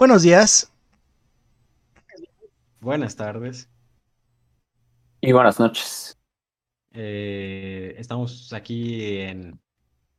Buenos 0.00 0.22
días. 0.22 0.72
Buenas 2.80 3.16
tardes. 3.16 3.68
Y 5.20 5.32
buenas 5.32 5.60
noches. 5.60 6.18
Eh, 6.92 7.96
estamos 7.98 8.50
aquí 8.54 9.18
en 9.18 9.60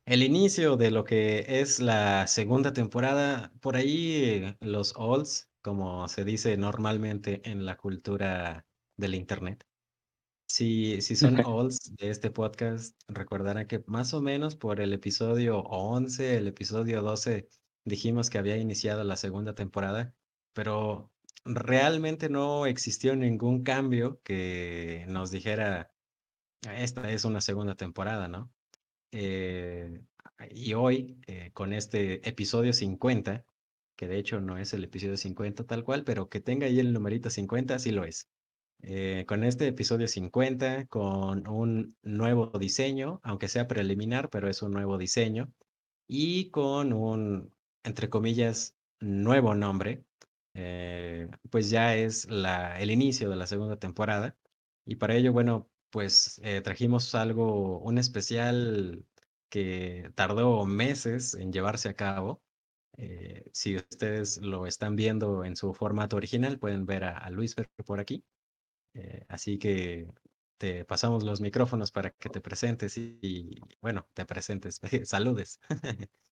el 0.06 0.22
inicio 0.22 0.78
de 0.78 0.92
lo 0.92 1.04
que 1.04 1.46
es 1.48 1.80
la 1.80 2.28
segunda 2.28 2.74
temporada. 2.74 3.52
Por 3.60 3.76
ahí 3.76 4.56
los 4.60 4.94
olds, 4.96 5.50
como 5.64 6.08
se 6.08 6.26
dice 6.26 6.56
normalmente 6.58 7.42
en 7.50 7.66
la 7.66 7.76
cultura 7.76 8.64
del 8.98 9.16
Internet. 9.16 9.66
Si, 10.46 11.02
si 11.02 11.16
son 11.16 11.44
olds 11.44 11.96
de 11.96 12.12
este 12.12 12.30
podcast, 12.30 13.02
recordarán 13.08 13.66
que 13.66 13.84
más 13.88 14.14
o 14.14 14.22
menos 14.22 14.56
por 14.56 14.80
el 14.80 14.94
episodio 14.94 15.62
11, 15.62 16.38
el 16.38 16.50
episodio 16.50 17.02
12, 17.02 17.50
dijimos 17.86 18.30
que 18.30 18.38
había 18.38 18.58
iniciado 18.58 19.04
la 19.04 19.16
segunda 19.16 19.56
temporada, 19.56 20.14
pero 20.54 21.12
realmente 21.46 22.30
no 22.30 22.66
existió 22.66 23.16
ningún 23.16 23.64
cambio 23.64 24.22
que 24.24 25.06
nos 25.08 25.32
dijera, 25.32 25.92
esta 26.62 27.12
es 27.12 27.26
una 27.26 27.42
segunda 27.42 27.76
temporada, 27.76 28.28
¿no? 28.28 28.52
Eh, 29.12 30.02
y 30.52 30.74
hoy, 30.74 31.20
eh, 31.28 31.52
con 31.54 31.74
este 31.74 32.28
episodio 32.28 32.74
50, 32.74 33.46
que 33.96 34.08
de 34.08 34.18
hecho 34.20 34.42
no 34.42 34.58
es 34.58 34.74
el 34.74 34.84
episodio 34.84 35.18
50 35.18 35.66
tal 35.66 35.84
cual, 35.84 36.04
pero 36.04 36.30
que 36.30 36.42
tenga 36.42 36.68
ahí 36.68 36.80
el 36.80 36.94
numerito 36.94 37.30
50, 37.30 37.80
sí 37.80 37.92
lo 37.92 38.06
es. 38.06 38.30
Eh, 38.84 39.26
con 39.28 39.44
este 39.44 39.68
episodio 39.68 40.08
50, 40.08 40.88
con 40.88 41.48
un 41.48 41.96
nuevo 42.02 42.48
diseño, 42.60 43.20
aunque 43.24 43.48
sea 43.48 43.68
preliminar, 43.68 44.30
pero 44.30 44.50
es 44.50 44.62
un 44.64 44.72
nuevo 44.74 44.98
diseño, 44.98 45.52
y 46.08 46.50
con 46.50 46.94
un, 46.94 47.54
entre 47.84 48.10
comillas, 48.10 48.76
nuevo 49.00 49.56
nombre, 49.56 50.06
eh, 50.54 51.30
pues 51.50 51.70
ya 51.70 51.96
es 51.96 52.30
la, 52.30 52.80
el 52.80 52.92
inicio 52.92 53.30
de 53.30 53.36
la 53.36 53.48
segunda 53.48 53.78
temporada. 53.78 54.36
Y 54.86 54.96
para 54.98 55.16
ello, 55.16 55.34
bueno, 55.34 55.70
pues 55.90 56.40
eh, 56.44 56.62
trajimos 56.62 57.16
algo, 57.16 57.80
un 57.80 57.98
especial 57.98 59.06
que 59.50 60.12
tardó 60.16 60.66
meses 60.66 61.36
en 61.36 61.52
llevarse 61.52 61.90
a 61.90 61.96
cabo. 61.96 62.42
Eh, 62.98 63.46
si 63.54 63.78
ustedes 63.78 64.38
lo 64.42 64.68
están 64.68 64.96
viendo 64.96 65.46
en 65.46 65.56
su 65.56 65.74
formato 65.74 66.18
original, 66.18 66.60
pueden 66.60 66.86
ver 66.86 67.06
a, 67.06 67.30
Luis 67.30 67.56
por 67.86 68.00
aquí. 68.00 68.24
así 69.30 69.58
que 69.58 70.08
te 70.58 70.86
pasamos 70.86 71.24
los 71.24 71.42
micrófonos 71.42 71.92
para 71.92 72.12
que 72.12 72.30
te 72.30 72.42
presentes 72.42 72.98
y, 72.98 73.60
bueno, 73.82 74.08
te 74.14 74.26
presentes, 74.26 74.80
saludes. 75.06 75.60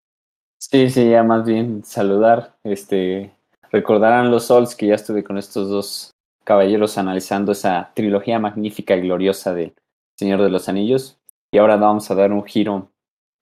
sí, 0.60 0.90
sí, 0.90 1.10
ya 1.10 1.24
más 1.24 1.46
bien 1.46 1.84
saludar. 1.84 2.56
Este, 2.64 3.34
Recordarán 3.72 4.32
los 4.32 4.46
Souls 4.46 4.76
que 4.76 4.88
ya 4.88 4.96
estuve 4.96 5.24
con 5.24 5.38
estos 5.38 5.70
dos 5.70 6.12
caballeros 6.44 6.98
analizando 6.98 7.52
esa 7.52 7.92
trilogía 7.94 8.40
magnífica 8.40 8.96
y 8.96 9.02
gloriosa 9.02 9.54
del 9.54 9.74
Señor 10.18 10.42
de 10.42 10.50
los 10.50 10.68
Anillos. 10.68 11.18
Y 11.52 11.60
ahora 11.60 11.78
vamos 11.78 12.10
a 12.10 12.16
dar 12.16 12.32
un 12.32 12.44
giro, 12.44 12.90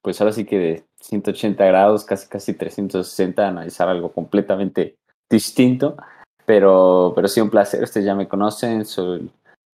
pues 0.02 0.20
ahora 0.20 0.32
sí 0.32 0.44
que 0.44 0.58
de 0.58 0.84
180 1.00 1.64
grados, 1.64 2.04
casi 2.04 2.28
casi 2.28 2.54
360, 2.54 3.48
analizar 3.48 3.88
algo 3.88 4.12
completamente 4.12 4.96
distinto. 5.30 5.96
Pero, 6.44 7.12
pero 7.14 7.28
sí, 7.28 7.40
un 7.40 7.50
placer. 7.50 7.82
Ustedes 7.82 8.06
ya 8.06 8.14
me 8.14 8.28
conocen, 8.28 8.84
soy 8.84 9.30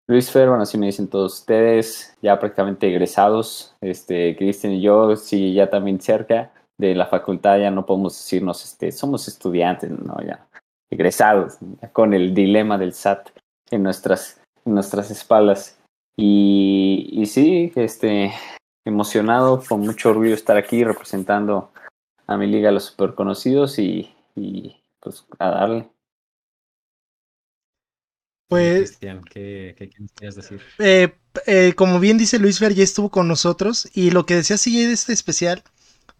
Luis 0.06 0.30
Fer, 0.30 0.48
bueno, 0.48 0.62
así 0.62 0.76
me 0.78 0.86
dicen 0.86 1.08
todos 1.08 1.40
ustedes, 1.40 2.16
ya 2.22 2.38
prácticamente 2.38 2.88
egresados. 2.88 3.74
Este, 3.80 4.36
Cristian 4.36 4.74
y 4.74 4.80
yo, 4.80 5.16
sí, 5.16 5.52
ya 5.54 5.68
también 5.68 6.00
cerca 6.00 6.52
de 6.78 6.94
la 6.94 7.06
facultad 7.06 7.58
ya 7.58 7.70
no 7.70 7.86
podemos 7.86 8.14
decirnos, 8.14 8.64
este, 8.64 8.92
somos 8.92 9.28
estudiantes, 9.28 9.90
no, 9.90 10.16
ya 10.24 10.46
egresados, 10.90 11.58
con 11.92 12.14
el 12.14 12.34
dilema 12.34 12.78
del 12.78 12.92
SAT 12.92 13.30
en 13.70 13.82
nuestras, 13.82 14.40
en 14.64 14.74
nuestras 14.74 15.10
espaldas. 15.10 15.78
Y, 16.16 17.08
y 17.10 17.26
sí, 17.26 17.72
este, 17.74 18.32
emocionado, 18.84 19.62
con 19.66 19.80
mucho 19.80 20.10
orgullo 20.10 20.34
estar 20.34 20.56
aquí 20.56 20.84
representando 20.84 21.72
a 22.26 22.36
mi 22.36 22.46
liga 22.46 22.70
los 22.70 22.84
super 22.84 23.14
conocidos 23.14 23.78
y, 23.78 24.14
y 24.36 24.76
pues 25.00 25.24
a 25.38 25.50
darle. 25.50 25.88
Pues, 28.48 28.98
¿qué, 28.98 29.74
qué, 29.76 29.90
quieres 30.14 30.36
decir? 30.36 30.60
Eh, 30.78 31.12
eh, 31.46 31.72
como 31.74 31.98
bien 31.98 32.18
dice 32.18 32.38
Luis 32.38 32.58
Fer, 32.58 32.74
ya 32.74 32.84
estuvo 32.84 33.10
con 33.10 33.26
nosotros 33.26 33.88
y 33.94 34.10
lo 34.10 34.26
que 34.26 34.36
decía 34.36 34.58
sí 34.58 34.84
de 34.84 34.92
este 34.92 35.12
especial 35.12 35.64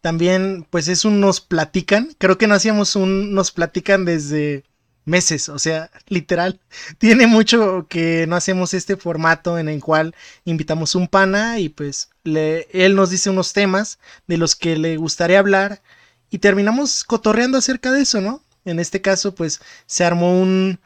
también, 0.05 0.67
pues 0.69 0.89
es 0.89 1.07
un 1.07 1.19
nos 1.19 1.41
platican. 1.41 2.11
Creo 2.19 2.37
que 2.37 2.47
no 2.47 2.53
hacíamos 2.53 2.95
un 2.95 3.33
nos 3.33 3.53
platican 3.53 4.05
desde 4.05 4.65
meses, 5.07 5.49
o 5.49 5.59
sea, 5.59 5.91
literal. 6.09 6.61
Tiene 6.99 7.27
mucho 7.27 7.87
que 7.89 8.27
no 8.27 8.37
hacemos 8.37 8.75
este 8.75 8.99
formato 8.99 9.59
en 9.59 9.71
el 9.71 9.81
cual 9.81 10.15
invitamos 10.45 10.95
un 10.95 11.09
pana 11.09 11.59
y 11.59 11.71
pues 11.71 12.11
le, 12.23 12.69
él 12.73 12.97
nos 12.97 13.09
dice 13.09 13.31
unos 13.31 13.55
temas 13.55 13.99
de 14.27 14.37
los 14.37 14.55
que 14.57 14.77
le 14.77 14.99
gustaría 14.99 15.39
hablar 15.39 15.81
y 16.29 16.39
terminamos 16.39 17.05
cotorreando 17.05 17.57
acerca 17.57 17.91
de 17.91 18.03
eso, 18.03 18.21
¿no? 18.21 18.43
En 18.67 18.81
este 18.81 19.01
caso, 19.01 19.35
pues 19.35 19.63
se 19.87 20.05
armó 20.05 20.39
un, 20.39 20.81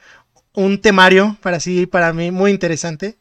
un 0.53 0.81
temario 0.81 1.37
para 1.43 1.59
sí, 1.59 1.87
para 1.87 2.13
mí, 2.13 2.31
muy 2.31 2.53
interesante, 2.53 3.19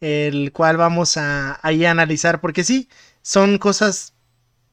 el 0.00 0.50
cual 0.52 0.76
vamos 0.76 1.16
a 1.16 1.60
a 1.62 1.68
analizar, 1.68 2.40
porque 2.40 2.64
sí, 2.64 2.88
son 3.22 3.58
cosas 3.58 4.15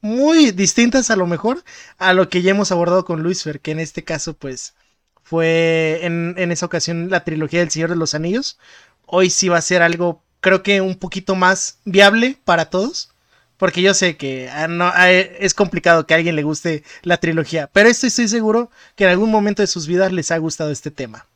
muy 0.04 0.52
distintas 0.52 1.10
a 1.10 1.16
lo 1.16 1.26
mejor 1.26 1.64
a 1.98 2.14
lo 2.14 2.28
que 2.30 2.42
ya 2.42 2.52
hemos 2.52 2.72
abordado 2.72 3.06
con 3.06 3.24
Luis 3.24 3.42
Fer, 3.42 3.62
que 3.62 3.72
en 3.72 3.80
este 3.80 4.04
caso 4.04 4.34
pues 4.34 4.76
fue 5.24 6.02
en, 6.04 6.36
esa 6.52 6.66
ocasión 6.66 7.10
la 7.10 7.24
trilogía 7.24 7.62
del 7.62 7.72
Señor 7.72 7.90
de 7.90 7.96
los 7.96 8.14
Anillos. 8.14 8.60
Hoy 9.06 9.30
sí 9.30 9.48
va 9.48 9.58
a 9.58 9.62
ser 9.62 9.82
algo 9.82 10.22
creo 10.42 10.62
que 10.62 10.82
un 10.82 10.96
poquito 10.96 11.36
más 11.36 11.80
viable 11.86 12.38
para 12.44 12.70
todos. 12.70 13.10
Porque 13.58 13.82
yo 13.82 13.94
sé 13.94 14.18
que 14.18 14.50
ah, 14.50 14.68
no, 14.68 14.92
ah, 14.94 15.10
es 15.10 15.54
complicado 15.54 16.06
que 16.06 16.14
a 16.14 16.18
alguien 16.18 16.36
le 16.36 16.44
guste 16.44 16.84
la 17.04 17.18
trilogía. 17.18 17.70
Pero 17.72 17.88
estoy, 17.88 18.08
estoy 18.08 18.28
seguro 18.28 18.70
que 18.96 19.06
en 19.06 19.12
algún 19.12 19.32
momento 19.32 19.62
de 19.62 19.68
sus 19.68 19.88
vidas 19.88 20.12
les 20.12 20.32
ha 20.32 20.38
gustado 20.38 20.70
este 20.72 20.92
tema. 20.92 21.28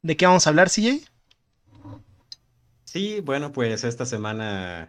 ¿De 0.00 0.16
qué 0.16 0.24
vamos 0.24 0.46
a 0.46 0.50
hablar, 0.50 0.70
CJ? 0.70 1.04
Sí, 2.86 3.20
bueno, 3.20 3.52
pues 3.52 3.84
esta 3.84 4.06
semana 4.06 4.88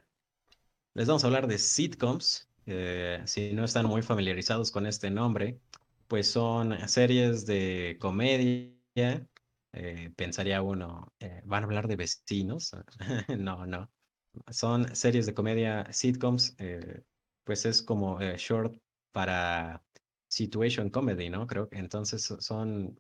les 0.94 1.08
vamos 1.08 1.26
a 1.26 1.28
hablar 1.28 1.48
de 1.48 1.58
sitcoms. 1.58 2.48
Eh, 2.66 3.22
si 3.26 3.54
no 3.54 3.66
están 3.66 3.86
muy 3.86 4.02
familiarizados 4.02 4.72
con 4.72 4.86
este 4.86 5.10
nombre, 5.10 5.60
pues 6.08 6.30
son 6.30 6.78
series 6.88 7.46
de 7.46 7.98
comedia. 8.00 9.28
Eh, 9.74 10.12
pensaría 10.16 10.62
uno, 10.62 11.14
eh, 11.20 11.42
¿van 11.46 11.64
a 11.64 11.66
hablar 11.66 11.88
de 11.88 11.96
vecinos? 11.96 12.72
no, 13.38 13.66
no. 13.66 13.92
Son 14.50 14.96
series 14.96 15.26
de 15.26 15.34
comedia, 15.34 15.92
sitcoms, 15.92 16.56
pues 17.44 17.66
es 17.66 17.84
como 17.84 18.20
short 18.20 18.76
para 19.12 19.84
situation 20.28 20.90
comedy, 20.90 21.30
¿no? 21.30 21.46
Creo 21.46 21.70
que 21.70 21.78
entonces 21.78 22.24
son 22.40 23.00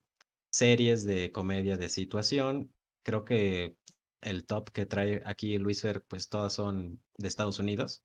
series 0.52 1.04
de 1.06 1.32
comedia 1.32 1.78
de 1.78 1.90
situación. 1.90 2.72
Creo 3.04 3.26
que 3.26 3.76
el 4.22 4.46
top 4.46 4.70
que 4.72 4.86
trae 4.86 5.24
aquí 5.26 5.58
Luis 5.58 5.82
Fer, 5.82 6.04
pues 6.04 6.30
todas 6.30 6.54
son 6.54 7.02
de 7.18 7.28
Estados 7.28 7.60
Unidos 7.60 8.04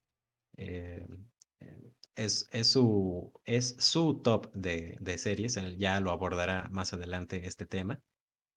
es, 2.15 2.49
es, 2.53 2.69
su, 2.69 3.33
es 3.45 3.77
su 3.79 4.21
top 4.23 4.53
de, 4.53 4.97
de 5.01 5.19
series, 5.19 5.59
ya 5.79 6.01
lo 6.01 6.11
abordará 6.11 6.69
más 6.71 6.93
adelante 6.93 7.47
este 7.47 7.67
tema. 7.67 8.01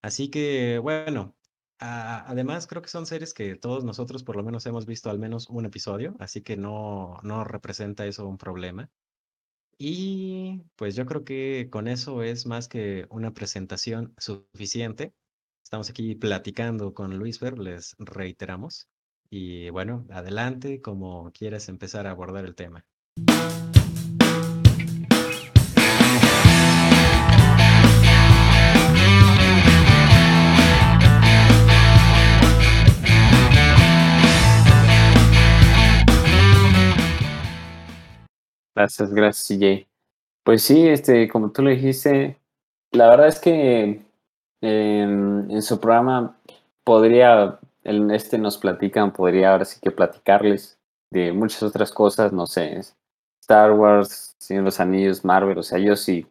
Así 0.02 0.30
que, 0.30 0.80
bueno, 0.80 1.38
además 1.80 2.68
creo 2.68 2.82
que 2.82 2.90
son 2.90 3.06
series 3.06 3.34
que 3.34 3.56
todos 3.56 3.84
nosotros 3.84 4.24
por 4.24 4.36
lo 4.36 4.44
menos 4.44 4.66
hemos 4.66 4.86
visto 4.86 5.10
al 5.10 5.20
menos 5.20 5.50
un 5.50 5.66
episodio, 5.66 6.16
así 6.20 6.42
que 6.42 6.58
no, 6.58 7.20
no 7.24 7.44
representa 7.44 8.06
eso 8.08 8.28
un 8.28 8.38
problema. 8.38 8.90
Y 9.78 10.64
pues 10.76 10.96
yo 10.96 11.06
creo 11.06 11.24
que 11.24 11.70
con 11.72 11.88
eso 11.88 12.24
es 12.24 12.46
más 12.46 12.68
que 12.68 13.08
una 13.10 13.34
presentación 13.34 14.14
suficiente. 14.18 15.14
Estamos 15.64 15.90
aquí 15.90 16.16
platicando 16.16 16.94
con 16.94 17.18
Luis 17.18 17.40
Ver, 17.40 17.58
les 17.60 17.96
reiteramos. 18.00 18.90
Y 19.30 19.70
bueno, 19.72 20.06
adelante 20.12 20.82
como 20.82 21.32
quieras 21.32 21.70
empezar 21.70 22.06
a 22.08 22.12
abordar 22.12 22.46
el 22.46 22.56
tema. 22.56 22.86
Gracias, 38.82 39.14
gracias, 39.14 39.60
CJ. 39.60 39.88
Pues 40.44 40.64
sí, 40.64 40.88
este, 40.88 41.28
como 41.28 41.52
tú 41.52 41.62
lo 41.62 41.70
dijiste, 41.70 42.40
la 42.92 43.10
verdad 43.10 43.28
es 43.28 43.40
que 43.40 44.02
en, 44.62 45.62
su 45.62 45.80
programa 45.80 46.36
podría, 46.84 47.60
en 47.84 48.10
este 48.10 48.40
nos 48.40 48.58
platican, 48.58 49.14
podría 49.14 49.52
ahora 49.52 49.66
sí 49.66 49.80
que 49.80 49.92
platicarles 49.92 50.80
de 51.12 51.32
muchas 51.32 51.62
otras 51.62 51.92
cosas, 51.92 52.34
no 52.34 52.48
sé, 52.48 52.82
Star 53.52 53.74
Wars, 53.74 54.34
Señor 54.40 54.64
los 54.64 54.80
Anillos, 54.80 55.26
Marvel, 55.26 55.58
o 55.58 55.64
sea, 55.64 55.78
yo 55.78 55.98
sí 55.98 56.26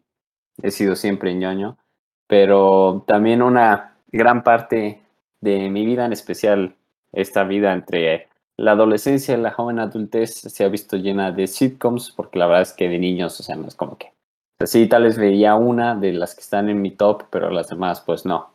he 0.63 0.71
sido 0.71 0.95
siempre 0.95 1.35
ñoño, 1.35 1.77
pero 2.25 3.03
también 3.05 3.43
una 3.43 3.93
gran 4.11 4.43
parte 4.43 5.03
de 5.39 5.69
mi 5.69 5.85
vida, 5.85 6.03
en 6.07 6.13
especial 6.13 6.75
esta 7.11 7.43
vida 7.43 7.73
entre 7.73 8.27
la 8.57 8.71
adolescencia 8.71 9.37
y 9.37 9.39
la 9.39 9.51
joven 9.51 9.77
adultez, 9.77 10.33
se 10.33 10.63
ha 10.63 10.67
visto 10.67 10.97
llena 10.97 11.31
de 11.31 11.45
sitcoms, 11.45 12.11
porque 12.11 12.39
la 12.39 12.47
verdad 12.47 12.63
es 12.63 12.73
que 12.73 12.89
de 12.89 12.97
niños, 12.97 13.39
o 13.39 13.43
sea, 13.43 13.55
no 13.55 13.67
es 13.67 13.75
como 13.75 13.99
que... 13.99 14.11
O 14.59 14.65
sí, 14.65 14.87
tal 14.87 15.03
vez 15.03 15.19
veía 15.19 15.53
una 15.53 15.93
de 15.93 16.13
las 16.13 16.33
que 16.33 16.41
están 16.41 16.69
en 16.69 16.81
mi 16.81 16.89
top, 16.89 17.25
pero 17.29 17.51
las 17.51 17.69
demás, 17.69 18.01
pues 18.01 18.25
no. 18.25 18.49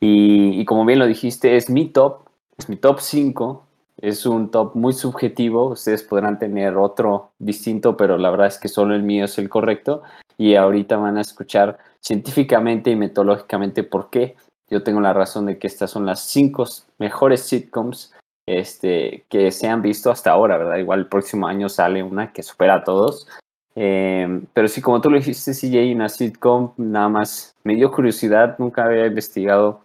Y, 0.00 0.60
y 0.60 0.64
como 0.64 0.84
bien 0.84 0.98
lo 0.98 1.06
dijiste, 1.06 1.56
es 1.56 1.70
mi 1.70 1.86
top, 1.86 2.22
es 2.56 2.68
mi 2.68 2.74
top 2.74 2.98
5, 2.98 3.64
es 4.00 4.26
un 4.26 4.50
top 4.50 4.74
muy 4.74 4.92
subjetivo, 4.92 5.70
ustedes 5.70 6.02
podrán 6.02 6.38
tener 6.38 6.76
otro 6.76 7.32
distinto, 7.38 7.96
pero 7.96 8.16
la 8.16 8.30
verdad 8.30 8.46
es 8.46 8.58
que 8.58 8.68
solo 8.68 8.94
el 8.94 9.02
mío 9.02 9.24
es 9.24 9.38
el 9.38 9.48
correcto 9.48 10.02
y 10.36 10.54
ahorita 10.54 10.96
van 10.96 11.18
a 11.18 11.22
escuchar 11.22 11.78
científicamente 12.00 12.90
y 12.90 12.96
metodológicamente 12.96 13.82
por 13.82 14.08
qué. 14.10 14.36
Yo 14.70 14.82
tengo 14.82 15.00
la 15.00 15.12
razón 15.12 15.46
de 15.46 15.58
que 15.58 15.66
estas 15.66 15.90
son 15.90 16.06
las 16.06 16.20
cinco 16.20 16.64
mejores 16.98 17.40
sitcoms 17.40 18.14
este, 18.46 19.26
que 19.28 19.50
se 19.50 19.68
han 19.68 19.82
visto 19.82 20.10
hasta 20.10 20.30
ahora, 20.30 20.58
¿verdad? 20.58 20.76
Igual 20.76 21.00
el 21.00 21.06
próximo 21.06 21.46
año 21.46 21.68
sale 21.68 22.02
una 22.02 22.32
que 22.32 22.42
supera 22.42 22.76
a 22.76 22.84
todos. 22.84 23.26
Em, 23.74 24.46
pero 24.54 24.68
sí, 24.68 24.80
como 24.80 25.00
tú 25.00 25.10
lo 25.10 25.18
dijiste, 25.18 25.52
CJ, 25.52 25.94
una 25.94 26.08
sitcom, 26.08 26.72
nada 26.76 27.08
más 27.08 27.54
me 27.64 27.74
dio 27.74 27.90
curiosidad, 27.90 28.56
nunca 28.58 28.84
había 28.84 29.06
investigado 29.06 29.82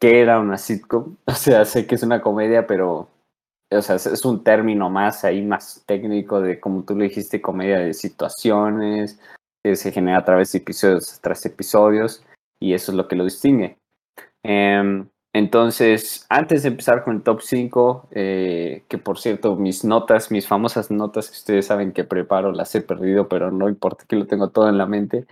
qué 0.00 0.20
era 0.20 0.38
una 0.38 0.58
sitcom. 0.58 1.16
O 1.26 1.32
sea, 1.32 1.64
sé 1.64 1.86
que 1.86 1.94
es 1.94 2.02
una 2.02 2.20
comedia, 2.20 2.66
pero 2.66 3.08
o 3.76 3.82
sea, 3.82 3.96
es 3.96 4.24
un 4.24 4.44
término 4.44 4.90
más 4.90 5.24
ahí, 5.24 5.42
más 5.42 5.82
técnico 5.86 6.40
de, 6.40 6.60
como 6.60 6.84
tú 6.84 6.94
lo 6.94 7.04
dijiste, 7.04 7.40
comedia 7.40 7.78
de 7.78 7.94
situaciones, 7.94 9.20
que 9.62 9.76
se 9.76 9.92
genera 9.92 10.18
a 10.18 10.24
través 10.24 10.52
de 10.52 10.58
episodios 10.58 11.20
tras 11.20 11.44
episodios, 11.46 12.24
y 12.60 12.74
eso 12.74 12.92
es 12.92 12.96
lo 12.96 13.08
que 13.08 13.16
lo 13.16 13.24
distingue. 13.24 13.78
Em, 14.42 15.08
entonces, 15.32 16.26
antes 16.28 16.62
de 16.62 16.68
empezar 16.68 17.02
con 17.02 17.16
el 17.16 17.22
top 17.22 17.40
5, 17.42 18.08
eh, 18.12 18.84
que 18.88 18.98
por 18.98 19.18
cierto, 19.18 19.56
mis 19.56 19.84
notas, 19.84 20.30
mis 20.30 20.46
famosas 20.46 20.90
notas 20.90 21.28
que 21.28 21.36
ustedes 21.36 21.66
saben 21.66 21.92
que 21.92 22.04
preparo, 22.04 22.52
las 22.52 22.74
he 22.74 22.82
perdido, 22.82 23.28
pero 23.28 23.50
no 23.50 23.68
importa 23.68 24.04
que 24.06 24.16
lo 24.16 24.26
tengo 24.26 24.50
todo 24.50 24.68
en 24.68 24.78
la 24.78 24.86
mente. 24.86 25.26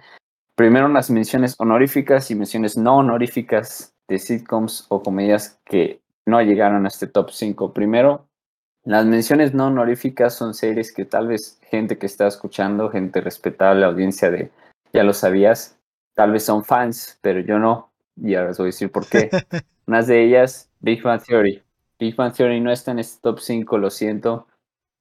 Primero 0.57 0.87
unas 0.87 1.11
menciones 1.11 1.55
honoríficas 1.59 2.31
y 2.31 2.35
menciones 2.35 2.77
no 2.77 2.97
honoríficas 2.97 3.95
de 4.09 4.19
sitcoms 4.19 4.87
o 4.89 5.03
comedias 5.03 5.61
que 5.65 6.01
no 6.27 6.43
llegaron 6.43 6.85
a 6.85 6.89
este 6.89 7.07
top 7.07 7.31
5. 7.31 7.73
Primero, 7.73 8.27
las 8.85 9.07
menciones 9.07 9.55
no 9.55 9.69
honoríficas 9.69 10.35
son 10.35 10.55
series 10.55 10.93
que 10.93 11.05
tal 11.05 11.29
vez 11.29 11.59
gente 11.71 11.99
que 11.99 12.07
está 12.07 12.27
escuchando, 12.27 12.91
gente 12.91 13.21
respetable, 13.21 13.85
audiencia 13.85 14.31
de 14.31 14.51
ya 14.93 15.05
lo 15.05 15.13
sabías, 15.13 15.79
tal 16.15 16.33
vez 16.33 16.45
son 16.45 16.65
fans, 16.65 17.19
pero 17.23 17.41
yo 17.41 17.59
no. 17.59 17.91
Y 18.17 18.35
ahora 18.35 18.51
os 18.51 18.59
voy 18.59 18.67
a 18.67 18.69
decir 18.69 18.91
por 18.91 19.07
qué. 19.07 19.31
Unas 19.87 20.07
de 20.07 20.25
ellas, 20.25 20.71
Big 20.81 21.03
Bang 21.03 21.23
Theory. 21.23 21.63
Big 21.99 22.17
Bang 22.17 22.35
Theory 22.35 22.61
no 22.61 22.73
está 22.73 22.91
en 22.91 22.99
este 22.99 23.21
top 23.23 23.39
5, 23.39 23.79
lo 23.79 23.91
siento. 23.91 24.49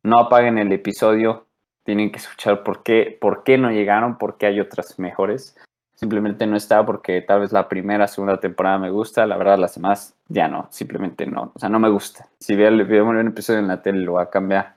No 0.03 0.19
apaguen 0.19 0.57
el 0.57 0.71
episodio. 0.71 1.47
Tienen 1.83 2.11
que 2.11 2.19
escuchar 2.19 2.63
por 2.63 2.83
qué, 2.83 3.17
por 3.19 3.43
qué 3.43 3.57
no 3.57 3.71
llegaron, 3.71 4.17
por 4.17 4.37
qué 4.37 4.45
hay 4.45 4.59
otras 4.59 4.99
mejores 4.99 5.55
simplemente 6.01 6.47
no 6.47 6.57
está 6.57 6.83
porque 6.83 7.21
tal 7.21 7.41
vez 7.41 7.51
la 7.51 7.69
primera, 7.69 8.07
segunda 8.07 8.39
temporada 8.39 8.79
me 8.79 8.89
gusta, 8.89 9.27
la 9.27 9.37
verdad 9.37 9.59
las 9.59 9.75
demás 9.75 10.15
ya 10.27 10.47
no, 10.47 10.67
simplemente 10.71 11.27
no, 11.27 11.51
o 11.53 11.59
sea, 11.59 11.69
no 11.69 11.79
me 11.79 11.89
gusta. 11.89 12.27
Si 12.39 12.55
veo 12.55 13.05
un 13.05 13.27
episodio 13.27 13.59
en 13.59 13.67
la 13.67 13.83
tele 13.83 13.99
lo 13.99 14.13
voy 14.13 14.23
a 14.23 14.29
cambiar. 14.29 14.75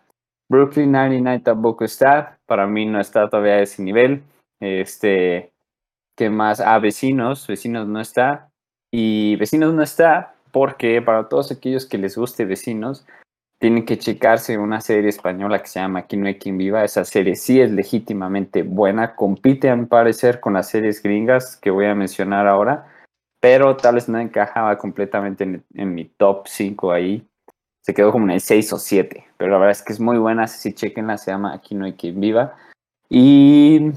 Brooklyn 0.51 0.93
99 0.93 1.41
tampoco 1.43 1.85
está, 1.85 2.39
para 2.45 2.67
mí 2.67 2.85
no 2.85 3.01
está 3.01 3.31
todavía 3.31 3.55
a 3.55 3.63
ese 3.63 3.83
nivel. 3.83 4.23
Este, 4.61 5.51
¿qué 6.15 6.29
más? 6.29 6.61
Ah, 6.61 6.79
Vecinos, 6.79 7.47
Vecinos 7.47 7.89
no 7.89 8.01
está. 8.01 8.51
Y 8.93 9.37
Vecinos 9.37 9.73
no 9.73 9.83
está 9.83 10.35
porque 10.53 11.01
para 11.01 11.29
todos 11.31 11.51
aquellos 11.51 11.87
que 11.87 11.97
les 11.97 12.19
guste 12.19 12.45
Vecinos, 12.45 13.07
tienen 13.59 13.85
que 13.85 13.99
checarse 13.99 14.59
una 14.59 14.81
serie 14.81 15.09
española 15.09 15.61
que 15.61 15.69
se 15.69 15.81
llama 15.81 16.01
Aquí 16.01 16.17
no 16.17 16.27
hay 16.27 16.39
quien 16.39 16.59
viva. 16.59 16.85
Esa 16.85 17.05
serie 17.05 17.37
sí 17.37 17.61
es 17.61 17.71
legítimamente 17.71 18.63
buena, 18.63 19.15
compite 19.15 19.71
a 19.71 19.77
mi 19.77 19.87
parecer 19.87 20.41
con 20.41 20.55
las 20.55 20.69
series 20.69 21.03
gringas 21.03 21.57
que 21.57 21.71
voy 21.71 21.87
a 21.87 21.95
mencionar 21.95 22.47
ahora, 22.47 22.87
pero 23.41 23.77
tal 23.77 23.97
vez 23.97 24.09
no 24.09 24.19
encajaba 24.19 24.77
completamente 24.79 25.63
en, 25.75 25.95
mi 25.95 26.05
top 26.05 26.47
5 26.47 26.93
ahí. 26.93 27.27
Se 27.81 27.95
quedó 27.95 28.13
como 28.13 28.25
en 28.27 28.33
el 28.33 28.41
6 28.41 28.73
o 28.73 28.79
7, 28.79 29.25
pero 29.37 29.53
la 29.53 29.59
verdad 29.59 29.73
es 29.73 29.83
que 29.83 29.93
es 29.93 30.01
muy 30.01 30.19
buena, 30.19 30.47
si 30.47 30.73
chequenla, 30.73 31.19
se 31.19 31.31
llama 31.31 31.55
Aquí 31.55 31.75
no 31.75 31.85
hay 31.85 31.93
quien 31.95 32.19
viva. 32.21 32.57
Y, 33.11 33.93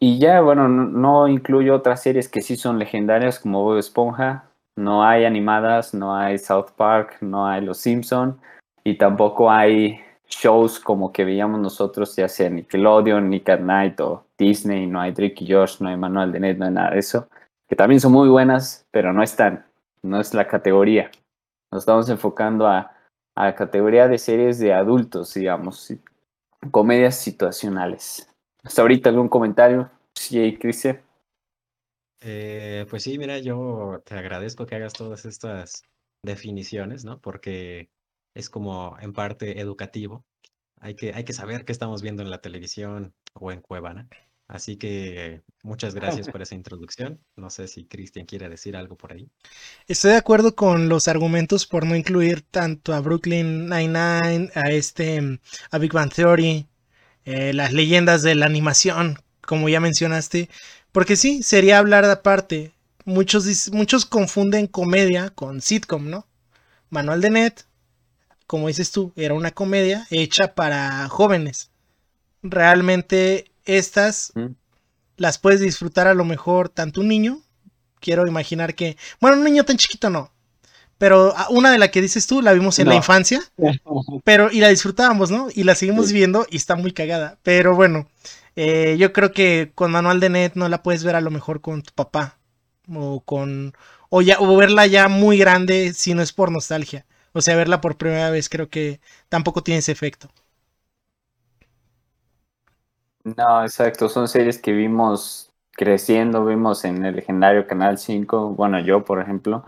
ya, 0.00 0.40
bueno, 0.40 0.68
no, 0.68 0.84
no 0.86 1.28
incluyo 1.28 1.74
otras 1.74 2.02
series 2.02 2.28
que 2.28 2.40
sí 2.40 2.56
son 2.56 2.78
legendarias 2.78 3.40
como 3.40 3.62
Bob 3.64 3.78
Esponja, 3.78 4.50
no 4.76 5.04
hay 5.04 5.24
animadas, 5.24 5.94
no 5.94 6.14
hay 6.14 6.38
South 6.38 6.70
Park, 6.76 7.18
no 7.20 7.46
hay 7.46 7.62
Los 7.62 7.78
Simpson 7.78 8.40
y 8.86 8.94
tampoco 8.94 9.50
hay 9.50 9.98
shows 10.28 10.78
como 10.78 11.12
que 11.12 11.24
veíamos 11.24 11.58
nosotros, 11.60 12.14
ya 12.14 12.28
sea 12.28 12.48
Nickelodeon, 12.48 13.28
Nick 13.28 13.48
at 13.48 13.58
Night 13.58 13.98
o 13.98 14.24
Disney, 14.38 14.86
no 14.86 15.00
hay 15.00 15.10
Drake 15.10 15.34
y 15.40 15.52
Josh, 15.52 15.80
no 15.80 15.88
hay 15.88 15.96
Manual 15.96 16.30
de 16.30 16.38
Net, 16.38 16.56
no 16.56 16.66
hay 16.66 16.70
nada 16.70 16.92
de 16.92 17.00
eso, 17.00 17.28
que 17.68 17.74
también 17.74 18.00
son 18.00 18.12
muy 18.12 18.28
buenas, 18.28 18.86
pero 18.92 19.12
no 19.12 19.24
están, 19.24 19.66
no 20.02 20.20
es 20.20 20.34
la 20.34 20.46
categoría. 20.46 21.10
Nos 21.72 21.82
estamos 21.82 22.08
enfocando 22.10 22.68
a, 22.68 22.92
a 23.34 23.44
la 23.46 23.56
categoría 23.56 24.06
de 24.06 24.18
series 24.18 24.60
de 24.60 24.72
adultos, 24.72 25.34
digamos, 25.34 25.92
comedias 26.70 27.16
situacionales. 27.16 28.32
Hasta 28.62 28.82
ahorita 28.82 29.08
algún 29.10 29.28
comentario, 29.28 29.90
sí, 30.14 30.56
Cristian. 30.60 31.02
Eh, 32.20 32.86
pues 32.88 33.02
sí, 33.02 33.18
mira, 33.18 33.40
yo 33.40 34.00
te 34.04 34.14
agradezco 34.14 34.64
que 34.64 34.76
hagas 34.76 34.92
todas 34.92 35.24
estas 35.24 35.82
definiciones, 36.22 37.04
¿no? 37.04 37.18
Porque 37.20 37.88
es 38.36 38.50
como 38.50 38.96
en 39.00 39.12
parte 39.12 39.60
educativo. 39.60 40.24
Hay 40.80 40.94
que, 40.94 41.14
hay 41.14 41.24
que 41.24 41.32
saber 41.32 41.64
qué 41.64 41.72
estamos 41.72 42.02
viendo 42.02 42.22
en 42.22 42.30
la 42.30 42.42
televisión 42.42 43.14
o 43.32 43.50
en 43.50 43.62
Cuevana. 43.62 44.08
Así 44.46 44.76
que 44.76 45.42
muchas 45.62 45.94
gracias 45.94 46.28
por 46.28 46.40
esa 46.42 46.54
introducción. 46.54 47.18
No 47.34 47.50
sé 47.50 47.66
si 47.66 47.86
Cristian 47.86 48.26
quiere 48.26 48.48
decir 48.48 48.76
algo 48.76 48.96
por 48.96 49.12
ahí. 49.12 49.28
Estoy 49.88 50.12
de 50.12 50.18
acuerdo 50.18 50.54
con 50.54 50.88
los 50.88 51.08
argumentos 51.08 51.66
por 51.66 51.84
no 51.84 51.96
incluir 51.96 52.42
tanto 52.42 52.94
a 52.94 53.00
Brooklyn 53.00 53.68
Nine-Nine, 53.68 54.50
a 54.54 54.70
este, 54.70 55.40
a 55.70 55.78
Big 55.78 55.92
Bang 55.92 56.12
Theory, 56.12 56.66
eh, 57.24 57.52
las 57.54 57.72
leyendas 57.72 58.22
de 58.22 58.36
la 58.36 58.46
animación, 58.46 59.18
como 59.40 59.68
ya 59.68 59.80
mencionaste, 59.80 60.48
porque 60.92 61.16
sí, 61.16 61.42
sería 61.42 61.78
hablar 61.78 62.06
de 62.06 62.12
aparte. 62.12 62.72
Muchos, 63.04 63.72
muchos 63.72 64.04
confunden 64.04 64.66
comedia 64.66 65.30
con 65.30 65.60
sitcom, 65.60 66.08
¿no? 66.08 66.26
Manual 66.88 67.20
de 67.20 67.30
Net, 67.30 67.65
como 68.46 68.68
dices 68.68 68.90
tú, 68.92 69.12
era 69.16 69.34
una 69.34 69.50
comedia 69.50 70.06
hecha 70.10 70.54
para 70.54 71.08
jóvenes. 71.08 71.70
Realmente 72.42 73.50
estas 73.64 74.32
las 75.16 75.38
puedes 75.38 75.60
disfrutar 75.60 76.06
a 76.06 76.14
lo 76.14 76.24
mejor 76.24 76.68
tanto 76.68 77.00
un 77.00 77.08
niño, 77.08 77.42
quiero 78.00 78.26
imaginar 78.26 78.74
que, 78.74 78.96
bueno, 79.20 79.38
un 79.38 79.44
niño 79.44 79.64
tan 79.64 79.76
chiquito 79.76 80.10
no, 80.10 80.30
pero 80.98 81.34
una 81.50 81.70
de 81.70 81.78
la 81.78 81.90
que 81.90 82.00
dices 82.00 82.26
tú 82.26 82.42
la 82.42 82.52
vimos 82.52 82.78
en 82.78 82.88
la 82.88 82.94
infancia, 82.94 83.40
pero 84.24 84.50
y 84.50 84.60
la 84.60 84.68
disfrutábamos, 84.68 85.30
¿no? 85.30 85.48
Y 85.54 85.64
la 85.64 85.74
seguimos 85.74 86.12
viendo 86.12 86.46
y 86.50 86.56
está 86.56 86.76
muy 86.76 86.92
cagada, 86.92 87.38
pero 87.42 87.74
bueno, 87.74 88.08
eh, 88.54 88.96
yo 88.98 89.12
creo 89.12 89.32
que 89.32 89.72
con 89.74 89.90
Manual 89.90 90.20
de 90.20 90.30
Net 90.30 90.52
no 90.54 90.68
la 90.68 90.82
puedes 90.82 91.04
ver 91.04 91.16
a 91.16 91.20
lo 91.20 91.30
mejor 91.30 91.60
con 91.60 91.82
tu 91.82 91.92
papá 91.92 92.38
o 92.94 93.20
con 93.20 93.74
o 94.08 94.22
ya 94.22 94.38
o 94.38 94.56
verla 94.56 94.86
ya 94.86 95.08
muy 95.08 95.38
grande 95.38 95.92
si 95.94 96.14
no 96.14 96.22
es 96.22 96.32
por 96.32 96.50
nostalgia. 96.50 97.04
O 97.36 97.42
sea, 97.42 97.54
verla 97.54 97.82
por 97.82 97.98
primera 97.98 98.30
vez 98.30 98.48
creo 98.48 98.70
que 98.70 98.98
tampoco 99.28 99.62
tiene 99.62 99.80
ese 99.80 99.92
efecto. 99.92 100.30
No, 103.24 103.62
exacto. 103.62 104.08
Son 104.08 104.26
series 104.26 104.58
que 104.58 104.72
vimos 104.72 105.52
creciendo, 105.72 106.46
vimos 106.46 106.86
en 106.86 107.04
el 107.04 107.16
legendario 107.16 107.66
Canal 107.66 107.98
5, 107.98 108.54
bueno, 108.54 108.80
yo 108.80 109.04
por 109.04 109.20
ejemplo, 109.20 109.66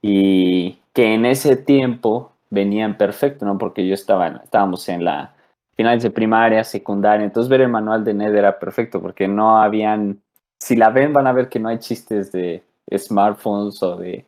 y 0.00 0.78
que 0.94 1.12
en 1.12 1.26
ese 1.26 1.56
tiempo 1.56 2.32
venían 2.48 2.96
perfecto, 2.96 3.44
¿no? 3.44 3.58
Porque 3.58 3.86
yo 3.86 3.92
estaba, 3.92 4.28
estábamos 4.42 4.88
en 4.88 5.04
la 5.04 5.34
finales 5.76 6.02
de 6.02 6.10
primaria, 6.10 6.64
secundaria, 6.64 7.26
entonces 7.26 7.50
ver 7.50 7.60
el 7.60 7.68
manual 7.68 8.04
de 8.04 8.14
Ned 8.14 8.34
era 8.34 8.58
perfecto 8.58 9.02
porque 9.02 9.28
no 9.28 9.60
habían, 9.60 10.22
si 10.58 10.76
la 10.76 10.88
ven 10.88 11.12
van 11.12 11.26
a 11.26 11.32
ver 11.34 11.50
que 11.50 11.58
no 11.58 11.68
hay 11.68 11.78
chistes 11.78 12.32
de 12.32 12.64
smartphones 12.96 13.82
o 13.82 13.96
de 13.96 14.26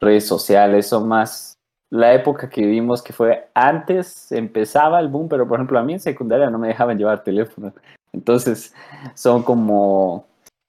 redes 0.00 0.28
sociales, 0.28 0.86
son 0.86 1.08
más 1.08 1.59
la 1.90 2.14
época 2.14 2.48
que 2.48 2.64
vimos 2.64 3.02
que 3.02 3.12
fue 3.12 3.48
antes 3.52 4.30
empezaba 4.30 5.00
el 5.00 5.08
boom, 5.08 5.28
pero 5.28 5.46
por 5.46 5.58
ejemplo 5.58 5.78
a 5.78 5.82
mí 5.82 5.94
en 5.94 6.00
secundaria 6.00 6.48
no 6.48 6.58
me 6.58 6.68
dejaban 6.68 6.96
llevar 6.96 7.24
teléfono. 7.24 7.72
Entonces 8.12 8.72
son 9.14 9.42
como 9.42 10.26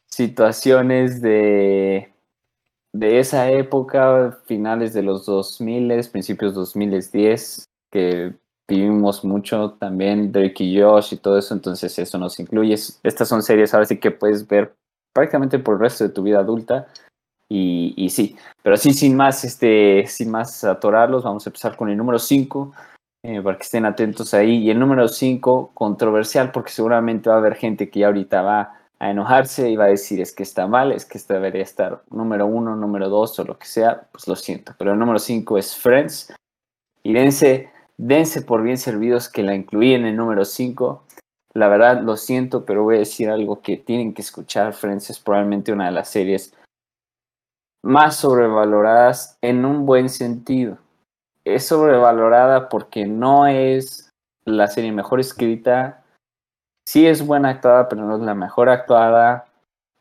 situaciones 0.07 1.21
de, 1.21 2.11
de 2.93 3.19
esa 3.19 3.49
época, 3.49 4.39
finales 4.45 4.93
de 4.93 5.03
los 5.03 5.25
2000, 5.25 6.09
principios 6.11 6.53
2010, 6.53 7.65
que 7.91 8.33
vivimos 8.67 9.23
mucho 9.23 9.71
también, 9.73 10.31
Drake 10.31 10.63
y 10.63 10.81
Josh 10.81 11.13
y 11.13 11.17
todo 11.17 11.37
eso, 11.37 11.53
entonces 11.53 11.97
eso 11.99 12.17
nos 12.17 12.39
incluye. 12.39 12.73
Estas 12.73 13.27
son 13.27 13.43
series 13.43 13.73
ahora 13.73 13.85
sí 13.85 13.99
que 13.99 14.11
puedes 14.11 14.47
ver 14.47 14.73
prácticamente 15.13 15.59
por 15.59 15.75
el 15.75 15.81
resto 15.81 16.05
de 16.05 16.11
tu 16.11 16.23
vida 16.23 16.39
adulta. 16.39 16.87
Y, 17.53 18.10
sí, 18.10 18.38
pero 18.63 18.77
sí, 18.77 18.93
sin 18.93 19.13
más, 19.13 19.43
este, 19.43 20.08
sin 20.08 20.31
más 20.31 20.63
atorarlos, 20.63 21.24
vamos 21.24 21.46
a 21.46 21.50
empezar 21.50 21.75
con 21.75 21.89
el 21.89 21.98
número 21.98 22.17
5, 22.17 22.72
eh, 23.24 23.41
para 23.41 23.58
que 23.58 23.63
estén 23.63 23.86
atentos 23.86 24.34
ahí. 24.34 24.60
Y 24.60 24.70
el 24.70 24.79
número 24.79 25.10
5, 25.10 25.72
controversial, 25.74 26.53
porque 26.53 26.72
seguramente 26.72 27.29
va 27.29 27.36
a 27.36 27.39
haber 27.39 27.55
gente 27.55 27.89
que 27.89 28.00
ya 28.00 28.08
ahorita 28.08 28.41
va 28.41 28.74
a 29.00 29.12
enojarse 29.12 29.70
y 29.70 29.75
va 29.75 29.86
a 29.86 29.89
decir 29.89 30.22
es 30.22 30.31
que 30.31 30.43
está 30.43 30.65
mal, 30.65 30.93
es 30.93 31.05
que 31.05 31.17
este 31.17 31.34
debería 31.34 31.63
estar 31.63 32.03
número 32.10 32.46
1, 32.46 32.77
número 32.77 33.10
2 33.10 33.39
o 33.39 33.43
lo 33.43 33.58
que 33.58 33.65
sea, 33.65 34.08
pues 34.13 34.29
lo 34.29 34.38
siento. 34.38 34.74
Pero 34.77 34.93
el 34.93 35.00
número 35.00 35.20
5 35.20 35.58
es 35.58 35.75
Friends. 35.75 36.34
Y 37.03 37.12
dense, 37.12 37.70
dense 37.98 38.43
por 38.43 38.63
bien 38.63 38.77
servidos 38.77 39.27
que 39.27 39.43
la 39.43 39.55
incluí 39.55 39.93
en 39.93 40.05
el 40.05 40.15
número 40.15 40.46
5. 40.46 41.03
La 41.53 41.67
verdad, 41.67 42.01
lo 42.01 42.15
siento, 42.15 42.63
pero 42.63 42.84
voy 42.84 42.96
a 42.96 43.00
decir 43.00 43.29
algo 43.29 43.62
que 43.62 43.75
tienen 43.75 44.13
que 44.13 44.22
escuchar. 44.22 44.72
Friends 44.72 45.10
es 45.10 45.20
probablemente 45.20 45.74
una 45.74 45.88
de 45.88 45.91
las 45.91 46.08
series 46.08 46.53
más 47.83 48.17
sobrevaloradas 48.17 49.38
en 49.41 49.65
un 49.65 49.85
buen 49.85 50.09
sentido. 50.09 50.77
Es 51.43 51.67
sobrevalorada 51.67 52.69
porque 52.69 53.05
no 53.05 53.47
es 53.47 54.09
la 54.45 54.67
serie 54.67 54.91
mejor 54.91 55.19
escrita. 55.19 56.03
Sí 56.88 57.07
es 57.07 57.25
buena 57.25 57.50
actuada, 57.50 57.89
pero 57.89 58.03
no 58.03 58.15
es 58.15 58.21
la 58.21 58.35
mejor 58.35 58.69
actuada. 58.69 59.45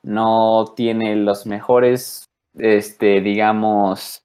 No 0.03 0.73
tiene 0.77 1.17
los 1.17 1.47
mejores, 1.47 2.25
este, 2.59 3.21
digamos, 3.21 4.23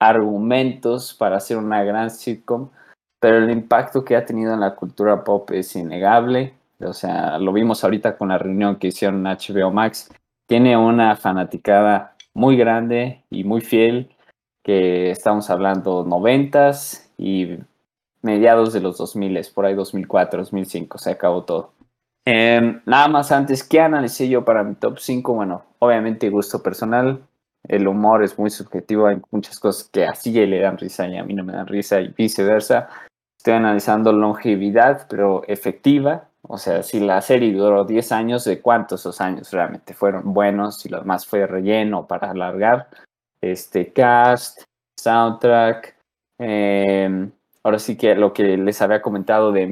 argumentos 0.00 1.14
para 1.14 1.36
hacer 1.36 1.56
una 1.56 1.84
gran 1.84 2.10
sitcom. 2.10 2.70
Pero 3.20 3.36
el 3.36 3.50
impacto 3.50 4.04
que 4.04 4.16
ha 4.16 4.24
tenido 4.24 4.54
en 4.54 4.60
la 4.60 4.74
cultura 4.74 5.22
pop 5.22 5.50
es 5.52 5.76
innegable. 5.76 6.54
O 6.80 6.94
sea, 6.94 7.38
lo 7.38 7.52
vimos 7.52 7.84
ahorita 7.84 8.16
con 8.16 8.28
la 8.28 8.38
reunión 8.38 8.76
que 8.76 8.88
hicieron 8.88 9.24
HBO 9.24 9.70
Max. 9.70 10.10
Tiene 10.48 10.76
una 10.76 11.14
fanaticada 11.16 12.16
muy 12.34 12.56
grande 12.56 13.24
y 13.30 13.44
muy 13.44 13.60
fiel, 13.60 14.14
que 14.62 15.10
estamos 15.10 15.50
hablando 15.50 16.04
noventas 16.04 17.10
y 17.16 17.58
mediados 18.22 18.72
de 18.72 18.80
los 18.80 18.98
2000, 18.98 19.40
por 19.54 19.66
ahí 19.66 19.74
2004, 19.74 20.40
2005, 20.40 20.98
se 20.98 21.10
acabó 21.10 21.44
todo. 21.44 21.72
Eh, 22.26 22.80
nada 22.84 23.08
más 23.08 23.32
antes, 23.32 23.64
¿qué 23.64 23.80
analicé 23.80 24.28
yo 24.28 24.44
para 24.44 24.62
mi 24.62 24.74
top 24.74 24.98
5? 24.98 25.34
Bueno, 25.34 25.64
obviamente 25.78 26.28
gusto 26.28 26.62
personal, 26.62 27.22
el 27.64 27.88
humor 27.88 28.22
es 28.22 28.38
muy 28.38 28.50
subjetivo, 28.50 29.06
hay 29.06 29.20
muchas 29.30 29.58
cosas 29.58 29.88
que 29.88 30.06
a 30.06 30.12
CJ 30.12 30.46
le 30.46 30.60
dan 30.60 30.78
risa 30.78 31.08
y 31.08 31.16
a 31.16 31.24
mí 31.24 31.34
no 31.34 31.44
me 31.44 31.52
dan 31.52 31.66
risa 31.66 32.00
y 32.00 32.08
viceversa. 32.08 32.88
Estoy 33.38 33.54
analizando 33.54 34.12
longevidad, 34.12 35.06
pero 35.08 35.42
efectiva, 35.46 36.29
o 36.42 36.58
sea, 36.58 36.82
si 36.82 37.00
la 37.00 37.20
serie 37.20 37.52
duró 37.52 37.84
10 37.84 38.12
años, 38.12 38.44
¿de 38.44 38.60
cuántos 38.60 39.00
esos 39.00 39.20
años 39.20 39.50
realmente 39.52 39.94
fueron 39.94 40.32
buenos? 40.32 40.80
Si 40.80 40.88
lo 40.88 40.98
demás 41.00 41.26
fue 41.26 41.46
relleno 41.46 42.06
para 42.06 42.30
alargar. 42.30 42.88
Este 43.40 43.92
cast, 43.92 44.62
soundtrack. 44.98 45.96
Eh, 46.38 47.28
ahora 47.62 47.78
sí 47.78 47.96
que 47.96 48.14
lo 48.14 48.32
que 48.32 48.56
les 48.56 48.80
había 48.80 49.02
comentado 49.02 49.52
de 49.52 49.66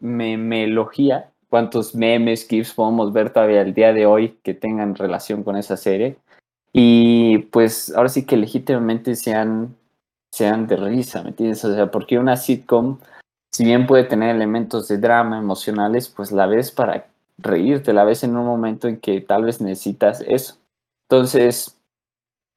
memelogía. 0.00 1.30
¿Cuántos 1.48 1.94
memes, 1.94 2.48
GIFs 2.48 2.72
podemos 2.72 3.12
ver 3.12 3.30
todavía 3.30 3.60
el 3.60 3.74
día 3.74 3.92
de 3.92 4.06
hoy 4.06 4.38
que 4.42 4.54
tengan 4.54 4.94
relación 4.94 5.44
con 5.44 5.56
esa 5.56 5.76
serie? 5.76 6.16
Y 6.72 7.38
pues 7.50 7.94
ahora 7.94 8.08
sí 8.08 8.24
que 8.24 8.38
legítimamente 8.38 9.14
sean, 9.14 9.76
sean 10.32 10.66
de 10.66 10.76
risa, 10.76 11.22
¿me 11.22 11.28
entiendes? 11.28 11.62
O 11.64 11.74
sea, 11.74 11.90
porque 11.90 12.18
una 12.18 12.36
sitcom 12.36 12.98
si 13.52 13.64
bien 13.64 13.86
puede 13.86 14.04
tener 14.04 14.34
elementos 14.34 14.88
de 14.88 14.98
drama 14.98 15.38
emocionales, 15.38 16.08
pues 16.08 16.32
la 16.32 16.46
ves 16.46 16.70
para 16.70 17.06
reírte, 17.38 17.92
la 17.92 18.04
ves 18.04 18.24
en 18.24 18.36
un 18.36 18.46
momento 18.46 18.88
en 18.88 18.98
que 18.98 19.20
tal 19.20 19.44
vez 19.44 19.60
necesitas 19.60 20.22
eso. 20.26 20.56
Entonces, 21.08 21.76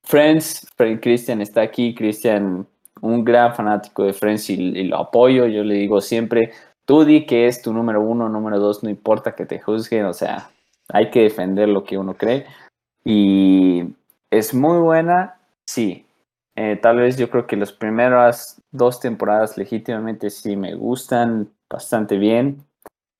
Friends, 0.03 0.67
Christian 1.01 1.41
está 1.41 1.61
aquí, 1.61 1.93
Christian, 1.95 2.65
un 3.01 3.25
gran 3.25 3.53
fanático 3.55 4.03
de 4.03 4.13
Friends 4.13 4.49
y, 4.49 4.83
lo 4.83 4.97
apoyo, 4.97 5.47
yo 5.47 5.63
le 5.63 5.75
digo 5.75 5.99
siempre, 5.99 6.53
tú 6.85 7.03
di 7.03 7.25
que 7.25 7.47
es 7.47 7.61
tu 7.61 7.73
número 7.73 8.01
uno, 8.01 8.29
número 8.29 8.59
dos, 8.59 8.83
no 8.83 8.89
importa 8.89 9.35
que 9.35 9.45
te 9.45 9.59
juzguen, 9.59 10.05
o 10.05 10.13
sea, 10.13 10.49
hay 10.89 11.09
que 11.09 11.23
defender 11.23 11.67
lo 11.67 11.83
que 11.83 11.97
uno 11.97 12.13
cree. 12.13 12.45
Y 13.03 13.83
es 14.29 14.53
muy 14.53 14.77
buena, 14.79 15.39
sí, 15.65 16.04
eh, 16.55 16.79
tal 16.81 16.97
vez 16.97 17.17
yo 17.17 17.29
creo 17.29 17.47
que 17.47 17.57
las 17.57 17.73
primeras 17.73 18.61
dos 18.71 18.99
temporadas 18.99 19.57
legítimamente 19.57 20.29
sí 20.29 20.55
me 20.55 20.75
gustan 20.75 21.49
bastante 21.69 22.17
bien. 22.17 22.63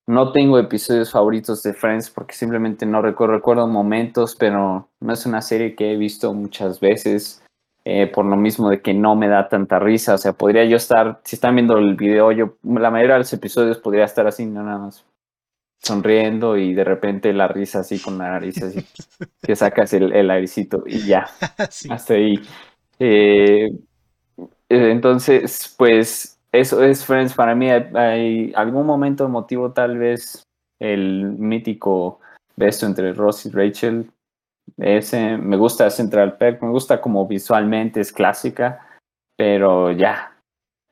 No 0.08 0.32
tengo 0.32 0.60
episodios 0.60 1.12
favoritos 1.12 1.64
de 1.64 1.74
Friends 1.74 2.10
porque 2.12 2.36
simplemente 2.36 2.86
no 2.86 3.02
recuerdo, 3.02 3.36
recuerdo 3.36 3.68
momentos, 3.68 4.36
pero 4.36 4.90
no 5.02 5.14
es 5.14 5.26
una 5.26 5.42
serie 5.42 5.76
que 5.76 5.92
he 5.92 5.98
visto 5.98 6.34
muchas 6.34 6.80
veces. 6.80 7.42
Eh, 7.88 8.08
por 8.08 8.26
lo 8.26 8.36
mismo 8.36 8.72
de 8.72 8.82
que 8.82 8.96
no 8.96 9.16
me 9.16 9.28
da 9.28 9.48
tanta 9.48 9.78
risa. 9.80 10.16
O 10.16 10.18
sea, 10.18 10.34
podría 10.34 10.66
yo 10.66 10.78
estar, 10.78 11.22
si 11.24 11.36
están 11.36 11.56
viendo 11.56 11.78
el 11.78 11.96
video, 11.96 12.32
yo 12.32 12.58
la 12.64 12.90
mayoría 12.90 13.14
de 13.14 13.20
los 13.20 13.34
episodios 13.34 13.78
podría 13.78 14.06
estar 14.06 14.26
así, 14.26 14.46
no 14.46 14.64
nada 14.64 14.80
más 14.80 15.06
sonriendo 15.84 16.58
y 16.58 16.74
de 16.74 16.84
repente 16.84 17.32
la 17.32 17.48
risa 17.48 17.82
así 17.82 18.00
con 18.00 18.18
la 18.18 18.32
nariz 18.32 18.64
así, 18.64 18.84
que 19.44 19.56
sacas 19.56 19.94
el, 19.94 20.14
el 20.14 20.32
airecito 20.32 20.84
y 20.88 21.06
ya, 21.06 21.28
hasta 21.90 22.14
ahí. 22.16 22.42
Eh, 23.00 23.72
entonces, 24.70 25.74
pues 25.78 26.40
eso 26.52 26.84
es 26.84 27.06
Friends. 27.06 27.34
Para 27.34 27.56
mí 27.56 27.70
hay, 27.70 28.54
algún 28.56 28.86
momento 28.86 29.26
emotivo, 29.26 29.72
tal 29.72 29.98
vez 29.98 30.44
el 30.80 31.26
mítico 31.38 32.20
beso 32.56 32.86
entre 32.86 33.14
Ross 33.14 33.46
y 33.46 33.50
Rachel. 33.50 34.10
Ese 34.78 35.38
me 35.38 35.58
gusta 35.58 35.90
Central 35.90 36.38
Perk, 36.38 36.62
me 36.62 36.72
gusta 36.72 37.00
como 37.00 37.28
visualmente 37.28 38.02
es 38.02 38.12
clásica, 38.12 38.88
pero 39.38 39.92
ya, 39.92 40.36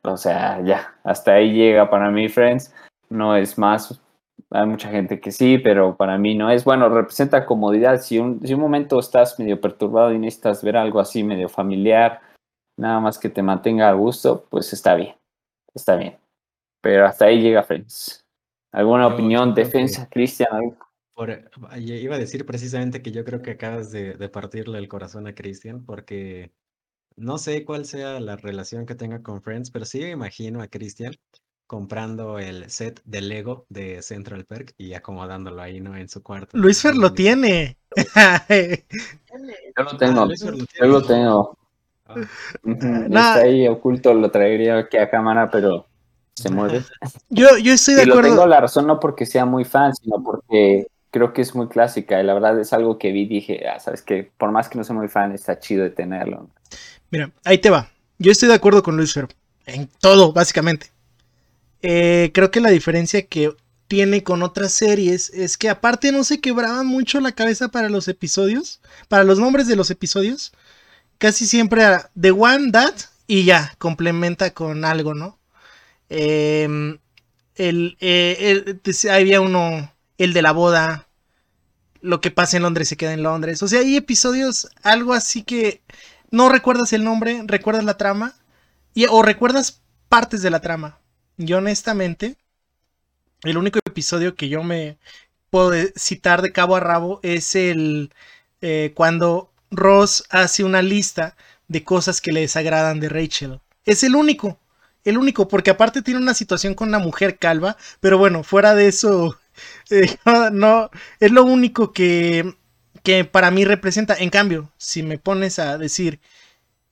o 0.03 0.15
sea, 0.15 0.61
ya, 0.61 0.95
hasta 1.03 1.33
ahí 1.33 1.53
llega 1.53 1.89
para 1.89 2.11
mí 2.11 2.29
Friends. 2.29 2.73
No 3.09 3.35
es 3.35 3.57
más, 3.57 3.99
hay 4.53 4.67
mucha 4.67 4.89
gente 4.89 5.19
que 5.19 5.31
sí, 5.31 5.57
pero 5.57 5.97
para 5.97 6.17
mí 6.17 6.35
no 6.35 6.49
es. 6.51 6.63
Bueno, 6.63 6.87
representa 6.87 7.45
comodidad. 7.45 7.99
Si 7.99 8.19
un, 8.19 8.39
si 8.45 8.53
un 8.53 8.59
momento 8.59 8.99
estás 8.99 9.39
medio 9.39 9.59
perturbado 9.59 10.13
y 10.13 10.19
necesitas 10.19 10.63
ver 10.63 10.77
algo 10.77 10.99
así 10.99 11.23
medio 11.23 11.49
familiar, 11.49 12.21
nada 12.77 12.99
más 12.99 13.17
que 13.17 13.29
te 13.29 13.41
mantenga 13.41 13.89
a 13.89 13.93
gusto, 13.93 14.45
pues 14.49 14.71
está 14.71 14.93
bien. 14.95 15.15
Está 15.73 15.95
bien. 15.95 16.17
Pero 16.81 17.05
hasta 17.05 17.25
ahí 17.25 17.41
llega 17.41 17.63
Friends. 17.63 18.23
¿Alguna 18.71 19.07
opinión, 19.07 19.55
defensa, 19.55 20.07
Cristian? 20.09 20.77
iba 21.77 22.15
a 22.15 22.19
decir 22.19 22.45
precisamente 22.45 23.01
que 23.01 23.11
yo 23.11 23.23
creo 23.23 23.41
que 23.41 23.51
acabas 23.51 23.91
de, 23.91 24.13
de 24.15 24.29
partirle 24.29 24.79
el 24.79 24.87
corazón 24.87 25.27
a 25.27 25.35
Cristian, 25.35 25.85
porque 25.85 26.51
no 27.15 27.37
sé 27.37 27.65
cuál 27.65 27.85
sea 27.85 28.19
la 28.19 28.35
relación 28.35 28.85
que 28.85 28.95
tenga 28.95 29.21
con 29.21 29.41
Friends, 29.41 29.71
pero 29.71 29.85
sí 29.85 30.01
imagino 30.03 30.61
a 30.61 30.67
Cristian 30.67 31.13
comprando 31.67 32.39
el 32.39 32.69
set 32.69 33.01
de 33.05 33.21
Lego 33.21 33.65
de 33.69 34.01
Central 34.01 34.45
Perk 34.45 34.73
y 34.77 34.93
acomodándolo 34.93 35.61
ahí, 35.61 35.79
¿no? 35.79 35.95
En 35.95 36.09
su 36.09 36.21
cuarto. 36.21 36.57
Luis 36.57 36.81
Fer 36.81 36.95
lo 36.95 37.13
tiene. 37.13 37.77
yo 39.77 39.83
lo 39.83 39.97
tengo. 39.97 40.29
yo 40.79 40.85
lo 40.85 41.03
tengo. 41.03 41.57
Ah. 42.05 42.15
Está 42.63 43.35
ahí 43.35 43.67
oculto, 43.67 44.13
lo 44.13 44.29
traería 44.29 44.77
aquí 44.79 44.97
a 44.97 45.09
cámara, 45.09 45.49
pero 45.49 45.87
se 46.35 46.49
mueve. 46.49 46.83
Yo, 47.29 47.57
yo 47.57 47.73
estoy 47.73 47.95
de 47.95 48.01
y 48.01 48.09
acuerdo. 48.09 48.29
Lo 48.29 48.35
tengo 48.35 48.47
la 48.47 48.59
razón 48.59 48.87
no 48.87 48.99
porque 48.99 49.25
sea 49.25 49.45
muy 49.45 49.65
fan, 49.65 49.93
sino 49.95 50.21
porque 50.23 50.87
creo 51.11 51.31
que 51.31 51.43
es 51.43 51.53
muy 51.53 51.67
clásica 51.67 52.19
y 52.19 52.23
la 52.23 52.33
verdad 52.33 52.59
es 52.59 52.73
algo 52.73 52.97
que 52.97 53.11
vi 53.11 53.21
y 53.21 53.27
dije, 53.27 53.67
ah, 53.67 53.79
sabes 53.79 54.01
que 54.01 54.31
por 54.37 54.51
más 54.51 54.67
que 54.67 54.77
no 54.77 54.83
sea 54.83 54.95
muy 54.95 55.07
fan, 55.07 55.31
está 55.31 55.59
chido 55.59 55.83
de 55.83 55.91
tenerlo. 55.91 56.49
Mira, 57.11 57.31
ahí 57.45 57.59
te 57.59 57.69
va. 57.69 57.89
Yo 58.17 58.31
estoy 58.31 58.49
de 58.49 58.55
acuerdo 58.55 58.81
con 58.81 58.97
Luis 58.97 59.13
Fer. 59.13 59.27
En 59.65 59.87
todo, 59.99 60.33
básicamente. 60.33 60.87
Eh, 61.83 62.31
creo 62.33 62.49
que 62.49 62.61
la 62.61 62.69
diferencia 62.69 63.27
que 63.27 63.55
tiene 63.87 64.23
con 64.23 64.41
otras 64.41 64.73
series 64.73 65.29
es 65.31 65.57
que 65.57 65.69
aparte 65.69 66.11
no 66.11 66.23
se 66.23 66.39
quebraban 66.41 66.87
mucho 66.87 67.19
la 67.19 67.33
cabeza 67.33 67.67
para 67.67 67.89
los 67.89 68.07
episodios, 68.07 68.81
para 69.09 69.25
los 69.25 69.37
nombres 69.37 69.67
de 69.67 69.75
los 69.75 69.91
episodios. 69.91 70.53
Casi 71.19 71.45
siempre 71.45 71.83
era 71.83 72.09
The 72.19 72.31
One 72.31 72.71
That 72.71 72.95
y 73.27 73.45
ya, 73.45 73.75
complementa 73.79 74.53
con 74.53 74.85
algo, 74.85 75.13
¿no? 75.13 75.39
Em, 76.09 76.99
el, 77.55 77.97
eh, 77.99 78.79
había 79.11 79.41
uno, 79.41 79.93
el 80.17 80.33
de 80.33 80.41
la 80.41 80.53
boda, 80.53 81.07
lo 82.01 82.21
que 82.21 82.31
pasa 82.31 82.57
en 82.57 82.63
Londres 82.63 82.89
se 82.89 82.97
queda 82.97 83.13
en 83.13 83.23
Londres. 83.23 83.61
O 83.63 83.67
sea, 83.67 83.81
hay 83.81 83.97
episodios, 83.97 84.69
algo 84.83 85.13
así 85.13 85.43
que 85.43 85.81
no 86.31 86.49
recuerdas 86.49 86.93
el 86.93 87.03
nombre, 87.03 87.43
recuerdas 87.45 87.83
la 87.85 87.97
trama, 87.97 88.35
o 89.09 89.21
recuerdas 89.23 89.81
partes 90.09 90.41
de 90.41 90.49
la 90.49 90.61
trama. 90.61 91.02
Yo 91.37 91.57
honestamente, 91.57 92.37
el 93.43 93.57
único 93.57 93.79
episodio 93.85 94.35
que 94.35 94.49
yo 94.49 94.63
me 94.63 94.97
puedo 95.49 95.71
citar 95.95 96.41
de 96.41 96.51
cabo 96.51 96.75
a 96.75 96.79
rabo 96.79 97.19
es 97.23 97.55
el 97.55 98.11
eh, 98.61 98.91
cuando 98.95 99.51
Ross 99.71 100.23
hace 100.29 100.63
una 100.63 100.81
lista 100.81 101.35
de 101.67 101.83
cosas 101.83 102.21
que 102.21 102.31
le 102.31 102.41
desagradan 102.41 102.99
de 102.99 103.09
Rachel. 103.09 103.59
Es 103.85 104.03
el 104.03 104.15
único, 104.15 104.59
el 105.03 105.17
único, 105.17 105.47
porque 105.47 105.71
aparte 105.71 106.01
tiene 106.01 106.19
una 106.19 106.33
situación 106.33 106.75
con 106.75 106.89
una 106.89 106.99
mujer 106.99 107.37
calva, 107.37 107.77
pero 107.99 108.17
bueno, 108.17 108.43
fuera 108.43 108.75
de 108.75 108.87
eso, 108.87 109.39
eh, 109.89 110.15
no, 110.51 110.89
es 111.19 111.31
lo 111.31 111.43
único 111.43 111.93
que, 111.93 112.55
que 113.03 113.25
para 113.25 113.51
mí 113.51 113.65
representa. 113.65 114.15
En 114.15 114.29
cambio, 114.29 114.71
si 114.77 115.03
me 115.03 115.17
pones 115.17 115.59
a 115.59 115.77
decir 115.77 116.19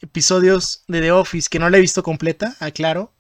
episodios 0.02 0.84
de 0.88 1.02
The 1.02 1.12
Office 1.12 1.50
que 1.50 1.60
no 1.60 1.70
la 1.70 1.78
he 1.78 1.82
visto 1.82 2.04
completa, 2.04 2.56
aclaro. 2.60 3.14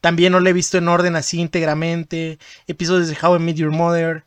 También 0.00 0.32
no 0.32 0.40
la 0.40 0.50
he 0.50 0.52
visto 0.52 0.78
en 0.78 0.88
orden 0.88 1.16
así 1.16 1.40
íntegramente. 1.40 2.38
Episodios 2.66 3.08
de 3.08 3.16
How 3.20 3.36
I 3.36 3.38
Met 3.38 3.56
Your 3.56 3.70
Mother. 3.70 4.24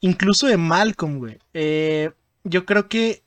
Incluso 0.00 0.46
de 0.46 0.56
Malcolm, 0.56 1.18
güey. 1.18 1.38
Eh, 1.54 2.10
yo 2.44 2.66
creo 2.66 2.88
que 2.88 3.22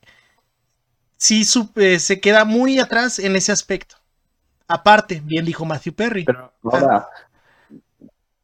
sí 1.18 1.44
eh, 1.76 2.00
se 2.00 2.22
queda 2.22 2.46
muy 2.46 2.80
atrás 2.80 3.20
en 3.20 3.36
ese 3.36 3.52
aspecto. 3.52 3.96
Aparte, 4.68 5.22
bien 5.24 5.46
dijo 5.46 5.66
Matthew 5.66 5.94
Perry. 5.94 6.26
Ahora, 6.64 7.08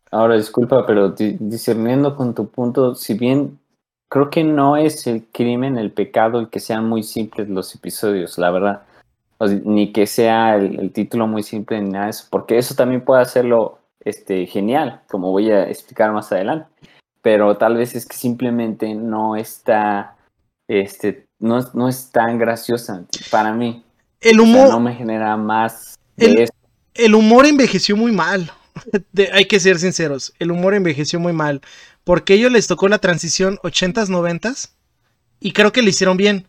ahora 0.09 0.35
disculpa, 0.35 0.85
pero 0.85 1.09
discerniendo 1.09 2.15
con 2.15 2.33
tu 2.33 2.49
punto, 2.49 2.95
si 2.95 3.13
bien 3.13 3.59
creo 4.09 4.29
que 4.29 4.43
no 4.43 4.77
es 4.77 5.05
el 5.07 5.25
crimen, 5.31 5.77
el 5.77 5.91
pecado, 5.91 6.39
el 6.39 6.49
que 6.49 6.59
sean 6.59 6.87
muy 6.87 7.03
simples 7.03 7.49
los 7.49 7.73
episodios, 7.75 8.37
la 8.37 8.51
verdad. 8.51 8.83
Ni 9.47 9.91
que 9.91 10.07
sea 10.07 10.55
el, 10.55 10.91
título 10.91 11.27
muy 11.27 11.43
simple 11.43 11.81
ni 11.81 11.89
nada 11.89 12.05
de 12.05 12.11
eso, 12.11 12.25
porque 12.29 12.57
eso 12.57 12.75
también 12.75 13.03
puede 13.03 13.21
hacerlo 13.21 13.79
este, 13.99 14.45
genial, 14.45 15.01
como 15.07 15.31
voy 15.31 15.51
a 15.51 15.69
explicar 15.69 16.11
más 16.11 16.31
adelante. 16.31 16.67
Pero 17.21 17.55
tal 17.57 17.77
vez 17.77 17.95
es 17.95 18.05
que 18.05 18.17
simplemente 18.17 18.93
no 18.95 19.35
está, 19.35 20.17
este, 20.67 21.25
no, 21.39 21.59
no 21.73 21.87
es 21.87 22.11
tan 22.11 22.37
graciosa 22.37 23.05
para 23.31 23.53
mí. 23.53 23.83
El 24.19 24.39
humor. 24.39 24.69
no 24.69 24.79
me 24.79 24.93
genera 24.93 25.35
más. 25.37 25.97
el, 26.17 26.47
el 26.93 27.15
humor 27.15 27.45
envejeció 27.45 27.95
muy 27.95 28.11
mal. 28.11 28.51
hay 29.33 29.45
que 29.45 29.59
ser 29.59 29.79
sinceros. 29.79 30.33
El 30.39 30.51
humor 30.51 30.73
envejeció 30.73 31.19
muy 31.19 31.33
mal. 31.33 31.61
Porque 32.03 32.33
ellos 32.33 32.51
les 32.51 32.67
tocó 32.67 32.87
la 32.87 32.99
transición 32.99 33.57
80s, 33.63 34.07
90s. 34.07 34.71
Y 35.39 35.53
creo 35.53 35.71
que 35.71 35.81
le 35.81 35.89
hicieron 35.89 36.17
bien. 36.17 36.47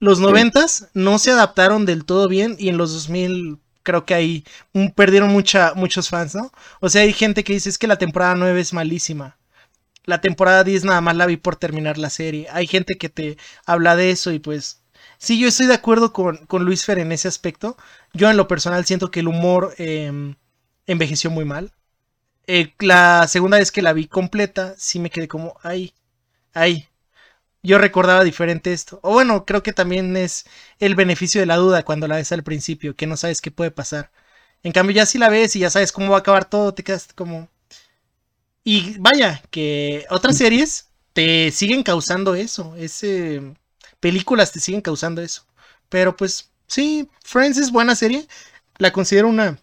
Los 0.00 0.20
90s 0.20 0.88
no 0.94 1.18
se 1.18 1.30
adaptaron 1.30 1.86
del 1.86 2.04
todo 2.04 2.26
bien. 2.26 2.56
Y 2.58 2.68
en 2.68 2.78
los 2.78 2.92
2000 2.92 3.58
creo 3.82 4.04
que 4.04 4.14
ahí 4.14 4.44
perdieron 4.94 5.30
mucha, 5.30 5.74
muchos 5.74 6.08
fans, 6.08 6.34
¿no? 6.34 6.50
O 6.80 6.88
sea, 6.88 7.02
hay 7.02 7.12
gente 7.12 7.44
que 7.44 7.52
dice 7.52 7.68
es 7.68 7.78
que 7.78 7.86
la 7.86 7.98
temporada 7.98 8.34
9 8.34 8.60
es 8.60 8.72
malísima. 8.72 9.38
La 10.04 10.20
temporada 10.20 10.64
10 10.64 10.84
nada 10.84 11.00
más 11.00 11.16
la 11.16 11.26
vi 11.26 11.36
por 11.36 11.56
terminar 11.56 11.98
la 11.98 12.10
serie. 12.10 12.48
Hay 12.50 12.66
gente 12.66 12.96
que 12.96 13.08
te 13.08 13.36
habla 13.66 13.96
de 13.96 14.10
eso 14.10 14.32
y 14.32 14.38
pues... 14.38 14.82
Sí, 15.18 15.38
yo 15.38 15.48
estoy 15.48 15.66
de 15.66 15.74
acuerdo 15.74 16.12
con, 16.14 16.46
con 16.46 16.64
Luis 16.64 16.84
Fer 16.86 16.98
en 16.98 17.12
ese 17.12 17.28
aspecto. 17.28 17.76
Yo 18.14 18.30
en 18.30 18.38
lo 18.38 18.48
personal 18.48 18.86
siento 18.86 19.10
que 19.10 19.20
el 19.20 19.28
humor 19.28 19.74
em, 19.76 20.36
envejeció 20.86 21.30
muy 21.30 21.44
mal. 21.44 21.72
Eh, 22.46 22.74
la 22.80 23.28
segunda 23.28 23.58
vez 23.58 23.70
que 23.70 23.82
la 23.82 23.92
vi 23.92 24.08
completa, 24.08 24.74
sí 24.78 24.98
me 24.98 25.10
quedé 25.10 25.28
como, 25.28 25.56
ay, 25.62 25.94
ay. 26.54 26.89
Yo 27.62 27.78
recordaba 27.78 28.24
diferente 28.24 28.72
esto. 28.72 29.00
O 29.02 29.12
bueno, 29.12 29.44
creo 29.44 29.62
que 29.62 29.72
también 29.72 30.16
es 30.16 30.46
el 30.78 30.94
beneficio 30.94 31.40
de 31.40 31.46
la 31.46 31.56
duda 31.56 31.84
cuando 31.84 32.08
la 32.08 32.16
ves 32.16 32.32
al 32.32 32.42
principio, 32.42 32.96
que 32.96 33.06
no 33.06 33.16
sabes 33.16 33.40
qué 33.40 33.50
puede 33.50 33.70
pasar. 33.70 34.10
En 34.62 34.72
cambio, 34.72 34.94
ya 34.96 35.06
si 35.06 35.18
la 35.18 35.28
ves 35.30 35.56
y 35.56 35.60
ya 35.60 35.70
sabes 35.70 35.92
cómo 35.92 36.10
va 36.10 36.18
a 36.18 36.20
acabar 36.20 36.48
todo, 36.48 36.74
te 36.74 36.84
quedas 36.84 37.08
como. 37.14 37.48
Y 38.64 38.96
vaya, 38.98 39.42
que 39.50 40.06
otras 40.10 40.36
series 40.36 40.88
te 41.12 41.50
siguen 41.50 41.82
causando 41.82 42.34
eso. 42.34 42.74
Ese. 42.76 43.54
Películas 44.00 44.52
te 44.52 44.60
siguen 44.60 44.80
causando 44.80 45.22
eso. 45.22 45.46
Pero 45.88 46.16
pues, 46.16 46.50
sí, 46.66 47.10
Friends 47.24 47.58
es 47.58 47.70
buena 47.72 47.94
serie. 47.96 48.26
La 48.78 48.92
considero 48.92 49.28
una 49.28 49.58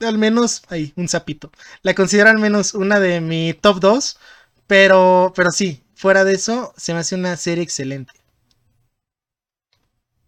al 0.00 0.18
menos, 0.18 0.62
ahí, 0.68 0.92
un 0.96 1.08
sapito. 1.08 1.50
La 1.82 1.94
considero 1.94 2.30
al 2.30 2.38
menos 2.38 2.74
una 2.74 3.00
de 3.00 3.20
mi 3.20 3.54
top 3.54 3.80
2, 3.80 4.18
pero, 4.66 5.32
pero 5.34 5.50
sí, 5.50 5.82
fuera 5.96 6.24
de 6.24 6.34
eso, 6.34 6.72
se 6.76 6.92
me 6.92 7.00
hace 7.00 7.16
una 7.16 7.36
serie 7.36 7.64
excelente. 7.64 8.12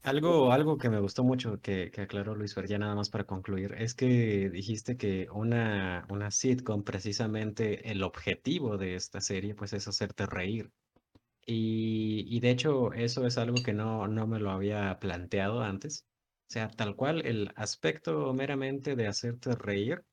Algo, 0.02 0.52
algo 0.52 0.78
que 0.78 0.88
me 0.88 1.00
gustó 1.00 1.22
mucho 1.22 1.60
que, 1.60 1.92
aclaró 1.98 2.34
Luis 2.34 2.54
Fer, 2.54 2.66
ya 2.66 2.78
nada 2.78 2.94
más 2.94 3.10
para 3.10 3.24
concluir, 3.24 3.74
es 3.76 3.94
que 3.94 4.48
dijiste 4.48 4.96
que 4.96 5.28
una, 5.30 6.06
una 6.08 6.30
sitcom, 6.30 6.82
precisamente 6.82 7.90
el 7.90 8.02
objetivo 8.02 8.78
de 8.78 8.94
esta 8.94 9.20
serie, 9.20 9.54
pues 9.54 9.74
es 9.74 9.86
hacerte 9.86 10.24
reír. 10.24 10.70
Y, 11.46 12.24
y 12.28 12.40
de 12.40 12.50
hecho, 12.50 12.92
eso 12.94 13.26
es 13.26 13.38
algo 13.38 13.56
que 13.62 13.72
no, 13.74 14.08
no 14.08 14.26
me 14.26 14.38
lo 14.38 14.50
había 14.50 14.98
planteado 14.98 15.62
antes. 15.62 16.06
O 16.48 16.52
sea, 16.52 16.68
tal 16.70 16.96
cual 16.96 17.26
el 17.26 17.52
aspecto 17.56 18.32
meramente 18.32 18.96
de 18.96 19.06
hacerte 19.08 19.54
reír, 19.54 20.04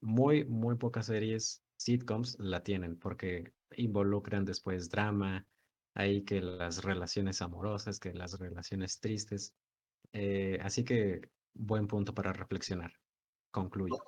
muy, 0.00 0.44
muy 0.44 0.76
pocas 0.76 1.06
series 1.06 1.62
sitcoms 1.76 2.38
la 2.38 2.62
tienen 2.62 2.98
porque 2.98 3.52
involucran 3.76 4.44
después 4.44 4.90
drama, 4.90 5.46
ahí 5.94 6.22
que 6.22 6.40
las 6.40 6.84
relaciones 6.84 7.42
amorosas, 7.42 7.98
que 8.00 8.12
las 8.12 8.38
relaciones 8.38 9.00
tristes. 9.00 9.54
Eh, 10.12 10.58
así 10.62 10.84
que 10.84 11.22
buen 11.54 11.86
punto 11.86 12.14
para 12.14 12.32
reflexionar. 12.32 12.92
Concluyo. 13.50 14.02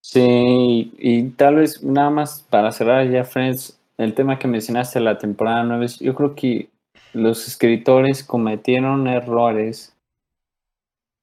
Sí, 0.00 0.92
y 0.98 1.30
tal 1.30 1.56
vez 1.56 1.82
nada 1.82 2.10
más 2.10 2.42
para 2.48 2.72
cerrar 2.72 3.08
ya, 3.10 3.24
Friends, 3.24 3.78
el 3.98 4.14
tema 4.14 4.38
que 4.38 4.48
mencionaste 4.48 4.98
la 5.00 5.18
temporada 5.18 5.62
9, 5.62 5.86
yo 6.00 6.14
creo 6.14 6.34
que 6.34 6.70
los 7.12 7.46
escritores 7.46 8.24
cometieron 8.24 9.06
errores 9.08 9.94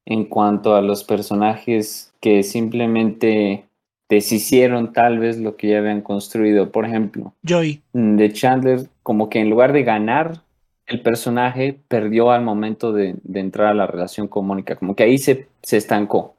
en 0.06 0.26
cuanto 0.26 0.76
a 0.76 0.82
los 0.82 1.04
personajes 1.04 2.14
que 2.22 2.44
simplemente 2.44 3.67
deshicieron 4.10 4.94
tal 4.94 5.20
vez 5.20 5.38
lo 5.38 5.56
que 5.56 5.70
ya 5.70 5.80
habían 5.80 6.02
construido. 6.02 6.72
Por 6.72 6.86
ejemplo, 6.86 7.34
Joy. 7.44 7.82
Mm, 7.94 8.16
de 8.16 8.34
Chandler, 8.34 8.90
como 9.04 9.30
que 9.30 9.40
en 9.40 9.50
lugar 9.50 9.74
de 9.74 9.84
ganar, 9.84 10.42
el 10.86 11.02
personaje 11.02 11.78
perdió 11.88 12.32
al 12.32 12.44
momento 12.44 12.94
de, 12.94 13.16
entrar 13.34 13.68
a 13.68 13.74
la 13.74 13.88
relación 13.88 14.28
con 14.28 14.46
Mónica, 14.46 14.76
como 14.76 14.96
que 14.96 15.04
ahí 15.04 15.18
se, 15.18 15.48
se 15.62 15.78
estancó. 15.78 16.36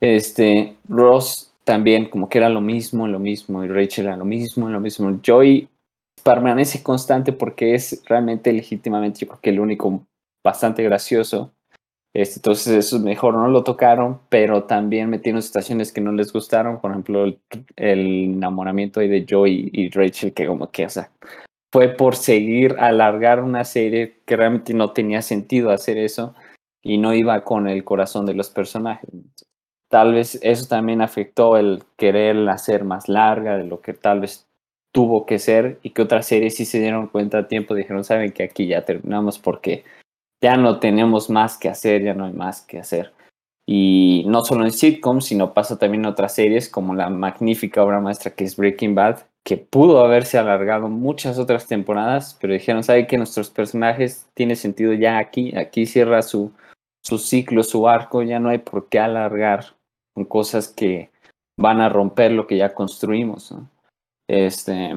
Este, 0.00 0.74
Ross 0.88 1.52
también, 1.64 2.06
como 2.06 2.28
que 2.28 2.38
era 2.38 2.48
lo 2.48 2.60
mismo, 2.60 3.06
lo 3.06 3.20
mismo, 3.20 3.64
y 3.64 3.68
Rachel 3.68 4.06
era 4.06 4.16
lo 4.16 4.24
mismo, 4.24 4.68
lo 4.68 4.80
mismo. 4.80 5.20
Joy 5.22 5.68
permanece 6.24 6.82
constante 6.82 7.32
porque 7.32 7.74
es 7.74 8.02
realmente 8.06 8.52
legítimamente, 8.52 9.20
yo 9.20 9.28
creo 9.28 9.40
que 9.40 9.50
el 9.50 9.60
único 9.60 10.02
bastante 10.44 10.82
gracioso. 10.82 11.52
Este, 12.14 12.40
entonces 12.40 12.74
eso 12.74 12.96
es 12.96 13.02
mejor, 13.02 13.34
no 13.34 13.48
lo 13.48 13.64
tocaron, 13.64 14.20
pero 14.28 14.64
también 14.64 15.08
metieron 15.08 15.40
situaciones 15.40 15.92
que 15.92 16.02
no 16.02 16.12
les 16.12 16.32
gustaron, 16.32 16.80
por 16.80 16.90
ejemplo, 16.90 17.24
el, 17.24 17.38
enamoramiento 17.76 19.00
de 19.00 19.26
Joey 19.28 19.70
y 19.72 19.88
Rachel, 19.90 20.34
que 20.34 20.46
como 20.46 20.70
que, 20.70 20.84
o 20.84 20.90
sea, 20.90 21.10
fue 21.72 21.88
por 21.88 22.16
seguir, 22.16 22.76
alargar 22.78 23.42
una 23.42 23.64
serie 23.64 24.20
que 24.26 24.36
realmente 24.36 24.74
no 24.74 24.92
tenía 24.92 25.22
sentido 25.22 25.70
hacer 25.70 25.96
eso 25.96 26.34
y 26.82 26.98
no 26.98 27.14
iba 27.14 27.44
con 27.44 27.66
el 27.66 27.82
corazón 27.82 28.26
de 28.26 28.34
los 28.34 28.50
personajes. 28.50 29.08
Tal 29.88 30.12
vez 30.12 30.38
eso 30.42 30.68
también 30.68 31.00
afectó 31.00 31.56
el 31.56 31.82
querer 31.96 32.48
hacer 32.50 32.84
más 32.84 33.08
larga 33.08 33.56
de 33.56 33.64
lo 33.64 33.80
que 33.80 33.94
tal 33.94 34.20
vez 34.20 34.46
tuvo 34.92 35.24
que 35.24 35.38
ser 35.38 35.78
y 35.82 35.90
que 35.90 36.02
otras 36.02 36.26
series 36.26 36.56
sí 36.56 36.66
se 36.66 36.78
dieron 36.78 37.06
cuenta 37.06 37.38
a 37.38 37.48
tiempo, 37.48 37.74
dijeron, 37.74 38.04
saben 38.04 38.32
que 38.32 38.42
aquí 38.42 38.66
ya 38.66 38.84
terminamos 38.84 39.38
porque 39.38 39.84
ya 40.42 40.56
no 40.56 40.80
tenemos 40.80 41.30
más 41.30 41.56
que 41.56 41.68
hacer, 41.68 42.02
ya 42.02 42.14
no 42.14 42.26
hay 42.26 42.32
más 42.32 42.62
que 42.62 42.78
hacer. 42.78 43.12
Y 43.66 44.24
no 44.26 44.42
solo 44.42 44.64
en 44.64 44.72
sitcoms, 44.72 45.26
sino 45.26 45.54
pasa 45.54 45.78
también 45.78 46.04
en 46.04 46.10
otras 46.10 46.34
series 46.34 46.68
como 46.68 46.94
la 46.94 47.08
magnífica 47.08 47.82
obra 47.82 48.00
maestra 48.00 48.34
que 48.34 48.44
es 48.44 48.56
Breaking 48.56 48.96
Bad, 48.96 49.20
que 49.44 49.56
pudo 49.56 50.04
haberse 50.04 50.38
alargado 50.38 50.88
muchas 50.88 51.38
otras 51.38 51.66
temporadas, 51.68 52.36
pero 52.40 52.52
dijeron, 52.52 52.82
¿sabe 52.82 53.06
que 53.06 53.18
nuestros 53.18 53.50
personajes 53.50 54.28
tiene 54.34 54.56
sentido 54.56 54.92
ya 54.92 55.18
aquí? 55.18 55.56
Aquí 55.56 55.86
cierra 55.86 56.22
su, 56.22 56.52
su 57.04 57.18
ciclo, 57.18 57.62
su 57.62 57.88
arco, 57.88 58.22
ya 58.22 58.40
no 58.40 58.48
hay 58.48 58.58
por 58.58 58.88
qué 58.88 58.98
alargar 58.98 59.76
con 60.14 60.24
cosas 60.24 60.68
que 60.68 61.10
van 61.56 61.80
a 61.80 61.88
romper 61.88 62.32
lo 62.32 62.46
que 62.46 62.56
ya 62.56 62.74
construimos. 62.74 63.54
Este, 64.28 64.94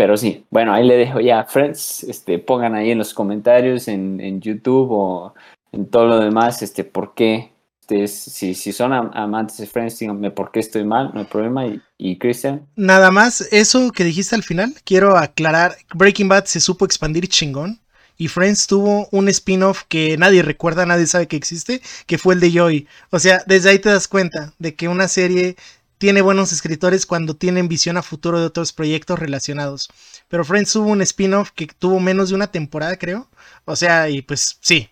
pero 0.00 0.16
sí, 0.16 0.46
bueno, 0.48 0.72
ahí 0.72 0.86
le 0.86 0.96
dejo 0.96 1.20
ya, 1.20 1.44
friends, 1.44 2.04
este, 2.04 2.38
pongan 2.38 2.74
ahí 2.74 2.90
en 2.90 2.96
los 2.96 3.12
comentarios, 3.12 3.86
en, 3.86 4.18
en 4.18 4.40
YouTube 4.40 4.88
o 4.90 5.34
en 5.72 5.90
todo 5.90 6.06
lo 6.06 6.18
demás, 6.18 6.62
este, 6.62 6.84
por 6.84 7.12
qué, 7.12 7.52
este, 7.82 8.08
si, 8.08 8.54
si 8.54 8.72
son 8.72 8.94
amantes 8.94 9.58
de 9.58 9.66
Friends, 9.66 9.98
díganme 9.98 10.30
por 10.30 10.52
qué 10.52 10.60
estoy 10.60 10.84
mal, 10.84 11.10
no 11.12 11.20
hay 11.20 11.26
problema. 11.26 11.66
Y, 11.66 11.82
y 11.98 12.16
Christian. 12.16 12.66
Nada 12.76 13.10
más, 13.10 13.46
eso 13.52 13.92
que 13.92 14.04
dijiste 14.04 14.34
al 14.34 14.42
final, 14.42 14.72
quiero 14.84 15.18
aclarar, 15.18 15.76
Breaking 15.92 16.30
Bad 16.30 16.46
se 16.46 16.60
supo 16.60 16.86
expandir 16.86 17.28
chingón. 17.28 17.78
Y 18.16 18.28
Friends 18.28 18.66
tuvo 18.68 19.06
un 19.12 19.28
spin-off 19.28 19.82
que 19.86 20.16
nadie 20.16 20.40
recuerda, 20.42 20.86
nadie 20.86 21.06
sabe 21.08 21.28
que 21.28 21.36
existe, 21.36 21.82
que 22.06 22.16
fue 22.16 22.32
el 22.32 22.40
de 22.40 22.52
Joy. 22.52 22.88
O 23.10 23.18
sea, 23.18 23.42
desde 23.46 23.68
ahí 23.68 23.78
te 23.78 23.90
das 23.90 24.08
cuenta 24.08 24.54
de 24.58 24.74
que 24.74 24.88
una 24.88 25.08
serie 25.08 25.56
tiene 26.00 26.22
buenos 26.22 26.50
escritores 26.50 27.04
cuando 27.04 27.36
tienen 27.36 27.68
visión 27.68 27.98
a 27.98 28.02
futuro 28.02 28.40
de 28.40 28.46
otros 28.46 28.72
proyectos 28.72 29.18
relacionados. 29.18 29.90
Pero 30.28 30.46
Friends 30.46 30.74
hubo 30.76 30.88
un 30.88 31.02
spin-off 31.02 31.50
que 31.50 31.66
tuvo 31.66 32.00
menos 32.00 32.30
de 32.30 32.36
una 32.36 32.50
temporada, 32.50 32.96
creo. 32.96 33.28
O 33.66 33.76
sea, 33.76 34.08
y 34.08 34.22
pues 34.22 34.56
sí. 34.62 34.88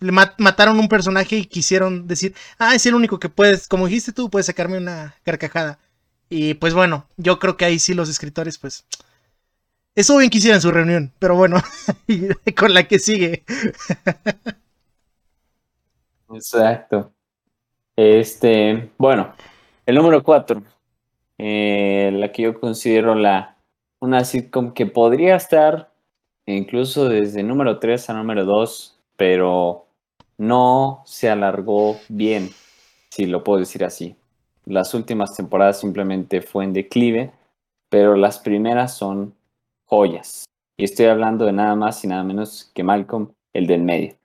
Le 0.00 0.12
mataron 0.12 0.78
un 0.78 0.88
personaje 0.88 1.36
y 1.36 1.46
quisieron 1.46 2.06
decir, 2.06 2.34
ah, 2.58 2.74
es 2.74 2.84
el 2.84 2.94
único 2.94 3.18
que 3.18 3.30
puedes, 3.30 3.68
como 3.68 3.86
dijiste 3.86 4.12
tú, 4.12 4.28
puedes 4.28 4.44
sacarme 4.44 4.76
una 4.76 5.16
carcajada. 5.24 5.78
Y 6.28 6.52
pues 6.54 6.74
bueno, 6.74 7.08
yo 7.16 7.38
creo 7.38 7.56
que 7.56 7.64
ahí 7.64 7.78
sí 7.78 7.94
los 7.94 8.10
escritores, 8.10 8.58
pues... 8.58 8.84
Eso 9.94 10.18
bien 10.18 10.28
quisiera 10.28 10.56
en 10.56 10.62
su 10.62 10.70
reunión, 10.70 11.10
pero 11.18 11.36
bueno, 11.36 11.56
con 12.56 12.74
la 12.74 12.86
que 12.86 12.98
sigue. 12.98 13.44
Exacto. 16.30 17.14
Este, 17.96 18.92
bueno, 18.98 19.34
el 19.88 19.94
número 19.94 20.22
cuatro, 20.22 20.62
eh, 21.38 22.10
la 22.12 22.30
que 22.30 22.42
yo 22.42 22.60
considero 22.60 23.14
la 23.14 23.56
una 24.00 24.22
sitcom 24.22 24.74
que 24.74 24.84
podría 24.84 25.34
estar 25.34 25.90
incluso 26.44 27.08
desde 27.08 27.42
número 27.42 27.78
3 27.78 28.10
a 28.10 28.12
número 28.12 28.44
2, 28.44 29.00
pero 29.16 29.86
no 30.36 31.02
se 31.06 31.30
alargó 31.30 31.96
bien, 32.10 32.50
si 33.08 33.24
lo 33.24 33.42
puedo 33.42 33.60
decir 33.60 33.82
así. 33.82 34.14
Las 34.66 34.92
últimas 34.92 35.34
temporadas 35.34 35.80
simplemente 35.80 36.42
fue 36.42 36.64
en 36.64 36.74
declive, 36.74 37.32
pero 37.88 38.14
las 38.14 38.38
primeras 38.38 38.94
son 38.94 39.34
joyas. 39.86 40.44
Y 40.76 40.84
estoy 40.84 41.06
hablando 41.06 41.46
de 41.46 41.52
nada 41.54 41.74
más 41.74 42.04
y 42.04 42.08
nada 42.08 42.24
menos 42.24 42.70
que 42.74 42.82
Malcolm, 42.82 43.32
el 43.54 43.66
del 43.66 43.80
medio. 43.80 44.17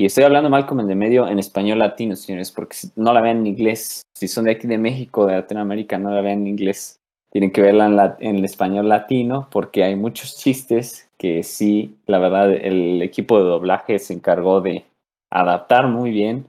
Y 0.00 0.06
estoy 0.06 0.24
hablando 0.24 0.46
de 0.46 0.52
Malcolm, 0.52 0.80
el 0.80 0.86
del 0.86 0.96
medio, 0.96 1.28
en 1.28 1.38
español 1.38 1.78
latino, 1.78 2.16
señores, 2.16 2.50
porque 2.50 2.74
no 2.96 3.12
la 3.12 3.20
vean 3.20 3.40
en 3.40 3.48
inglés. 3.48 4.00
Si 4.16 4.28
son 4.28 4.46
de 4.46 4.52
aquí 4.52 4.66
de 4.66 4.78
México, 4.78 5.26
de 5.26 5.34
Latinoamérica, 5.34 5.98
no 5.98 6.10
la 6.10 6.22
vean 6.22 6.38
en 6.38 6.46
inglés. 6.46 6.96
Tienen 7.30 7.52
que 7.52 7.60
verla 7.60 8.16
en, 8.18 8.36
el 8.36 8.44
español 8.46 8.88
latino, 8.88 9.48
porque 9.50 9.84
hay 9.84 9.96
muchos 9.96 10.38
chistes 10.38 11.10
que 11.18 11.42
sí, 11.42 11.98
la 12.06 12.18
verdad, 12.18 12.50
el 12.50 13.02
equipo 13.02 13.36
de 13.36 13.44
doblaje 13.44 13.98
se 13.98 14.14
encargó 14.14 14.62
de 14.62 14.86
adaptar 15.30 15.86
muy 15.88 16.12
bien 16.12 16.46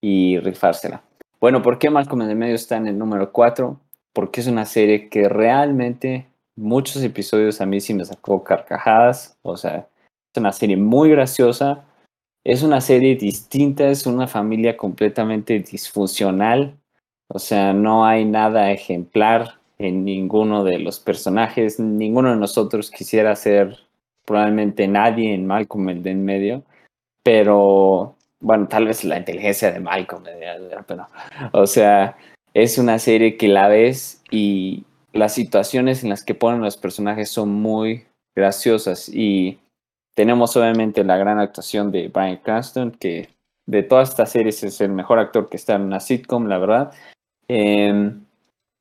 y 0.00 0.38
rifársela. 0.38 1.02
Bueno, 1.42 1.60
¿por 1.60 1.78
qué 1.78 1.90
Malcolm 1.90 2.22
en 2.22 2.30
el 2.30 2.36
medio 2.36 2.54
está 2.54 2.78
en 2.78 2.86
el 2.86 2.96
número 2.96 3.32
4? 3.32 3.78
Porque 4.14 4.40
es 4.40 4.46
una 4.46 4.64
serie 4.64 5.10
que 5.10 5.28
realmente 5.28 6.26
muchos 6.56 7.02
episodios 7.02 7.60
a 7.60 7.66
mí 7.66 7.82
sí 7.82 7.92
me 7.92 8.06
sacó 8.06 8.42
carcajadas. 8.42 9.36
O 9.42 9.58
sea, 9.58 9.88
es 10.32 10.40
una 10.40 10.52
serie 10.52 10.78
muy 10.78 11.10
graciosa. 11.10 11.84
Es 12.44 12.62
una 12.62 12.82
serie 12.82 13.16
distinta, 13.16 13.88
es 13.88 14.06
una 14.06 14.26
familia 14.26 14.76
completamente 14.76 15.58
disfuncional. 15.60 16.76
O 17.28 17.38
sea, 17.38 17.72
no 17.72 18.04
hay 18.04 18.26
nada 18.26 18.70
ejemplar 18.70 19.54
en 19.78 20.04
ninguno 20.04 20.62
de 20.62 20.78
los 20.78 21.00
personajes. 21.00 21.80
Ninguno 21.80 22.30
de 22.30 22.36
nosotros 22.36 22.90
quisiera 22.90 23.34
ser 23.34 23.78
probablemente 24.26 24.86
nadie 24.86 25.32
en 25.32 25.46
Malcolm 25.46 25.88
el 25.88 26.02
de 26.02 26.10
en 26.10 26.24
medio. 26.24 26.62
Pero 27.22 28.16
bueno, 28.40 28.68
tal 28.68 28.86
vez 28.86 29.04
la 29.04 29.18
inteligencia 29.18 29.72
de 29.72 29.80
Malcolm, 29.80 30.22
pero, 30.86 31.08
o 31.52 31.66
sea, 31.66 32.18
es 32.52 32.76
una 32.76 32.98
serie 32.98 33.38
que 33.38 33.48
la 33.48 33.68
ves 33.68 34.22
y 34.30 34.84
las 35.14 35.32
situaciones 35.32 36.02
en 36.02 36.10
las 36.10 36.22
que 36.22 36.34
ponen 36.34 36.60
los 36.60 36.76
personajes 36.76 37.30
son 37.30 37.48
muy 37.48 38.04
graciosas 38.36 39.08
y 39.08 39.58
tenemos 40.14 40.56
obviamente 40.56 41.04
la 41.04 41.16
gran 41.16 41.38
actuación 41.38 41.90
de 41.90 42.08
Brian 42.08 42.38
Cranston, 42.38 42.92
que 42.92 43.28
de 43.66 43.82
todas 43.82 44.10
estas 44.10 44.30
series 44.30 44.62
es 44.62 44.80
el 44.80 44.92
mejor 44.92 45.18
actor 45.18 45.48
que 45.48 45.56
está 45.56 45.74
en 45.74 45.82
una 45.82 46.00
sitcom, 46.00 46.46
la 46.46 46.58
verdad. 46.58 46.92
Em, 47.48 48.24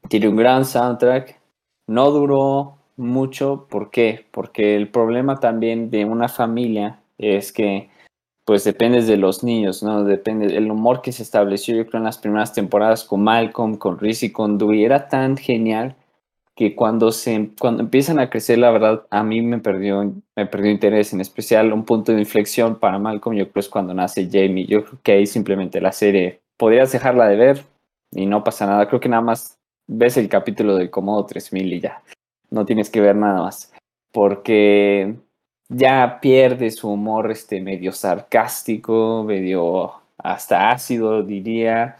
tiene 0.09 0.27
un 0.27 0.35
gran 0.35 0.65
soundtrack. 0.65 1.39
No 1.87 2.11
duró 2.11 2.77
mucho, 2.97 3.67
¿por 3.69 3.91
qué? 3.91 4.25
Porque 4.31 4.75
el 4.75 4.89
problema 4.89 5.39
también 5.39 5.89
de 5.89 6.05
una 6.05 6.29
familia 6.29 6.99
es 7.17 7.51
que 7.51 7.89
pues 8.45 8.65
depende 8.65 9.01
de 9.01 9.15
los 9.17 9.43
niños, 9.43 9.83
¿no? 9.83 10.03
Depende, 10.03 10.57
el 10.57 10.69
humor 10.69 11.01
que 11.01 11.13
se 11.13 11.23
estableció 11.23 11.75
yo 11.75 11.87
creo 11.87 11.99
en 11.99 12.05
las 12.05 12.17
primeras 12.17 12.53
temporadas 12.53 13.05
con 13.05 13.23
Malcolm, 13.23 13.77
con 13.77 13.97
Reese 13.99 14.27
y 14.27 14.31
con 14.31 14.57
Dewey 14.57 14.83
era 14.83 15.07
tan 15.07 15.37
genial 15.37 15.95
que 16.55 16.75
cuando 16.75 17.11
se 17.11 17.49
cuando 17.59 17.81
empiezan 17.81 18.19
a 18.19 18.29
crecer 18.29 18.59
la 18.59 18.69
verdad 18.69 19.07
a 19.09 19.23
mí 19.23 19.41
me 19.41 19.57
perdió 19.59 20.13
me 20.35 20.45
perdió 20.45 20.71
interés 20.71 21.11
en 21.11 21.21
especial 21.21 21.73
un 21.73 21.83
punto 21.83 22.11
de 22.11 22.19
inflexión 22.19 22.79
para 22.79 22.99
Malcolm 22.99 23.35
yo 23.35 23.49
creo 23.51 23.61
es 23.61 23.69
cuando 23.69 23.93
nace 23.93 24.29
Jamie. 24.31 24.65
Yo 24.65 24.83
creo 24.85 24.99
que 25.03 25.11
ahí 25.13 25.25
simplemente 25.25 25.81
la 25.81 25.91
serie 25.91 26.41
podrías 26.57 26.91
dejarla 26.91 27.27
de 27.27 27.35
ver 27.37 27.65
y 28.11 28.25
no 28.25 28.43
pasa 28.43 28.67
nada. 28.67 28.87
Creo 28.87 28.99
que 28.99 29.09
nada 29.09 29.23
más 29.23 29.57
ves 29.87 30.17
el 30.17 30.29
capítulo 30.29 30.75
del 30.75 30.89
Comodo 30.89 31.25
3000 31.25 31.73
y 31.73 31.79
ya 31.81 32.03
no 32.51 32.65
tienes 32.65 32.89
que 32.89 33.01
ver 33.01 33.15
nada 33.15 33.41
más 33.41 33.73
porque 34.13 35.15
ya 35.69 36.19
pierde 36.21 36.71
su 36.71 36.89
humor 36.89 37.31
este 37.31 37.59
medio 37.61 37.91
sarcástico, 37.91 39.23
medio 39.25 39.93
hasta 40.17 40.71
ácido 40.71 41.23
diría, 41.23 41.97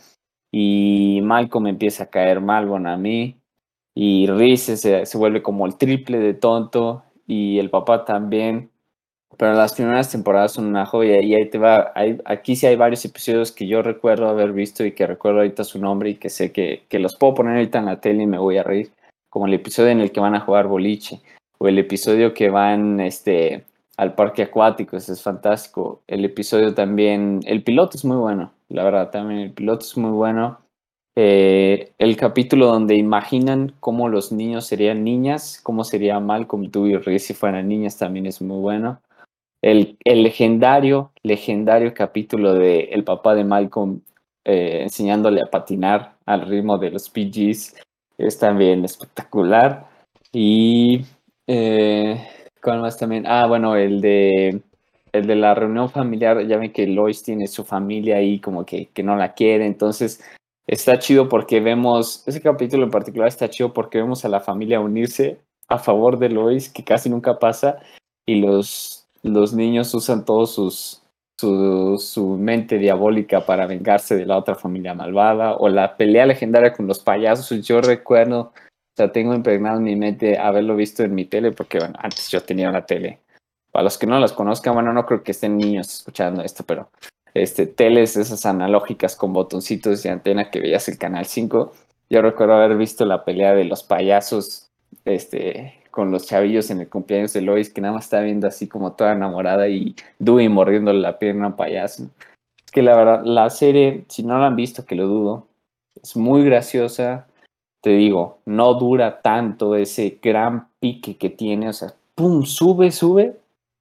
y 0.52 1.20
Malcolm 1.24 1.68
empieza 1.68 2.04
a 2.04 2.10
caer 2.10 2.40
mal 2.40 2.68
bueno, 2.68 2.90
a 2.90 2.98
mí, 2.98 3.42
y 3.96 4.28
Reese 4.28 4.78
se, 4.78 5.06
se, 5.06 5.18
vuelve 5.18 5.42
como 5.42 5.66
el 5.66 5.78
triple 5.78 6.20
de 6.20 6.34
tonto, 6.34 7.04
y 7.28 7.60
el 7.60 7.70
papá 7.70 8.06
también, 8.06 8.70
pero 9.38 9.54
las 9.54 9.74
primeras 9.74 10.12
temporadas 10.12 10.54
son 10.54 10.66
una 10.66 10.86
joya, 10.86 11.22
y 11.22 11.36
ahí 11.36 11.50
te 11.50 11.58
va, 11.58 11.94
aquí 12.26 12.56
sí 12.56 12.66
hay 12.66 12.76
varios 12.76 13.04
episodios 13.06 13.52
que 13.52 13.68
yo 13.68 13.82
recuerdo 13.82 14.28
haber 14.28 14.54
visto 14.54 14.86
y 14.86 14.92
que 14.92 15.08
recuerdo 15.08 15.40
ahorita 15.40 15.64
su 15.64 15.80
nombre 15.80 16.12
y 16.12 16.16
que 16.16 16.30
sé 16.30 16.52
que, 16.52 16.84
que 16.90 17.00
los 17.00 17.16
puedo 17.16 17.34
poner 17.36 17.56
ahorita 17.56 17.80
en 17.80 17.86
la 17.86 18.02
tele 18.02 18.24
y 18.24 18.28
me 18.28 18.38
voy 18.38 18.58
a 18.58 18.64
reír, 18.64 18.92
como 19.30 19.48
el 19.48 19.54
episodio 19.54 19.90
en 19.90 20.02
el 20.02 20.12
que 20.12 20.20
van 20.20 20.36
a 20.36 20.42
jugar 20.42 20.68
boliche 20.68 21.22
o 21.58 21.68
el 21.68 21.80
episodio 21.80 22.34
que 22.34 22.50
van 22.50 23.00
este, 23.00 23.64
al 23.98 24.16
parque 24.16 24.44
acuático, 24.44 24.98
ese 24.98 25.14
es 25.14 25.22
fantástico. 25.22 26.02
El 26.08 26.26
episodio 26.26 26.74
también, 26.74 27.42
el 27.46 27.64
piloto 27.64 27.98
es 27.98 28.06
muy 28.06 28.18
bueno, 28.18 28.52
la 28.70 28.84
verdad, 28.84 29.12
también 29.12 29.40
el 29.40 29.52
piloto 29.52 29.86
es 29.86 29.98
muy 29.98 30.12
bueno. 30.12 30.60
Eh, 31.16 31.92
el 32.00 32.18
capítulo 32.18 32.68
donde 32.68 32.96
imaginan 32.96 33.74
cómo 33.80 34.10
los 34.10 34.32
niños 34.32 34.66
serían 34.66 35.04
niñas, 35.04 35.60
cómo 35.62 35.84
sería 35.84 36.20
Malcolm, 36.20 36.72
tú 36.72 36.88
y 36.88 36.98
Riz 36.98 37.26
si 37.26 37.34
fueran 37.34 37.68
niñas, 37.68 37.98
también 37.98 38.26
es 38.26 38.42
muy 38.42 38.60
bueno. 38.60 39.00
El, 39.62 39.98
el 40.04 40.24
legendario, 40.24 41.12
legendario 41.22 41.94
capítulo 41.94 42.54
de 42.54 42.86
el 42.92 43.04
papá 43.04 43.36
de 43.36 43.44
Malcolm 43.44 44.02
eh, 44.46 44.82
enseñándole 44.84 45.42
a 45.42 45.50
patinar 45.50 46.16
al 46.26 46.48
ritmo 46.48 46.78
de 46.78 46.92
los 46.92 47.10
PGs 47.10 47.76
es 48.18 48.40
también 48.40 48.84
espectacular. 48.84 49.88
Y 50.32 51.06
eh, 51.48 52.28
¿cuál 52.62 52.82
más 52.82 52.98
también? 52.98 53.26
Ah, 53.28 53.46
bueno, 53.48 53.76
el 53.76 54.02
de 54.02 54.62
el 55.14 55.28
de 55.28 55.36
la 55.36 55.54
reunión 55.54 55.92
familiar, 55.92 56.44
ya 56.48 56.58
ven 56.58 56.74
que 56.74 56.88
Lois 56.88 57.22
tiene 57.22 57.46
su 57.48 57.64
familia 57.64 58.18
ahí 58.18 58.40
como 58.40 58.66
que, 58.66 58.88
que 58.88 59.04
no 59.04 59.16
la 59.16 59.36
quiere, 59.36 59.68
entonces 59.68 60.24
está 60.68 61.00
chido 61.00 61.30
porque 61.30 61.60
vemos, 61.60 62.28
ese 62.28 62.42
capítulo 62.42 62.84
en 62.84 62.92
particular 62.92 63.28
está 63.28 63.50
chido 63.50 63.74
porque 63.74 64.00
vemos 64.00 64.26
a 64.26 64.30
la 64.30 64.40
familia 64.40 64.80
unirse 64.80 65.40
a 65.68 65.80
favor 65.80 66.20
de 66.20 66.30
Lois, 66.30 66.70
que 66.70 66.84
casi 66.84 67.10
nunca 67.10 67.40
pasa, 67.40 67.80
y 68.26 68.42
los, 68.42 69.08
los 69.22 69.54
niños 69.54 69.94
usan 69.94 70.26
todos 70.26 70.54
sus, 70.54 71.02
su, 71.40 71.98
su 71.98 72.28
mente 72.38 72.78
diabólica 72.78 73.46
para 73.46 73.66
vengarse 73.66 74.16
de 74.16 74.26
la 74.26 74.38
otra 74.38 74.56
familia 74.56 74.94
malvada, 74.94 75.56
o 75.56 75.70
la 75.70 75.98
pelea 75.98 76.26
legendaria 76.26 76.74
con 76.74 76.88
los 76.88 77.00
payasos, 77.00 77.66
yo 77.66 77.82
recuerdo 77.82 78.52
o 78.94 78.96
sea, 78.96 79.12
tengo 79.12 79.34
impregnado 79.34 79.78
en 79.78 79.84
mi 79.84 79.96
mente 79.96 80.38
haberlo 80.38 80.76
visto 80.76 81.02
en 81.02 81.16
mi 81.16 81.26
tele, 81.26 81.52
porque 81.52 81.80
bueno, 81.80 81.96
antes 81.98 82.30
yo 82.30 82.44
tenía 82.44 82.70
una 82.70 82.86
tele. 82.86 83.22
Para 83.72 83.86
los 83.86 83.98
que 83.98 84.06
no 84.06 84.20
las 84.20 84.34
conozcan, 84.34 84.76
bueno, 84.76 84.94
no 84.94 85.04
creo 85.08 85.24
que 85.24 85.32
estén 85.32 85.58
niños 85.58 85.92
escuchando 85.92 86.44
esto, 86.44 86.64
pero 86.64 86.92
este, 87.34 87.66
teles 87.66 88.16
esas 88.16 88.46
analógicas 88.46 89.16
con 89.16 89.34
botoncitos 89.34 90.04
de 90.04 90.10
antena 90.10 90.52
que 90.52 90.60
veías 90.60 90.88
el 90.88 90.98
canal 90.98 91.26
5. 91.26 91.74
Yo 92.10 92.22
recuerdo 92.22 92.54
haber 92.54 92.78
visto 92.78 93.06
la 93.06 93.26
pelea 93.26 93.54
de 93.54 93.66
los 93.66 93.84
payasos 93.84 94.70
este, 95.06 95.82
con 95.90 96.12
los 96.12 96.28
chavillos 96.28 96.70
en 96.70 96.82
el 96.82 96.90
cumpleaños 96.90 97.34
de 97.34 97.42
Lois, 97.42 97.70
que 97.70 97.82
nada 97.82 97.94
más 97.94 98.06
estaba 98.06 98.24
viendo 98.24 98.48
así 98.48 98.68
como 98.68 98.94
toda 98.94 99.14
enamorada 99.14 99.68
y 99.68 99.96
Dewey 100.20 100.50
mordiéndole 100.50 101.00
la 101.00 101.20
pierna 101.20 101.46
a 101.46 101.48
un 101.50 101.56
payaso. 101.56 102.10
Es 102.66 102.72
que 102.72 102.82
la 102.82 102.96
verdad, 102.96 103.24
la 103.24 103.50
serie, 103.50 104.06
si 104.10 104.24
no 104.24 104.38
la 104.40 104.48
han 104.48 104.56
visto, 104.56 104.86
que 104.86 104.96
lo 104.96 105.08
dudo, 105.08 105.48
es 106.02 106.16
muy 106.16 106.44
graciosa, 106.44 107.28
te 107.82 107.92
digo, 107.92 108.40
no 108.46 108.74
dura 108.76 109.22
tanto 109.22 109.76
ese 109.76 110.20
gran 110.22 110.68
pique 110.80 111.18
que 111.18 111.30
tiene, 111.30 111.70
o 111.70 111.74
sea, 111.74 111.94
pum, 112.16 112.44
sube, 112.46 112.92
sube, 112.92 113.38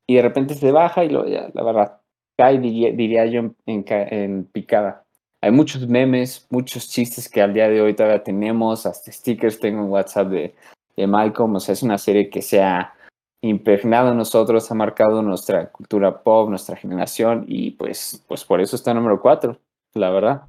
y 0.07 0.17
de 0.17 0.23
repente 0.23 0.55
se 0.55 0.73
baja 0.73 1.05
y 1.05 1.09
lo, 1.09 1.27
ya, 1.27 1.49
la 1.55 1.63
verdad, 1.63 2.02
cae, 2.43 2.59
diría, 2.59 3.27
yo, 3.27 3.55
en, 3.67 4.45
picada. 4.47 5.05
Hay 5.41 5.53
muchos 5.53 5.87
memes, 5.87 6.47
muchos 6.51 6.89
chistes 6.89 7.29
que 7.29 7.41
al 7.41 7.55
día 7.55 7.69
de 7.69 7.81
hoy 7.81 7.95
todavía 7.95 8.23
tenemos, 8.23 8.87
hasta 8.87 9.13
stickers 9.13 9.61
tengo 9.61 9.83
en 9.83 9.91
WhatsApp 9.91 10.29
de, 10.29 10.55
de 10.97 11.07
Malcolm, 11.07 11.55
o 11.55 11.61
sea, 11.61 11.73
es 11.73 11.83
una 11.83 11.99
serie 11.99 12.31
que 12.31 12.43
se 12.43 12.61
ha 12.63 12.95
impregnado 13.43 14.11
en 14.11 14.17
nosotros, 14.19 14.71
ha 14.71 14.75
marcado 14.75 15.23
nuestra 15.23 15.71
cultura 15.71 16.23
pop, 16.23 16.49
nuestra 16.49 16.77
generación, 16.77 17.45
y 17.49 17.73
pues, 17.73 18.25
pues 18.29 18.45
por 18.45 18.61
eso 18.61 18.77
está 18.77 18.95
número 18.95 19.21
cuatro, 19.21 19.59
la 19.95 20.11
verdad. 20.11 20.43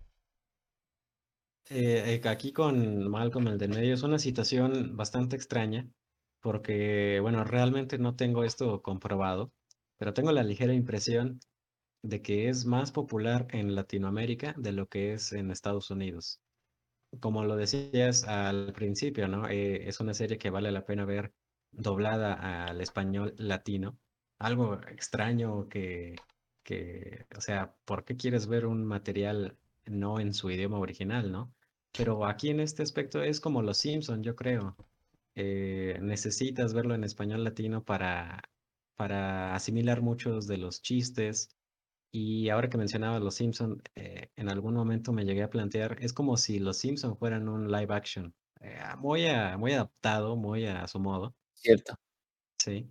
Eh, 1.70 2.20
eh, 2.24 2.28
aquí 2.28 2.52
con 2.52 3.10
Malcolm, 3.10 3.48
el 3.48 3.58
del 3.58 3.72
medio, 3.72 3.94
es 3.94 4.04
una 4.04 4.20
situación 4.20 4.96
bastante 4.96 5.36
extraña, 5.36 5.88
porque, 6.42 7.20
bueno, 7.22 7.44
realmente 7.44 7.98
no 7.98 8.16
tengo 8.16 8.44
esto 8.44 8.82
comprobado, 8.82 9.52
pero 9.98 10.14
tengo 10.14 10.32
la 10.32 10.44
ligera 10.44 10.74
impresión 10.74 11.40
de 12.04 12.22
que 12.22 12.50
es 12.50 12.66
más 12.66 12.92
popular 12.92 13.48
en 13.52 13.76
Latinoamérica 13.76 14.54
de 14.58 14.74
lo 14.74 14.88
que 14.88 15.14
es 15.14 15.34
en 15.34 15.52
Estados 15.52 15.90
Unidos. 15.90 16.42
Como 17.20 17.44
lo 17.46 17.56
decías 17.56 18.26
al 18.26 18.74
principio, 18.74 19.28
¿no? 19.28 19.48
Eh, 19.50 19.88
es 19.88 20.00
una 20.00 20.14
serie 20.14 20.38
que 20.38 20.50
vale 20.50 20.72
la 20.72 20.86
pena 20.86 21.06
ver 21.06 21.34
doblada 21.72 22.66
al 22.68 22.82
español 22.82 23.34
latino. 23.38 23.98
Algo 24.40 24.76
extraño 24.90 25.68
que, 25.70 26.16
que, 26.64 27.26
o 27.36 27.42
sea, 27.42 27.76
¿por 27.86 28.04
qué 28.06 28.18
quieres 28.18 28.48
ver 28.48 28.66
un 28.66 28.86
material 28.86 29.58
no 29.86 30.20
en 30.20 30.34
su 30.34 30.50
idioma 30.52 30.80
original, 30.80 31.32
no? 31.32 31.54
Pero 31.96 32.26
aquí 32.26 32.50
en 32.50 32.60
este 32.60 32.84
aspecto 32.84 33.24
es 33.24 33.40
como 33.40 33.62
Los 33.62 33.78
Simpson, 33.78 34.24
yo 34.24 34.36
creo. 34.36 34.76
Eh, 35.36 36.00
necesitas 36.02 36.74
verlo 36.74 36.96
en 36.96 37.04
español 37.04 37.44
latino 37.44 37.84
para, 37.84 38.42
para 38.96 39.56
asimilar 39.56 40.02
muchos 40.02 40.48
de 40.48 40.58
los 40.58 40.82
chistes. 40.82 41.50
Y 42.16 42.50
ahora 42.50 42.70
que 42.70 42.78
mencionaba 42.78 43.20
Los 43.20 43.34
Simpson, 43.36 43.82
eh, 43.96 44.30
en 44.36 44.48
algún 44.50 44.76
momento 44.76 45.12
me 45.14 45.26
llegué 45.26 45.42
a 45.44 45.50
plantear, 45.50 45.98
es 46.00 46.14
como 46.14 46.38
si 46.38 46.60
Los 46.60 46.78
Simpson 46.78 47.18
fueran 47.18 47.50
un 47.50 47.72
live 47.72 47.92
action, 47.94 48.36
eh, 48.62 48.80
muy, 49.00 49.24
muy 49.58 49.74
adaptado, 49.74 50.36
muy 50.36 50.66
a 50.68 50.88
su 50.88 51.00
modo. 51.00 51.36
Cierto. 51.54 51.96
Sí, 52.60 52.90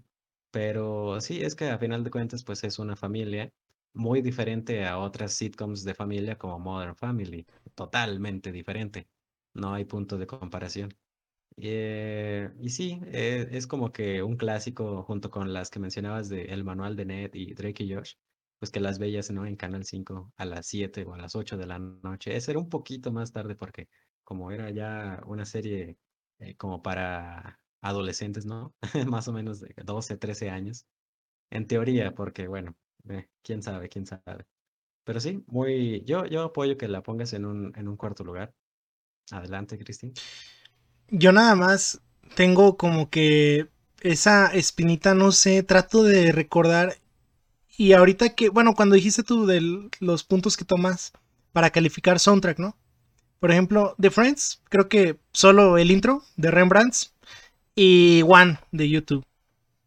pero 0.51 1.21
sí, 1.21 1.43
es 1.43 1.55
que 1.55 1.71
a 1.71 1.79
final 1.79 2.05
de 2.05 2.11
cuentas, 2.11 2.45
pues 2.45 2.65
es 2.65 2.79
una 2.79 2.97
familia 2.97 3.53
muy 3.95 4.21
diferente 4.23 4.85
a 4.85 4.99
otras 4.99 5.33
sitcoms 5.35 5.85
de 5.85 5.95
familia 5.95 6.37
como 6.39 6.59
Modern 6.59 6.97
Family, 6.97 7.47
totalmente 7.75 8.53
diferente. 8.53 9.09
No 9.55 9.73
hay 9.75 9.85
punto 9.85 10.19
de 10.19 10.27
comparación. 10.27 10.95
Eh, 11.59 12.51
y 12.61 12.71
sí, 12.71 13.01
eh, 13.07 13.49
es 13.53 13.67
como 13.67 13.93
que 13.93 14.23
un 14.23 14.37
clásico 14.37 15.03
junto 15.05 15.31
con 15.31 15.53
las 15.53 15.71
que 15.71 15.81
mencionabas 15.81 16.29
de 16.29 16.45
El 16.47 16.65
Manual 16.65 16.97
de 16.97 17.05
Ned 17.07 17.31
y 17.35 17.55
Drake 17.55 17.85
y 17.85 17.95
Josh, 17.95 18.15
pues 18.62 18.70
que 18.70 18.79
las 18.79 19.01
veías 19.01 19.29
¿no? 19.33 19.44
en 19.44 19.57
Canal 19.57 19.85
5 19.85 20.35
a 20.37 20.44
las 20.44 20.68
7 20.68 21.05
o 21.05 21.14
a 21.14 21.18
las 21.18 21.35
8 21.35 21.57
de 21.57 21.66
la 21.66 21.81
noche. 21.81 22.37
Ese 22.37 22.53
era 22.53 22.61
un 22.61 22.68
poquito 22.68 23.11
más 23.11 23.33
tarde 23.33 23.57
porque 23.57 23.88
como 24.22 24.53
era 24.53 24.70
ya 24.70 25.20
una 25.27 25.44
serie 25.44 25.96
eh, 26.38 26.55
como 26.55 26.81
para 26.81 27.59
adolescentes, 27.81 28.46
¿no? 28.46 28.72
más 29.09 29.27
o 29.27 29.33
menos 29.33 29.59
de 29.59 29.75
12, 29.85 30.16
13 30.16 30.51
años. 30.51 30.87
En 31.51 31.66
teoría, 31.66 32.14
porque 32.14 32.46
bueno, 32.46 32.77
quién 33.42 33.64
sabe, 33.64 33.88
quién 33.88 34.07
sabe. 34.07 34.46
Pero 35.03 35.18
sí, 35.18 35.42
muy, 35.48 36.05
yo, 36.05 36.25
yo 36.27 36.44
apoyo 36.44 36.79
que 36.79 36.87
la 36.87 37.03
pongas 37.03 37.33
en 37.33 37.46
un, 37.46 37.72
en 37.77 37.88
un 37.88 37.96
cuarto 37.96 38.22
lugar. 38.22 38.55
Adelante, 39.33 39.77
Cristín. 39.77 40.12
Yo 41.09 41.33
nada 41.33 41.57
más 41.57 42.01
tengo 42.37 42.77
como 42.77 43.11
que 43.11 43.70
esa 44.03 44.55
espinita, 44.55 45.14
no 45.14 45.33
sé, 45.33 45.64
trato 45.64 46.05
de 46.05 46.31
recordar. 46.31 47.02
Y 47.77 47.93
ahorita 47.95 48.35
que, 48.35 48.49
bueno, 48.49 48.75
cuando 48.75 48.95
dijiste 48.95 49.23
tú 49.23 49.47
de 49.47 49.91
los 50.01 50.25
puntos 50.25 50.57
que 50.57 50.65
tomas 50.65 51.13
para 51.53 51.71
calificar 51.71 52.19
soundtrack, 52.19 52.59
¿no? 52.59 52.77
Por 53.41 53.51
ejemplo, 53.51 53.95
The 54.01 54.11
Friends, 54.11 54.63
creo 54.69 54.89
que 54.89 55.19
solo 55.33 55.79
el 55.79 55.91
intro 55.91 56.23
de 56.37 56.51
Rembrandts 56.51 57.13
y 57.75 58.23
One 58.27 58.59
de 58.71 58.89
YouTube. 58.89 59.25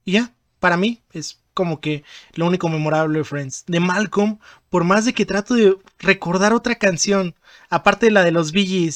Y 0.03 0.13
ya, 0.13 0.33
para 0.59 0.77
mí 0.77 1.01
es 1.13 1.39
como 1.53 1.79
que 1.79 2.03
lo 2.33 2.47
único 2.47 2.67
memorable 2.69 3.19
de 3.19 3.23
Friends. 3.23 3.63
De 3.67 3.79
Malcolm, 3.79 4.39
por 4.69 4.83
más 4.83 5.05
de 5.05 5.13
que 5.13 5.25
trato 5.25 5.53
de 5.53 5.77
recordar 5.99 6.53
otra 6.53 6.75
canción, 6.75 7.33
aparte 7.69 8.07
de 8.07 8.11
la 8.11 8.23
de 8.23 8.31
los 8.31 8.51
Bee 8.51 8.91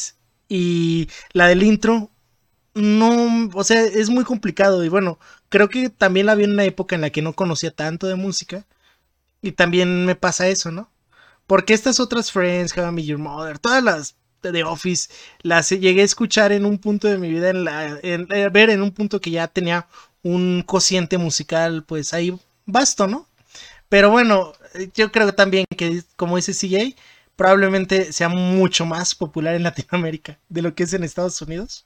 y 0.49 1.08
la 1.32 1.47
del 1.47 1.63
intro, 1.63 2.12
no, 2.73 3.49
o 3.54 3.63
sea, 3.63 3.82
es 3.84 4.10
muy 4.10 4.23
complicado. 4.25 4.84
Y 4.84 4.89
bueno, 4.89 5.19
creo 5.47 5.69
que 5.69 5.89
también 5.89 6.25
la 6.25 6.36
vi 6.36 6.43
en 6.43 6.52
una 6.52 6.65
época 6.65 6.95
en 6.95 7.02
la 7.02 7.12
que 7.12 7.21
no 7.21 7.34
conocía 7.34 7.71
tanto 7.71 8.08
de 8.08 8.15
música. 8.15 8.65
Y 9.41 9.54
también 9.54 10.06
me 10.06 10.15
pasa 10.15 10.47
eso, 10.47 10.71
¿no? 10.71 10.89
Porque 11.47 11.73
estas 11.73 11.99
otras 11.99 12.32
Friends, 12.32 12.78
How 12.78 12.97
I 12.97 13.06
Your 13.06 13.19
Mother, 13.19 13.58
todas 13.60 13.84
las 13.84 14.15
de 14.41 14.63
Office, 14.63 15.10
las 15.41 15.69
llegué 15.69 16.02
a 16.02 16.06
escuchar 16.06 16.52
en 16.52 16.65
un 16.65 16.78
punto 16.78 17.08
de 17.08 17.17
mi 17.17 17.30
vida, 17.30 17.49
en 17.49 18.28
eh, 18.32 18.49
ver 18.49 18.69
en 18.69 18.82
un 18.82 18.91
punto 18.91 19.19
que 19.19 19.32
ya 19.32 19.47
tenía 19.47 19.88
un 20.21 20.63
cociente 20.65 21.17
musical, 21.17 21.84
pues 21.84 22.13
ahí 22.13 22.38
basto, 22.65 23.08
¿no? 23.08 23.28
Pero 23.89 24.12
bueno, 24.12 24.54
yo 24.93 25.12
creo 25.12 25.34
también 25.34 25.65
que, 25.75 26.04
como 26.15 26.36
dice 26.36 26.54
CJ, 26.54 26.95
probablemente 27.36 28.13
sea 28.13 28.30
mucho 28.30 28.86
más 28.86 29.15
popular 29.15 29.56
en 29.56 29.63
Latinoamérica 29.63 30.38
de 30.49 30.62
lo 30.62 30.75
que 30.75 30.84
es 30.84 30.93
en 30.93 31.04
Estados 31.04 31.41
Unidos. 31.41 31.86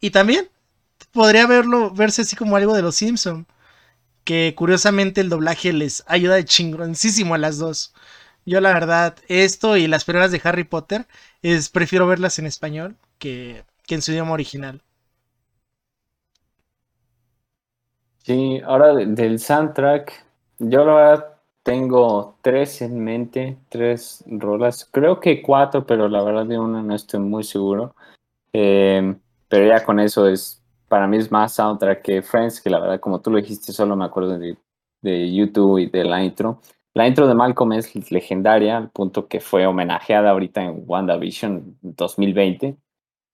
Y 0.00 0.10
también 0.10 0.48
podría 1.12 1.46
verlo, 1.46 1.90
verse 1.90 2.22
así 2.22 2.36
como 2.36 2.56
algo 2.56 2.74
de 2.74 2.82
los 2.82 2.96
Simpson. 2.96 3.46
Que 4.30 4.54
curiosamente 4.54 5.20
el 5.20 5.28
doblaje 5.28 5.72
les 5.72 6.04
ayuda 6.06 6.36
de 6.36 6.44
chingoncísimo 6.44 7.34
a 7.34 7.38
las 7.38 7.58
dos. 7.58 7.92
Yo 8.46 8.60
la 8.60 8.72
verdad, 8.72 9.16
esto 9.26 9.76
y 9.76 9.88
las 9.88 10.04
primeras 10.04 10.30
de 10.30 10.40
Harry 10.44 10.62
Potter, 10.62 11.08
es 11.42 11.68
prefiero 11.68 12.06
verlas 12.06 12.38
en 12.38 12.46
español 12.46 12.94
que, 13.18 13.64
en 13.88 14.02
su 14.02 14.12
idioma 14.12 14.30
original. 14.30 14.82
Sí, 18.18 18.60
ahora 18.64 18.94
del 18.94 19.40
soundtrack, 19.40 20.24
yo 20.60 20.84
la 20.84 20.94
verdad 20.94 21.26
tengo 21.64 22.36
tres 22.40 22.82
en 22.82 23.02
mente, 23.02 23.58
tres 23.68 24.22
rolas, 24.28 24.88
creo 24.92 25.18
que 25.18 25.42
cuatro, 25.42 25.84
pero 25.84 26.08
la 26.08 26.22
verdad 26.22 26.46
de 26.46 26.56
una 26.56 26.84
no 26.84 26.94
estoy 26.94 27.18
muy 27.18 27.42
seguro. 27.42 27.96
Eh, 28.52 29.12
pero 29.48 29.66
ya 29.66 29.84
con 29.84 29.98
eso 29.98 30.28
es, 30.28 30.59
para 30.90 31.06
mí 31.06 31.18
es 31.18 31.30
más 31.30 31.54
soundtrack 31.54 32.02
que 32.02 32.20
Friends, 32.20 32.60
que 32.60 32.68
la 32.68 32.80
verdad, 32.80 32.98
como 32.98 33.20
tú 33.20 33.30
lo 33.30 33.36
dijiste, 33.36 33.72
solo 33.72 33.94
me 33.94 34.04
acuerdo 34.04 34.36
de, 34.36 34.56
YouTube 35.32 35.78
y 35.78 35.86
de 35.86 36.04
la 36.04 36.22
intro. 36.24 36.60
La 36.94 37.06
intro 37.06 37.28
de 37.28 37.34
Malcolm 37.34 37.74
es 37.74 38.10
legendaria, 38.10 38.76
al 38.76 38.90
punto 38.90 39.28
que 39.28 39.38
fue 39.38 39.66
homenajeada 39.66 40.30
ahorita 40.30 40.64
en 40.64 40.82
WandaVision 40.84 41.78
2020. 41.80 42.76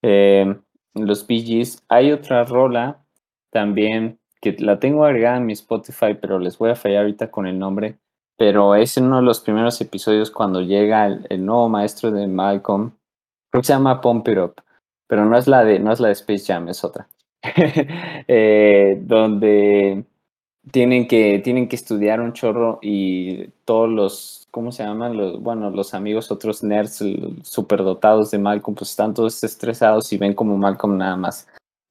Eh, 0.03 0.55
los 0.93 1.25
Gees. 1.25 1.83
Hay 1.89 2.11
otra 2.11 2.43
rola 2.43 3.03
también 3.51 4.19
que 4.39 4.55
la 4.59 4.79
tengo 4.79 5.03
agregada 5.03 5.37
en 5.37 5.47
mi 5.47 5.53
Spotify, 5.53 6.13
pero 6.13 6.37
les 6.37 6.59
voy 6.59 6.69
a 6.69 6.75
fallar 6.75 7.01
ahorita 7.01 7.31
con 7.31 7.47
el 7.47 7.57
nombre. 7.57 7.97
Pero 8.37 8.75
es 8.75 8.97
en 8.97 9.05
uno 9.05 9.17
de 9.17 9.23
los 9.23 9.39
primeros 9.39 9.81
episodios 9.81 10.29
cuando 10.29 10.61
llega 10.61 11.07
el, 11.07 11.43
nuevo 11.43 11.69
maestro 11.69 12.11
de 12.11 12.27
Malcolm. 12.27 12.91
Creo 13.51 13.61
que 13.61 13.65
se 13.65 13.73
llama 13.73 13.99
Pump 13.99 14.27
It 14.27 14.37
Up, 14.37 14.61
pero 15.07 15.25
no 15.25 15.35
es 15.35 15.47
la 15.47 15.63
de, 15.63 15.79
no 15.79 15.91
es 15.91 15.99
la 15.99 16.09
de 16.09 16.13
Space 16.13 16.45
Jam, 16.45 16.67
es 16.69 16.83
otra. 16.83 17.07
Eh, 18.29 18.97
donde 19.03 20.03
tienen 20.71 21.07
que, 21.07 21.39
tienen 21.39 21.69
que 21.69 21.77
estudiar 21.77 22.19
un 22.19 22.33
chorro 22.33 22.79
y 22.81 23.47
todos 23.63 23.89
los, 23.89 24.47
¿cómo 24.51 24.71
se 24.71 24.83
llaman? 24.83 25.15
Los, 25.15 25.41
bueno, 25.41 25.69
los 25.69 25.93
amigos, 25.93 26.29
otros 26.29 26.63
nerds 26.63 27.03
superdotados 27.43 28.31
de 28.31 28.39
Malcolm, 28.39 28.75
pues 28.75 28.89
están 28.89 29.13
todos 29.13 29.41
estresados 29.43 30.11
y 30.11 30.17
ven 30.17 30.33
como 30.33 30.57
Malcolm 30.57 30.97
nada 30.97 31.15
más 31.15 31.47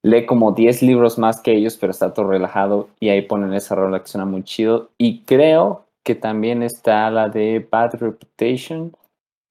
lee 0.07 0.25
como 0.25 0.53
10 0.53 0.83
libros 0.83 1.19
más 1.19 1.41
que 1.41 1.53
ellos, 1.53 1.77
pero 1.77 1.91
está 1.91 2.15
todo 2.15 2.29
relajado 2.29 2.89
y 3.01 3.09
ahí 3.09 3.23
ponen 3.23 3.53
esa 3.53 3.75
rola 3.75 4.01
que 4.01 4.09
suena 4.09 4.25
muy 4.25 4.45
chido. 4.45 4.91
Y 4.99 5.21
creo 5.23 5.85
que 6.05 6.15
también 6.15 6.63
está 6.63 7.11
la 7.11 7.29
de 7.29 7.67
Bad 7.69 7.95
Reputation. 7.95 8.97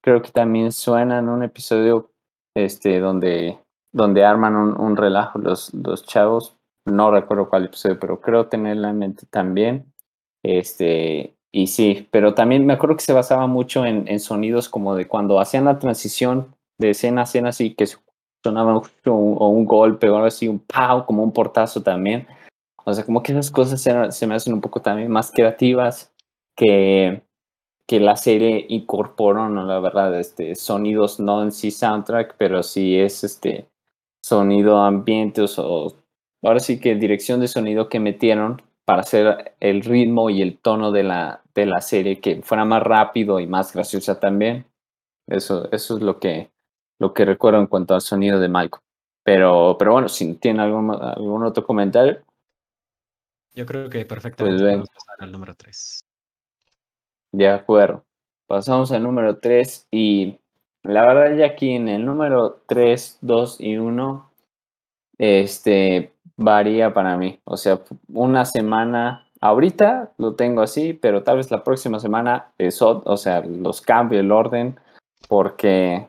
Creo 0.01 0.21
que 0.21 0.31
también 0.31 0.71
suena 0.71 1.19
en 1.19 1.29
un 1.29 1.43
episodio 1.43 2.09
este, 2.55 2.99
donde, 2.99 3.57
donde 3.95 4.25
arman 4.25 4.55
un, 4.55 4.97
relajo 4.97 5.39
los, 5.39 5.73
los 5.73 6.03
chavos. 6.03 6.57
No 6.85 7.11
recuerdo 7.11 7.49
cuál 7.49 7.63
episodio, 7.63 7.97
pero 7.97 8.19
creo 8.19 8.47
tenerla 8.47 8.89
en 8.89 8.99
mente 8.99 9.25
también. 9.29 9.93
Este, 10.43 11.37
y 11.53 11.67
sí, 11.67 12.09
pero 12.11 12.33
también 12.33 12.65
me 12.65 12.73
acuerdo 12.73 12.97
que 12.97 13.05
se 13.05 13.13
basaba 13.13 13.47
mucho 13.47 13.85
en, 13.85 14.05
en 14.09 14.19
sonidos 14.19 14.67
como 14.67 14.95
de 14.95 15.07
cuando 15.07 15.39
hacían 15.39 15.63
la 15.63 15.79
transición 15.79 16.53
de 16.77 16.89
escena 16.89 17.21
a 17.21 17.23
escena, 17.23 17.49
así 17.49 17.73
que 17.73 17.87
sonaba 18.43 18.81
o 19.05 19.47
un 19.47 19.65
golpe 19.65 20.09
o 20.09 20.15
algo 20.15 20.27
así, 20.27 20.49
un 20.49 20.59
pow, 20.59 21.05
como 21.05 21.23
un 21.23 21.31
portazo 21.31 21.81
también. 21.81 22.27
O 22.83 22.93
sea, 22.93 23.05
como 23.05 23.23
que 23.23 23.31
esas 23.31 23.49
cosas 23.49 23.81
se, 23.81 24.27
me 24.27 24.35
hacen 24.35 24.53
un 24.53 24.59
poco 24.59 24.81
también 24.81 25.09
más 25.09 25.31
creativas 25.31 26.13
que, 26.57 27.23
que 27.87 28.01
la 28.01 28.17
serie 28.17 28.65
incorporó, 28.67 29.47
¿no? 29.47 29.63
La 29.63 29.79
verdad, 29.79 30.19
este, 30.19 30.53
sonidos 30.55 31.17
no 31.21 31.41
en 31.41 31.53
sí 31.53 31.71
soundtrack, 31.71 32.35
pero 32.37 32.61
sí 32.61 32.99
es 32.99 33.23
este 33.23 33.69
sonido 34.25 34.79
ambiente 34.79 35.45
o 35.57 35.93
ahora 36.41 36.59
sí 36.59 36.79
que 36.79 36.95
dirección 36.95 37.39
de 37.39 37.47
sonido 37.47 37.89
que 37.89 37.99
metieron 37.99 38.59
para 38.83 39.01
hacer 39.01 39.55
el 39.59 39.81
ritmo 39.81 40.31
y 40.31 40.41
el 40.41 40.57
tono 40.57 40.91
de 40.91 41.03
la, 41.03 41.43
de 41.53 41.67
la 41.67 41.79
serie 41.79 42.19
que 42.19 42.41
fuera 42.41 42.65
más 42.65 42.81
rápido 42.81 43.39
y 43.39 43.45
más 43.45 43.71
graciosa 43.71 44.19
también. 44.19 44.65
Eso, 45.27 45.71
eso 45.71 45.97
es 45.97 46.01
lo 46.01 46.19
que, 46.19 46.49
lo 46.99 47.13
que 47.13 47.23
recuerdo 47.23 47.59
en 47.59 47.67
cuanto 47.67 47.93
al 47.93 48.01
sonido 48.01 48.39
de 48.39 48.49
Michael. 48.49 48.81
Pero, 49.23 49.75
pero 49.77 49.91
bueno, 49.91 50.09
si 50.09 50.33
tiene 50.35 50.63
algún, 50.63 50.91
algún 50.91 51.45
otro 51.45 51.63
comentario. 51.63 52.23
Yo 53.53 53.67
creo 53.67 53.91
que 53.91 54.05
perfectamente 54.05 54.57
pues 54.57 54.63
podemos 54.63 54.89
pasar 54.89 55.15
al 55.19 55.31
número 55.31 55.53
3. 55.53 56.03
De 57.31 57.47
acuerdo. 57.47 58.03
Pasamos 58.47 58.91
al 58.91 59.03
número 59.03 59.37
3 59.37 59.87
y 59.91 60.39
la 60.85 61.05
verdad 61.05 61.35
ya 61.35 61.45
aquí 61.47 61.71
en 61.71 61.87
el 61.87 62.05
número 62.05 62.61
3, 62.67 63.19
2 63.21 63.61
y 63.61 63.77
1 63.77 64.29
este 65.17 66.11
varía 66.37 66.93
para 66.93 67.17
mí. 67.17 67.39
O 67.45 67.57
sea, 67.57 67.79
una 68.13 68.45
semana 68.45 69.27
ahorita 69.41 70.11
lo 70.17 70.35
tengo 70.35 70.61
así, 70.61 70.93
pero 70.93 71.23
tal 71.23 71.37
vez 71.37 71.51
la 71.51 71.63
próxima 71.63 71.99
semana 71.99 72.47
es, 72.57 72.81
o 72.81 73.17
sea, 73.17 73.41
los 73.41 73.81
cambio 73.81 74.19
el 74.19 74.31
orden 74.31 74.79
porque 75.27 76.07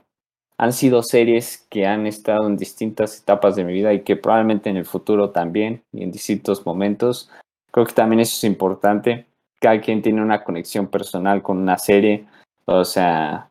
han 0.58 0.72
sido 0.72 1.02
series 1.02 1.66
que 1.68 1.86
han 1.86 2.06
estado 2.06 2.46
en 2.46 2.56
distintas 2.56 3.20
etapas 3.20 3.56
de 3.56 3.64
mi 3.64 3.74
vida 3.74 3.92
y 3.92 4.02
que 4.02 4.16
probablemente 4.16 4.70
en 4.70 4.76
el 4.76 4.86
futuro 4.86 5.30
también 5.30 5.82
y 5.92 6.02
en 6.02 6.12
distintos 6.12 6.64
momentos. 6.64 7.30
Creo 7.70 7.86
que 7.86 7.92
también 7.92 8.20
eso 8.20 8.36
es 8.36 8.44
importante. 8.44 9.26
Cada 9.60 9.80
quien 9.80 10.02
tiene 10.02 10.22
una 10.22 10.44
conexión 10.44 10.86
personal 10.86 11.42
con 11.42 11.58
una 11.58 11.78
serie, 11.78 12.26
o 12.64 12.84
sea, 12.84 13.50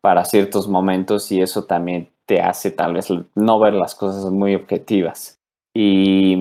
para 0.00 0.24
ciertos 0.24 0.68
momentos 0.68 1.30
y 1.32 1.40
eso 1.40 1.64
también 1.64 2.10
te 2.26 2.40
hace 2.40 2.70
tal 2.70 2.94
vez 2.94 3.08
no 3.34 3.58
ver 3.58 3.74
las 3.74 3.94
cosas 3.94 4.30
muy 4.30 4.54
objetivas. 4.54 5.38
Y 5.74 6.36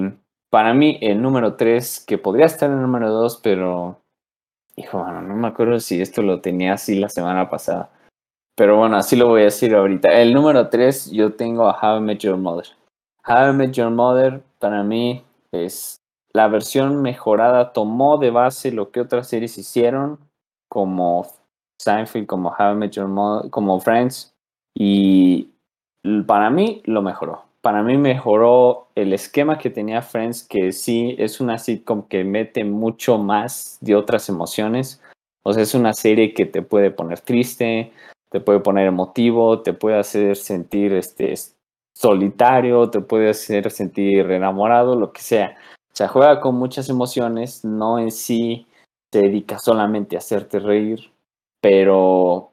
para 0.49 0.73
mí 0.73 0.97
el 1.01 1.21
número 1.21 1.55
3, 1.55 2.05
que 2.07 2.17
podría 2.17 2.45
estar 2.45 2.69
en 2.69 2.77
el 2.77 2.81
número 2.81 3.09
2, 3.11 3.39
pero 3.43 3.99
hijo, 4.75 4.99
bueno, 4.99 5.21
no 5.21 5.35
me 5.35 5.47
acuerdo 5.47 5.79
si 5.79 6.01
esto 6.01 6.21
lo 6.21 6.41
tenía 6.41 6.73
así 6.73 6.95
la 6.95 7.09
semana 7.09 7.49
pasada. 7.49 7.89
Pero 8.55 8.77
bueno, 8.77 8.97
así 8.97 9.15
lo 9.15 9.27
voy 9.27 9.41
a 9.41 9.45
decir 9.45 9.75
ahorita. 9.75 10.09
El 10.09 10.33
número 10.33 10.69
3 10.69 11.11
yo 11.11 11.33
tengo 11.33 11.67
a 11.67 11.77
How 11.81 11.97
I 11.97 12.01
Met 12.01 12.19
Your 12.19 12.37
Mother. 12.37 12.67
How 13.27 13.49
I 13.49 13.53
Met 13.53 13.71
Your 13.73 13.91
Mother 13.91 14.41
para 14.59 14.83
mí 14.83 15.23
es 15.51 15.97
la 16.33 16.47
versión 16.47 17.01
mejorada, 17.01 17.73
tomó 17.73 18.17
de 18.17 18.31
base 18.31 18.71
lo 18.71 18.91
que 18.91 19.01
otras 19.01 19.27
series 19.27 19.57
hicieron, 19.57 20.19
como 20.69 21.25
Seinfeld, 21.79 22.27
como 22.27 22.49
How 22.49 22.73
I 22.73 22.75
Met 22.75 22.91
Your 22.91 23.07
Mother, 23.07 23.49
como 23.49 23.79
Friends, 23.79 24.33
y 24.73 25.49
para 26.27 26.49
mí 26.49 26.81
lo 26.85 27.01
mejoró. 27.01 27.43
Para 27.61 27.81
mí 27.81 27.97
mejoró 27.97 28.87
el 28.95 29.13
esquema 29.13 29.57
que 29.57 29.69
tenía 29.69 30.01
Friends, 30.01 30.43
que 30.43 30.71
sí 30.71 31.15
es 31.17 31.39
una 31.39 31.57
sitcom 31.57 32.03
que 32.03 32.23
mete 32.23 32.63
mucho 32.63 33.17
más 33.17 33.77
de 33.81 33.95
otras 33.95 34.29
emociones. 34.29 35.01
O 35.43 35.53
sea, 35.53 35.63
es 35.63 35.73
una 35.73 35.93
serie 35.93 36.33
que 36.33 36.45
te 36.45 36.61
puede 36.61 36.91
poner 36.91 37.19
triste, 37.21 37.91
te 38.29 38.39
puede 38.39 38.59
poner 38.59 38.87
emotivo, 38.87 39.61
te 39.61 39.73
puede 39.73 39.97
hacer 39.97 40.35
sentir 40.35 40.93
este, 40.93 41.33
solitario, 41.95 42.89
te 42.89 42.99
puede 43.01 43.29
hacer 43.29 43.71
sentir 43.71 44.29
enamorado, 44.31 44.95
lo 44.95 45.11
que 45.11 45.21
sea. 45.21 45.57
O 45.91 45.95
sea, 45.95 46.07
juega 46.07 46.41
con 46.41 46.55
muchas 46.55 46.89
emociones, 46.89 47.63
no 47.63 47.97
en 47.97 48.11
sí 48.11 48.67
se 49.11 49.21
dedica 49.21 49.57
solamente 49.57 50.15
a 50.15 50.19
hacerte 50.19 50.59
reír, 50.59 51.09
pero 51.65 52.51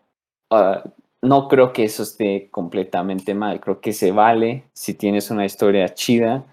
ah, 0.51 0.83
no 1.20 1.46
creo 1.46 1.75
que 1.75 1.85
eso 1.85 2.03
esté 2.03 2.48
completamente 2.51 3.35
mal. 3.35 3.61
Creo 3.61 3.79
que 3.79 3.92
se 3.92 4.11
vale 4.11 4.64
si 4.72 4.94
tienes 4.94 5.31
una 5.31 5.44
historia 5.44 5.92
chida 5.92 6.46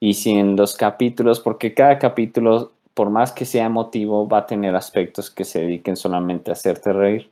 y 0.00 0.14
si 0.14 0.30
en 0.30 0.56
los 0.56 0.74
capítulos, 0.74 1.38
porque 1.38 1.74
cada 1.74 1.98
capítulo, 1.98 2.72
por 2.94 3.10
más 3.10 3.30
que 3.30 3.44
sea 3.44 3.66
emotivo, 3.66 4.26
va 4.26 4.38
a 4.38 4.46
tener 4.46 4.74
aspectos 4.74 5.30
que 5.30 5.44
se 5.44 5.60
dediquen 5.60 5.96
solamente 5.96 6.50
a 6.50 6.54
hacerte 6.54 6.94
reír. 6.94 7.30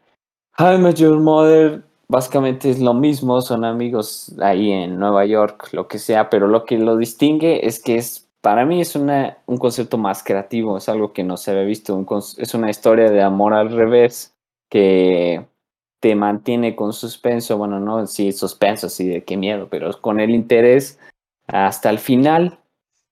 How 0.59 0.75
I 0.75 0.79
Met 0.79 0.97
Your 0.97 1.21
Mother 1.21 1.83
básicamente 2.09 2.69
es 2.69 2.79
lo 2.79 2.93
mismo, 2.93 3.41
son 3.41 3.65
amigos 3.65 4.35
ahí 4.43 4.73
en 4.73 4.99
Nueva 4.99 5.25
York, 5.25 5.71
lo 5.73 5.89
que 5.89 5.99
sea, 5.99 6.29
pero 6.29 6.49
lo 6.49 6.67
que 6.67 6.77
lo 6.77 6.99
distingue 6.99 7.67
es 7.67 7.83
que 7.83 7.97
es, 7.97 8.29
para 8.43 8.67
mí 8.67 8.83
es 8.83 8.95
una, 8.95 9.39
un 9.47 9.57
concepto 9.57 9.97
más 9.97 10.23
creativo, 10.23 10.77
es 10.77 10.91
algo 10.91 11.15
que 11.15 11.25
no 11.25 11.39
se 11.39 11.53
había 11.53 11.63
visto, 11.63 12.05
es 12.37 12.53
una 12.53 12.69
historia 12.69 13.11
de 13.11 13.23
amor 13.23 13.55
al 13.55 13.71
revés 13.71 14.36
que 14.69 15.47
te 16.01 16.15
mantiene 16.15 16.77
con 16.77 16.93
suspenso, 16.93 17.59
bueno, 17.59 17.81
no, 17.81 18.07
sí, 18.07 18.33
suspenso, 18.33 18.89
sí, 18.89 19.09
de 19.09 19.25
qué 19.25 19.37
miedo, 19.37 19.69
pero 19.71 20.01
con 20.01 20.21
el 20.21 20.31
interés 20.31 20.99
hasta 21.47 21.91
el 21.91 21.99
final 21.99 22.59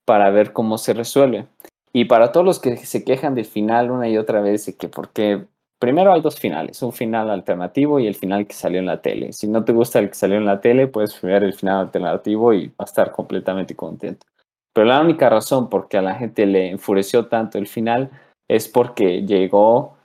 para 0.04 0.30
ver 0.30 0.52
cómo 0.52 0.78
se 0.78 0.92
resuelve. 0.92 1.46
Y 1.92 2.06
para 2.06 2.32
todos 2.32 2.44
los 2.44 2.60
que 2.60 2.76
se 2.76 3.04
quejan 3.04 3.34
del 3.34 3.44
final 3.44 3.90
una 3.90 4.08
y 4.08 4.18
otra 4.18 4.40
vez, 4.40 4.66
de 4.66 4.76
que 4.76 4.88
por 4.88 5.10
qué 5.10 5.46
primero 5.78 6.12
hay 6.12 6.20
dos 6.20 6.40
finales, 6.40 6.82
un 6.82 6.92
final 6.92 7.30
alternativo 7.30 8.00
y 8.00 8.06
el 8.06 8.14
final 8.14 8.46
que 8.46 8.54
salió 8.54 8.78
en 8.80 8.86
la 8.86 9.02
tele. 9.02 9.32
Si 9.32 9.46
no 9.46 9.64
te 9.64 9.72
gusta 9.72 9.98
el 9.98 10.08
que 10.08 10.14
salió 10.14 10.36
en 10.36 10.46
la 10.46 10.60
tele, 10.60 10.88
puedes 10.88 11.20
ver 11.20 11.44
el 11.44 11.52
final 11.52 11.86
alternativo 11.86 12.52
y 12.52 12.68
va 12.68 12.74
a 12.80 12.84
estar 12.84 13.12
completamente 13.12 13.76
contento. 13.76 14.26
Pero 14.72 14.86
la 14.86 15.00
única 15.00 15.28
razón 15.28 15.68
por 15.68 15.88
qué 15.88 15.98
a 15.98 16.02
la 16.02 16.14
gente 16.14 16.46
le 16.46 16.70
enfureció 16.70 17.26
tanto 17.26 17.58
el 17.58 17.66
final 17.66 18.10
es 18.48 18.68
porque 18.68 19.22
llegó, 19.22 19.96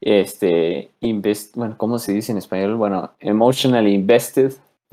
este, 0.00 0.90
invest, 1.00 1.56
bueno, 1.56 1.76
¿cómo 1.76 1.98
se 1.98 2.12
dice 2.12 2.32
en 2.32 2.38
español? 2.38 2.76
Bueno, 2.76 3.12
emotionally 3.20 3.94
invested 3.94 4.52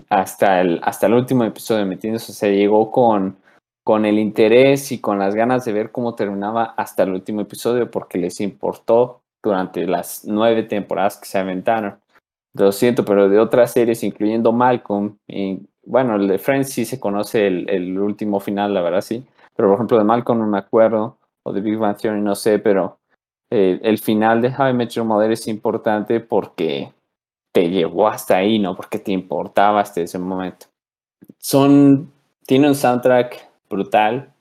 hasta 0.10 0.62
el, 0.62 0.80
hasta 0.84 1.08
el 1.08 1.14
último 1.14 1.44
episodio, 1.44 1.86
¿me 1.86 1.94
entiendes? 1.94 2.30
O 2.30 2.34
sea, 2.34 2.50
llegó 2.50 2.92
con, 2.92 3.38
con 3.84 4.06
el 4.06 4.20
interés 4.20 4.92
y 4.92 5.00
con 5.00 5.20
las 5.20 5.36
ganas 5.36 5.66
de 5.66 5.74
ver 5.74 5.92
cómo 5.92 6.16
terminaba 6.16 6.74
hasta 6.78 7.04
el 7.04 7.12
último 7.12 7.42
episodio 7.42 7.90
porque 7.90 8.18
les 8.18 8.42
importó 8.42 9.22
durante 9.44 9.86
las 9.86 10.26
nueve 10.26 10.64
temporadas 10.64 11.18
que 11.18 11.28
se 11.28 11.38
aventaron. 11.38 12.00
Lo 12.54 12.72
siento, 12.72 13.06
pero 13.06 13.30
de 13.30 13.40
otras 13.40 13.74
series, 13.74 14.04
incluyendo 14.04 14.52
Malcolm, 14.52 15.18
y, 15.28 15.60
bueno, 15.86 16.16
el 16.16 16.28
de 16.28 16.40
Friends 16.40 16.70
sí 16.70 16.86
se 16.86 17.00
conoce 17.00 17.48
el, 17.48 18.00
último 18.00 18.40
final, 18.40 18.74
la 18.74 18.82
verdad 18.82 19.02
sí. 19.02 19.26
Pero 19.56 19.70
por 19.70 19.76
ejemplo, 19.76 19.98
de 19.98 20.04
Malcolm 20.04 20.40
no 20.40 20.48
me 20.48 20.58
acuerdo, 20.58 21.18
o 21.44 21.54
de 21.54 21.62
Big 21.62 21.78
Bang 21.78 21.98
Theory 21.98 22.22
no 22.22 22.34
sé, 22.34 22.60
pero 22.60 22.98
eh, 23.50 23.80
el 23.84 23.98
final 24.00 24.42
de 24.42 24.50
How 24.50 24.70
I 24.70 24.74
Met 24.74 24.90
Your 24.92 25.06
Mother 25.06 25.32
es 25.32 25.48
importante 25.48 26.20
porque 26.20 26.92
te 27.52 27.70
llevó 27.70 28.08
hasta 28.08 28.38
ahí, 28.38 28.60
¿no? 28.60 28.76
Porque 28.76 29.00
te 29.00 29.12
importaba 29.12 29.82
hasta 29.82 30.02
ese 30.02 30.20
momento. 30.20 30.68
Son, 31.38 32.12
tiene 32.46 32.68
un 32.68 32.76
soundtrack 32.76 33.50
brutal. 33.70 34.34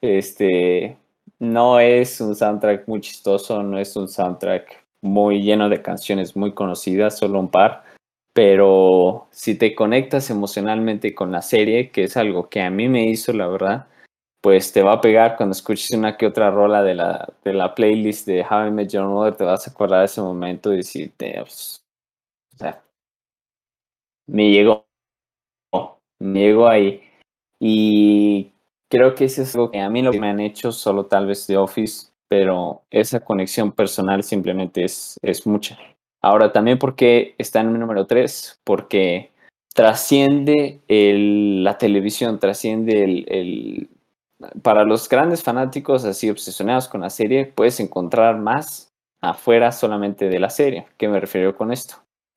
Este, 0.00 0.96
no 1.38 1.80
es 1.80 2.20
un 2.20 2.34
soundtrack 2.34 2.88
muy 2.88 3.00
chistoso, 3.00 3.62
no 3.62 3.78
es 3.78 3.96
un 3.96 4.08
soundtrack 4.08 4.84
muy 5.02 5.42
lleno 5.42 5.68
de 5.68 5.82
canciones 5.82 6.36
muy 6.36 6.52
conocidas, 6.52 7.18
solo 7.18 7.38
un 7.40 7.50
par. 7.50 7.84
Pero 8.32 9.28
si 9.30 9.56
te 9.56 9.74
conectas 9.74 10.30
emocionalmente 10.30 11.14
con 11.14 11.30
la 11.32 11.42
serie, 11.42 11.90
que 11.90 12.04
es 12.04 12.16
algo 12.16 12.48
que 12.48 12.62
a 12.62 12.70
mí 12.70 12.88
me 12.88 13.06
hizo, 13.06 13.32
la 13.32 13.46
verdad, 13.46 13.86
pues 14.44 14.74
te 14.74 14.82
va 14.82 14.92
a 14.92 15.00
pegar 15.00 15.38
cuando 15.38 15.54
escuches 15.54 15.90
una 15.92 16.18
que 16.18 16.26
otra 16.26 16.50
rola 16.50 16.82
de 16.82 16.94
la, 16.94 17.32
de 17.42 17.54
la 17.54 17.74
playlist 17.74 18.26
de 18.26 18.42
How 18.42 18.66
I 18.66 18.70
Met 18.72 18.90
Your 18.90 19.06
Mother, 19.06 19.34
te 19.34 19.42
vas 19.42 19.66
a 19.66 19.70
acordar 19.70 20.00
de 20.00 20.04
ese 20.04 20.20
momento 20.20 20.70
y 20.70 20.76
decirte, 20.76 21.36
pues, 21.38 21.82
o 22.52 22.58
sea, 22.58 22.84
me 24.26 24.50
llegó, 24.50 24.84
me 26.18 26.40
llegó 26.40 26.68
ahí. 26.68 27.00
Y 27.58 28.52
creo 28.90 29.14
que 29.14 29.24
eso 29.24 29.40
es 29.40 29.54
algo 29.54 29.70
que 29.70 29.80
a 29.80 29.88
mí 29.88 30.02
lo 30.02 30.12
que 30.12 30.20
me 30.20 30.28
han 30.28 30.40
hecho 30.40 30.72
solo 30.72 31.06
tal 31.06 31.26
vez 31.26 31.46
de 31.46 31.56
Office, 31.56 32.12
pero 32.28 32.82
esa 32.90 33.20
conexión 33.20 33.72
personal 33.72 34.22
simplemente 34.22 34.84
es, 34.84 35.18
es 35.22 35.46
mucha. 35.46 35.78
Ahora 36.20 36.52
también 36.52 36.78
porque 36.78 37.34
está 37.38 37.62
en 37.62 37.68
el 37.68 37.78
número 37.78 38.06
3, 38.06 38.60
porque 38.62 39.32
trasciende 39.74 40.82
el, 40.86 41.64
la 41.64 41.78
televisión, 41.78 42.38
trasciende 42.38 43.04
el, 43.04 43.24
el, 43.26 43.88
Para 44.62 44.84
los 44.84 45.08
grandes 45.08 45.42
fanáticos 45.42 46.04
así 46.04 46.30
obsesionados 46.30 46.88
con 46.88 47.02
la 47.02 47.10
serie, 47.10 47.46
puedes 47.46 47.80
encontrar 47.80 48.38
más 48.38 48.92
afuera 49.20 49.72
solamente 49.72 50.28
de 50.28 50.38
la 50.38 50.50
serie. 50.50 50.86
¿Qué 50.96 51.08
me 51.08 51.20
refiero 51.20 51.56
con 51.56 51.72
esto? 51.72 51.96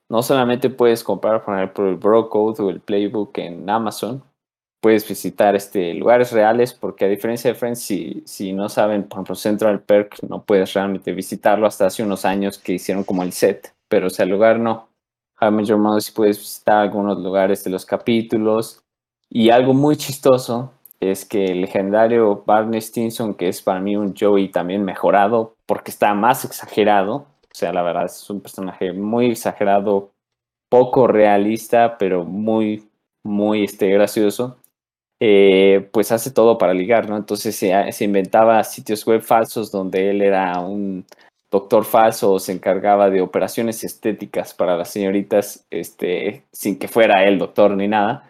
No 0.10 0.24
solamente 0.24 0.70
puedes 0.70 1.04
comprar, 1.04 1.44
por 1.44 1.56
ejemplo, 1.56 1.90
el 1.90 1.96
Bro 1.96 2.30
Code 2.30 2.64
o 2.64 2.70
el 2.70 2.80
Playbook 2.80 3.38
en 3.40 3.70
Amazon, 3.70 4.24
puedes 4.82 5.08
visitar 5.08 5.56
este, 5.56 5.94
lugares 5.94 6.32
reales, 6.32 6.74
porque 6.74 7.06
a 7.06 7.10
diferencia 7.10 7.52
de 7.52 7.56
Friends, 7.60 7.82
si, 7.82 8.24
si 8.26 8.54
no 8.54 8.70
saben, 8.70 9.04
por 9.04 9.18
ejemplo, 9.18 9.36
Central 9.36 9.82
Perk, 9.82 10.24
no 10.24 10.44
puedes 10.44 10.74
realmente 10.74 11.12
visitarlo 11.12 11.68
hasta 11.68 11.88
hace 11.88 12.04
unos 12.04 12.24
años 12.24 12.58
que 12.58 12.74
hicieron 12.74 13.04
como 13.04 13.24
el 13.24 13.34
set, 13.34 13.74
pero 13.90 14.08
o 14.08 14.10
sea, 14.10 14.26
lugar 14.26 14.60
no. 14.60 14.88
I 15.40 15.64
Your 15.66 16.02
sí 16.02 16.12
puedes 16.12 16.40
visitar 16.40 16.78
algunos 16.78 17.20
lugares 17.20 17.64
de 17.64 17.70
los 17.70 17.86
capítulos. 17.86 18.82
Y 19.30 19.50
algo 19.50 19.74
muy 19.74 19.98
chistoso 19.98 20.72
es 21.00 21.26
que 21.26 21.46
el 21.46 21.62
legendario 21.62 22.44
Barney 22.46 22.82
Stinson, 22.82 23.36
que 23.36 23.50
es 23.50 23.62
para 23.62 23.80
mí 23.80 23.96
un 23.96 24.16
Joey 24.16 24.50
también 24.50 24.84
mejorado, 24.84 25.56
porque 25.66 25.92
está 25.92 26.14
más 26.14 26.46
exagerado, 26.46 27.16
o 27.16 27.60
sea, 27.60 27.74
la 27.74 27.82
verdad 27.82 28.06
es 28.06 28.30
un 28.30 28.42
personaje 28.42 28.94
muy 28.94 29.32
exagerado, 29.32 30.12
poco 30.70 31.08
realista, 31.08 31.98
pero 31.98 32.24
muy, 32.24 32.88
muy 33.24 33.64
este, 33.64 33.90
gracioso. 33.90 34.58
Eh, 35.20 35.90
pues 35.92 36.12
hace 36.12 36.30
todo 36.30 36.60
para 36.60 36.76
ligar, 36.76 37.10
¿no? 37.10 37.18
Entonces 37.18 37.56
se, 37.56 38.04
inventaba 38.04 38.64
sitios 38.64 39.04
web 39.08 39.22
falsos 39.22 39.72
donde 39.72 40.12
él 40.12 40.22
era 40.22 40.60
un 40.60 41.06
doctor 41.50 41.86
falso 41.86 42.34
o 42.34 42.40
se 42.40 42.52
encargaba 42.52 43.10
de 43.10 43.22
operaciones 43.22 43.84
estéticas 43.84 44.54
para 44.54 44.78
las 44.78 44.92
señoritas, 44.92 45.66
este, 45.72 46.44
sin 46.52 46.78
que 46.78 46.88
fuera 46.88 47.26
él 47.26 47.40
doctor 47.40 47.76
ni 47.76 47.88
nada. 47.88 48.30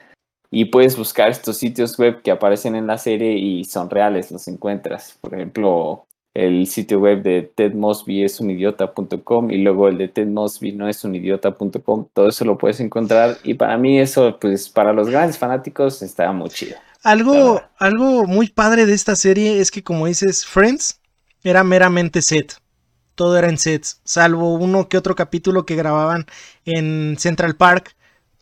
Y 0.49 0.65
puedes 0.65 0.97
buscar 0.97 1.29
estos 1.29 1.57
sitios 1.57 1.97
web 1.97 2.21
que 2.21 2.31
aparecen 2.31 2.75
en 2.75 2.87
la 2.87 2.97
serie 2.97 3.37
y 3.37 3.65
son 3.65 3.89
reales, 3.89 4.31
los 4.31 4.47
encuentras. 4.47 5.17
Por 5.21 5.35
ejemplo, 5.35 6.07
el 6.37 6.67
sitio 6.67 6.99
web 6.99 7.23
de 7.23 7.41
Ted 7.41 7.73
Mosby 7.73 8.23
es 8.23 8.39
unidiota.com 8.39 9.49
y 9.49 9.57
luego 9.57 9.87
el 9.87 9.97
de 9.97 10.07
Ted 10.07 10.27
Mosby 10.27 10.71
no 10.71 10.87
es 10.87 11.03
unidiota.com. 11.03 12.07
Todo 12.13 12.29
eso 12.29 12.45
lo 12.45 12.59
puedes 12.59 12.79
encontrar 12.79 13.37
y 13.43 13.55
para 13.55 13.75
mí 13.79 13.99
eso, 13.99 14.37
pues 14.39 14.69
para 14.69 14.93
los 14.93 15.09
grandes 15.09 15.37
fanáticos 15.37 16.03
está 16.03 16.31
muy 16.31 16.49
chido. 16.49 16.77
Algo, 17.01 17.61
algo 17.79 18.25
muy 18.25 18.49
padre 18.49 18.85
de 18.85 18.93
esta 18.93 19.15
serie 19.15 19.59
es 19.59 19.71
que 19.71 19.83
como 19.83 20.05
dices, 20.05 20.45
Friends 20.45 21.01
era 21.43 21.63
meramente 21.63 22.21
set. 22.21 22.53
Todo 23.15 23.35
era 23.35 23.49
en 23.49 23.57
sets, 23.57 23.99
salvo 24.03 24.53
uno 24.53 24.89
que 24.89 24.97
otro 24.97 25.15
capítulo 25.15 25.65
que 25.65 25.75
grababan 25.75 26.27
en 26.65 27.15
Central 27.17 27.55
Park 27.55 27.95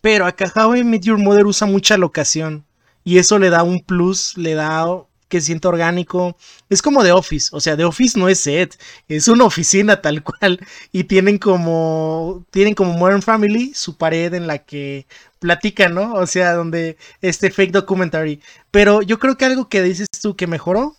Pero 0.06 0.28
acá 0.28 0.54
How 0.56 0.76
I 0.76 0.84
Met 0.84 1.02
Your 1.02 1.18
Mother 1.18 1.48
usa 1.48 1.66
mucha 1.66 1.98
locación. 1.98 2.64
Y 3.04 3.18
eso 3.18 3.40
le 3.40 3.50
da 3.50 3.64
un 3.64 3.80
plus, 3.80 4.38
le 4.38 4.54
da 4.54 4.86
que 5.30 5.42
sienta 5.42 5.68
orgánico. 5.68 6.38
Es 6.70 6.84
como 6.84 7.04
The 7.04 7.12
Office, 7.12 7.50
o 7.52 7.60
sea, 7.60 7.76
The 7.76 7.86
Office 7.86 8.20
no 8.20 8.30
es 8.30 8.40
set, 8.40 8.80
es 9.08 9.28
una 9.28 9.46
oficina 9.46 10.04
tal 10.04 10.22
cual. 10.22 10.60
Y 10.92 11.06
tienen 11.06 11.40
como, 11.40 12.46
tienen 12.52 12.76
como 12.76 12.94
Modern 12.94 13.24
Family, 13.24 13.74
su 13.74 13.98
pared 13.98 14.36
en 14.36 14.46
la 14.46 14.60
que 14.60 15.08
platican, 15.40 15.96
¿no? 15.96 16.14
O 16.14 16.28
sea, 16.28 16.54
donde 16.54 16.98
este 17.22 17.50
fake 17.50 17.72
documentary. 17.72 18.42
Pero 18.70 19.02
yo 19.02 19.18
creo 19.18 19.38
que 19.38 19.46
algo 19.46 19.70
que 19.70 19.82
dices 19.82 20.08
tú 20.22 20.36
que 20.36 20.46
mejoró, 20.46 20.96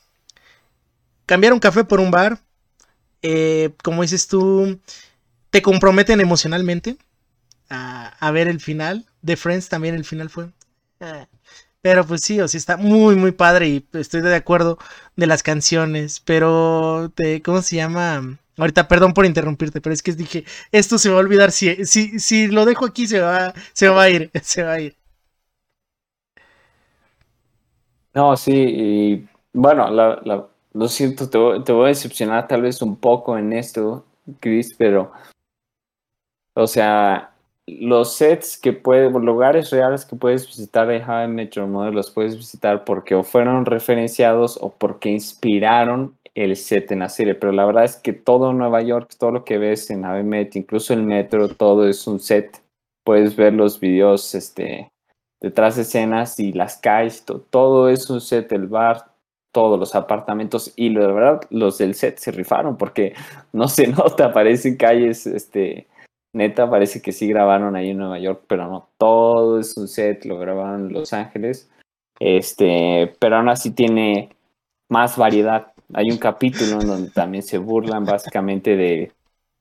cambiar 1.26 1.52
un 1.52 1.60
café 1.60 1.84
por 1.84 2.00
un 2.00 2.10
bar, 2.10 2.40
eh, 3.22 3.70
como 3.84 4.02
dices 4.02 4.26
tú, 4.26 4.80
te 5.50 5.62
comprometen 5.62 6.20
emocionalmente 6.20 6.98
a, 7.68 8.30
ver 8.32 8.48
el 8.48 8.60
final. 8.60 9.06
De 9.22 9.36
Friends 9.36 9.68
también 9.68 9.94
el 9.94 10.04
final 10.04 10.30
fue. 10.30 10.50
Eh, 11.00 11.26
pero 11.82 12.04
pues 12.06 12.22
sí, 12.22 12.40
o 12.40 12.48
sea, 12.48 12.58
está 12.58 12.76
muy, 12.76 13.14
muy 13.16 13.32
padre 13.32 13.68
y 13.68 13.86
estoy 13.92 14.20
de 14.20 14.34
acuerdo 14.34 14.78
de 15.14 15.26
las 15.26 15.42
canciones. 15.42 16.20
Pero, 16.20 17.12
de, 17.16 17.42
¿cómo 17.42 17.62
se 17.62 17.76
llama? 17.76 18.38
Ahorita, 18.58 18.88
perdón 18.88 19.12
por 19.14 19.26
interrumpirte, 19.26 19.80
pero 19.80 19.92
es 19.92 20.02
que 20.02 20.12
dije, 20.12 20.44
esto 20.72 20.98
se 20.98 21.10
va 21.10 21.16
a 21.16 21.20
olvidar. 21.20 21.52
Si, 21.52 21.84
si, 21.86 22.18
si 22.18 22.48
lo 22.48 22.64
dejo 22.64 22.86
aquí, 22.86 23.06
se 23.06 23.20
va, 23.20 23.54
se 23.72 23.88
va 23.88 24.02
a 24.02 24.10
ir, 24.10 24.30
se 24.42 24.62
va 24.62 24.72
a 24.72 24.80
ir. 24.80 24.96
No, 28.14 28.36
sí, 28.36 28.52
y 28.54 29.28
bueno, 29.52 29.90
lo 29.90 30.88
siento, 30.88 31.28
te 31.28 31.38
te 31.64 31.72
voy 31.72 31.84
a 31.84 31.88
decepcionar 31.88 32.48
tal 32.48 32.62
vez 32.62 32.80
un 32.82 32.96
poco 32.96 33.36
en 33.36 33.52
esto, 33.52 34.06
Chris, 34.40 34.74
pero, 34.76 35.12
o 36.54 36.66
sea, 36.66 37.35
los 37.66 38.14
sets 38.14 38.56
que 38.56 38.72
puedes, 38.72 39.12
lugares 39.12 39.70
reales 39.70 40.04
que 40.04 40.16
puedes 40.16 40.46
visitar 40.46 40.86
de 40.86 41.02
How 41.04 41.28
Metro 41.28 41.66
Model 41.66 41.94
los 41.94 42.10
puedes 42.10 42.36
visitar 42.36 42.84
porque 42.84 43.14
o 43.14 43.24
fueron 43.24 43.66
referenciados 43.66 44.58
o 44.60 44.70
porque 44.70 45.10
inspiraron 45.10 46.16
el 46.34 46.54
set 46.56 46.92
en 46.92 47.00
la 47.00 47.08
serie. 47.08 47.34
Pero 47.34 47.52
la 47.52 47.64
verdad 47.64 47.84
es 47.84 47.96
que 47.96 48.12
todo 48.12 48.52
Nueva 48.52 48.82
York, 48.82 49.10
todo 49.18 49.32
lo 49.32 49.44
que 49.44 49.58
ves 49.58 49.90
en 49.90 50.04
How 50.04 50.24
incluso 50.54 50.94
el 50.94 51.02
metro, 51.02 51.48
todo 51.48 51.88
es 51.88 52.06
un 52.06 52.20
set. 52.20 52.62
Puedes 53.04 53.34
ver 53.34 53.52
los 53.52 53.80
videos 53.80 54.34
este, 54.34 54.90
detrás 55.40 55.76
de 55.76 55.82
escenas 55.82 56.38
y 56.38 56.52
las 56.52 56.76
calles, 56.78 57.24
todo, 57.50 57.88
es 57.88 58.08
un 58.10 58.20
set, 58.20 58.50
el 58.52 58.68
bar, 58.68 59.06
todos 59.52 59.78
los 59.78 59.94
apartamentos 59.94 60.72
y 60.76 60.90
la 60.90 61.06
verdad 61.06 61.40
los 61.50 61.78
del 61.78 61.94
set 61.94 62.18
se 62.18 62.30
rifaron 62.30 62.76
porque 62.76 63.14
no 63.52 63.68
se 63.68 63.86
nota, 63.88 64.26
aparecen 64.26 64.76
calles 64.76 65.26
este 65.26 65.86
neta 66.36 66.68
parece 66.70 67.02
que 67.02 67.12
sí 67.12 67.26
grabaron 67.26 67.74
ahí 67.74 67.90
en 67.90 67.98
Nueva 67.98 68.18
York, 68.18 68.44
pero 68.46 68.68
no, 68.68 68.88
todo 68.98 69.58
es 69.58 69.76
un 69.76 69.88
set, 69.88 70.24
lo 70.24 70.38
grabaron 70.38 70.86
en 70.86 70.92
Los 70.92 71.12
Ángeles. 71.12 71.70
Este, 72.20 73.14
pero 73.18 73.36
aún 73.36 73.48
así 73.48 73.70
tiene 73.70 74.30
más 74.88 75.16
variedad. 75.16 75.72
Hay 75.94 76.10
un 76.10 76.18
capítulo 76.18 76.80
en 76.80 76.86
donde 76.86 77.10
también 77.10 77.42
se 77.42 77.58
burlan 77.58 78.04
básicamente 78.04 78.76
de 78.76 79.12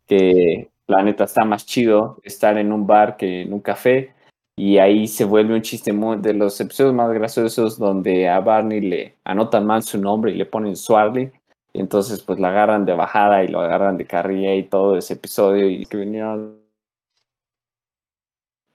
que 0.07 0.69
la 0.87 1.03
neta 1.03 1.23
está 1.23 1.45
más 1.45 1.65
chido 1.65 2.19
estar 2.23 2.57
en 2.57 2.71
un 2.71 2.85
bar 2.85 3.17
que 3.17 3.43
en 3.43 3.53
un 3.53 3.61
café. 3.61 4.13
Y 4.57 4.77
ahí 4.77 5.07
se 5.07 5.25
vuelve 5.25 5.53
un 5.53 5.61
chiste 5.61 5.91
de 5.91 6.33
los 6.33 6.59
episodios 6.61 6.93
más 6.93 7.11
graciosos 7.13 7.77
donde 7.77 8.29
a 8.29 8.39
Barney 8.39 8.79
le 8.81 9.15
anotan 9.25 9.65
mal 9.65 9.83
su 9.83 9.99
nombre 9.99 10.31
y 10.31 10.35
le 10.35 10.45
ponen 10.45 10.75
Swarley. 10.75 11.31
Y 11.73 11.81
entonces 11.81 12.21
pues 12.21 12.39
la 12.39 12.49
agarran 12.49 12.85
de 12.85 12.93
bajada 12.93 13.43
y 13.43 13.49
lo 13.49 13.59
agarran 13.59 13.97
de 13.97 14.05
carrilla 14.05 14.55
y 14.55 14.63
todo 14.63 14.97
ese 14.97 15.15
episodio 15.15 15.67
y 15.67 15.85
que 15.85 15.97
vinieron 15.97 16.64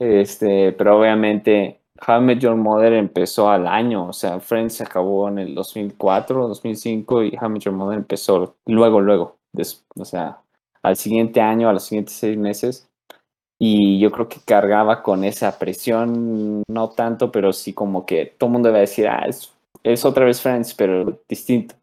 este, 0.01 0.73
pero 0.73 0.99
obviamente 0.99 1.81
How 2.07 2.31
I 2.31 2.39
Your 2.39 2.57
Mother 2.57 2.95
empezó 2.95 3.51
al 3.51 3.67
año, 3.67 4.09
o 4.09 4.13
sea, 4.15 4.41
Friends 4.41 4.77
se 4.77 4.85
acabó 4.85 5.29
en 5.29 5.39
el 5.39 5.55
2004, 5.55 6.49
2005 6.49 7.25
y 7.25 7.37
How 7.41 7.55
I 7.55 7.59
Your 7.59 7.75
Mother 7.75 7.99
empezó 7.99 8.57
luego, 8.67 9.01
luego, 9.01 9.37
o 9.95 10.05
sea, 10.05 10.39
al 10.83 10.97
siguiente 10.97 11.43
año, 11.43 11.69
a 11.69 11.75
los 11.75 11.85
siguientes 11.85 12.15
seis 12.15 12.39
meses. 12.39 12.87
Y 13.63 14.01
yo 14.01 14.11
creo 14.11 14.27
que 14.27 14.41
cargaba 14.43 15.03
con 15.03 15.23
esa 15.23 15.59
presión, 15.59 16.63
no 16.67 16.89
tanto, 16.89 17.31
pero 17.31 17.53
sí 17.53 17.75
como 17.75 18.07
que 18.07 18.25
todo 18.39 18.49
el 18.49 18.53
mundo 18.55 18.69
debe 18.71 18.81
decir, 18.81 19.07
ah, 19.07 19.27
es, 19.29 19.55
es 19.83 20.07
otra 20.07 20.25
vez 20.25 20.41
Friends, 20.41 20.73
pero 20.73 21.21
distinto. 21.29 21.75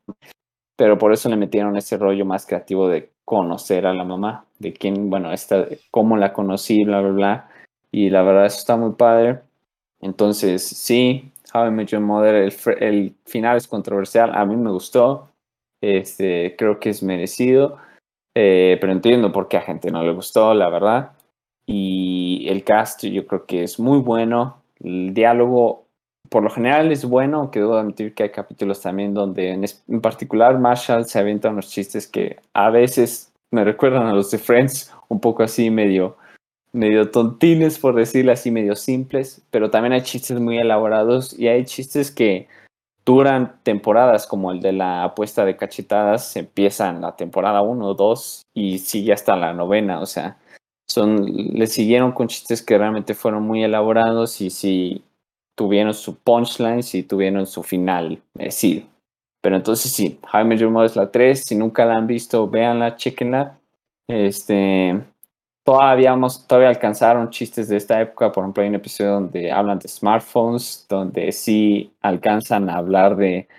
Pero 0.75 0.97
por 0.97 1.13
eso 1.13 1.29
le 1.29 1.37
metieron 1.37 1.77
ese 1.77 1.97
rollo 1.97 2.25
más 2.25 2.47
creativo 2.47 2.89
de 2.89 3.11
conocer 3.23 3.85
a 3.85 3.93
la 3.93 4.03
mamá, 4.03 4.45
de 4.57 4.73
quién, 4.73 5.11
bueno, 5.11 5.31
esta, 5.31 5.67
cómo 5.91 6.17
la 6.17 6.33
conocí, 6.33 6.83
bla, 6.83 7.01
bla, 7.01 7.11
bla 7.11 7.49
y 7.91 8.09
la 8.09 8.21
verdad 8.21 8.45
eso 8.45 8.59
está 8.59 8.77
muy 8.77 8.93
padre. 8.93 9.41
Entonces, 9.99 10.63
sí, 10.63 11.31
How 11.53 11.67
I 11.67 11.71
Met 11.71 11.89
Your 11.89 12.01
Mother, 12.01 12.35
el, 12.35 13.15
final 13.25 13.57
es 13.57 13.67
controversial, 13.67 14.31
a 14.35 14.45
mí 14.45 14.55
me 14.55 14.71
gustó, 14.71 15.29
este, 15.81 16.55
creo 16.57 16.79
que 16.79 16.89
es 16.89 17.01
merecido, 17.01 17.77
eh, 18.35 18.77
pero 18.79 18.91
entiendo 18.91 19.31
por 19.31 19.47
qué 19.47 19.57
a 19.57 19.61
gente 19.61 19.91
no 19.91 20.03
le 20.03 20.13
gustó, 20.13 20.53
la 20.53 20.69
verdad. 20.69 21.11
Y 21.65 22.45
el 22.49 22.63
cast 22.63 23.03
yo 23.05 23.25
creo 23.27 23.45
que 23.45 23.63
es 23.63 23.79
muy 23.79 23.99
bueno, 23.99 24.61
el 24.79 25.13
diálogo 25.13 25.87
por 26.29 26.43
lo 26.43 26.49
general 26.49 26.91
es 26.91 27.05
bueno, 27.05 27.51
que 27.51 27.59
debo 27.59 27.75
admitir 27.77 28.13
que 28.13 28.23
hay 28.23 28.31
capítulos 28.31 28.81
también 28.81 29.13
donde 29.13 29.51
en, 29.51 29.63
en 29.63 30.01
particular 30.01 30.59
Marshall 30.59 31.05
se 31.05 31.19
avienta 31.19 31.49
unos 31.49 31.69
chistes 31.69 32.07
que 32.07 32.37
a 32.53 32.69
veces 32.69 33.33
me 33.51 33.63
recuerdan 33.63 34.07
a 34.07 34.13
los 34.13 34.29
de 34.31 34.37
Friends, 34.37 34.93
un 35.07 35.21
poco 35.21 35.43
así 35.43 35.69
medio 35.69 36.17
medio 36.77 37.09
tontines, 37.11 37.79
por 37.79 37.95
decirlo 37.95 38.31
así, 38.31 38.51
medio 38.51 38.75
simples, 38.75 39.41
pero 39.51 39.69
también 39.69 39.93
hay 39.93 40.01
chistes 40.01 40.39
muy 40.39 40.57
elaborados 40.57 41.37
y 41.37 41.47
hay 41.47 41.65
chistes 41.65 42.11
que 42.11 42.47
duran 43.05 43.59
temporadas, 43.63 44.27
como 44.27 44.51
el 44.51 44.61
de 44.61 44.73
la 44.73 45.03
apuesta 45.03 45.45
de 45.45 45.55
cachetadas, 45.55 46.35
empieza 46.35 46.89
en 46.89 47.01
la 47.01 47.15
temporada 47.15 47.61
1 47.61 47.85
o 47.87 47.93
2 47.93 48.41
y 48.53 48.79
sigue 48.79 49.13
hasta 49.13 49.35
la 49.35 49.53
novena, 49.53 50.01
o 50.01 50.05
sea, 50.05 50.37
son, 50.87 51.25
le 51.25 51.67
siguieron 51.67 52.11
con 52.11 52.27
chistes 52.27 52.61
que 52.61 52.77
realmente 52.77 53.13
fueron 53.13 53.43
muy 53.43 53.63
elaborados 53.63 54.39
y 54.41 54.49
sí 54.49 55.03
tuvieron 55.55 55.93
su 55.93 56.15
punchline, 56.17 56.83
sí 56.83 57.03
tuvieron 57.03 57.45
su 57.45 57.63
final 57.63 58.21
merecido. 58.33 58.83
Pero 59.41 59.55
entonces 59.55 59.91
sí, 59.91 60.19
Jaime 60.27 60.57
Your 60.57 60.85
es 60.85 60.95
la 60.95 61.11
3, 61.11 61.43
si 61.43 61.55
nunca 61.55 61.85
la 61.85 61.95
han 61.95 62.07
visto, 62.07 62.49
véanla, 62.49 62.95
chequenla. 62.95 63.59
Este, 64.07 65.01
todavía, 65.67 66.17
todavía 66.47 66.69
alcanzaron 66.69 67.29
chistes 67.29 67.67
de 67.67 67.75
esta 67.75 67.99
época. 67.99 68.31
Por 68.31 68.45
ejemplo, 68.45 68.63
hay 68.63 68.69
un 68.69 68.75
episodio 68.75 69.11
donde 69.11 69.51
hablan 69.51 69.79
de 69.79 69.89
smartphones, 69.89 70.85
donde 70.87 71.29
sí 71.33 71.91
alcanzan 72.01 72.69
a 72.69 72.77
hablar 72.77 73.17
de 73.17 73.49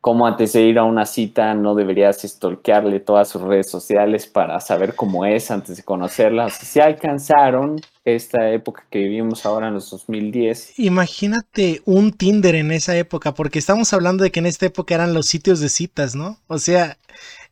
cómo 0.00 0.28
antes 0.28 0.52
de 0.52 0.62
ir 0.62 0.78
a 0.78 0.84
una 0.84 1.04
cita 1.06 1.54
no 1.54 1.74
deberías 1.74 2.22
stalkearle 2.22 3.00
todas 3.00 3.28
sus 3.28 3.42
redes 3.42 3.68
sociales 3.68 4.28
para 4.28 4.60
saber 4.60 4.94
cómo 4.94 5.24
es 5.24 5.50
antes 5.50 5.78
de 5.78 5.82
conocerla. 5.82 6.46
O 6.46 6.50
sea, 6.50 6.64
sí 6.64 6.78
alcanzaron 6.78 7.80
esta 8.04 8.48
época 8.52 8.84
que 8.88 9.00
vivimos 9.00 9.44
ahora 9.44 9.66
en 9.66 9.74
los 9.74 9.90
2010. 9.90 10.78
Imagínate 10.78 11.82
un 11.84 12.12
Tinder 12.12 12.54
en 12.54 12.70
esa 12.70 12.96
época, 12.96 13.34
porque 13.34 13.58
estamos 13.58 13.92
hablando 13.92 14.22
de 14.22 14.30
que 14.30 14.38
en 14.38 14.46
esta 14.46 14.66
época 14.66 14.94
eran 14.94 15.14
los 15.14 15.26
sitios 15.26 15.58
de 15.58 15.68
citas, 15.68 16.14
¿no? 16.14 16.38
O 16.46 16.58
sea, 16.58 16.96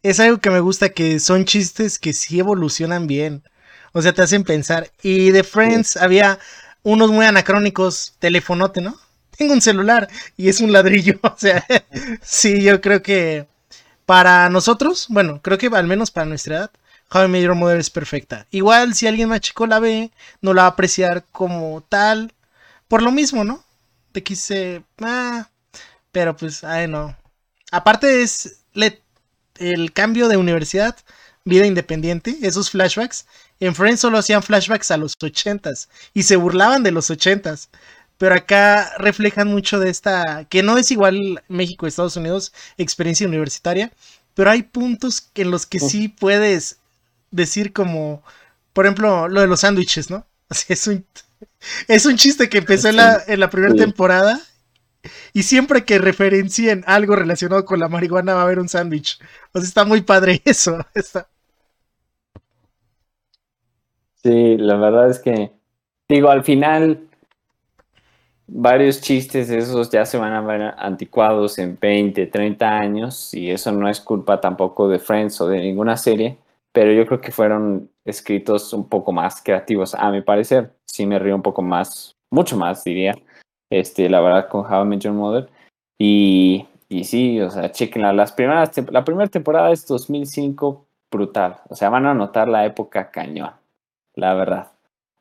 es 0.05 0.21
algo 0.21 0.39
que 0.39 0.51
me 0.51 0.61
gusta, 0.61 0.91
que 0.91 1.19
son 1.19 1.47
chistes 1.47 1.99
que 1.99 2.13
sí 2.13 2.39
evolucionan 2.39 3.09
bien. 3.09 3.43
O 3.95 4.03
sea, 4.03 4.13
te 4.13 4.23
hacen 4.23 4.45
pensar. 4.45 4.91
Y 5.03 5.31
de 5.31 5.45
Friends 5.45 5.97
había 5.97 6.39
unos 6.83 7.11
muy 7.11 7.25
anacrónicos, 7.25 8.15
telefonote, 8.19 8.83
¿no? 8.83 8.99
Tengo 9.37 9.55
un 9.55 9.63
celular 9.63 10.09
y 10.37 10.49
es 10.49 10.61
un 10.61 10.73
ladrillo. 10.73 11.19
O 11.23 11.35
sea, 11.39 11.65
sí, 12.23 12.63
yo 12.63 12.81
creo 12.81 13.03
que 13.03 13.47
para 14.05 14.51
nosotros, 14.51 15.07
bueno, 15.09 15.41
creo 15.43 15.59
que 15.59 15.69
al 15.69 15.87
menos 15.87 16.11
para 16.11 16.27
nuestra 16.27 16.57
edad, 16.57 16.71
How 17.13 17.25
I 17.25 17.29
Met 17.29 17.45
Your 17.45 17.55
Mother 17.55 17.79
es 17.79 17.91
perfecta. 17.91 18.47
Igual 18.51 18.95
si 18.95 19.07
alguien 19.07 19.29
más 19.29 19.41
chico 19.41 19.67
la 19.67 19.79
ve, 19.79 20.11
no 20.43 20.53
la 20.55 20.63
va 20.63 20.69
a 20.69 20.71
apreciar 20.73 21.25
como 21.33 21.83
tal. 21.89 22.35
Por 22.89 23.03
lo 23.03 23.13
mismo, 23.13 23.45
¿no? 23.45 23.65
Te 24.13 24.23
quise. 24.23 24.83
Ah, 25.01 25.49
pero 26.13 26.37
pues, 26.37 26.65
ay, 26.65 26.89
no. 26.89 27.17
Aparte 27.71 28.23
es 28.23 28.61
el 29.59 29.93
cambio 29.93 30.29
de 30.29 30.37
universidad, 30.37 30.97
vida 31.45 31.67
independiente, 31.67 32.37
esos 32.43 32.71
flashbacks 32.71 33.27
en 33.61 33.75
Friends 33.75 34.01
solo 34.01 34.19
hacían 34.19 34.43
flashbacks 34.43 34.91
a 34.91 34.97
los 34.97 35.15
ochentas 35.23 35.89
y 36.13 36.25
se 36.25 36.37
burlaban 36.37 36.83
de 36.83 36.93
los 36.93 37.11
ochentas. 37.11 37.71
Pero 38.19 38.35
acá 38.35 38.93
reflejan 38.99 39.49
mucho 39.49 39.81
de 39.81 39.91
esta, 39.91 40.47
que 40.49 40.63
no 40.63 40.79
es 40.79 40.91
igual 40.91 41.43
México, 41.49 41.87
Estados 41.87 42.17
Unidos, 42.17 42.53
experiencia 42.79 43.27
universitaria, 43.27 43.93
pero 44.35 44.51
hay 44.51 44.63
puntos 44.63 45.31
en 45.35 45.51
los 45.51 45.67
que 45.67 45.81
sí 45.81 46.09
puedes 46.09 46.79
decir 47.33 47.73
como, 47.73 48.23
por 48.73 48.87
ejemplo, 48.87 49.29
lo 49.29 49.41
de 49.41 49.49
los 49.49 49.61
sándwiches, 49.61 50.11
¿no? 50.11 50.27
es 50.69 50.87
un, 50.87 51.05
es 51.89 52.07
un 52.07 52.17
chiste 52.17 52.49
que 52.49 52.59
empezó 52.59 52.89
en 52.89 52.97
la, 52.97 53.23
en 53.27 53.41
la 53.41 53.51
primera 53.51 53.75
temporada 53.75 54.41
y 55.33 55.43
siempre 55.43 55.85
que 55.85 55.99
referencien 55.99 56.85
algo 56.87 57.17
relacionado 57.17 57.65
con 57.65 57.81
la 57.81 57.89
marihuana 57.89 58.35
va 58.35 58.41
a 58.41 58.45
haber 58.45 58.59
un 58.59 58.69
sándwich. 58.69 59.19
O 59.53 59.59
sea, 59.59 59.69
está 59.69 59.85
muy 59.85 60.03
padre 60.03 60.41
eso. 60.45 60.79
Está, 60.95 61.29
Sí, 64.25 64.57
la 64.57 64.77
verdad 64.77 65.11
es 65.11 65.19
que, 65.19 65.53
digo, 66.09 66.31
al 66.31 66.45
final 66.45 67.09
varios 68.47 69.03
chistes 69.03 69.51
esos 69.51 69.91
ya 69.91 70.07
se 70.07 70.17
van 70.17 70.33
a 70.33 70.41
ver 70.41 70.75
anticuados 70.79 71.59
en 71.59 71.79
20, 71.79 72.27
30 72.27 72.79
años 72.79 73.35
y 73.35 73.51
eso 73.51 73.71
no 73.73 73.89
es 73.89 74.01
culpa 74.01 74.41
tampoco 74.41 74.89
de 74.89 74.99
Friends 74.99 75.41
o 75.43 75.49
de 75.49 75.61
ninguna 75.61 75.99
serie, 75.99 76.39
pero 76.73 76.93
yo 76.93 77.07
creo 77.07 77.21
que 77.21 77.33
fueron 77.33 77.91
escritos 78.05 78.73
un 78.73 78.89
poco 78.89 79.13
más 79.13 79.43
creativos, 79.43 79.95
a 79.95 80.11
mi 80.11 80.23
parecer. 80.23 80.73
Sí 80.87 81.05
me 81.05 81.19
río 81.19 81.35
un 81.35 81.43
poco 81.43 81.61
más, 81.61 82.17
mucho 82.31 82.57
más 82.57 82.83
diría, 82.83 83.15
este, 83.71 84.09
la 84.09 84.21
verdad 84.21 84.49
con 84.49 84.65
How 84.65 84.85
I 84.85 84.89
Met 84.89 85.05
Mother. 85.07 85.51
Y, 85.99 86.67
y 86.89 87.05
sí, 87.05 87.41
o 87.41 87.51
sea, 87.51 87.71
chequenla. 87.71 88.13
Las 88.13 88.33
primeras, 88.33 88.73
la 88.91 89.05
primera 89.05 89.29
temporada 89.29 89.71
es 89.73 89.87
2005, 89.87 90.87
brutal. 91.11 91.59
O 91.69 91.77
sea, 91.77 91.91
van 91.91 92.07
a 92.07 92.15
notar 92.15 92.49
la 92.49 92.65
época 92.67 93.11
cañón, 93.11 93.53
la 94.15 94.35
verdad. 94.35 94.73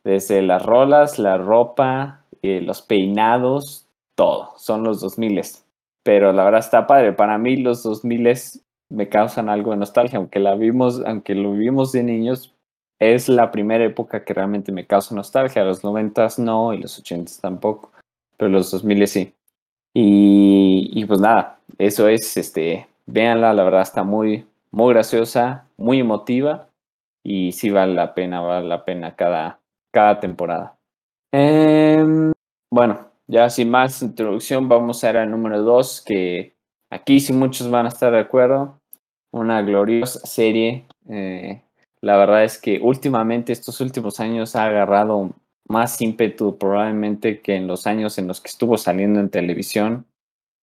Desde 0.03 0.41
las 0.41 0.65
rolas, 0.65 1.19
la 1.19 1.37
ropa, 1.37 2.25
eh, 2.41 2.61
los 2.61 2.81
peinados, 2.81 3.87
todo. 4.15 4.51
Son 4.57 4.83
los 4.83 5.01
2000 5.01 5.41
Pero 6.03 6.33
la 6.33 6.43
verdad 6.43 6.59
está 6.59 6.87
padre. 6.87 7.13
Para 7.13 7.37
mí 7.37 7.57
los 7.57 7.83
2000 7.83 8.61
me 8.89 9.09
causan 9.09 9.49
algo 9.49 9.71
de 9.71 9.77
nostalgia. 9.77 10.17
Aunque 10.17 10.39
la 10.39 10.55
vimos, 10.55 11.01
aunque 11.05 11.35
lo 11.35 11.53
vivimos 11.53 11.91
de 11.93 12.03
niños, 12.03 12.53
es 12.99 13.29
la 13.29 13.51
primera 13.51 13.83
época 13.85 14.23
que 14.23 14.33
realmente 14.33 14.71
me 14.71 14.85
causa 14.85 15.15
nostalgia. 15.15 15.63
Los 15.63 15.83
90 15.83 16.27
no 16.39 16.73
y 16.73 16.79
los 16.79 16.99
80 16.99 17.31
tampoco. 17.41 17.91
Pero 18.37 18.49
los 18.49 18.71
2000 18.71 19.07
sí. 19.07 19.33
Y, 19.95 21.05
pues 21.05 21.19
nada, 21.19 21.59
eso 21.77 22.07
es, 22.07 22.35
este, 22.35 22.87
véanla, 23.05 23.53
la 23.53 23.63
verdad 23.63 23.83
está 23.83 24.03
muy, 24.03 24.45
muy 24.71 24.91
graciosa, 24.91 25.67
muy 25.77 25.99
emotiva 25.99 26.67
y 27.23 27.51
sí 27.53 27.69
vale 27.69 27.93
la 27.93 28.13
pena, 28.13 28.41
vale 28.41 28.67
la 28.67 28.83
pena 28.83 29.15
cada, 29.15 29.59
cada 29.91 30.19
temporada. 30.19 30.77
Em, 31.31 32.31
bueno, 32.71 33.11
ya 33.27 33.49
sin 33.49 33.69
más 33.69 34.01
introducción, 34.01 34.67
vamos 34.67 35.03
a 35.03 35.09
ir 35.09 35.17
al 35.17 35.31
número 35.31 35.61
2, 35.61 36.03
que 36.05 36.55
aquí 36.91 37.19
sí 37.19 37.33
muchos 37.33 37.69
van 37.71 37.85
a 37.85 37.89
estar 37.89 38.11
de 38.11 38.19
acuerdo. 38.19 38.79
Una 39.31 39.61
gloriosa 39.61 40.19
serie. 40.27 40.85
Eh, 41.09 41.61
la 42.01 42.17
verdad 42.17 42.43
es 42.43 42.59
que 42.59 42.79
últimamente, 42.81 43.53
estos 43.53 43.81
últimos 43.81 44.19
años, 44.19 44.55
ha 44.55 44.65
agarrado 44.65 45.31
más 45.67 46.01
ímpetu 46.01 46.57
probablemente 46.57 47.41
que 47.41 47.55
en 47.55 47.67
los 47.67 47.87
años 47.87 48.17
en 48.17 48.27
los 48.27 48.41
que 48.41 48.49
estuvo 48.49 48.77
saliendo 48.77 49.19
en 49.19 49.29
televisión. 49.29 50.05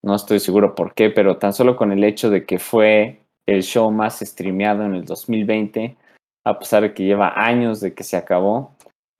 No 0.03 0.15
estoy 0.15 0.39
seguro 0.39 0.75
por 0.75 0.93
qué, 0.93 1.09
pero 1.09 1.37
tan 1.37 1.53
solo 1.53 1.75
con 1.75 1.91
el 1.91 2.03
hecho 2.03 2.29
de 2.29 2.45
que 2.45 2.59
fue 2.59 3.21
el 3.45 3.63
show 3.63 3.91
más 3.91 4.19
streameado 4.19 4.85
en 4.85 4.93
el 4.95 5.05
2020, 5.05 5.97
a 6.43 6.57
pesar 6.59 6.83
de 6.83 6.93
que 6.93 7.03
lleva 7.03 7.33
años 7.35 7.79
de 7.79 7.93
que 7.93 8.03
se 8.03 8.17
acabó, 8.17 8.71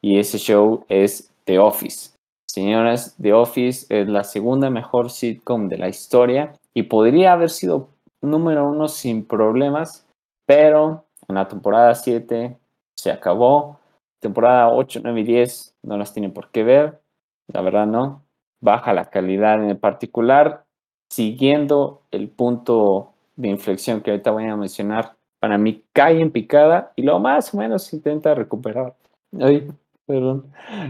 y 0.01 0.19
ese 0.19 0.37
show 0.37 0.85
es 0.89 1.31
The 1.45 1.59
Office. 1.59 2.11
Señoras, 2.49 3.15
The 3.21 3.33
Office 3.33 3.85
es 3.89 4.07
la 4.07 4.23
segunda 4.23 4.69
mejor 4.69 5.09
sitcom 5.09 5.69
de 5.69 5.77
la 5.77 5.87
historia 5.87 6.53
y 6.73 6.83
podría 6.83 7.33
haber 7.33 7.49
sido 7.49 7.89
número 8.21 8.67
uno 8.67 8.87
sin 8.87 9.25
problemas, 9.25 10.05
pero 10.45 11.05
en 11.27 11.35
la 11.35 11.47
temporada 11.47 11.95
7 11.95 12.57
se 12.97 13.11
acabó. 13.11 13.79
Temporada 14.19 14.69
8, 14.69 14.99
9 15.03 15.21
y 15.21 15.23
10 15.23 15.75
no 15.83 15.97
las 15.97 16.13
tienen 16.13 16.33
por 16.33 16.49
qué 16.51 16.63
ver, 16.63 16.99
la 17.47 17.61
verdad 17.61 17.87
no. 17.87 18.21
Baja 18.59 18.93
la 18.93 19.09
calidad 19.09 19.63
en 19.63 19.77
particular, 19.79 20.65
siguiendo 21.09 22.01
el 22.11 22.29
punto 22.29 23.13
de 23.35 23.47
inflexión 23.47 24.01
que 24.01 24.11
ahorita 24.11 24.31
voy 24.31 24.45
a 24.45 24.55
mencionar. 24.55 25.15
Para 25.41 25.57
mí 25.57 25.83
cae 25.91 26.21
en 26.21 26.31
picada 26.31 26.93
y 26.95 27.01
lo 27.01 27.19
más 27.19 27.53
o 27.53 27.57
menos 27.57 27.91
intenta 27.91 28.33
recuperar. 28.33 28.95
Ay, 29.37 29.67
perdón, 30.05 30.45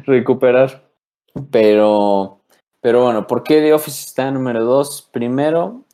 recuperar 0.06 0.91
pero, 1.49 2.41
pero 2.82 3.04
bueno, 3.04 3.28
¿por 3.28 3.43
qué 3.43 3.62
The 3.62 3.74
Office 3.74 4.06
está 4.08 4.30
número 4.32 4.64
2? 4.66 5.10
Primero, 5.12 5.86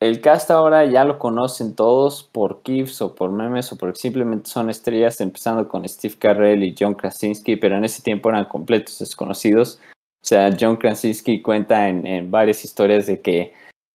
el 0.00 0.20
cast 0.20 0.50
ahora 0.50 0.84
ya 0.84 1.04
lo 1.04 1.18
conocen 1.18 1.74
todos 1.74 2.22
por 2.22 2.62
GIFs 2.64 3.00
o 3.02 3.14
por 3.14 3.30
memes 3.30 3.72
o 3.72 3.76
porque 3.76 3.98
simplemente 3.98 4.50
son 4.50 4.70
estrellas, 4.70 5.20
empezando 5.20 5.68
con 5.68 5.88
Steve 5.88 6.14
Carell 6.18 6.62
y 6.62 6.74
John 6.78 6.94
Krasinski, 6.94 7.56
pero 7.56 7.76
en 7.76 7.84
ese 7.84 8.02
tiempo 8.02 8.28
eran 8.28 8.44
completos 8.46 8.98
desconocidos. 8.98 9.80
O 10.22 10.26
sea, 10.26 10.56
John 10.58 10.76
Krasinski 10.76 11.42
cuenta 11.42 11.88
en, 11.88 12.06
en 12.06 12.30
varias 12.30 12.64
historias 12.64 13.06
de 13.06 13.20
que 13.20 13.52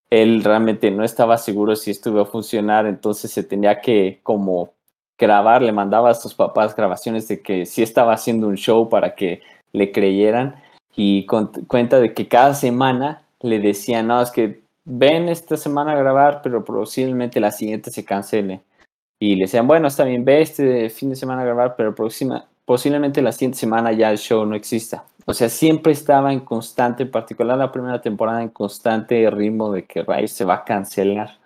él 0.09 0.43
realmente 0.43 0.91
no 0.91 1.03
estaba 1.03 1.37
seguro 1.37 1.75
si 1.75 1.91
esto 1.91 2.09
iba 2.09 2.23
a 2.23 2.25
funcionar, 2.25 2.85
entonces 2.85 3.31
se 3.31 3.43
tenía 3.43 3.81
que 3.81 4.19
como 4.23 4.73
grabar, 5.17 5.61
le 5.61 5.71
mandaba 5.71 6.09
a 6.09 6.15
sus 6.15 6.33
papás 6.33 6.75
grabaciones 6.75 7.27
de 7.27 7.41
que 7.41 7.65
sí 7.65 7.83
estaba 7.83 8.13
haciendo 8.13 8.47
un 8.47 8.55
show 8.55 8.89
para 8.89 9.15
que 9.15 9.41
le 9.73 9.91
creyeran 9.91 10.55
y 10.95 11.25
cuenta 11.25 11.99
de 11.99 12.13
que 12.13 12.27
cada 12.27 12.53
semana 12.53 13.23
le 13.41 13.59
decían, 13.59 14.07
no, 14.07 14.21
es 14.21 14.31
que 14.31 14.61
ven 14.85 15.29
esta 15.29 15.55
semana 15.55 15.91
a 15.91 15.95
grabar, 15.95 16.41
pero 16.41 16.63
posiblemente 16.65 17.39
la 17.39 17.51
siguiente 17.51 17.91
se 17.91 18.03
cancele. 18.03 18.61
Y 19.19 19.35
le 19.35 19.43
decían, 19.43 19.67
bueno, 19.67 19.87
está 19.87 20.05
bien, 20.05 20.25
ve 20.25 20.41
este 20.41 20.89
fin 20.89 21.09
de 21.09 21.15
semana 21.15 21.41
a 21.41 21.45
grabar, 21.45 21.75
pero 21.77 21.93
próxima, 21.93 22.45
posiblemente 22.65 23.21
la 23.21 23.31
siguiente 23.31 23.57
semana 23.57 23.91
ya 23.91 24.09
el 24.11 24.17
show 24.17 24.45
no 24.45 24.55
exista. 24.55 25.05
O 25.29 25.33
sea, 25.35 25.47
siempre 25.47 25.91
estaba 25.91 26.33
en 26.33 26.39
constante, 26.39 27.03
en 27.03 27.11
particular 27.11 27.55
la 27.55 27.71
primera 27.71 28.01
temporada, 28.01 28.41
en 28.41 28.49
constante 28.49 29.29
ritmo 29.29 29.71
de 29.71 29.85
que 29.85 30.01
Rise 30.01 30.37
se 30.37 30.43
va 30.43 30.55
a 30.55 30.63
cancelar. 30.63 31.37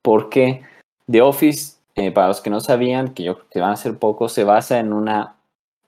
Porque 0.00 0.62
The 1.10 1.22
Office, 1.22 1.76
eh, 1.96 2.12
para 2.12 2.28
los 2.28 2.40
que 2.40 2.50
no 2.50 2.60
sabían, 2.60 3.14
que 3.14 3.24
yo 3.24 3.34
creo 3.34 3.48
que 3.50 3.60
van 3.60 3.72
a 3.72 3.76
ser 3.76 3.98
pocos, 3.98 4.32
se 4.32 4.44
basa 4.44 4.78
en 4.78 4.92
una 4.92 5.34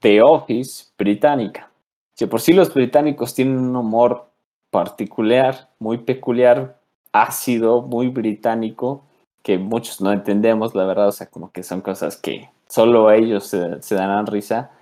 The 0.01 0.21
Office 0.21 0.87
británica. 0.99 1.71
Si 2.17 2.27
por 2.27 2.41
sí 2.41 2.55
los 2.55 2.75
británicos 2.75 3.37
tienen 3.37 3.59
un 3.59 3.77
humor 3.77 4.27
particular, 4.73 5.69
muy 5.79 5.99
peculiar, 5.99 6.81
ácido, 7.13 7.83
muy 7.83 8.09
británico, 8.09 9.05
que 9.45 9.59
muchos 9.59 10.01
no 10.01 10.11
entendemos, 10.11 10.75
la 10.75 10.87
verdad, 10.87 11.07
o 11.07 11.13
sea, 11.13 11.29
como 11.29 11.53
que 11.53 11.63
son 11.63 11.83
cosas 11.83 12.17
que 12.17 12.51
solo 12.67 13.13
ellos 13.13 13.47
se, 13.47 13.95
darán 13.95 14.27
risa. 14.27 14.73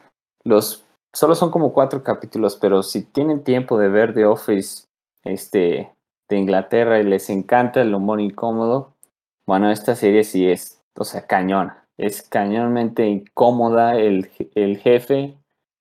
Los 0.42 0.86
solo 1.14 1.34
son 1.34 1.50
como 1.50 1.72
cuatro 1.72 2.02
capítulos, 2.02 2.56
pero 2.56 2.82
si 2.82 3.04
tienen 3.04 3.44
tiempo 3.44 3.78
de 3.78 3.88
ver 3.88 4.14
The 4.14 4.26
Office 4.26 4.86
este, 5.24 5.92
de 6.28 6.36
Inglaterra 6.36 7.00
y 7.00 7.04
les 7.04 7.30
encanta 7.30 7.82
el 7.82 7.94
humor 7.94 8.20
incómodo, 8.20 8.94
bueno, 9.46 9.70
esta 9.70 9.94
serie 9.94 10.24
sí 10.24 10.48
es, 10.48 10.82
o 10.96 11.04
sea, 11.04 11.26
cañona. 11.26 11.84
Es 11.98 12.22
cañonmente 12.22 13.06
incómoda. 13.06 13.96
El, 13.98 14.30
el 14.54 14.78
jefe 14.78 15.36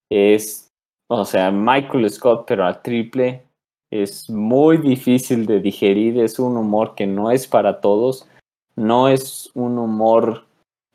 es 0.10 0.72
o 1.14 1.26
sea, 1.26 1.52
Michael 1.52 2.10
Scott, 2.10 2.46
pero 2.48 2.66
al 2.66 2.82
triple, 2.82 3.44
es 3.92 4.30
muy 4.30 4.78
difícil 4.78 5.46
de 5.46 5.60
digerir, 5.60 6.18
es 6.22 6.40
un 6.40 6.56
humor 6.56 6.96
que 6.96 7.06
no 7.06 7.32
es 7.32 7.48
para 7.48 7.82
todos, 7.82 8.30
no 8.78 9.10
es 9.10 9.52
un 9.54 9.78
humor 9.78 10.46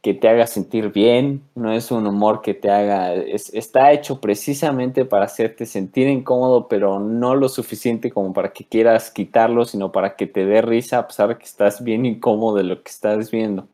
que 0.02 0.14
te 0.14 0.28
haga 0.28 0.46
sentir 0.46 0.92
bien, 0.92 1.42
no 1.54 1.72
es 1.72 1.90
un 1.90 2.06
humor 2.06 2.40
que 2.42 2.54
te 2.54 2.70
haga, 2.70 3.14
está 3.14 3.92
hecho 3.92 4.20
precisamente 4.20 5.04
para 5.04 5.24
hacerte 5.24 5.66
sentir 5.66 6.08
incómodo, 6.08 6.68
pero 6.68 7.00
no 7.00 7.34
lo 7.34 7.48
suficiente 7.48 8.12
como 8.12 8.32
para 8.32 8.52
que 8.52 8.64
quieras 8.64 9.10
quitarlo, 9.10 9.64
sino 9.64 9.90
para 9.92 10.14
que 10.14 10.26
te 10.26 10.46
dé 10.46 10.62
risa 10.62 10.98
a 10.98 11.06
pesar 11.08 11.30
de 11.30 11.38
que 11.38 11.44
estás 11.44 11.82
bien 11.82 12.06
incómodo 12.06 12.56
de 12.56 12.64
lo 12.64 12.82
que 12.82 12.90
estás 12.90 13.30
viendo. 13.30 13.66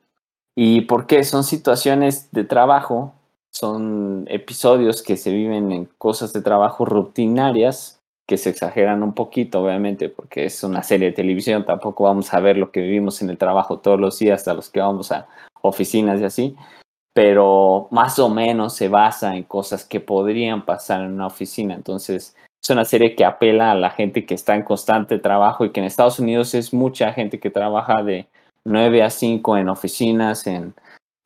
¿Y 0.55 0.83
por 0.83 1.07
qué? 1.07 1.25
Son 1.25 1.45
situaciones 1.45 2.31
de 2.33 2.45
trabajo 2.45 3.15
son 3.53 4.25
episodios 4.29 5.03
que 5.03 5.17
se 5.17 5.31
viven 5.31 5.73
en 5.73 5.85
cosas 5.99 6.33
de 6.33 6.41
trabajo 6.41 6.87
rutinarias 6.87 8.01
que 8.27 8.39
se 8.39 8.49
exageran 8.49 9.03
un 9.03 9.13
poquito, 9.13 9.63
obviamente, 9.63 10.09
porque 10.09 10.47
es 10.47 10.65
una 10.65 10.83
serie 10.83 11.09
de 11.09 11.13
televisión, 11.13 11.67
tampoco 11.67 12.05
vamos 12.05 12.33
a 12.33 12.41
ver 12.41 12.57
lo 12.57 12.71
que 12.71 12.81
vivimos 12.81 13.21
en 13.21 13.29
el 13.29 13.37
trabajo 13.37 13.81
todos 13.81 14.01
los 14.01 14.19
días, 14.19 14.49
a 14.49 14.55
los 14.55 14.71
que 14.71 14.81
vamos 14.81 15.13
a 15.13 15.29
oficinas 15.63 16.21
y 16.21 16.25
así, 16.25 16.57
pero 17.15 17.89
más 17.91 18.19
o 18.19 18.29
menos 18.29 18.75
se 18.75 18.89
basa 18.89 19.37
en 19.37 19.45
cosas 19.45 19.85
que 19.85 20.01
podrían 20.01 20.65
pasar 20.65 21.03
en 21.03 21.13
una 21.13 21.27
oficina. 21.27 21.75
Entonces, 21.75 22.37
es 22.63 22.71
una 22.71 22.85
serie 22.85 23.17
que 23.17 23.25
apela 23.25 23.73
a 23.73 23.75
la 23.75 23.91
gente 23.91 24.25
que 24.25 24.35
está 24.35 24.55
en 24.55 24.63
constante 24.63 25.19
trabajo 25.19 25.65
y 25.65 25.71
que 25.71 25.81
en 25.81 25.87
Estados 25.87 26.19
Unidos 26.19 26.55
es 26.55 26.73
mucha 26.73 27.13
gente 27.13 27.41
que 27.41 27.51
trabaja 27.51 28.03
de 28.03 28.29
9 28.65 29.03
a 29.03 29.11
5 29.11 29.57
en 29.57 29.69
oficinas, 29.69 30.47
en 30.47 30.75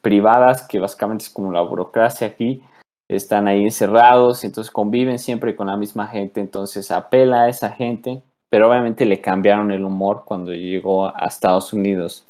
privadas, 0.00 0.66
que 0.66 0.78
básicamente 0.78 1.24
es 1.24 1.30
como 1.30 1.52
la 1.52 1.60
burocracia 1.60 2.26
aquí, 2.26 2.62
están 3.08 3.48
ahí 3.48 3.64
encerrados, 3.64 4.44
entonces 4.44 4.70
conviven 4.70 5.18
siempre 5.18 5.54
con 5.54 5.66
la 5.66 5.76
misma 5.76 6.06
gente, 6.06 6.40
entonces 6.40 6.90
apela 6.90 7.42
a 7.42 7.48
esa 7.48 7.70
gente, 7.70 8.22
pero 8.48 8.70
obviamente 8.70 9.04
le 9.04 9.20
cambiaron 9.20 9.70
el 9.70 9.84
humor 9.84 10.22
cuando 10.24 10.52
llegó 10.52 11.06
a 11.06 11.26
Estados 11.26 11.72
Unidos. 11.72 12.26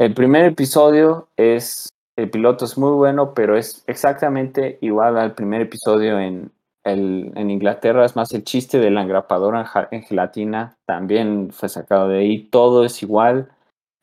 El 0.00 0.14
primer 0.14 0.46
episodio 0.46 1.28
es, 1.36 1.92
el 2.16 2.30
piloto 2.30 2.64
es 2.64 2.78
muy 2.78 2.92
bueno, 2.92 3.34
pero 3.34 3.56
es 3.56 3.84
exactamente 3.86 4.78
igual 4.80 5.18
al 5.18 5.34
primer 5.34 5.60
episodio 5.60 6.18
en, 6.18 6.50
el, 6.84 7.30
en 7.36 7.50
Inglaterra, 7.50 8.06
es 8.06 8.16
más 8.16 8.32
el 8.32 8.42
chiste 8.44 8.78
de 8.78 8.90
la 8.90 9.02
engrapadora 9.02 9.70
en 9.90 10.02
gelatina, 10.02 10.74
también 10.86 11.50
fue 11.52 11.68
sacado 11.68 12.08
de 12.08 12.20
ahí, 12.20 12.44
todo 12.44 12.84
es 12.84 13.02
igual 13.02 13.50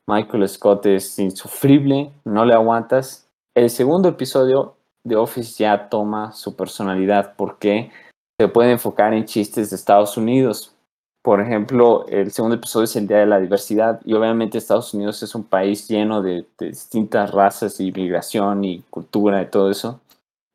Michael 0.08 0.48
Scott 0.48 0.86
es 0.86 1.18
insufrible, 1.18 2.10
no 2.24 2.46
le 2.46 2.54
aguantas. 2.54 3.28
El 3.54 3.68
segundo 3.68 4.08
episodio 4.08 4.76
de 5.04 5.16
Office 5.16 5.62
ya 5.62 5.90
toma 5.90 6.32
su 6.32 6.56
personalidad 6.56 7.34
porque 7.36 7.90
se 8.40 8.48
puede 8.48 8.70
enfocar 8.70 9.12
en 9.12 9.26
chistes 9.26 9.68
de 9.68 9.76
Estados 9.76 10.16
Unidos. 10.16 10.74
Por 11.28 11.42
ejemplo, 11.42 12.06
el 12.08 12.30
segundo 12.30 12.56
episodio 12.56 12.84
es 12.84 12.96
el 12.96 13.06
Día 13.06 13.18
de 13.18 13.26
la 13.26 13.38
Diversidad 13.38 14.00
y 14.06 14.14
obviamente 14.14 14.56
Estados 14.56 14.94
Unidos 14.94 15.22
es 15.22 15.34
un 15.34 15.44
país 15.44 15.86
lleno 15.86 16.22
de, 16.22 16.46
de 16.58 16.68
distintas 16.68 17.32
razas 17.32 17.78
y 17.80 17.92
migración 17.92 18.64
y 18.64 18.80
cultura 18.88 19.42
y 19.42 19.50
todo 19.50 19.70
eso. 19.70 20.00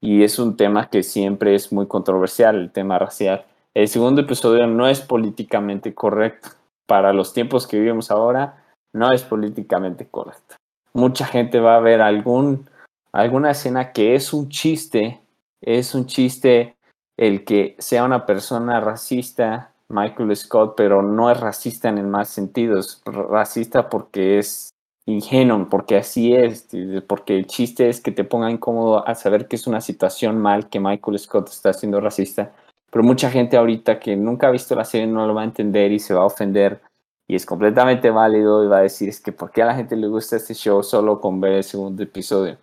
Y 0.01 0.23
es 0.23 0.39
un 0.39 0.57
tema 0.57 0.89
que 0.89 1.03
siempre 1.03 1.53
es 1.53 1.71
muy 1.71 1.85
controversial, 1.85 2.55
el 2.55 2.71
tema 2.71 2.97
racial. 2.97 3.45
El 3.75 3.87
segundo 3.87 4.21
episodio 4.21 4.65
no 4.65 4.87
es 4.87 4.99
políticamente 4.99 5.93
correcto. 5.93 6.49
Para 6.87 7.13
los 7.13 7.33
tiempos 7.33 7.67
que 7.67 7.77
vivimos 7.77 8.09
ahora, 8.09 8.63
no 8.93 9.11
es 9.11 9.21
políticamente 9.21 10.07
correcto. 10.07 10.55
Mucha 10.91 11.27
gente 11.27 11.59
va 11.59 11.75
a 11.75 11.81
ver 11.81 12.01
algún, 12.01 12.67
alguna 13.11 13.51
escena 13.51 13.91
que 13.91 14.15
es 14.15 14.33
un 14.33 14.49
chiste, 14.49 15.21
es 15.61 15.93
un 15.93 16.07
chiste 16.07 16.75
el 17.15 17.45
que 17.45 17.75
sea 17.77 18.03
una 18.05 18.25
persona 18.25 18.79
racista 18.79 19.69
Michael 19.93 20.35
Scott, 20.35 20.73
pero 20.75 21.01
no 21.01 21.31
es 21.31 21.39
racista 21.39 21.89
en 21.89 21.97
el 21.97 22.07
más 22.07 22.29
sentido, 22.29 22.79
es 22.79 23.01
racista 23.05 23.89
porque 23.89 24.39
es 24.39 24.71
ingenuo, 25.05 25.67
porque 25.69 25.97
así 25.97 26.33
es, 26.33 26.67
porque 27.07 27.37
el 27.37 27.47
chiste 27.47 27.89
es 27.89 28.01
que 28.01 28.11
te 28.11 28.23
ponga 28.23 28.49
incómodo 28.49 29.07
a 29.07 29.15
saber 29.15 29.47
que 29.47 29.55
es 29.55 29.67
una 29.67 29.81
situación 29.81 30.39
mal 30.39 30.69
que 30.69 30.79
Michael 30.79 31.19
Scott 31.19 31.49
está 31.49 31.73
siendo 31.73 31.99
racista, 31.99 32.53
pero 32.91 33.03
mucha 33.03 33.29
gente 33.29 33.57
ahorita 33.57 33.99
que 33.99 34.15
nunca 34.15 34.47
ha 34.47 34.51
visto 34.51 34.75
la 34.75 34.85
serie 34.85 35.07
no 35.07 35.27
lo 35.27 35.33
va 35.33 35.41
a 35.41 35.45
entender 35.45 35.91
y 35.91 35.99
se 35.99 36.13
va 36.13 36.21
a 36.21 36.25
ofender 36.25 36.81
y 37.27 37.35
es 37.35 37.45
completamente 37.45 38.09
válido 38.09 38.63
y 38.63 38.67
va 38.67 38.77
a 38.77 38.81
decir 38.81 39.09
es 39.09 39.21
que 39.21 39.31
por 39.31 39.51
qué 39.51 39.61
a 39.63 39.67
la 39.67 39.75
gente 39.75 39.95
le 39.95 40.07
gusta 40.07 40.35
este 40.35 40.53
show 40.53 40.83
solo 40.83 41.19
con 41.21 41.39
ver 41.39 41.53
el 41.53 41.63
segundo 41.63 42.03
episodio 42.03 42.57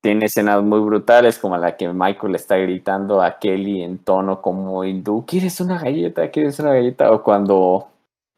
tiene 0.00 0.26
escenas 0.26 0.62
muy 0.62 0.80
brutales 0.80 1.38
como 1.38 1.56
la 1.56 1.76
que 1.76 1.92
Michael 1.92 2.34
está 2.34 2.56
gritando 2.56 3.22
a 3.22 3.38
Kelly 3.38 3.82
en 3.82 3.98
tono 3.98 4.40
como 4.40 4.84
hindú, 4.84 5.24
¿quieres 5.26 5.60
una 5.60 5.78
galleta? 5.78 6.30
¿Quieres 6.30 6.58
una 6.60 6.74
galleta? 6.74 7.10
O 7.12 7.22
cuando 7.22 7.88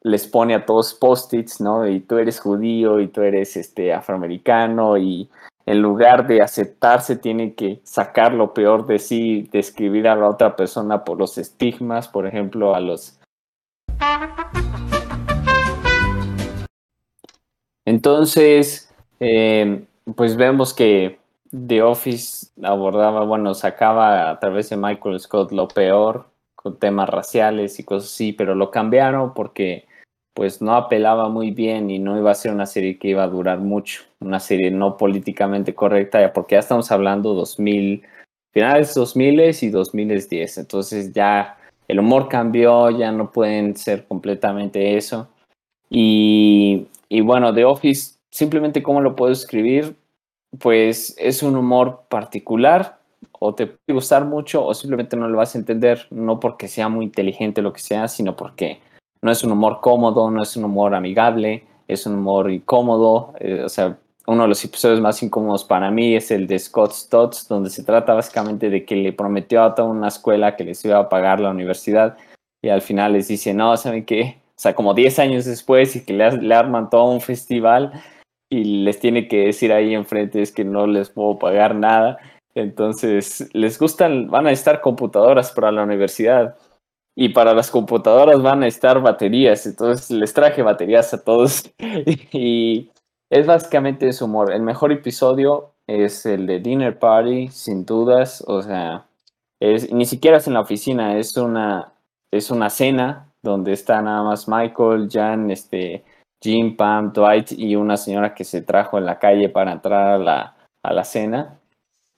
les 0.02 0.26
pone 0.26 0.54
a 0.54 0.64
todos 0.64 0.94
post-its, 0.94 1.60
¿no? 1.60 1.86
Y 1.86 2.00
tú 2.00 2.18
eres 2.18 2.40
judío 2.40 3.00
y 3.00 3.08
tú 3.08 3.22
eres 3.22 3.56
este 3.56 3.92
afroamericano 3.92 4.96
y 4.96 5.28
en 5.66 5.82
lugar 5.82 6.26
de 6.26 6.40
aceptarse 6.40 7.16
tiene 7.16 7.54
que 7.54 7.80
sacar 7.82 8.32
lo 8.32 8.54
peor 8.54 8.86
de 8.86 8.98
sí, 8.98 9.48
describir 9.52 10.08
a 10.08 10.16
la 10.16 10.28
otra 10.30 10.56
persona 10.56 11.04
por 11.04 11.18
los 11.18 11.36
estigmas, 11.36 12.08
por 12.08 12.26
ejemplo, 12.26 12.74
a 12.74 12.80
los... 12.80 13.18
Entonces, 17.84 18.90
eh, 19.20 19.84
pues 20.14 20.36
vemos 20.36 20.72
que 20.72 21.17
The 21.50 21.82
Office 21.82 22.48
abordaba, 22.62 23.24
bueno, 23.24 23.54
sacaba 23.54 24.30
a 24.30 24.38
través 24.38 24.70
de 24.70 24.76
Michael 24.76 25.18
Scott 25.20 25.52
lo 25.52 25.68
peor 25.68 26.26
con 26.54 26.78
temas 26.78 27.08
raciales 27.08 27.78
y 27.78 27.84
cosas 27.84 28.12
así, 28.12 28.32
pero 28.32 28.54
lo 28.54 28.70
cambiaron 28.70 29.32
porque 29.32 29.86
pues 30.34 30.62
no 30.62 30.76
apelaba 30.76 31.28
muy 31.28 31.50
bien 31.50 31.90
y 31.90 31.98
no 31.98 32.16
iba 32.16 32.30
a 32.30 32.34
ser 32.34 32.52
una 32.52 32.66
serie 32.66 32.98
que 32.98 33.08
iba 33.08 33.24
a 33.24 33.28
durar 33.28 33.58
mucho, 33.58 34.02
una 34.20 34.38
serie 34.38 34.70
no 34.70 34.96
políticamente 34.96 35.74
correcta, 35.74 36.32
porque 36.32 36.54
ya 36.54 36.60
estamos 36.60 36.92
hablando 36.92 37.34
2000, 37.34 38.04
finales 38.52 38.94
2000 38.94 39.62
y 39.62 39.70
2010, 39.70 40.58
entonces 40.58 41.12
ya 41.12 41.58
el 41.88 41.98
humor 41.98 42.28
cambió, 42.28 42.90
ya 42.90 43.10
no 43.10 43.32
pueden 43.32 43.76
ser 43.76 44.06
completamente 44.06 44.96
eso. 44.96 45.28
Y, 45.90 46.86
y 47.08 47.20
bueno, 47.20 47.52
The 47.52 47.64
Office, 47.64 48.16
simplemente 48.30 48.82
cómo 48.82 49.00
lo 49.00 49.16
puedo 49.16 49.32
escribir, 49.32 49.96
pues 50.58 51.14
es 51.18 51.42
un 51.42 51.56
humor 51.56 52.04
particular, 52.08 52.98
o 53.38 53.54
te 53.54 53.66
puede 53.66 53.94
gustar 53.94 54.24
mucho, 54.24 54.64
o 54.64 54.74
simplemente 54.74 55.16
no 55.16 55.28
lo 55.28 55.38
vas 55.38 55.54
a 55.54 55.58
entender, 55.58 56.06
no 56.10 56.40
porque 56.40 56.68
sea 56.68 56.88
muy 56.88 57.04
inteligente 57.04 57.62
lo 57.62 57.72
que 57.72 57.80
sea, 57.80 58.08
sino 58.08 58.36
porque 58.36 58.80
no 59.22 59.30
es 59.30 59.44
un 59.44 59.52
humor 59.52 59.80
cómodo, 59.80 60.30
no 60.30 60.42
es 60.42 60.56
un 60.56 60.64
humor 60.64 60.94
amigable, 60.94 61.64
es 61.86 62.06
un 62.06 62.14
humor 62.14 62.50
incómodo. 62.50 63.34
Eh, 63.40 63.62
o 63.64 63.68
sea, 63.68 63.98
uno 64.26 64.42
de 64.42 64.48
los 64.48 64.64
episodios 64.64 65.00
más 65.00 65.22
incómodos 65.22 65.64
para 65.64 65.90
mí 65.90 66.14
es 66.14 66.30
el 66.30 66.46
de 66.46 66.58
Scott 66.58 66.92
Stotts, 66.92 67.48
donde 67.48 67.70
se 67.70 67.82
trata 67.82 68.14
básicamente 68.14 68.70
de 68.70 68.84
que 68.84 68.96
le 68.96 69.12
prometió 69.12 69.62
a 69.62 69.74
toda 69.74 69.88
una 69.88 70.08
escuela 70.08 70.56
que 70.56 70.64
les 70.64 70.84
iba 70.84 70.98
a 70.98 71.08
pagar 71.08 71.40
la 71.40 71.50
universidad 71.50 72.16
y 72.62 72.68
al 72.68 72.82
final 72.82 73.14
les 73.14 73.28
dice, 73.28 73.54
no, 73.54 73.76
¿saben 73.76 74.04
qué? 74.04 74.38
O 74.50 74.60
sea, 74.60 74.74
como 74.74 74.92
10 74.92 75.18
años 75.20 75.44
después 75.44 75.94
y 75.96 76.04
que 76.04 76.12
le, 76.12 76.30
le 76.32 76.54
arman 76.54 76.90
todo 76.90 77.04
un 77.04 77.20
festival 77.20 77.92
y 78.50 78.64
les 78.84 78.98
tiene 78.98 79.28
que 79.28 79.46
decir 79.46 79.72
ahí 79.72 79.94
enfrente 79.94 80.42
es 80.42 80.52
que 80.52 80.64
no 80.64 80.86
les 80.86 81.10
puedo 81.10 81.38
pagar 81.38 81.74
nada. 81.74 82.18
Entonces, 82.54 83.48
les 83.52 83.78
gustan, 83.78 84.28
van 84.28 84.46
a 84.46 84.52
estar 84.52 84.80
computadoras 84.80 85.52
para 85.52 85.70
la 85.70 85.82
universidad 85.82 86.56
y 87.14 87.30
para 87.30 87.54
las 87.54 87.70
computadoras 87.70 88.42
van 88.42 88.62
a 88.62 88.66
estar 88.66 89.00
baterías. 89.00 89.66
Entonces, 89.66 90.10
les 90.10 90.32
traje 90.32 90.62
baterías 90.62 91.12
a 91.14 91.22
todos 91.22 91.70
y 92.32 92.90
es 93.30 93.46
básicamente 93.46 94.12
su 94.12 94.24
humor. 94.24 94.52
El 94.52 94.62
mejor 94.62 94.92
episodio 94.92 95.74
es 95.86 96.24
el 96.26 96.46
de 96.46 96.60
Dinner 96.60 96.98
Party, 96.98 97.48
sin 97.48 97.84
dudas. 97.84 98.42
O 98.46 98.62
sea, 98.62 99.06
es, 99.60 99.92
ni 99.92 100.06
siquiera 100.06 100.38
es 100.38 100.46
en 100.46 100.54
la 100.54 100.60
oficina, 100.60 101.18
es 101.18 101.36
una, 101.36 101.92
es 102.30 102.50
una 102.50 102.70
cena 102.70 103.28
donde 103.42 103.72
está 103.72 104.00
nada 104.02 104.22
más 104.22 104.48
Michael, 104.48 105.08
Jan, 105.10 105.50
este, 105.50 106.04
Jim, 106.42 106.76
Pam, 106.76 107.12
Dwight 107.12 107.52
y 107.52 107.76
una 107.76 107.96
señora 107.96 108.34
que 108.34 108.44
se 108.44 108.62
trajo 108.62 108.98
en 108.98 109.06
la 109.06 109.18
calle 109.18 109.48
para 109.48 109.72
entrar 109.72 110.06
a 110.06 110.18
la, 110.18 110.56
a 110.82 110.92
la 110.92 111.04
cena. 111.04 111.58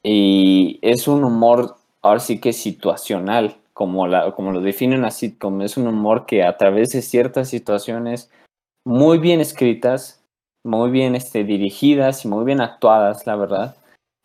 Y 0.02 0.78
es 0.82 1.08
un 1.08 1.24
humor, 1.24 1.76
ahora 2.02 2.20
sí 2.20 2.40
que 2.40 2.52
situacional, 2.52 3.56
como, 3.72 4.06
la, 4.06 4.32
como 4.32 4.52
lo 4.52 4.60
definen 4.60 5.04
así, 5.04 5.36
como 5.36 5.62
Es 5.62 5.76
un 5.76 5.86
humor 5.86 6.26
que 6.26 6.42
a 6.42 6.56
través 6.56 6.90
de 6.90 7.02
ciertas 7.02 7.48
situaciones 7.48 8.30
muy 8.84 9.18
bien 9.18 9.40
escritas, 9.40 10.22
muy 10.64 10.90
bien 10.90 11.14
este, 11.14 11.44
dirigidas 11.44 12.24
y 12.24 12.28
muy 12.28 12.44
bien 12.44 12.60
actuadas, 12.60 13.26
la 13.26 13.36
verdad, 13.36 13.76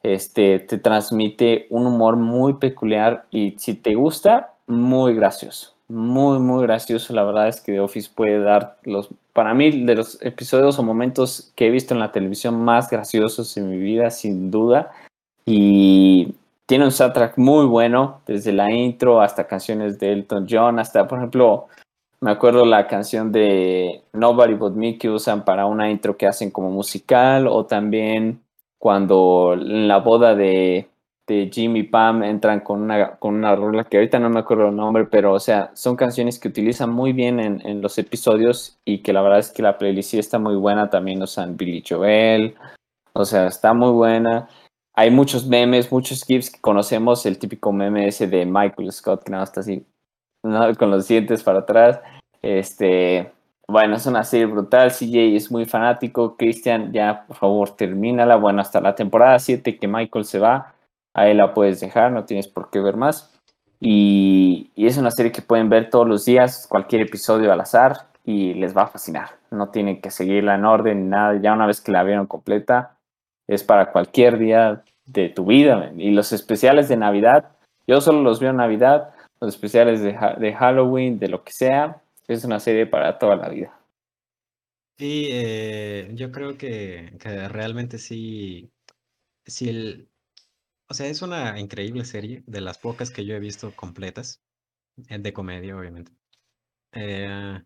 este, 0.03 0.59
te 0.59 0.77
transmite 0.77 1.67
un 1.69 1.87
humor 1.87 2.15
muy 2.15 2.55
peculiar 2.55 3.25
y 3.31 3.55
si 3.57 3.73
te 3.75 3.95
gusta, 3.95 4.53
muy 4.67 5.15
gracioso. 5.15 5.73
Muy, 5.87 6.39
muy 6.39 6.63
gracioso. 6.63 7.13
La 7.13 7.23
verdad 7.23 7.47
es 7.47 7.61
que 7.61 7.71
The 7.71 7.79
Office 7.79 8.09
puede 8.13 8.39
dar 8.39 8.77
los 8.83 9.09
para 9.35 9.53
mí, 9.53 9.83
de 9.83 9.95
los 9.95 10.17
episodios 10.21 10.79
o 10.79 10.83
momentos 10.83 11.51
que 11.57 11.67
he 11.67 11.69
visto 11.69 11.93
en 11.93 11.99
la 11.99 12.13
televisión 12.13 12.63
más 12.63 12.89
graciosos 12.89 13.57
en 13.57 13.69
mi 13.69 13.75
vida, 13.75 14.09
sin 14.09 14.49
duda. 14.49 14.93
Y 15.45 16.35
tiene 16.65 16.85
un 16.85 16.93
soundtrack 16.93 17.37
muy 17.37 17.65
bueno, 17.65 18.21
desde 18.25 18.53
la 18.53 18.71
intro 18.71 19.19
hasta 19.19 19.45
canciones 19.45 19.99
de 19.99 20.13
Elton 20.13 20.47
John, 20.49 20.79
hasta, 20.79 21.05
por 21.05 21.17
ejemplo, 21.17 21.67
me 22.21 22.31
acuerdo 22.31 22.65
la 22.65 22.87
canción 22.87 23.33
de 23.33 24.03
Nobody 24.13 24.53
But 24.53 24.75
Me 24.75 24.97
que 24.97 25.09
usan 25.09 25.43
para 25.43 25.65
una 25.65 25.91
intro 25.91 26.15
que 26.15 26.27
hacen 26.27 26.49
como 26.49 26.71
musical, 26.71 27.47
o 27.47 27.65
también 27.65 28.39
cuando 28.79 29.51
en 29.51 29.89
la 29.89 29.97
boda 29.97 30.33
de 30.33 30.87
de 31.27 31.49
Jimmy 31.51 31.83
Pam 31.83 32.23
entran 32.23 32.59
con 32.59 32.81
una, 32.81 33.15
con 33.15 33.35
una 33.35 33.55
rola 33.55 33.83
que 33.83 33.97
ahorita 33.97 34.19
no 34.19 34.29
me 34.29 34.39
acuerdo 34.39 34.69
el 34.69 34.75
nombre, 34.75 35.05
pero 35.05 35.33
o 35.33 35.39
sea, 35.39 35.71
son 35.73 35.95
canciones 35.95 36.39
que 36.39 36.47
utilizan 36.47 36.91
muy 36.91 37.13
bien 37.13 37.39
en, 37.39 37.65
en 37.65 37.81
los 37.81 37.97
episodios 37.97 38.77
y 38.85 38.99
que 38.99 39.13
la 39.13 39.21
verdad 39.21 39.39
es 39.39 39.51
que 39.51 39.63
la 39.63 39.77
playlist 39.77 40.13
está 40.15 40.37
muy 40.37 40.55
buena, 40.55 40.89
también 40.89 41.21
usan 41.21 41.57
Billy 41.57 41.83
Joel, 41.87 42.55
o 43.13 43.25
sea, 43.25 43.47
está 43.47 43.73
muy 43.73 43.91
buena. 43.91 44.47
Hay 44.93 45.09
muchos 45.09 45.47
memes, 45.47 45.91
muchos 45.91 46.23
gifs 46.23 46.51
que 46.51 46.61
conocemos, 46.61 47.25
el 47.25 47.39
típico 47.39 47.71
meme 47.71 48.07
ese 48.07 48.27
de 48.27 48.45
Michael 48.45 48.91
Scott 48.91 49.23
que 49.23 49.31
nada 49.31 49.45
está 49.45 49.61
así, 49.61 49.85
con 50.77 50.91
los 50.91 51.07
dientes 51.07 51.43
para 51.43 51.59
atrás. 51.59 51.99
Este, 52.41 53.31
bueno, 53.67 53.95
es 53.95 54.05
una 54.05 54.23
serie 54.23 54.45
brutal. 54.45 54.91
CJ 54.91 55.35
es 55.35 55.51
muy 55.51 55.65
fanático. 55.65 56.37
Christian, 56.37 56.93
ya 56.93 57.25
por 57.25 57.35
favor, 57.35 57.71
termínala. 57.71 58.35
Bueno, 58.35 58.61
hasta 58.61 58.79
la 58.79 58.95
temporada 58.95 59.39
7 59.39 59.77
que 59.77 59.87
Michael 59.87 60.25
se 60.25 60.39
va 60.39 60.74
ahí 61.15 61.33
la 61.33 61.53
puedes 61.53 61.79
dejar, 61.79 62.11
no 62.11 62.25
tienes 62.25 62.47
por 62.47 62.69
qué 62.69 62.79
ver 62.79 62.97
más. 62.97 63.31
Y, 63.79 64.71
es 64.75 64.97
una 64.97 65.11
serie 65.11 65.31
que 65.31 65.41
pueden 65.41 65.69
ver 65.69 65.89
todos 65.89 66.07
los 66.07 66.25
días, 66.25 66.67
cualquier 66.69 67.01
episodio 67.01 67.51
al 67.51 67.61
azar, 67.61 68.07
y 68.23 68.53
les 68.53 68.75
va 68.75 68.83
a 68.83 68.87
fascinar. 68.87 69.29
No 69.49 69.69
tienen 69.69 70.01
que 70.01 70.11
seguirla 70.11 70.55
en 70.55 70.65
orden 70.65 71.09
nada. 71.09 71.39
Ya 71.41 71.53
una 71.53 71.67
vez 71.67 71.81
que 71.81 71.91
la 71.91 72.03
vieron 72.03 72.27
completa, 72.27 72.97
es 73.47 73.63
para 73.63 73.91
cualquier 73.91 74.37
día 74.37 74.83
de 75.05 75.29
tu 75.29 75.45
vida. 75.45 75.91
Y 75.97 76.11
los 76.11 76.33
especiales 76.33 76.89
de 76.89 76.97
Navidad, 76.97 77.51
yo 77.87 78.01
solo 78.01 78.21
los 78.21 78.39
veo 78.39 78.49
en 78.49 78.57
Navidad, 78.57 79.13
los 79.39 79.55
especiales 79.55 80.01
de, 80.01 80.17
de 80.37 80.53
Halloween, 80.53 81.19
de 81.19 81.29
lo 81.29 81.43
que 81.43 81.53
sea, 81.53 82.01
es 82.27 82.43
una 82.43 82.59
serie 82.59 82.87
para 82.87 83.17
toda 83.17 83.35
la 83.35 83.49
vida. 83.49 83.79
Sí, 84.97 85.27
eh, 85.29 86.09
yo 86.13 86.31
creo 86.31 86.57
que, 86.57 87.13
que 87.19 87.47
realmente 87.49 87.97
sí, 87.99 88.71
si 89.45 89.69
el, 89.69 90.07
o 90.87 90.93
sea, 90.93 91.07
es 91.07 91.21
una 91.21 91.59
increíble 91.59 92.05
serie, 92.05 92.43
de 92.47 92.61
las 92.61 92.77
pocas 92.77 93.11
que 93.11 93.25
yo 93.25 93.35
he 93.35 93.39
visto 93.39 93.75
completas, 93.75 94.41
eh, 95.09 95.19
de 95.19 95.33
comedia, 95.33 95.77
obviamente. 95.77 96.11
Eh, 96.93 97.63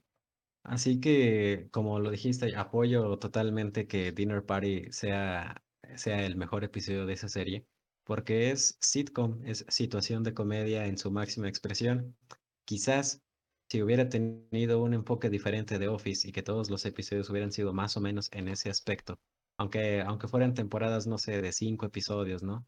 así 0.63 0.99
que, 0.99 1.69
como 1.71 1.99
lo 1.99 2.11
dijiste, 2.11 2.55
apoyo 2.55 3.17
totalmente 3.19 3.87
que 3.87 4.11
Dinner 4.11 4.45
Party 4.45 4.91
sea, 4.91 5.63
sea 5.95 6.25
el 6.25 6.35
mejor 6.37 6.63
episodio 6.63 7.05
de 7.05 7.13
esa 7.13 7.29
serie, 7.29 7.65
porque 8.03 8.51
es 8.51 8.77
sitcom, 8.81 9.41
es 9.45 9.65
situación 9.69 10.23
de 10.23 10.33
comedia 10.33 10.85
en 10.87 10.97
su 10.97 11.11
máxima 11.11 11.49
expresión. 11.49 12.17
Quizás 12.65 13.21
si 13.69 13.81
hubiera 13.83 14.09
tenido 14.09 14.81
un 14.81 14.93
enfoque 14.93 15.29
diferente 15.29 15.79
de 15.79 15.87
Office 15.87 16.27
y 16.27 16.31
que 16.31 16.43
todos 16.43 16.69
los 16.69 16.85
episodios 16.85 17.29
hubieran 17.29 17.51
sido 17.51 17.73
más 17.73 17.97
o 17.97 18.01
menos 18.01 18.29
en 18.31 18.47
ese 18.47 18.69
aspecto, 18.69 19.19
aunque, 19.57 20.01
aunque 20.01 20.27
fueran 20.27 20.53
temporadas, 20.55 21.07
no 21.07 21.17
sé, 21.17 21.41
de 21.41 21.51
cinco 21.53 21.85
episodios, 21.85 22.43
¿no? 22.43 22.67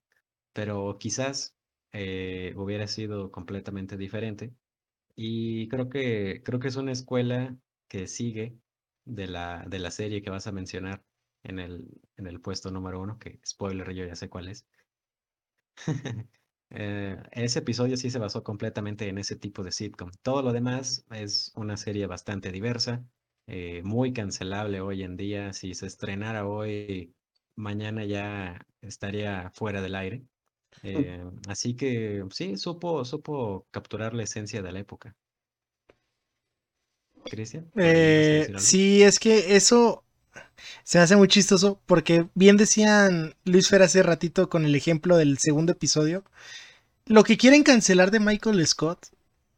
Pero 0.53 0.97
quizás 0.99 1.55
eh, 1.93 2.53
hubiera 2.57 2.87
sido 2.87 3.31
completamente 3.31 3.97
diferente. 3.97 4.53
Y 5.15 5.67
creo 5.69 5.89
que, 5.89 6.41
creo 6.45 6.59
que 6.59 6.69
es 6.69 6.75
una 6.77 6.91
escuela 6.93 7.57
que 7.89 8.07
sigue 8.07 8.57
de 9.05 9.27
la, 9.27 9.65
de 9.69 9.79
la 9.79 9.91
serie 9.91 10.21
que 10.23 10.29
vas 10.31 10.47
a 10.47 10.51
mencionar 10.53 11.03
en 11.43 11.59
el, 11.59 11.87
en 12.17 12.27
el 12.27 12.41
puesto 12.41 12.71
número 12.71 13.01
uno, 13.01 13.19
que 13.19 13.39
spoiler, 13.45 13.93
yo 13.93 14.05
ya 14.05 14.15
sé 14.15 14.29
cuál 14.29 14.49
es. 14.49 14.67
Eh, 16.73 17.21
ese 17.33 17.59
episodio 17.59 17.97
sí 17.97 18.09
se 18.09 18.17
basó 18.17 18.43
completamente 18.45 19.09
en 19.09 19.17
ese 19.17 19.35
tipo 19.35 19.61
de 19.61 19.73
sitcom. 19.73 20.09
Todo 20.21 20.41
lo 20.41 20.53
demás 20.53 21.05
es 21.11 21.51
una 21.55 21.75
serie 21.75 22.07
bastante 22.07 22.49
diversa, 22.49 23.05
eh, 23.45 23.81
muy 23.83 24.13
cancelable 24.13 24.79
hoy 24.79 25.03
en 25.03 25.17
día. 25.17 25.51
Si 25.51 25.73
se 25.73 25.87
estrenara 25.87 26.47
hoy, 26.47 27.13
mañana 27.57 28.05
ya 28.05 28.65
estaría 28.81 29.51
fuera 29.53 29.81
del 29.81 29.95
aire. 29.95 30.25
Eh, 30.83 31.23
así 31.47 31.75
que 31.75 32.23
sí, 32.31 32.57
supo, 32.57 33.05
supo 33.05 33.67
capturar 33.71 34.13
la 34.13 34.23
esencia 34.23 34.61
de 34.61 34.71
la 34.71 34.79
época. 34.79 35.15
Cristian. 37.25 37.71
sí, 38.57 39.03
es 39.03 39.19
que 39.19 39.55
eso 39.55 40.03
se 40.83 40.99
hace 40.99 41.15
muy 41.15 41.27
chistoso 41.27 41.79
porque 41.85 42.27
bien 42.33 42.57
decían 42.57 43.35
Luis 43.45 43.67
Fer 43.69 43.83
hace 43.83 44.01
ratito 44.03 44.49
con 44.49 44.65
el 44.65 44.75
ejemplo 44.75 45.17
del 45.17 45.37
segundo 45.37 45.73
episodio, 45.73 46.23
lo 47.05 47.23
que 47.23 47.37
quieren 47.37 47.63
cancelar 47.63 48.11
de 48.11 48.19
Michael 48.19 48.65
Scott, 48.65 49.07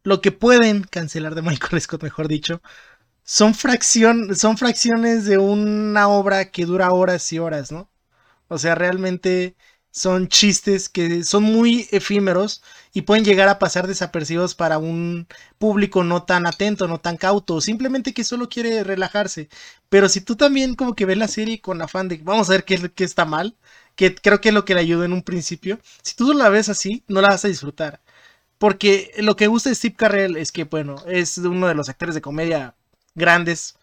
lo 0.04 0.22
que 0.22 0.32
pueden 0.32 0.84
cancelar 0.84 1.36
de 1.36 1.42
Michael 1.44 1.82
Scott, 1.82 2.04
mejor 2.04 2.28
dicho, 2.28 2.62
son, 3.24 3.54
fracción, 3.56 4.36
son 4.36 4.58
fracciones 4.58 5.26
de 5.26 5.38
una 5.38 6.10
obra 6.10 6.52
que 6.52 6.66
dura 6.66 6.92
horas 6.92 7.32
y 7.34 7.40
horas, 7.40 7.72
¿no? 7.72 7.90
O 8.50 8.58
sea, 8.58 8.76
realmente 8.76 9.56
son 9.94 10.28
chistes 10.28 10.90
que 10.90 11.24
son 11.24 11.44
muy 11.44 11.88
efímeros 11.92 12.64
y 12.94 13.04
pueden 13.04 13.24
llegar 13.24 13.48
a 13.48 13.60
pasar 13.60 13.88
desapercibidos 13.88 14.56
para 14.56 14.80
un 14.80 15.28
público 15.60 16.04
no 16.04 16.24
tan 16.24 16.48
atento, 16.48 16.88
no 16.88 17.00
tan 17.00 17.16
cauto, 17.16 17.62
simplemente 17.62 18.14
que 18.14 18.24
solo 18.24 18.50
quiere 18.50 18.84
relajarse. 18.84 19.50
Pero 19.90 20.10
si 20.10 20.22
tú 20.22 20.36
también 20.36 20.74
como 20.76 20.96
que 20.96 21.06
ves 21.06 21.18
la 21.18 21.28
serie 21.28 21.62
con 21.62 21.82
afán 21.82 22.08
de 22.08 22.18
vamos 22.24 22.50
a 22.50 22.54
ver 22.54 22.66
qué, 22.66 22.92
qué 22.92 23.04
está 23.04 23.26
mal, 23.26 23.56
que 23.96 24.16
creo 24.16 24.42
que 24.42 24.50
es 24.50 24.56
lo 24.56 24.66
que 24.66 24.74
le 24.74 24.82
ayudó 24.82 25.04
en 25.06 25.14
un 25.14 25.22
principio, 25.24 25.80
si 26.02 26.16
tú 26.16 26.34
la 26.34 26.50
ves 26.50 26.70
así, 26.70 27.04
no 27.08 27.22
la 27.22 27.30
vas 27.30 27.46
a 27.46 27.50
disfrutar. 27.50 28.02
Porque 28.58 29.12
lo 29.20 29.36
que 29.36 29.48
gusta 29.48 29.70
de 29.70 29.76
Steve 29.76 29.96
Carrell 29.96 30.38
es 30.38 30.52
que, 30.52 30.64
bueno, 30.66 30.96
es 31.08 31.38
uno 31.38 31.68
de 31.68 31.76
los 31.76 31.90
actores 31.90 32.16
de 32.16 32.22
comedia 32.22 32.76
grandes. 33.16 33.78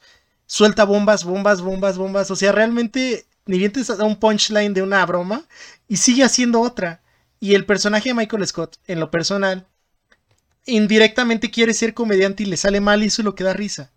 Suelta 0.47 0.85
bombas, 0.85 1.25
bombas, 1.25 1.61
bombas, 1.63 1.99
bombas. 1.99 2.31
O 2.31 2.37
sea, 2.37 2.53
realmente 2.53 3.27
ni 3.51 3.59
bien 3.59 3.73
te 3.73 3.83
da 3.83 4.05
un 4.05 4.15
punchline 4.15 4.73
de 4.75 4.83
una 4.83 5.05
broma 5.05 5.45
y 5.89 5.97
sigue 5.97 6.23
haciendo 6.23 6.61
otra. 6.61 7.03
Y 7.41 7.55
el 7.57 7.67
personaje 7.67 8.11
de 8.11 8.15
Michael 8.15 8.47
Scott, 8.47 8.77
en 8.87 9.01
lo 9.01 9.11
personal, 9.11 9.67
indirectamente 10.67 11.51
quiere 11.51 11.75
ser 11.75 11.93
comediante 11.93 12.45
y 12.45 12.47
le 12.47 12.57
sale 12.57 12.81
mal 12.81 13.03
y 13.03 13.07
eso 13.07 13.23
es 13.23 13.25
lo 13.25 13.35
que 13.35 13.43
da 13.43 13.53
risa. 13.53 13.91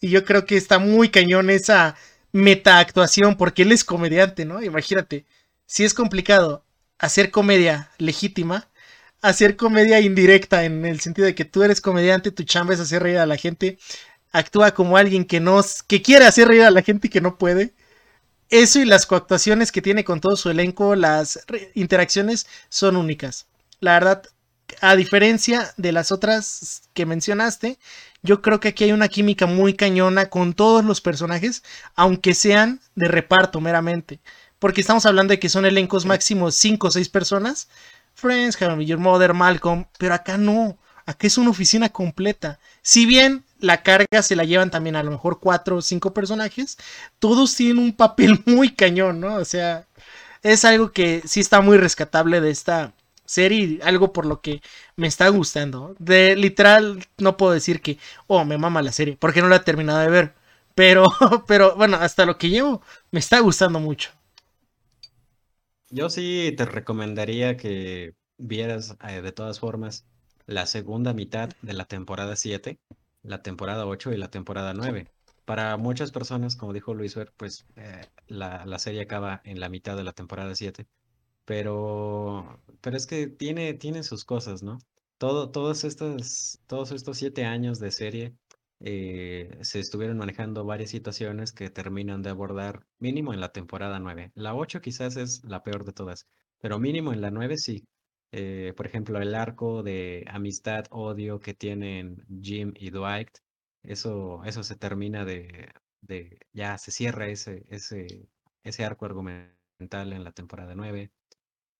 Y 0.00 0.10
yo 0.10 0.24
creo 0.24 0.46
que 0.46 0.56
está 0.56 0.78
muy 0.78 1.08
cañón 1.08 1.50
esa 1.50 1.96
meta 2.30 2.78
actuación 2.78 3.36
porque 3.36 3.62
él 3.62 3.72
es 3.72 3.82
comediante, 3.82 4.44
¿no? 4.44 4.62
Imagínate, 4.62 5.26
si 5.66 5.84
es 5.84 5.92
complicado 5.92 6.64
hacer 6.96 7.32
comedia 7.32 7.90
legítima, 7.98 8.68
hacer 9.20 9.56
comedia 9.56 9.98
indirecta 9.98 10.64
en 10.64 10.84
el 10.84 11.00
sentido 11.00 11.26
de 11.26 11.34
que 11.34 11.44
tú 11.44 11.64
eres 11.64 11.80
comediante, 11.80 12.30
tu 12.30 12.44
chamba 12.44 12.74
es 12.74 12.78
hacer 12.78 13.02
reír 13.02 13.18
a 13.18 13.26
la 13.26 13.36
gente, 13.36 13.78
actúa 14.30 14.74
como 14.74 14.96
alguien 14.96 15.24
que 15.24 15.40
no 15.40 15.60
que 15.88 16.02
quiere 16.02 16.24
hacer 16.26 16.46
reír 16.46 16.62
a 16.62 16.70
la 16.70 16.82
gente 16.82 17.08
y 17.08 17.10
que 17.10 17.20
no 17.20 17.36
puede 17.36 17.74
eso 18.50 18.80
y 18.80 18.84
las 18.84 19.06
coactuaciones 19.06 19.72
que 19.72 19.82
tiene 19.82 20.04
con 20.04 20.20
todo 20.20 20.36
su 20.36 20.50
elenco, 20.50 20.94
las 20.94 21.40
interacciones 21.74 22.46
son 22.68 22.96
únicas. 22.96 23.46
La 23.80 23.94
verdad, 23.94 24.22
a 24.80 24.96
diferencia 24.96 25.72
de 25.76 25.92
las 25.92 26.12
otras 26.12 26.82
que 26.94 27.06
mencionaste, 27.06 27.78
yo 28.22 28.42
creo 28.42 28.60
que 28.60 28.68
aquí 28.68 28.84
hay 28.84 28.92
una 28.92 29.08
química 29.08 29.46
muy 29.46 29.74
cañona 29.74 30.26
con 30.26 30.54
todos 30.54 30.84
los 30.84 31.00
personajes, 31.00 31.62
aunque 31.94 32.34
sean 32.34 32.80
de 32.94 33.08
reparto 33.08 33.60
meramente. 33.60 34.20
Porque 34.58 34.80
estamos 34.80 35.06
hablando 35.06 35.32
de 35.32 35.38
que 35.38 35.48
son 35.48 35.66
elencos 35.66 36.06
máximos 36.06 36.54
5 36.56 36.86
o 36.86 36.90
6 36.90 37.08
personas. 37.08 37.68
Friends, 38.14 38.60
How 38.60 38.80
Your 38.80 38.98
Mother, 38.98 39.34
Malcolm, 39.34 39.86
pero 39.98 40.14
acá 40.14 40.38
no. 40.38 40.78
Acá 41.04 41.26
es 41.26 41.38
una 41.38 41.50
oficina 41.50 41.88
completa. 41.90 42.58
Si 42.82 43.06
bien 43.06 43.44
la 43.60 43.82
carga 43.82 44.22
se 44.22 44.36
la 44.36 44.44
llevan 44.44 44.70
también 44.70 44.96
a 44.96 45.02
lo 45.02 45.10
mejor 45.10 45.40
cuatro 45.40 45.76
o 45.76 45.82
cinco 45.82 46.12
personajes, 46.14 46.76
todos 47.18 47.54
tienen 47.54 47.78
un 47.78 47.92
papel 47.92 48.42
muy 48.46 48.74
cañón, 48.74 49.20
¿no? 49.20 49.36
O 49.36 49.44
sea, 49.44 49.86
es 50.42 50.64
algo 50.64 50.92
que 50.92 51.22
sí 51.26 51.40
está 51.40 51.60
muy 51.60 51.78
rescatable 51.78 52.40
de 52.40 52.50
esta 52.50 52.94
serie, 53.24 53.80
algo 53.82 54.12
por 54.12 54.26
lo 54.26 54.40
que 54.40 54.62
me 54.96 55.06
está 55.06 55.28
gustando. 55.28 55.96
De 55.98 56.36
literal, 56.36 57.04
no 57.18 57.36
puedo 57.36 57.52
decir 57.52 57.82
que, 57.82 57.98
oh, 58.26 58.44
me 58.44 58.58
mama 58.58 58.82
la 58.82 58.92
serie, 58.92 59.16
porque 59.18 59.42
no 59.42 59.48
la 59.48 59.56
he 59.56 59.60
terminado 59.60 59.98
de 60.00 60.08
ver. 60.08 60.34
Pero, 60.74 61.04
pero 61.48 61.76
bueno, 61.76 61.96
hasta 61.96 62.26
lo 62.26 62.38
que 62.38 62.50
llevo, 62.50 62.82
me 63.10 63.20
está 63.20 63.40
gustando 63.40 63.80
mucho. 63.80 64.10
Yo 65.90 66.10
sí 66.10 66.54
te 66.56 66.64
recomendaría 66.64 67.56
que 67.56 68.14
vieras 68.38 68.96
eh, 69.08 69.22
de 69.22 69.32
todas 69.32 69.60
formas 69.60 70.04
la 70.46 70.66
segunda 70.66 71.12
mitad 71.12 71.50
de 71.62 71.72
la 71.72 71.86
temporada 71.86 72.36
7 72.36 72.78
la 73.26 73.42
temporada 73.42 73.86
8 73.86 74.12
y 74.12 74.16
la 74.16 74.30
temporada 74.30 74.72
9. 74.74 75.08
Para 75.44 75.76
muchas 75.76 76.10
personas, 76.12 76.56
como 76.56 76.72
dijo 76.72 76.94
Luis 76.94 77.14
Ver, 77.14 77.32
pues 77.36 77.66
eh, 77.76 78.00
la, 78.26 78.78
serie 78.78 79.02
acaba 79.02 79.40
en 79.44 79.60
la 79.60 79.68
mitad 79.68 79.96
de 79.96 80.04
la 80.04 80.12
temporada 80.12 80.54
7. 80.54 80.86
Pero, 81.44 82.60
pero 82.80 82.96
es 82.96 83.06
que 83.06 83.28
tiene, 83.28 83.74
tiene 83.74 84.02
sus 84.02 84.24
cosas, 84.24 84.62
¿no? 84.62 84.78
Todo, 85.18 85.50
todos, 85.50 85.84
estos, 85.84 86.58
todos 86.66 86.90
estos 86.90 87.18
siete 87.18 87.44
años 87.44 87.78
de 87.78 87.90
serie 87.92 88.34
eh, 88.80 89.56
se 89.62 89.80
estuvieron 89.80 90.18
manejando 90.18 90.64
varias 90.64 90.90
situaciones 90.90 91.52
que 91.52 91.70
terminan 91.70 92.22
de 92.22 92.30
abordar 92.30 92.86
mínimo 92.98 93.32
en 93.32 93.40
la 93.40 93.52
temporada 93.52 93.98
9. 93.98 94.32
La 94.34 94.54
8 94.54 94.80
quizás 94.80 95.16
es 95.16 95.42
la 95.44 95.62
peor 95.62 95.84
de 95.84 95.92
todas, 95.92 96.26
pero 96.60 96.78
mínimo 96.78 97.12
en 97.12 97.20
la 97.20 97.30
9 97.30 97.56
sí. 97.56 97.86
Eh, 98.32 98.74
por 98.76 98.86
ejemplo, 98.86 99.20
el 99.20 99.34
arco 99.34 99.82
de 99.82 100.24
amistad, 100.28 100.84
odio 100.90 101.40
que 101.40 101.54
tienen 101.54 102.24
Jim 102.42 102.72
y 102.76 102.90
Dwight, 102.90 103.30
eso, 103.82 104.44
eso 104.44 104.62
se 104.62 104.76
termina 104.76 105.24
de, 105.24 105.72
de, 106.00 106.38
ya 106.52 106.76
se 106.78 106.90
cierra 106.92 107.28
ese, 107.28 107.64
ese, 107.70 108.28
ese 108.64 108.84
arco 108.84 109.06
argumental 109.06 110.12
en 110.12 110.24
la 110.24 110.32
temporada 110.32 110.74
9. 110.74 111.12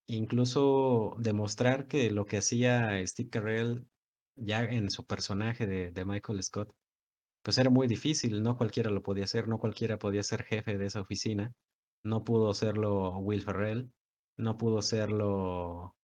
Incluso 0.09 1.16
demostrar 1.18 1.88
que 1.88 2.11
lo 2.11 2.26
que 2.26 2.38
hacía 2.38 3.05
Steve 3.07 3.30
Carell 3.30 3.86
ya 4.36 4.64
en 4.64 4.90
su 4.90 5.07
personaje 5.07 5.66
de, 5.66 5.90
de 5.92 6.05
Michael 6.05 6.42
Scott, 6.42 6.74
pues 7.42 7.59
era 7.59 7.70
muy 7.70 7.88
difícil, 7.88 8.42
no 8.42 8.57
cualquiera 8.57 8.90
lo 8.90 9.03
podía 9.03 9.24
hacer, 9.24 9.49
no 9.49 9.59
cualquiera 9.59 9.99
podía 9.99 10.22
ser 10.22 10.44
jefe 10.44 10.78
de 10.78 10.86
esa 10.86 11.01
oficina, 11.03 11.55
no 12.05 12.24
pudo 12.24 12.55
serlo 12.55 13.18
Will 13.18 13.42
Ferrell, 13.42 13.92
no 14.36 14.59
pudo 14.59 14.82
serlo 14.82 15.95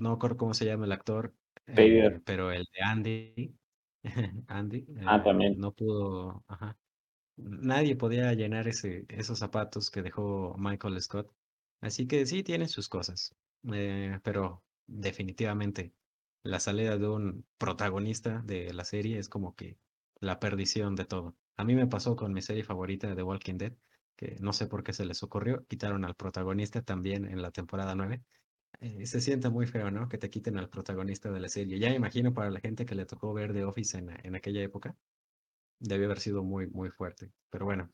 no 0.00 0.14
recuerdo 0.14 0.36
cómo 0.36 0.54
se 0.54 0.64
llama 0.66 0.84
el 0.86 0.92
actor, 0.92 1.34
eh, 1.66 2.20
pero 2.24 2.52
el 2.52 2.64
de 2.64 2.82
Andy, 2.82 3.54
Andy, 4.48 4.86
ah, 5.06 5.22
también. 5.22 5.58
no 5.58 5.72
pudo, 5.72 6.44
ajá. 6.48 6.76
Nadie 7.36 7.96
podía 7.96 8.32
llenar 8.34 8.68
ese, 8.68 9.06
esos 9.08 9.38
zapatos 9.38 9.90
que 9.90 10.02
dejó 10.02 10.54
Michael 10.58 11.00
Scott. 11.02 11.30
Así 11.80 12.06
que 12.06 12.26
sí, 12.26 12.42
tiene 12.42 12.68
sus 12.68 12.88
cosas, 12.88 13.34
eh, 13.72 14.18
pero 14.22 14.62
definitivamente 14.86 15.92
la 16.42 16.60
salida 16.60 16.96
de 16.98 17.08
un 17.08 17.44
protagonista 17.58 18.42
de 18.44 18.72
la 18.72 18.84
serie 18.84 19.18
es 19.18 19.28
como 19.28 19.54
que 19.54 19.76
la 20.20 20.38
perdición 20.38 20.94
de 20.94 21.04
todo. 21.04 21.34
A 21.56 21.64
mí 21.64 21.74
me 21.74 21.86
pasó 21.86 22.16
con 22.16 22.32
mi 22.32 22.42
serie 22.42 22.64
favorita 22.64 23.08
de 23.08 23.16
The 23.16 23.22
Walking 23.22 23.58
Dead, 23.58 23.72
que 24.16 24.36
no 24.40 24.52
sé 24.52 24.66
por 24.66 24.82
qué 24.84 24.92
se 24.92 25.04
les 25.04 25.22
ocurrió, 25.22 25.64
quitaron 25.66 26.04
al 26.04 26.14
protagonista 26.14 26.82
también 26.82 27.24
en 27.26 27.42
la 27.42 27.50
temporada 27.50 27.94
9 27.94 28.22
eh, 28.80 29.06
se 29.06 29.20
siente 29.20 29.48
muy 29.48 29.66
feo, 29.66 29.90
¿no? 29.90 30.08
Que 30.08 30.18
te 30.18 30.30
quiten 30.30 30.58
al 30.58 30.68
protagonista 30.68 31.30
de 31.30 31.40
la 31.40 31.48
serie. 31.48 31.78
Ya 31.78 31.90
me 31.90 31.96
imagino 31.96 32.32
para 32.32 32.50
la 32.50 32.60
gente 32.60 32.86
que 32.86 32.94
le 32.94 33.06
tocó 33.06 33.32
ver 33.32 33.52
The 33.52 33.64
Office 33.64 33.98
en, 33.98 34.10
en 34.22 34.34
aquella 34.34 34.62
época, 34.62 34.94
debió 35.80 36.06
haber 36.06 36.20
sido 36.20 36.42
muy, 36.42 36.66
muy 36.68 36.90
fuerte. 36.90 37.30
Pero 37.50 37.66
bueno. 37.66 37.90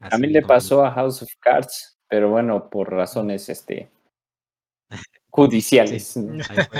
A 0.00 0.18
mí 0.18 0.26
le 0.28 0.42
pasó 0.42 0.84
a 0.84 0.90
House 0.90 1.22
of 1.22 1.30
Cards, 1.40 1.98
pero 2.08 2.30
bueno, 2.30 2.68
por 2.68 2.90
razones 2.90 3.48
este 3.48 3.90
judiciales. 5.30 6.14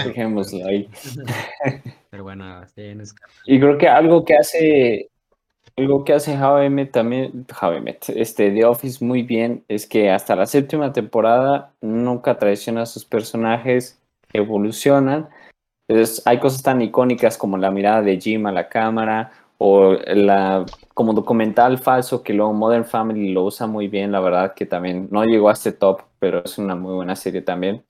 Dejémoslo 0.05 0.66
ahí. 0.66 0.88
Pero 2.11 2.22
bueno, 2.22 2.64
y 3.45 3.59
creo 3.59 3.76
que 3.76 3.88
algo 3.88 4.24
que 4.24 4.36
hace 4.36 5.11
algo 5.77 6.05
que 6.05 6.12
hace 6.12 6.37
HM 6.37 6.91
también, 6.91 7.47
este, 8.09 8.51
The 8.51 8.64
Office 8.64 9.05
muy 9.05 9.22
bien 9.22 9.64
es 9.68 9.87
que 9.87 10.11
hasta 10.11 10.37
la 10.37 10.47
séptima 10.47 10.93
temporada 10.93 11.72
nunca 11.81 12.39
traiciona 12.39 12.83
a 12.83 12.87
sus 12.87 13.05
personajes, 13.05 14.01
evolucionan 14.33 15.29
Es, 15.89 16.22
hay 16.27 16.41
cosas 16.41 16.62
tan 16.62 16.83
icónicas 16.83 17.39
como 17.39 17.59
la 17.59 17.70
mirada 17.70 18.03
de 18.03 18.20
Jim 18.20 18.47
a 18.47 18.53
la 18.53 18.68
cámara 18.68 19.33
o 19.59 19.95
la 19.95 20.66
como 20.95 21.14
documental 21.14 21.79
falso 21.79 22.22
que 22.22 22.35
luego 22.35 22.53
Modern 22.55 22.85
Family 22.87 23.33
lo 23.33 23.45
usa 23.45 23.66
muy 23.66 23.89
bien, 23.89 24.12
la 24.12 24.20
verdad 24.20 24.55
que 24.55 24.66
también 24.66 25.09
no 25.12 25.25
llegó 25.25 25.49
a 25.51 25.53
este 25.55 25.72
top, 25.72 26.03
pero 26.20 26.45
es 26.45 26.59
una 26.59 26.77
muy 26.77 26.95
buena 26.95 27.16
serie 27.16 27.43
también. 27.43 27.85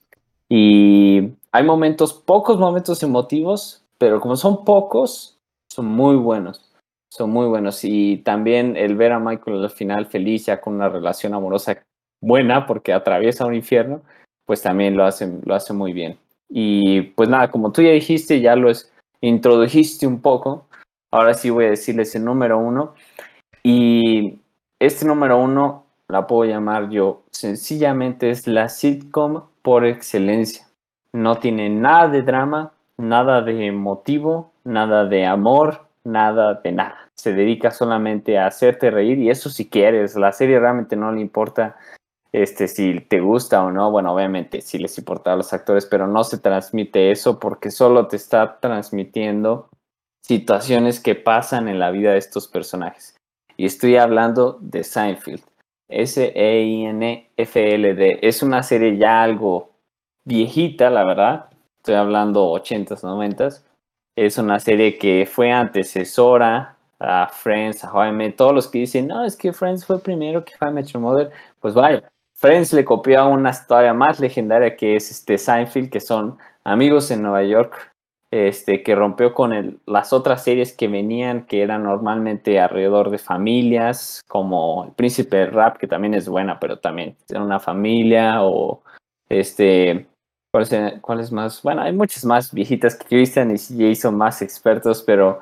Y 0.49 1.31
hay 1.51 1.63
momentos, 1.63 2.13
pocos 2.13 2.59
momentos 2.59 3.03
emotivos, 3.03 3.83
pero 3.97 4.21
como 4.21 4.35
son 4.37 4.65
pocos, 4.65 5.39
son 5.69 5.87
muy 5.87 6.15
buenos. 6.15 6.64
Son 7.15 7.29
muy 7.29 7.47
buenos. 7.47 7.79
Y 7.83 8.17
también 8.17 8.75
el 8.75 8.95
ver 8.95 9.13
a 9.13 9.19
Michael 9.19 9.63
al 9.63 9.69
final 9.69 10.05
feliz, 10.07 10.47
ya 10.47 10.59
con 10.59 10.75
una 10.75 10.89
relación 10.89 11.33
amorosa 11.33 11.81
buena, 12.21 12.65
porque 12.65 12.91
atraviesa 12.91 13.45
un 13.45 13.55
infierno, 13.55 14.01
pues 14.45 14.61
también 14.61 14.97
lo 14.97 15.05
hace, 15.05 15.39
lo 15.45 15.55
hace 15.55 15.71
muy 15.71 15.93
bien. 15.93 16.17
Y 16.49 17.03
pues 17.15 17.29
nada, 17.29 17.49
como 17.51 17.71
tú 17.71 17.81
ya 17.81 17.91
dijiste, 17.91 18.41
ya 18.41 18.57
lo 18.57 18.69
introdujiste 19.21 20.05
un 20.05 20.21
poco, 20.21 20.67
ahora 21.09 21.33
sí 21.33 21.49
voy 21.49 21.65
a 21.65 21.69
decirles 21.69 22.13
el 22.15 22.25
número 22.25 22.59
uno. 22.59 22.95
Y 23.63 24.39
este 24.79 25.05
número 25.05 25.39
uno 25.39 25.85
la 26.09 26.27
puedo 26.27 26.43
llamar 26.43 26.89
yo, 26.89 27.23
sencillamente 27.31 28.29
es 28.29 28.45
la 28.45 28.67
sitcom 28.67 29.43
por 29.61 29.85
excelencia. 29.85 30.67
No 31.13 31.37
tiene 31.37 31.69
nada 31.69 32.09
de 32.09 32.23
drama, 32.23 32.73
nada 32.97 33.41
de 33.41 33.71
motivo, 33.71 34.51
nada 34.65 35.05
de 35.05 35.25
amor, 35.25 35.84
nada 36.05 36.55
de 36.63 36.71
nada. 36.71 37.09
Se 37.15 37.33
dedica 37.33 37.71
solamente 37.71 38.37
a 38.37 38.47
hacerte 38.47 38.91
reír 38.91 39.19
y 39.19 39.29
eso 39.29 39.49
si 39.49 39.69
quieres. 39.69 40.15
La 40.15 40.31
serie 40.31 40.59
realmente 40.59 40.95
no 40.95 41.11
le 41.11 41.21
importa 41.21 41.75
este, 42.31 42.67
si 42.67 42.99
te 43.01 43.19
gusta 43.19 43.63
o 43.63 43.71
no. 43.71 43.91
Bueno, 43.91 44.13
obviamente 44.13 44.61
sí 44.61 44.77
les 44.77 44.97
importa 44.97 45.33
a 45.33 45.35
los 45.35 45.53
actores, 45.53 45.85
pero 45.85 46.07
no 46.07 46.23
se 46.23 46.37
transmite 46.37 47.11
eso 47.11 47.39
porque 47.39 47.71
solo 47.71 48.07
te 48.07 48.15
está 48.15 48.59
transmitiendo 48.59 49.69
situaciones 50.21 50.99
que 50.99 51.15
pasan 51.15 51.67
en 51.67 51.79
la 51.79 51.91
vida 51.91 52.11
de 52.11 52.17
estos 52.17 52.47
personajes. 52.47 53.15
Y 53.57 53.65
estoy 53.65 53.97
hablando 53.97 54.57
de 54.59 54.83
Seinfeld. 54.83 55.43
S-E-I-N-F-L-D. 55.87 57.39
Es 58.21 58.41
una 58.43 58.63
serie 58.63 58.97
ya 58.97 59.21
algo 59.21 59.71
viejita, 60.25 60.89
la 60.89 61.03
verdad. 61.05 61.49
Estoy 61.77 61.95
hablando 61.95 62.51
80s, 62.51 63.03
90s. 63.03 63.64
Es 64.15 64.37
una 64.37 64.59
serie 64.59 64.97
que 64.97 65.25
fue 65.25 65.51
antecesora 65.51 66.77
a 66.99 67.27
Friends, 67.27 67.83
a 67.83 67.91
How 67.91 68.13
Todos 68.37 68.53
los 68.53 68.67
que 68.69 68.79
dicen, 68.79 69.07
no, 69.07 69.25
es 69.25 69.35
que 69.35 69.51
Friends 69.51 69.85
fue 69.85 70.01
primero 70.01 70.45
que 70.45 70.53
How 70.59 70.69
I 70.69 70.73
Met 70.73 70.87
Your 70.87 71.01
Mother. 71.01 71.31
Pues 71.59 71.73
vaya, 71.73 72.07
Friends 72.37 72.71
le 72.73 72.85
copió 72.85 73.19
a 73.19 73.27
una 73.27 73.49
historia 73.49 73.93
más 73.93 74.19
legendaria 74.19 74.75
que 74.75 74.95
es 74.95 75.11
este 75.11 75.37
Seinfeld, 75.37 75.89
que 75.89 75.99
son 75.99 76.37
amigos 76.63 77.11
en 77.11 77.23
Nueva 77.23 77.43
York, 77.43 77.91
este, 78.31 78.83
que 78.83 78.95
rompió 78.95 79.33
con 79.33 79.81
las 79.85 80.13
otras 80.13 80.43
series 80.43 80.75
que 80.75 80.87
venían, 80.87 81.45
que 81.45 81.61
eran 81.61 81.83
normalmente 81.83 82.59
alrededor 82.59 83.09
de 83.09 83.17
familias, 83.17 84.21
como 84.27 84.85
El 84.85 84.91
Príncipe 84.93 85.45
Rap, 85.45 85.77
que 85.77 85.87
también 85.87 86.13
es 86.13 86.27
buena, 86.27 86.59
pero 86.59 86.79
también 86.79 87.15
es 87.27 87.35
una 87.35 87.59
familia, 87.59 88.43
o 88.43 88.81
este, 89.29 90.07
¿cuál 91.01 91.19
es, 91.19 91.31
más? 91.31 91.61
Bueno, 91.61 91.81
hay 91.81 91.91
muchas 91.91 92.23
más 92.23 92.53
viejitas 92.53 92.95
que 92.95 93.05
Christian 93.05 93.51
y 93.51 93.55
CJ 93.55 93.95
son 93.95 94.15
más 94.15 94.41
expertos, 94.41 95.03
pero 95.03 95.39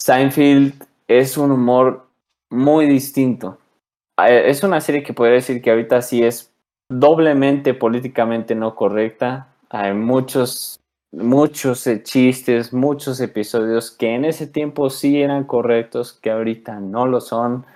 Seinfeld 0.00 0.84
es 1.06 1.36
un 1.36 1.50
humor 1.50 2.06
muy 2.50 2.86
distinto. 2.86 3.58
Eh, 4.26 4.44
es 4.46 4.62
una 4.62 4.80
serie 4.80 5.02
que 5.02 5.12
podría 5.12 5.34
decir 5.34 5.60
que 5.60 5.70
ahorita 5.70 6.00
sí 6.02 6.22
es 6.22 6.50
doblemente 6.88 7.74
políticamente 7.74 8.54
no 8.54 8.74
correcta. 8.74 9.48
Hay 9.68 9.92
muchos, 9.92 10.80
muchos 11.12 11.86
eh, 11.86 12.02
chistes, 12.02 12.72
muchos 12.72 13.20
episodios 13.20 13.90
que 13.90 14.14
en 14.14 14.24
ese 14.24 14.46
tiempo 14.46 14.88
sí 14.88 15.20
eran 15.20 15.44
correctos, 15.44 16.12
que 16.12 16.30
ahorita 16.30 16.80
no 16.80 17.06
lo 17.06 17.20
son. 17.20 17.66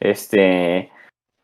Este, 0.00 0.92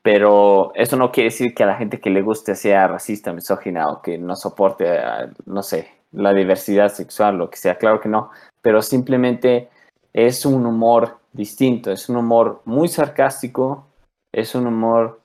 pero 0.04 0.70
eso 0.74 0.98
no 0.98 1.10
quiere 1.10 1.30
decir 1.30 1.54
que 1.54 1.62
a 1.62 1.66
la 1.66 1.76
gente 1.76 1.98
que 1.98 2.10
le 2.10 2.20
guste 2.20 2.54
sea 2.54 2.86
racista, 2.86 3.32
misógina 3.32 3.88
o 3.88 4.02
que 4.02 4.18
no 4.18 4.36
soporte, 4.36 4.84
eh, 4.86 5.30
no 5.46 5.62
sé, 5.62 5.88
la 6.12 6.34
diversidad 6.34 6.90
sexual, 6.90 7.38
lo 7.38 7.48
que 7.48 7.56
sea. 7.56 7.78
Claro 7.78 8.02
que 8.02 8.10
no, 8.10 8.30
pero 8.60 8.82
simplemente 8.82 9.70
es 10.12 10.44
un 10.44 10.66
humor 10.66 11.20
distinto, 11.32 11.90
es 11.90 12.10
un 12.10 12.18
humor 12.18 12.60
muy 12.66 12.88
sarcástico, 12.88 13.86
es 14.30 14.54
un 14.54 14.66
humor 14.66 15.22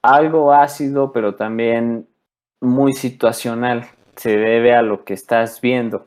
algo 0.00 0.50
ácido, 0.50 1.12
pero 1.12 1.34
también 1.34 2.08
muy 2.62 2.94
situacional. 2.94 3.86
Se 4.16 4.38
debe 4.38 4.74
a 4.74 4.80
lo 4.80 5.04
que 5.04 5.12
estás 5.12 5.60
viendo. 5.60 6.06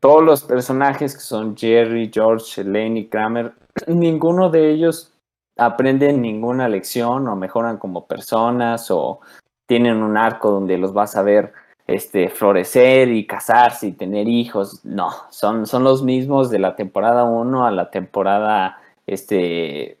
Todos 0.00 0.24
los 0.24 0.42
personajes 0.42 1.14
que 1.14 1.20
son 1.20 1.56
Jerry, 1.56 2.10
George, 2.12 2.62
Elaine 2.62 2.96
y 2.96 3.06
Kramer, 3.06 3.52
ninguno 3.86 4.50
de 4.50 4.72
ellos 4.72 5.12
aprenden 5.60 6.22
ninguna 6.22 6.68
lección 6.68 7.28
o 7.28 7.36
mejoran 7.36 7.76
como 7.76 8.06
personas 8.06 8.90
o 8.90 9.20
tienen 9.66 10.02
un 10.02 10.16
arco 10.16 10.50
donde 10.50 10.78
los 10.78 10.92
vas 10.92 11.16
a 11.16 11.22
ver 11.22 11.52
este, 11.86 12.28
florecer 12.30 13.08
y 13.08 13.26
casarse 13.26 13.88
y 13.88 13.92
tener 13.92 14.26
hijos. 14.26 14.84
No, 14.84 15.10
son, 15.30 15.66
son 15.66 15.84
los 15.84 16.02
mismos 16.02 16.50
de 16.50 16.58
la 16.60 16.76
temporada 16.76 17.24
1 17.24 17.66
a 17.66 17.70
la 17.70 17.90
temporada 17.90 18.78
este, 19.06 19.98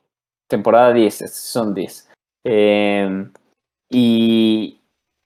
temporada 0.48 0.92
10, 0.92 1.30
son 1.32 1.74
10. 1.74 2.10
Em, 2.44 3.32
y 3.90 4.80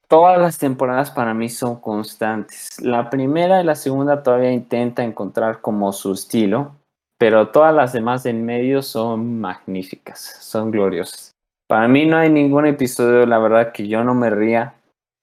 todas 0.08 0.40
las 0.40 0.58
temporadas 0.58 1.10
para 1.10 1.32
mí 1.32 1.48
son 1.48 1.80
constantes. 1.80 2.80
La 2.80 3.08
primera 3.10 3.60
y 3.60 3.64
la 3.64 3.74
segunda 3.74 4.22
todavía 4.22 4.52
intenta 4.52 5.04
encontrar 5.04 5.60
como 5.60 5.92
su 5.92 6.12
estilo, 6.12 6.76
pero 7.18 7.48
todas 7.48 7.74
las 7.74 7.92
demás 7.92 8.22
de 8.22 8.30
en 8.30 8.44
medio 8.44 8.82
son 8.82 9.40
magníficas, 9.40 10.20
son 10.40 10.70
gloriosas. 10.70 11.34
Para 11.66 11.88
mí 11.88 12.06
no 12.06 12.16
hay 12.16 12.30
ningún 12.30 12.66
episodio, 12.66 13.24
la 13.26 13.38
verdad, 13.38 13.72
que 13.72 13.88
yo 13.88 14.04
no 14.04 14.14
me 14.14 14.30
ría. 14.30 14.74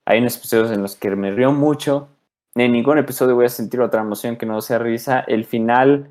Hay 0.07 0.19
unos 0.19 0.37
episodios 0.37 0.71
en 0.71 0.81
los 0.81 0.95
que 0.95 1.15
me 1.15 1.31
río 1.31 1.51
mucho. 1.51 2.07
En 2.55 2.71
ningún 2.71 2.97
episodio 2.97 3.35
voy 3.35 3.45
a 3.45 3.49
sentir 3.49 3.79
otra 3.81 4.01
emoción 4.01 4.35
que 4.35 4.45
no 4.45 4.61
sea 4.61 4.79
risa. 4.79 5.21
El 5.21 5.45
final 5.45 6.09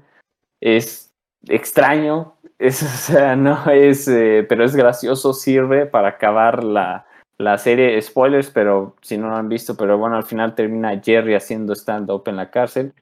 es 0.61 1.11
extraño, 1.49 2.35
es, 2.59 2.83
o 2.83 2.87
sea, 2.87 3.37
no 3.37 3.69
es, 3.71 4.07
eh, 4.09 4.47
pero 4.49 4.65
es 4.65 4.77
gracioso, 4.77 5.33
sirve 5.33 5.87
para 5.87 6.09
acabar 6.09 6.63
la, 6.63 7.07
la 7.39 7.59
serie. 7.59 8.01
Spoilers, 8.01 8.51
pero 8.51 8.95
si 9.01 9.19
no 9.19 9.29
lo 9.29 9.37
han 9.37 9.49
visto, 9.49 9.77
pero 9.77 9.99
bueno, 9.99 10.17
al 10.17 10.25
final 10.25 10.55
termina 10.55 11.01
Jerry 11.03 11.35
haciendo 11.35 11.75
stand-up 11.75 12.23
en 12.27 12.37
la 12.37 12.51
cárcel. 12.51 12.93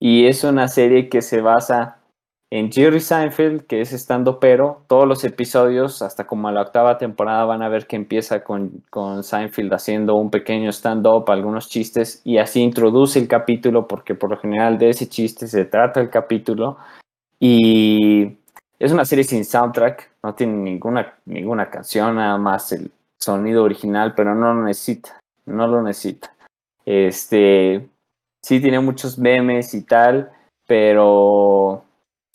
Y 0.00 0.26
es 0.26 0.44
una 0.44 0.68
serie 0.68 1.08
que 1.08 1.22
se 1.22 1.40
basa 1.40 1.97
en 2.50 2.72
Jerry 2.72 3.00
Seinfeld, 3.00 3.66
que 3.66 3.82
es 3.82 3.92
estando 3.92 4.40
pero, 4.40 4.82
todos 4.86 5.06
los 5.06 5.22
episodios, 5.24 6.00
hasta 6.00 6.26
como 6.26 6.50
la 6.50 6.62
octava 6.62 6.96
temporada, 6.96 7.44
van 7.44 7.62
a 7.62 7.68
ver 7.68 7.86
que 7.86 7.96
empieza 7.96 8.42
con, 8.42 8.82
con 8.88 9.22
Seinfeld 9.22 9.72
haciendo 9.74 10.14
un 10.14 10.30
pequeño 10.30 10.70
stand-up, 10.70 11.30
algunos 11.30 11.68
chistes, 11.68 12.22
y 12.24 12.38
así 12.38 12.62
introduce 12.62 13.18
el 13.18 13.28
capítulo, 13.28 13.86
porque 13.86 14.14
por 14.14 14.30
lo 14.30 14.38
general 14.38 14.78
de 14.78 14.90
ese 14.90 15.08
chiste 15.08 15.46
se 15.46 15.66
trata 15.66 16.00
el 16.00 16.08
capítulo. 16.08 16.78
Y 17.38 18.38
es 18.78 18.92
una 18.92 19.04
serie 19.04 19.24
sin 19.24 19.44
soundtrack, 19.44 20.10
no 20.22 20.34
tiene 20.34 20.54
ninguna, 20.54 21.18
ninguna 21.26 21.68
canción, 21.68 22.16
nada 22.16 22.38
más 22.38 22.72
el 22.72 22.90
sonido 23.18 23.62
original, 23.62 24.14
pero 24.14 24.34
no 24.34 24.54
lo 24.54 24.64
necesita, 24.64 25.20
no 25.44 25.66
lo 25.66 25.82
necesita. 25.82 26.32
Este, 26.86 27.86
sí 28.42 28.60
tiene 28.60 28.80
muchos 28.80 29.18
memes 29.18 29.74
y 29.74 29.82
tal, 29.82 30.30
pero 30.66 31.84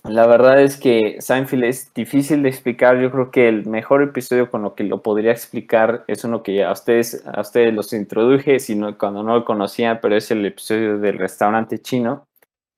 la 0.03 0.27
verdad 0.27 0.61
es 0.61 0.77
que 0.77 1.17
Seinfeld 1.19 1.63
es 1.63 1.93
difícil 1.93 2.43
de 2.43 2.49
explicar. 2.49 2.99
Yo 2.99 3.11
creo 3.11 3.31
que 3.31 3.47
el 3.47 3.65
mejor 3.65 4.03
episodio 4.03 4.51
con 4.51 4.61
lo 4.61 4.75
que 4.75 4.83
lo 4.83 5.01
podría 5.01 5.31
explicar 5.31 6.03
es 6.07 6.23
uno 6.23 6.43
que 6.43 6.63
a 6.63 6.71
ustedes, 6.71 7.23
a 7.25 7.41
ustedes 7.41 7.73
los 7.73 7.93
introduje, 7.93 8.59
sino 8.59 8.97
cuando 8.97 9.23
no 9.23 9.35
lo 9.35 9.45
conocían, 9.45 9.99
pero 10.01 10.15
es 10.15 10.29
el 10.31 10.45
episodio 10.45 10.99
del 10.99 11.17
restaurante 11.17 11.79
chino. 11.79 12.25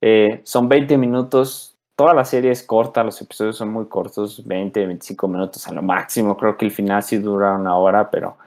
Eh, 0.02 0.42
son 0.44 0.70
20 0.70 0.98
minutos 0.98 1.76
toda 1.96 2.14
la 2.14 2.26
serie 2.26 2.52
es 2.52 2.64
corta, 2.64 3.04
los 3.04 3.22
episodios 3.22 3.58
son 3.58 3.70
muy 3.70 3.86
cortos, 3.86 4.46
20, 4.46 4.86
25 4.86 5.28
minutos 5.28 5.68
a 5.68 5.74
lo 5.74 5.82
máximo. 5.82 6.38
Creo 6.38 6.58
que 6.58 6.66
el 6.66 6.72
final 6.72 7.02
sí 7.04 7.18
dura 7.18 7.56
una 7.56 7.78
hora, 7.78 8.12
pero 8.12 8.38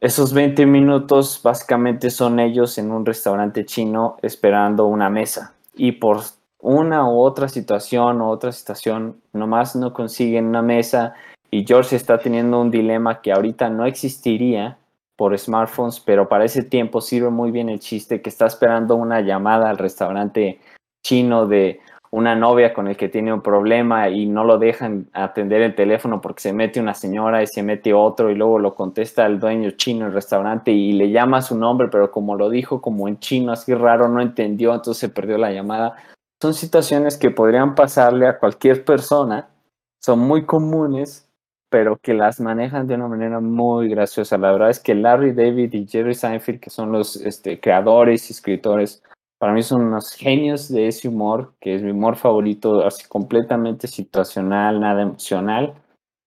esos 0.00 0.32
20 0.32 0.66
minutos 0.66 1.40
básicamente 1.42 2.10
son 2.10 2.40
ellos 2.40 2.78
en 2.78 2.90
un 2.90 3.04
restaurante 3.04 3.64
chino 3.64 4.16
esperando 4.22 4.86
una 4.86 5.10
mesa. 5.10 5.54
Y 5.74 5.92
por 5.92 6.20
una 6.62 7.06
u 7.08 7.20
otra 7.20 7.48
situación 7.48 8.20
o 8.22 8.30
otra 8.30 8.52
situación, 8.52 9.20
nomás 9.32 9.76
no 9.76 9.92
consiguen 9.92 10.46
una 10.46 10.62
mesa 10.62 11.14
y 11.50 11.66
George 11.66 11.96
está 11.96 12.18
teniendo 12.18 12.60
un 12.60 12.70
dilema 12.70 13.20
que 13.20 13.32
ahorita 13.32 13.68
no 13.68 13.84
existiría 13.84 14.78
por 15.16 15.36
smartphones, 15.36 16.00
pero 16.00 16.28
para 16.28 16.44
ese 16.44 16.62
tiempo 16.62 17.00
sirve 17.00 17.30
muy 17.30 17.50
bien 17.50 17.68
el 17.68 17.80
chiste 17.80 18.22
que 18.22 18.30
está 18.30 18.46
esperando 18.46 18.94
una 18.94 19.20
llamada 19.20 19.68
al 19.68 19.76
restaurante 19.76 20.60
chino 21.02 21.46
de 21.46 21.80
una 22.12 22.36
novia 22.36 22.72
con 22.72 22.88
el 22.88 22.96
que 22.96 23.08
tiene 23.08 23.32
un 23.32 23.40
problema 23.40 24.08
y 24.08 24.26
no 24.26 24.44
lo 24.44 24.58
dejan 24.58 25.08
atender 25.14 25.62
el 25.62 25.74
teléfono 25.74 26.20
porque 26.20 26.42
se 26.42 26.52
mete 26.52 26.78
una 26.78 26.94
señora 26.94 27.42
y 27.42 27.46
se 27.46 27.62
mete 27.62 27.92
otro 27.92 28.30
y 28.30 28.34
luego 28.34 28.58
lo 28.58 28.74
contesta 28.74 29.26
el 29.26 29.40
dueño 29.40 29.72
chino 29.72 30.04
del 30.04 30.14
restaurante 30.14 30.70
y 30.70 30.92
le 30.92 31.10
llama 31.10 31.42
su 31.42 31.56
nombre, 31.56 31.88
pero 31.90 32.10
como 32.10 32.36
lo 32.36 32.50
dijo 32.50 32.80
como 32.80 33.08
en 33.08 33.18
chino 33.18 33.50
así 33.50 33.74
raro, 33.74 34.08
no 34.08 34.20
entendió, 34.20 34.74
entonces 34.74 35.00
se 35.00 35.08
perdió 35.08 35.38
la 35.38 35.52
llamada. 35.52 35.96
Son 36.42 36.54
situaciones 36.54 37.16
que 37.18 37.30
podrían 37.30 37.76
pasarle 37.76 38.26
a 38.26 38.40
cualquier 38.40 38.84
persona, 38.84 39.48
son 40.00 40.18
muy 40.18 40.44
comunes, 40.44 41.30
pero 41.70 41.98
que 41.98 42.14
las 42.14 42.40
manejan 42.40 42.88
de 42.88 42.96
una 42.96 43.06
manera 43.06 43.38
muy 43.38 43.88
graciosa. 43.88 44.38
La 44.38 44.50
verdad 44.50 44.70
es 44.70 44.80
que 44.80 44.96
Larry 44.96 45.34
David 45.34 45.72
y 45.72 45.86
Jerry 45.86 46.16
Seinfeld, 46.16 46.58
que 46.58 46.68
son 46.68 46.90
los 46.90 47.14
este, 47.14 47.60
creadores 47.60 48.28
y 48.28 48.32
escritores, 48.32 49.04
para 49.38 49.52
mí 49.52 49.62
son 49.62 49.82
unos 49.82 50.14
genios 50.14 50.68
de 50.68 50.88
ese 50.88 51.06
humor, 51.06 51.52
que 51.60 51.76
es 51.76 51.82
mi 51.84 51.92
humor 51.92 52.16
favorito, 52.16 52.84
así 52.84 53.06
completamente 53.06 53.86
situacional, 53.86 54.80
nada 54.80 55.02
emocional. 55.02 55.74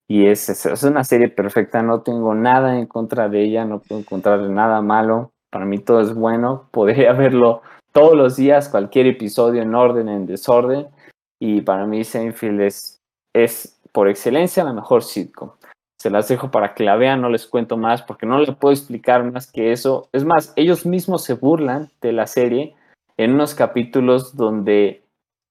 Y 0.07 0.27
es, 0.27 0.47
es, 0.47 0.83
una 0.83 1.03
serie 1.03 1.27
perfecta, 1.27 1.81
no 1.81 2.03
tengo 2.03 2.33
nada 2.35 2.79
en 2.79 2.85
contra 2.85 3.27
de 3.27 3.43
ella, 3.43 3.65
no 3.65 3.81
puedo 3.81 3.99
encontrarle 3.99 4.47
nada 4.47 4.81
malo. 4.81 5.33
Para 5.51 5.65
mí 5.65 5.79
todo 5.79 5.99
es 5.99 6.15
bueno, 6.15 6.69
podría 6.71 7.11
verlo 7.11 7.63
todos 7.95 8.13
los 8.13 8.35
días, 8.35 8.67
cualquier 8.67 9.07
episodio 9.07 9.61
en 9.61 9.73
orden, 9.73 10.09
en 10.09 10.25
desorden. 10.25 10.87
Y 11.39 11.61
para 11.61 11.85
mí 11.85 12.03
Seinfeld 12.03 12.59
es, 12.59 13.01
es 13.33 13.79
por 13.93 14.09
excelencia 14.09 14.65
la 14.65 14.73
mejor 14.73 15.01
sitcom. 15.01 15.51
Se 15.97 16.09
las 16.09 16.27
dejo 16.27 16.51
para 16.51 16.73
que 16.73 16.83
la 16.83 16.97
vean, 16.97 17.21
no 17.21 17.29
les 17.29 17.47
cuento 17.47 17.77
más 17.77 18.01
porque 18.01 18.25
no 18.25 18.37
les 18.37 18.53
puedo 18.53 18.73
explicar 18.73 19.23
más 19.31 19.49
que 19.49 19.71
eso. 19.71 20.09
Es 20.11 20.25
más, 20.25 20.51
ellos 20.57 20.85
mismos 20.85 21.23
se 21.23 21.35
burlan 21.35 21.89
de 22.01 22.11
la 22.11 22.27
serie 22.27 22.75
en 23.15 23.33
unos 23.33 23.55
capítulos 23.55 24.35
donde 24.35 25.05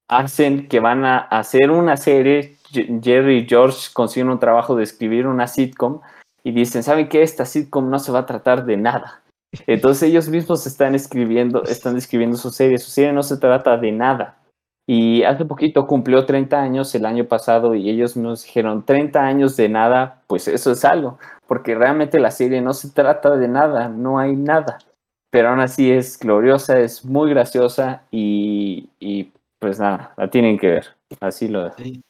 hacen 0.07 0.69
que 0.69 0.81
van 0.81 1.07
a 1.07 1.17
hacer 1.17 1.71
una 1.71 1.97
serie, 1.97 2.59
Jerry 2.71 3.39
y 3.39 3.49
George 3.49 3.89
consiguen 3.95 4.29
un 4.29 4.39
trabajo 4.39 4.77
de 4.77 4.85
escribir 4.85 5.27
una 5.27 5.47
sitcom 5.47 6.03
y 6.43 6.53
dicen, 6.53 6.83
¿saben 6.83 7.09
qué? 7.09 7.23
Esta 7.23 7.47
sitcom 7.47 7.89
no 7.89 7.99
se 7.99 8.13
va 8.13 8.19
a 8.19 8.27
tratar 8.27 8.67
de 8.67 8.77
nada. 8.77 9.24
Entonces 9.67 10.09
ellos 10.09 10.29
mismos 10.29 10.67
están 10.67 10.95
escribiendo, 10.95 11.65
están 11.65 11.97
escribiendo 11.97 12.37
su 12.37 12.51
serie, 12.51 12.79
su 12.79 12.91
serie 12.91 13.13
no 13.13 13.23
se 13.23 13.37
trata 13.37 13.77
de 13.77 13.93
nada. 13.93 14.39
Y 14.87 15.23
hace 15.23 15.45
poquito 15.45 15.87
cumplió 15.87 16.27
30 16.27 16.61
años 16.61 16.95
el 16.95 17.07
año 17.07 17.25
pasado 17.25 17.75
y 17.75 17.89
ellos 17.89 18.17
nos 18.17 18.45
dijeron 18.45 18.85
30 18.85 19.25
años 19.25 19.57
de 19.57 19.69
nada, 19.69 20.23
pues 20.27 20.47
eso 20.47 20.73
es 20.73 20.85
algo, 20.85 21.19
porque 21.47 21.75
realmente 21.75 22.21
la 22.21 22.31
serie 22.31 22.61
no 22.61 22.75
se 22.75 22.91
trata 22.91 23.37
de 23.37 23.49
nada, 23.49 23.89
no 23.89 24.19
hay 24.19 24.37
nada 24.37 24.79
pero 25.35 25.49
aún 25.49 25.59
así 25.59 25.91
es 25.91 26.17
gloriosa, 26.17 26.79
es 26.79 27.05
muy 27.05 27.29
graciosa 27.31 28.05
y, 28.13 28.89
pues 29.59 29.81
nada, 29.81 30.15
la 30.17 30.31
tienen 30.31 30.57
que 30.57 30.69
ver. 30.69 30.87
Así 31.19 31.49
lo 31.49 31.73
Sí, 31.73 32.01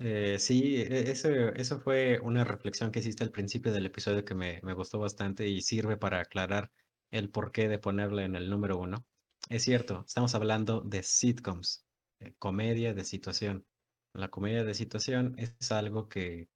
eh, 0.00 0.38
sí 0.38 0.76
e, 0.82 1.10
eso, 1.10 1.30
eso 1.30 1.80
fue 1.80 2.18
una 2.20 2.44
reflexión 2.44 2.90
que 2.90 3.00
hiciste 3.00 3.24
al 3.24 3.30
principio 3.32 3.72
del 3.72 3.86
episodio 3.86 4.24
que 4.24 4.34
me, 4.34 4.60
me 4.62 4.74
gustó 4.74 4.98
bastante 4.98 5.48
y 5.48 5.62
sirve 5.62 5.96
para 5.96 6.20
aclarar 6.20 6.72
el 7.10 7.30
porqué 7.30 7.68
de 7.68 7.78
ponerle 7.78 8.24
en 8.24 8.36
el 8.36 8.50
número 8.50 8.78
uno. 8.78 9.06
Es 9.48 9.64
cierto, 9.64 10.04
estamos 10.06 10.34
hablando 10.34 10.80
de 10.82 11.02
sitcoms, 11.02 11.86
eh, 12.20 12.34
comedia 12.38 12.94
de 12.94 13.04
situación. 13.04 13.66
La 14.14 14.28
comedia 14.28 14.64
de 14.64 14.74
situación 14.74 15.34
es 15.38 15.72
algo 15.72 16.08
que 16.08 16.48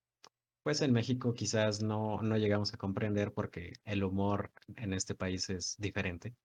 pues 0.63 0.83
en 0.83 0.93
México 0.93 1.35
quizás 1.35 1.83
no, 1.83 2.23
no 2.23 2.39
llegamos 2.39 2.75
a 2.75 2.79
comprender 2.79 3.33
porque 3.35 3.75
el 3.85 4.05
humor 4.05 4.53
en 4.77 4.95
este 4.95 5.15
país 5.17 5.51
es 5.51 5.77
diferente. 5.79 6.37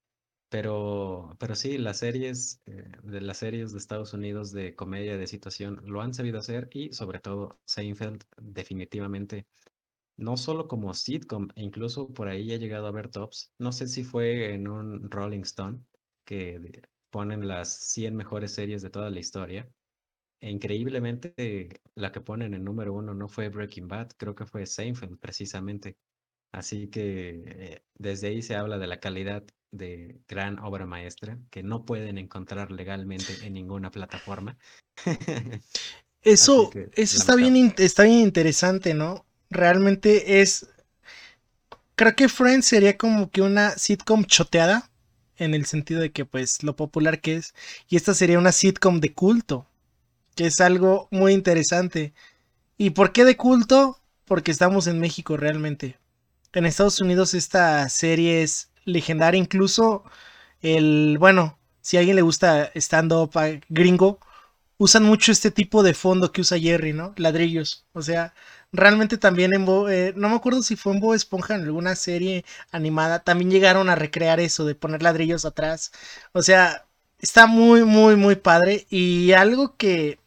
Pero, 0.49 1.35
pero 1.39 1.53
sí, 1.55 1.77
las 1.77 1.99
series, 1.99 2.61
eh, 2.65 2.91
de 3.03 3.21
las 3.21 3.37
series 3.37 3.71
de 3.71 3.77
Estados 3.77 4.13
Unidos 4.13 4.51
de 4.51 4.75
comedia 4.75 5.15
de 5.17 5.27
situación 5.27 5.79
lo 5.85 6.01
han 6.01 6.13
sabido 6.13 6.39
hacer 6.39 6.69
y 6.71 6.91
sobre 6.93 7.19
todo 7.19 7.59
Seinfeld 7.65 8.23
definitivamente, 8.41 9.45
no 10.17 10.37
solo 10.37 10.67
como 10.67 10.93
sitcom, 10.93 11.49
e 11.55 11.63
incluso 11.63 12.13
por 12.13 12.27
ahí 12.29 12.51
he 12.53 12.59
llegado 12.59 12.87
a 12.87 12.91
ver 12.91 13.09
tops. 13.09 13.53
No 13.59 13.71
sé 13.73 13.87
si 13.87 14.03
fue 14.03 14.53
en 14.53 14.67
un 14.67 15.11
Rolling 15.11 15.41
Stone 15.41 15.85
que 16.25 16.83
ponen 17.11 17.47
las 17.47 17.73
100 17.93 18.15
mejores 18.15 18.53
series 18.53 18.81
de 18.81 18.89
toda 18.91 19.09
la 19.11 19.19
historia 19.19 19.69
e 20.41 20.49
increíblemente, 20.51 21.81
la 21.95 22.11
que 22.11 22.21
ponen 22.21 22.53
en 22.53 22.63
número 22.63 22.93
uno 22.93 23.13
no 23.13 23.27
fue 23.29 23.49
Breaking 23.49 23.87
Bad, 23.87 24.11
creo 24.17 24.35
que 24.35 24.45
fue 24.45 24.65
Seinfeld 24.65 25.19
precisamente. 25.19 25.97
Así 26.53 26.89
que 26.89 27.43
eh, 27.47 27.85
desde 27.95 28.27
ahí 28.29 28.41
se 28.41 28.55
habla 28.55 28.77
de 28.79 28.87
la 28.87 28.99
calidad 28.99 29.45
de 29.71 30.19
gran 30.27 30.59
obra 30.59 30.85
maestra 30.85 31.37
que 31.49 31.63
no 31.63 31.85
pueden 31.85 32.17
encontrar 32.17 32.71
legalmente 32.71 33.33
en 33.43 33.53
ninguna 33.53 33.91
plataforma. 33.91 34.57
eso 36.21 36.71
eso 36.93 37.17
está 37.17 37.35
bien, 37.35 37.73
está 37.77 38.03
bien 38.03 38.19
interesante, 38.19 38.93
¿no? 38.93 39.25
Realmente 39.49 40.41
es... 40.41 40.67
Creo 41.95 42.15
que 42.15 42.29
Friends 42.29 42.65
sería 42.65 42.97
como 42.97 43.29
que 43.29 43.41
una 43.41 43.71
sitcom 43.71 44.23
choteada, 44.23 44.89
en 45.37 45.53
el 45.53 45.65
sentido 45.65 46.01
de 46.01 46.11
que 46.11 46.25
pues 46.25 46.63
lo 46.63 46.75
popular 46.75 47.21
que 47.21 47.35
es, 47.35 47.53
y 47.89 47.95
esta 47.95 48.13
sería 48.13 48.39
una 48.39 48.51
sitcom 48.51 48.99
de 48.99 49.13
culto 49.13 49.69
que 50.39 50.47
es 50.47 50.61
algo 50.61 51.09
muy 51.11 51.33
interesante. 51.33 52.13
¿Y 52.77 52.91
por 52.91 53.11
qué 53.11 53.25
de 53.25 53.35
culto? 53.35 53.99
Porque 54.23 54.51
estamos 54.51 54.87
en 54.87 54.97
México 54.97 55.35
realmente. 55.35 55.99
En 56.53 56.65
Estados 56.65 57.01
Unidos 57.01 57.33
esta 57.33 57.89
serie 57.89 58.41
es 58.41 58.68
legendaria, 58.91 59.39
incluso 59.39 60.03
el, 60.61 61.17
bueno, 61.19 61.57
si 61.81 61.97
a 61.97 62.01
alguien 62.01 62.15
le 62.15 62.21
gusta 62.21 62.71
stand-up 62.75 63.31
gringo, 63.69 64.19
usan 64.77 65.03
mucho 65.03 65.31
este 65.31 65.51
tipo 65.51 65.83
de 65.83 65.93
fondo 65.93 66.31
que 66.31 66.41
usa 66.41 66.59
Jerry, 66.59 66.93
¿no? 66.93 67.13
Ladrillos. 67.17 67.85
O 67.93 68.01
sea, 68.01 68.33
realmente 68.71 69.17
también 69.17 69.53
en 69.53 69.65
eh, 69.89 70.13
no 70.15 70.29
me 70.29 70.35
acuerdo 70.35 70.63
si 70.63 70.75
fue 70.75 70.93
en 70.93 70.99
Bob 71.01 71.13
Esponja 71.15 71.55
en 71.55 71.63
alguna 71.63 71.95
serie 71.95 72.45
animada, 72.71 73.23
también 73.23 73.51
llegaron 73.51 73.89
a 73.89 73.95
recrear 73.95 74.39
eso 74.39 74.65
de 74.65 74.75
poner 74.75 75.03
ladrillos 75.03 75.45
atrás. 75.45 75.91
O 76.33 76.41
sea, 76.41 76.85
está 77.19 77.47
muy, 77.47 77.83
muy, 77.85 78.15
muy 78.15 78.35
padre. 78.35 78.87
Y 78.89 79.33
algo 79.33 79.75
que 79.77 80.19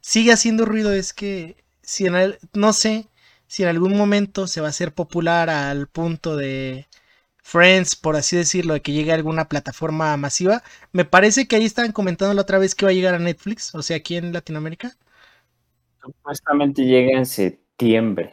sigue 0.00 0.32
haciendo 0.32 0.64
ruido 0.66 0.92
es 0.92 1.12
que 1.12 1.56
si 1.82 2.06
en 2.06 2.38
no 2.54 2.72
sé 2.72 3.08
si 3.46 3.62
en 3.62 3.68
algún 3.70 3.96
momento 3.96 4.46
se 4.46 4.60
va 4.60 4.68
a 4.68 4.70
hacer 4.70 4.94
popular 4.94 5.50
al 5.50 5.88
punto 5.88 6.36
de 6.36 6.88
Friends, 7.46 7.94
por 7.94 8.16
así 8.16 8.36
decirlo, 8.36 8.72
de 8.72 8.80
que 8.80 8.92
llegue 8.92 9.12
a 9.12 9.16
alguna 9.16 9.50
plataforma 9.50 10.16
masiva. 10.16 10.62
Me 10.92 11.04
parece 11.04 11.46
que 11.46 11.56
ahí 11.56 11.66
estaban 11.66 11.92
comentando 11.92 12.32
la 12.32 12.40
otra 12.40 12.58
vez 12.58 12.74
que 12.74 12.86
va 12.86 12.90
a 12.90 12.94
llegar 12.94 13.14
a 13.14 13.18
Netflix, 13.18 13.74
o 13.74 13.82
sea, 13.82 13.98
aquí 13.98 14.16
en 14.16 14.32
Latinoamérica. 14.32 14.96
Supuestamente 16.02 16.82
llega 16.86 17.18
en 17.18 17.26
septiembre 17.26 18.32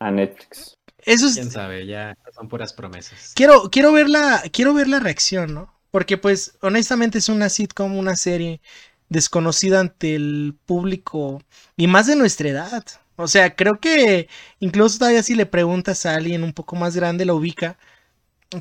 a 0.00 0.10
Netflix. 0.10 0.76
Eso 0.98 1.28
es... 1.28 1.34
Quién 1.34 1.52
sabe, 1.52 1.86
ya 1.86 2.18
son 2.34 2.48
puras 2.48 2.72
promesas. 2.72 3.32
Quiero, 3.36 3.70
quiero 3.70 3.92
ver 3.92 4.10
la, 4.10 4.42
quiero 4.52 4.74
ver 4.74 4.88
la 4.88 4.98
reacción, 4.98 5.54
¿no? 5.54 5.72
Porque 5.92 6.18
pues 6.18 6.58
honestamente 6.60 7.18
es 7.18 7.28
una 7.28 7.48
sitcom, 7.48 7.96
una 7.96 8.16
serie 8.16 8.60
desconocida 9.08 9.78
ante 9.78 10.16
el 10.16 10.56
público 10.66 11.40
y 11.76 11.86
más 11.86 12.08
de 12.08 12.16
nuestra 12.16 12.48
edad. 12.48 12.84
O 13.18 13.28
sea, 13.28 13.56
creo 13.56 13.80
que 13.80 14.28
incluso 14.60 14.98
todavía 14.98 15.22
si 15.24 15.34
le 15.36 15.46
preguntas 15.46 16.06
a 16.06 16.14
alguien 16.16 16.44
un 16.44 16.52
poco 16.54 16.76
más 16.76 16.96
grande 16.96 17.24
la 17.26 17.34
ubica. 17.34 17.78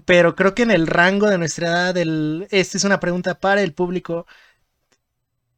Pero 0.05 0.35
creo 0.35 0.55
que 0.55 0.63
en 0.63 0.71
el 0.71 0.87
rango 0.87 1.29
de 1.29 1.37
nuestra 1.39 1.67
edad, 1.69 1.97
el, 1.97 2.47
esta 2.51 2.77
es 2.77 2.85
una 2.85 2.99
pregunta 3.01 3.39
para 3.39 3.61
el 3.63 3.73
público. 3.73 4.27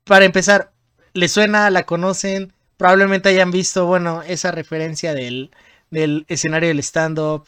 Para 0.05 0.25
empezar, 0.25 0.73
¿le 1.13 1.27
suena? 1.27 1.69
¿La 1.69 1.85
conocen? 1.85 2.53
Probablemente 2.77 3.29
hayan 3.29 3.51
visto, 3.51 3.85
bueno, 3.85 4.21
esa 4.23 4.51
referencia 4.51 5.13
del, 5.13 5.51
del 5.91 6.25
escenario 6.29 6.69
del 6.69 6.79
stand-up. 6.79 7.47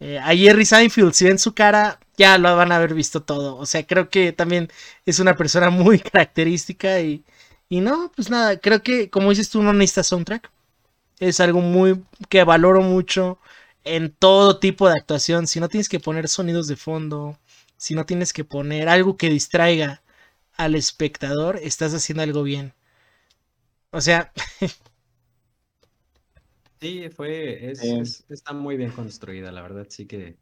Eh, 0.00 0.18
a 0.20 0.36
Jerry 0.36 0.66
Seinfeld, 0.66 1.14
si 1.14 1.26
ven 1.26 1.40
su 1.40 1.54
cara, 1.54 2.00
ya 2.18 2.38
lo 2.38 2.56
van 2.56 2.72
a 2.72 2.78
haber 2.78 2.94
visto 2.94 3.22
todo. 3.24 3.56
O 3.58 3.66
sea, 3.66 3.86
creo 3.86 4.10
que 4.10 4.32
también 4.32 4.70
es 5.06 5.20
una 5.20 5.36
persona 5.36 5.70
muy 5.70 6.00
característica 6.00 7.00
y, 7.02 7.24
y 7.70 7.82
no, 7.82 8.12
pues 8.16 8.30
nada, 8.30 8.58
creo 8.60 8.82
que 8.84 9.10
como 9.10 9.30
dices 9.30 9.50
tú, 9.50 9.62
no 9.64 9.74
necesitas 9.74 10.08
soundtrack. 10.08 10.52
Es 11.28 11.40
algo 11.40 11.60
muy 11.60 12.02
que 12.28 12.44
valoro 12.44 12.82
mucho 12.82 13.38
en 13.84 14.10
todo 14.12 14.58
tipo 14.58 14.88
de 14.88 14.94
actuación. 14.98 15.46
Si 15.46 15.60
no 15.60 15.68
tienes 15.68 15.88
que 15.88 16.00
poner 16.00 16.28
sonidos 16.28 16.66
de 16.68 16.76
fondo, 16.76 17.38
si 17.76 17.94
no 17.94 18.06
tienes 18.06 18.32
que 18.32 18.44
poner 18.44 18.88
algo 18.88 19.16
que 19.16 19.30
distraiga 19.30 20.02
al 20.54 20.74
espectador, 20.76 21.58
estás 21.62 21.94
haciendo 21.94 22.22
algo 22.22 22.42
bien. 22.42 22.74
O 23.92 24.00
sea, 24.00 24.32
Sí, 26.80 27.08
fue, 27.10 27.70
es, 27.70 28.24
está 28.28 28.52
muy 28.52 28.76
bien 28.76 28.92
construida, 28.92 29.50
la 29.52 29.62
verdad, 29.62 29.86
sí 29.88 30.06
que 30.06 30.38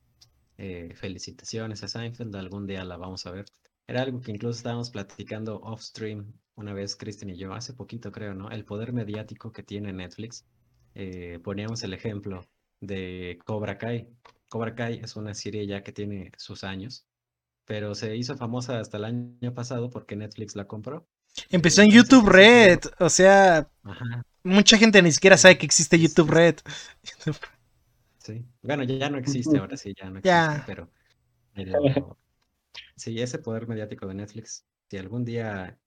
eh, 0.58 0.94
felicitaciones 0.96 1.82
a 1.84 1.88
Seinfeld, 1.88 2.34
algún 2.36 2.66
día 2.66 2.84
la 2.84 2.96
vamos 2.96 3.26
a 3.26 3.32
ver. 3.32 3.46
Era 3.86 4.02
algo 4.02 4.20
que 4.20 4.32
incluso 4.32 4.58
estábamos 4.58 4.90
platicando 4.90 5.60
off 5.60 5.82
stream 5.82 6.34
una 6.56 6.74
vez, 6.74 6.96
Kristen 6.96 7.30
y 7.30 7.36
yo, 7.36 7.54
hace 7.54 7.74
poquito 7.74 8.12
creo, 8.12 8.34
¿no? 8.34 8.50
El 8.50 8.64
poder 8.64 8.92
mediático 8.92 9.52
que 9.52 9.62
tiene 9.62 9.92
Netflix. 9.92 10.44
Eh, 10.94 11.40
poníamos 11.44 11.82
el 11.84 11.94
ejemplo 11.94 12.48
de 12.80 13.38
Cobra 13.44 13.78
Kai. 13.78 14.08
Cobra 14.48 14.74
Kai 14.74 15.00
es 15.02 15.16
una 15.16 15.34
serie 15.34 15.66
ya 15.66 15.82
que 15.82 15.92
tiene 15.92 16.32
sus 16.38 16.64
años, 16.64 17.06
pero 17.66 17.94
se 17.96 18.16
hizo 18.16 18.36
famosa 18.36 18.80
hasta 18.80 18.98
el 18.98 19.04
año 19.06 19.54
pasado 19.54 19.90
porque 19.90 20.16
Netflix 20.16 20.56
la 20.56 20.66
compró. 20.68 21.08
Empezó 21.50 21.82
en 21.82 21.90
YouTube 21.90 22.28
Red, 22.28 22.80
o 22.98 23.08
sea, 23.08 23.68
Ajá, 23.84 24.22
mucha 24.44 24.78
gente 24.78 25.02
ni 25.02 25.12
siquiera 25.12 25.36
sabe 25.38 25.58
que 25.58 25.66
existe 25.66 25.98
YouTube 26.00 26.30
Red. 26.30 26.56
sí. 28.18 28.44
Bueno, 28.62 28.84
ya, 28.84 28.96
ya 28.96 29.10
no 29.10 29.18
existe, 29.18 29.58
ahora 29.58 29.76
sí, 29.76 29.94
ya 29.98 30.10
no 30.10 30.18
existe, 30.18 30.60
Ya. 30.60 30.64
pero, 30.64 30.90
pero 31.54 31.72
sí, 32.96 33.20
ese 33.20 33.38
poder 33.38 33.68
mediático 33.68 34.06
de 34.06 34.14
Netflix, 34.14 34.66
si 34.90 34.98
algún 34.98 35.24
día 35.24 35.78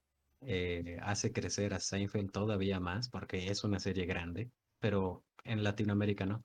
eh, 0.41 0.97
hace 1.03 1.31
crecer 1.33 1.73
a 1.73 1.79
Seinfeld 1.79 2.31
todavía 2.31 2.79
más, 2.79 3.09
porque 3.09 3.47
es 3.49 3.63
una 3.63 3.79
serie 3.79 4.05
grande, 4.05 4.51
pero 4.85 5.23
en 5.45 5.63
Latinoamérica 5.63 6.27
no. 6.27 6.43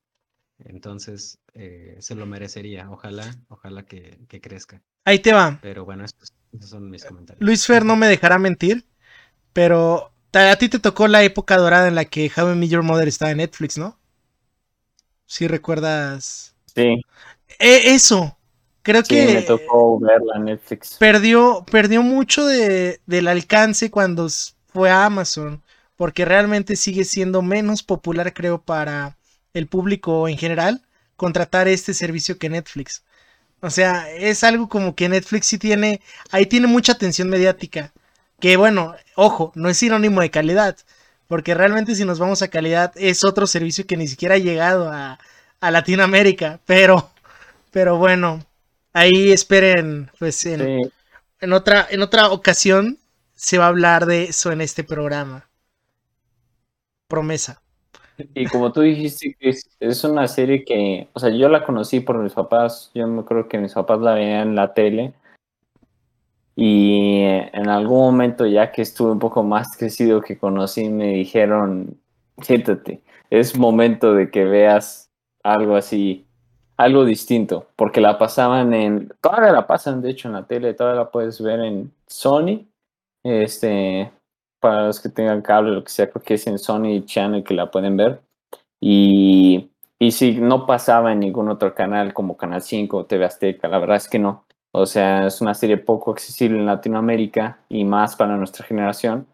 Entonces, 0.58 1.40
eh, 1.54 1.96
se 2.00 2.14
lo 2.14 2.26
merecería. 2.26 2.90
Ojalá, 2.90 3.30
ojalá 3.48 3.84
que, 3.86 4.18
que 4.28 4.40
crezca. 4.40 4.82
Ahí 5.04 5.18
te 5.18 5.32
va. 5.32 5.60
Pero 5.60 5.84
bueno, 5.84 6.04
estos, 6.06 6.32
esos 6.52 6.70
son 6.70 6.90
mis 6.90 7.04
comentarios. 7.04 7.46
Luis 7.46 7.66
Fer 7.66 7.84
no 7.84 7.96
me 7.96 8.06
dejará 8.06 8.38
mentir, 8.38 8.84
pero 9.52 10.12
a 10.34 10.56
ti 10.56 10.68
te 10.70 10.78
tocó 10.80 11.08
la 11.08 11.24
época 11.24 11.58
dorada 11.58 11.88
en 11.88 11.96
la 11.96 12.06
que 12.06 12.30
How 12.36 12.52
I 12.52 12.56
Met 12.56 12.70
Your 12.70 12.82
Mother 12.84 13.08
estaba 13.08 13.32
en 13.32 13.38
Netflix, 13.38 13.78
¿no? 13.78 13.98
Si 15.26 15.46
recuerdas. 15.48 16.54
Sí, 16.74 17.02
E- 17.58 17.94
eso. 17.94 18.36
Creo 18.82 19.06
sí, 19.08 19.28
que 19.28 19.28
me 19.28 19.42
tocó 19.42 19.98
verla 20.00 20.36
en 20.36 20.44
Netflix. 20.44 20.98
perdió, 20.98 21.64
perdió 21.70 22.02
mucho 22.02 22.46
de, 22.46 23.00
del 23.06 23.28
alcance 23.28 23.90
cuando 23.90 24.28
fue 24.68 24.90
a 24.90 25.04
Amazon, 25.06 25.62
porque 26.00 26.24
realmente 26.24 26.76
sigue 26.76 27.04
siendo 27.04 27.42
menos 27.42 27.82
popular, 27.82 28.32
creo, 28.32 28.62
para 28.62 29.18
el 29.52 29.66
público 29.66 30.28
en 30.28 30.38
general 30.38 30.80
contratar 31.14 31.68
este 31.68 31.92
servicio 31.92 32.38
que 32.38 32.48
Netflix. 32.48 33.04
O 33.60 33.68
sea, 33.68 34.10
es 34.10 34.42
algo 34.42 34.70
como 34.70 34.94
que 34.94 35.10
Netflix 35.10 35.48
sí 35.48 35.58
tiene, 35.58 36.00
ahí 36.30 36.46
tiene 36.46 36.68
mucha 36.68 36.92
atención 36.92 37.28
mediática, 37.28 37.92
que 38.40 38.56
bueno, 38.56 38.94
ojo, 39.14 39.52
no 39.54 39.68
es 39.68 39.76
sinónimo 39.76 40.22
de 40.22 40.30
calidad, 40.30 40.74
porque 41.28 41.52
realmente 41.52 41.94
si 41.94 42.06
nos 42.06 42.18
vamos 42.18 42.40
a 42.40 42.48
calidad 42.48 42.94
es 42.96 43.22
otro 43.22 43.46
servicio 43.46 43.86
que 43.86 43.98
ni 43.98 44.08
siquiera 44.08 44.36
ha 44.36 44.38
llegado 44.38 44.90
a, 44.90 45.18
a 45.60 45.70
Latinoamérica, 45.70 46.60
pero, 46.64 47.10
pero 47.72 47.98
bueno, 47.98 48.42
ahí 48.94 49.32
esperen, 49.32 50.10
pues 50.18 50.46
en, 50.46 50.60
Sí, 50.60 50.92
en 51.40 51.52
otra, 51.52 51.86
en 51.90 52.00
otra 52.00 52.30
ocasión 52.30 52.96
se 53.34 53.58
va 53.58 53.66
a 53.66 53.68
hablar 53.68 54.06
de 54.06 54.24
eso 54.24 54.50
en 54.50 54.62
este 54.62 54.82
programa. 54.82 55.49
Promesa. 57.10 57.60
y 58.34 58.46
como 58.46 58.72
tú 58.72 58.80
dijiste, 58.80 59.36
Chris, 59.38 59.68
es 59.80 60.04
una 60.04 60.26
serie 60.28 60.64
que, 60.64 61.08
o 61.12 61.18
sea, 61.18 61.28
yo 61.28 61.50
la 61.50 61.66
conocí 61.66 62.00
por 62.00 62.16
mis 62.16 62.32
papás, 62.32 62.90
yo 62.94 63.06
me 63.06 63.20
acuerdo 63.20 63.48
que 63.48 63.58
mis 63.58 63.74
papás 63.74 64.00
la 64.00 64.14
veían 64.14 64.48
en 64.48 64.54
la 64.54 64.72
tele 64.72 65.12
y 66.56 67.22
en 67.22 67.68
algún 67.68 67.98
momento 67.98 68.46
ya 68.46 68.70
que 68.70 68.82
estuve 68.82 69.12
un 69.12 69.18
poco 69.18 69.42
más 69.42 69.76
crecido 69.76 70.20
que 70.20 70.38
conocí, 70.38 70.88
me 70.88 71.08
dijeron, 71.14 71.98
siéntate, 72.42 73.02
es 73.28 73.58
momento 73.58 74.14
de 74.14 74.30
que 74.30 74.44
veas 74.44 75.10
algo 75.42 75.76
así, 75.76 76.26
algo 76.76 77.04
distinto, 77.04 77.66
porque 77.76 78.00
la 78.00 78.18
pasaban 78.18 78.72
en, 78.72 79.12
todavía 79.20 79.52
la 79.52 79.66
pasan 79.66 80.00
de 80.00 80.10
hecho 80.10 80.28
en 80.28 80.34
la 80.34 80.46
tele, 80.46 80.74
todavía 80.74 81.02
la 81.02 81.10
puedes 81.10 81.40
ver 81.42 81.60
en 81.60 81.92
Sony, 82.06 82.66
este, 83.24 84.12
para 84.60 84.86
los 84.86 85.00
que 85.00 85.08
tengan 85.08 85.42
cable, 85.42 85.72
lo 85.72 85.82
que 85.82 85.90
sea, 85.90 86.10
creo 86.10 86.22
que 86.22 86.34
es 86.34 86.46
en 86.46 86.58
Sony 86.58 87.04
Channel 87.04 87.42
que 87.42 87.54
la 87.54 87.70
pueden 87.70 87.96
ver. 87.96 88.20
Y, 88.80 89.70
y 89.98 90.12
sí, 90.12 90.38
no 90.40 90.66
pasaba 90.66 91.12
en 91.12 91.20
ningún 91.20 91.48
otro 91.48 91.74
canal 91.74 92.14
como 92.14 92.36
Canal 92.36 92.62
5 92.62 92.96
o 92.96 93.04
TV 93.06 93.24
Azteca, 93.24 93.68
la 93.68 93.78
verdad 93.78 93.96
es 93.96 94.08
que 94.08 94.18
no. 94.18 94.44
O 94.72 94.86
sea, 94.86 95.26
es 95.26 95.40
una 95.40 95.54
serie 95.54 95.78
poco 95.78 96.12
accesible 96.12 96.58
en 96.58 96.66
Latinoamérica 96.66 97.58
y 97.68 97.84
más 97.84 98.14
para 98.16 98.36
nuestra 98.36 98.64
generación, 98.64 99.26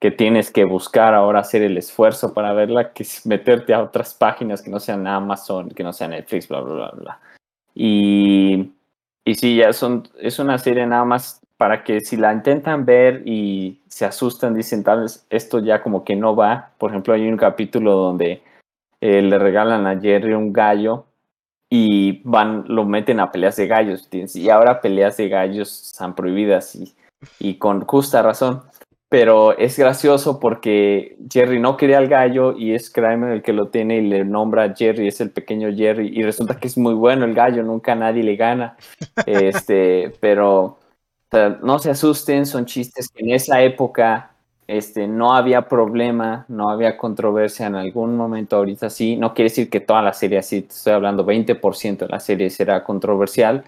que 0.00 0.10
tienes 0.10 0.50
que 0.50 0.64
buscar 0.64 1.14
ahora 1.14 1.40
hacer 1.40 1.62
el 1.62 1.76
esfuerzo 1.76 2.32
para 2.34 2.52
verla, 2.52 2.92
que 2.92 3.02
es 3.02 3.26
meterte 3.26 3.74
a 3.74 3.82
otras 3.82 4.14
páginas 4.14 4.62
que 4.62 4.70
no 4.70 4.78
sean 4.78 5.06
Amazon, 5.06 5.70
que 5.70 5.82
no 5.82 5.92
sean 5.92 6.10
Netflix, 6.10 6.48
bla, 6.48 6.60
bla, 6.60 6.74
bla, 6.74 6.90
bla. 6.90 7.20
Y, 7.74 8.72
y 9.24 9.34
sí, 9.34 9.56
ya 9.56 9.72
son, 9.72 10.08
es 10.18 10.38
una 10.38 10.58
serie 10.58 10.86
nada 10.86 11.04
más 11.04 11.40
para 11.56 11.84
que 11.84 12.00
si 12.00 12.16
la 12.16 12.32
intentan 12.32 12.84
ver 12.84 13.22
y 13.24 13.80
se 13.88 14.04
asustan, 14.04 14.54
dicen 14.54 14.84
tal 14.84 15.02
vez 15.02 15.26
esto 15.30 15.58
ya 15.60 15.82
como 15.82 16.04
que 16.04 16.16
no 16.16 16.36
va. 16.36 16.72
Por 16.78 16.90
ejemplo, 16.90 17.14
hay 17.14 17.26
un 17.26 17.36
capítulo 17.36 17.94
donde 17.94 18.42
eh, 19.00 19.22
le 19.22 19.38
regalan 19.38 19.86
a 19.86 19.98
Jerry 19.98 20.34
un 20.34 20.52
gallo 20.52 21.06
y 21.70 22.20
van, 22.24 22.64
lo 22.68 22.84
meten 22.84 23.20
a 23.20 23.32
peleas 23.32 23.56
de 23.56 23.66
gallos. 23.66 24.08
Y 24.12 24.50
ahora 24.50 24.80
peleas 24.80 25.16
de 25.16 25.28
gallos 25.28 25.88
están 25.88 26.14
prohibidas 26.14 26.74
y, 26.74 26.94
y 27.38 27.56
con 27.56 27.86
justa 27.86 28.22
razón. 28.22 28.62
Pero 29.08 29.56
es 29.56 29.78
gracioso 29.78 30.40
porque 30.40 31.16
Jerry 31.30 31.60
no 31.60 31.76
quería 31.76 31.98
al 31.98 32.08
gallo 32.08 32.56
y 32.56 32.74
es 32.74 32.90
Kramer 32.90 33.30
el 33.30 33.42
que 33.42 33.52
lo 33.52 33.68
tiene 33.68 33.98
y 33.98 34.08
le 34.08 34.24
nombra 34.24 34.74
Jerry, 34.74 35.06
es 35.06 35.20
el 35.20 35.30
pequeño 35.30 35.72
Jerry. 35.74 36.10
Y 36.12 36.22
resulta 36.22 36.58
que 36.58 36.66
es 36.66 36.76
muy 36.76 36.92
bueno 36.92 37.24
el 37.24 37.32
gallo, 37.32 37.62
nunca 37.62 37.94
nadie 37.94 38.22
le 38.22 38.36
gana. 38.36 38.76
Este, 39.26 40.12
pero 40.20 40.78
no 41.32 41.78
se 41.78 41.90
asusten, 41.90 42.46
son 42.46 42.66
chistes 42.66 43.08
que 43.08 43.22
en 43.22 43.30
esa 43.32 43.62
época 43.62 44.30
este, 44.66 45.06
no 45.06 45.34
había 45.34 45.62
problema, 45.68 46.44
no 46.48 46.70
había 46.70 46.96
controversia 46.96 47.66
en 47.66 47.74
algún 47.74 48.16
momento, 48.16 48.56
ahorita 48.56 48.90
sí, 48.90 49.16
no 49.16 49.34
quiere 49.34 49.50
decir 49.50 49.70
que 49.70 49.80
toda 49.80 50.02
la 50.02 50.12
serie 50.12 50.38
así, 50.38 50.66
estoy 50.68 50.92
hablando 50.92 51.24
20% 51.24 51.98
de 51.98 52.08
la 52.08 52.20
serie 52.20 52.50
será 52.50 52.84
controversial, 52.84 53.64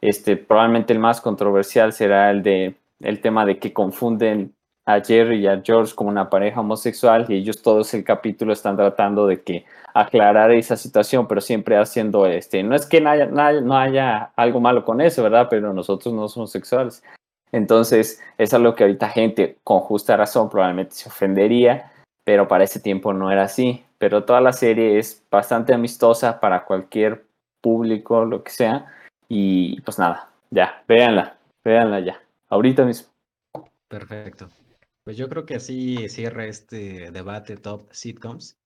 este, 0.00 0.36
probablemente 0.36 0.92
el 0.92 0.98
más 0.98 1.20
controversial 1.20 1.92
será 1.92 2.30
el 2.30 2.42
de 2.42 2.74
el 3.00 3.20
tema 3.20 3.44
de 3.44 3.58
que 3.58 3.72
confunden 3.72 4.54
a 4.86 5.00
Jerry 5.00 5.40
y 5.40 5.46
a 5.46 5.62
George 5.64 5.94
como 5.94 6.10
una 6.10 6.30
pareja 6.30 6.60
homosexual 6.60 7.26
y 7.28 7.34
ellos 7.34 7.62
todos 7.62 7.94
el 7.94 8.04
capítulo 8.04 8.52
están 8.52 8.76
tratando 8.76 9.26
de 9.26 9.42
que 9.42 9.64
aclarar 9.94 10.50
esa 10.50 10.76
situación, 10.76 11.28
pero 11.28 11.40
siempre 11.40 11.78
haciendo 11.78 12.26
este, 12.26 12.62
no 12.64 12.74
es 12.74 12.84
que 12.84 13.00
no 13.00 13.78
haya, 13.78 14.32
algo 14.36 14.60
malo 14.60 14.84
con 14.84 15.00
eso, 15.00 15.22
¿verdad? 15.22 15.46
Pero 15.48 15.72
nosotros 15.72 16.12
no 16.12 16.28
somos 16.28 16.50
sexuales. 16.50 17.02
Entonces, 17.52 18.20
es 18.36 18.52
algo 18.52 18.74
que 18.74 18.82
ahorita 18.82 19.08
gente 19.08 19.58
con 19.62 19.78
justa 19.78 20.16
razón 20.16 20.50
probablemente 20.50 20.96
se 20.96 21.08
ofendería, 21.08 21.92
pero 22.24 22.48
para 22.48 22.64
ese 22.64 22.80
tiempo 22.80 23.12
no 23.12 23.30
era 23.30 23.44
así. 23.44 23.84
Pero 23.98 24.24
toda 24.24 24.40
la 24.40 24.52
serie 24.52 24.98
es 24.98 25.22
bastante 25.30 25.72
amistosa 25.72 26.40
para 26.40 26.64
cualquier 26.64 27.24
público, 27.60 28.24
lo 28.24 28.42
que 28.42 28.50
sea. 28.50 28.92
Y 29.28 29.80
pues 29.82 30.00
nada, 30.00 30.28
ya, 30.50 30.82
véanla, 30.88 31.38
véanla 31.64 32.00
ya, 32.00 32.20
ahorita 32.48 32.84
mismo. 32.84 33.08
Perfecto. 33.86 34.48
Pues 35.04 35.16
yo 35.16 35.28
creo 35.28 35.46
que 35.46 35.54
así 35.54 36.08
cierra 36.08 36.46
este 36.46 37.12
debate 37.12 37.56
top 37.56 37.86
sitcoms. 37.92 38.56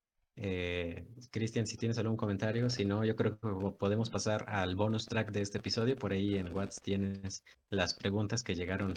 Eh, 0.41 1.05
Cristian, 1.32 1.66
si 1.66 1.76
tienes 1.76 1.99
algún 1.99 2.16
comentario, 2.16 2.70
si 2.70 2.84
no, 2.84 3.05
yo 3.05 3.16
creo 3.16 3.39
que 3.39 3.49
podemos 3.76 4.09
pasar 4.09 4.45
al 4.49 4.76
bonus 4.76 5.07
track 5.07 5.32
de 5.32 5.41
este 5.41 5.59
episodio. 5.59 5.97
Por 5.97 6.12
ahí 6.12 6.36
en 6.36 6.55
WhatsApp 6.55 6.84
tienes 6.84 7.45
las 7.70 7.95
preguntas 7.95 8.45
que 8.45 8.55
llegaron 8.55 8.95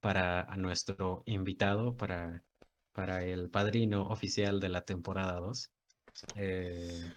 para 0.00 0.42
a 0.42 0.56
nuestro 0.56 1.24
invitado, 1.26 1.96
para, 1.96 2.44
para 2.92 3.24
el 3.24 3.50
padrino 3.50 4.06
oficial 4.08 4.60
de 4.60 4.68
la 4.68 4.82
temporada 4.82 5.40
2. 5.40 5.70
Eh, 6.36 7.12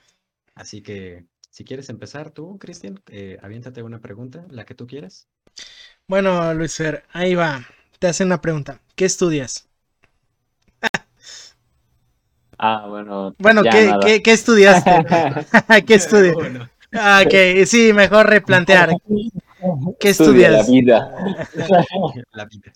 así 0.55 0.81
que 0.81 1.27
si 1.51 1.63
quieres 1.63 1.89
empezar 1.89 2.31
tú, 2.31 2.57
Cristian, 2.57 2.99
eh, 3.07 3.37
aviéntate 3.41 3.83
una 3.83 4.01
pregunta, 4.01 4.45
la 4.49 4.65
que 4.65 4.73
tú 4.73 4.87
quieras. 4.87 5.27
Bueno, 6.07 6.53
Luis 6.55 6.75
Fer, 6.75 7.03
ahí 7.11 7.35
va. 7.35 7.67
Te 7.99 8.07
hacen 8.07 8.27
una 8.27 8.41
pregunta. 8.41 8.81
¿Qué 8.95 9.05
estudias? 9.05 9.68
Ah, 12.59 12.85
bueno. 12.87 13.33
Bueno, 13.39 13.63
¿qué. 13.63 13.93
¿qué, 14.05 14.21
qué 14.21 14.31
estudiaste? 14.33 14.91
¿Qué 15.87 15.95
estudias? 15.95 16.35
Bueno, 16.35 16.69
Ah, 16.91 17.23
ok, 17.25 17.65
sí, 17.65 17.93
mejor 17.93 18.27
replantear. 18.27 18.95
¿Qué 19.99 20.09
Estudia 20.09 20.49
la 20.49 20.59
estudias? 20.61 20.71
vida. 20.71 21.15
la 22.31 22.45
vida. 22.45 22.73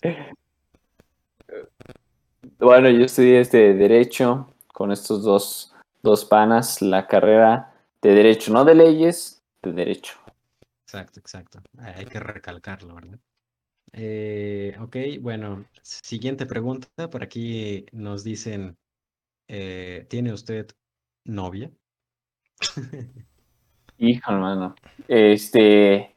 Bueno, 2.58 2.90
yo 2.90 3.04
estudié 3.04 3.40
este 3.40 3.74
Derecho 3.74 4.54
con 4.68 4.92
estos 4.92 5.24
dos, 5.24 5.74
dos 6.02 6.24
panas, 6.24 6.80
la 6.80 7.06
carrera 7.06 7.74
de 8.02 8.14
Derecho, 8.14 8.52
no 8.52 8.64
de 8.64 8.74
leyes, 8.74 9.42
de 9.62 9.72
Derecho. 9.72 10.14
Exacto, 10.86 11.18
exacto. 11.18 11.60
Hay 11.78 11.94
hay 11.98 12.04
que 12.04 12.20
recalcarlo, 12.20 12.94
¿verdad? 12.94 13.18
Eh, 13.92 14.76
ok, 14.80 14.96
bueno, 15.20 15.64
siguiente 15.82 16.46
pregunta. 16.46 16.88
Por 17.10 17.22
aquí 17.22 17.86
nos 17.92 18.22
dicen, 18.22 18.76
eh, 19.48 20.06
¿tiene 20.08 20.32
usted 20.32 20.68
novia? 21.24 21.70
Hijo, 23.98 24.32
hermano. 24.32 24.74
Este, 25.08 26.14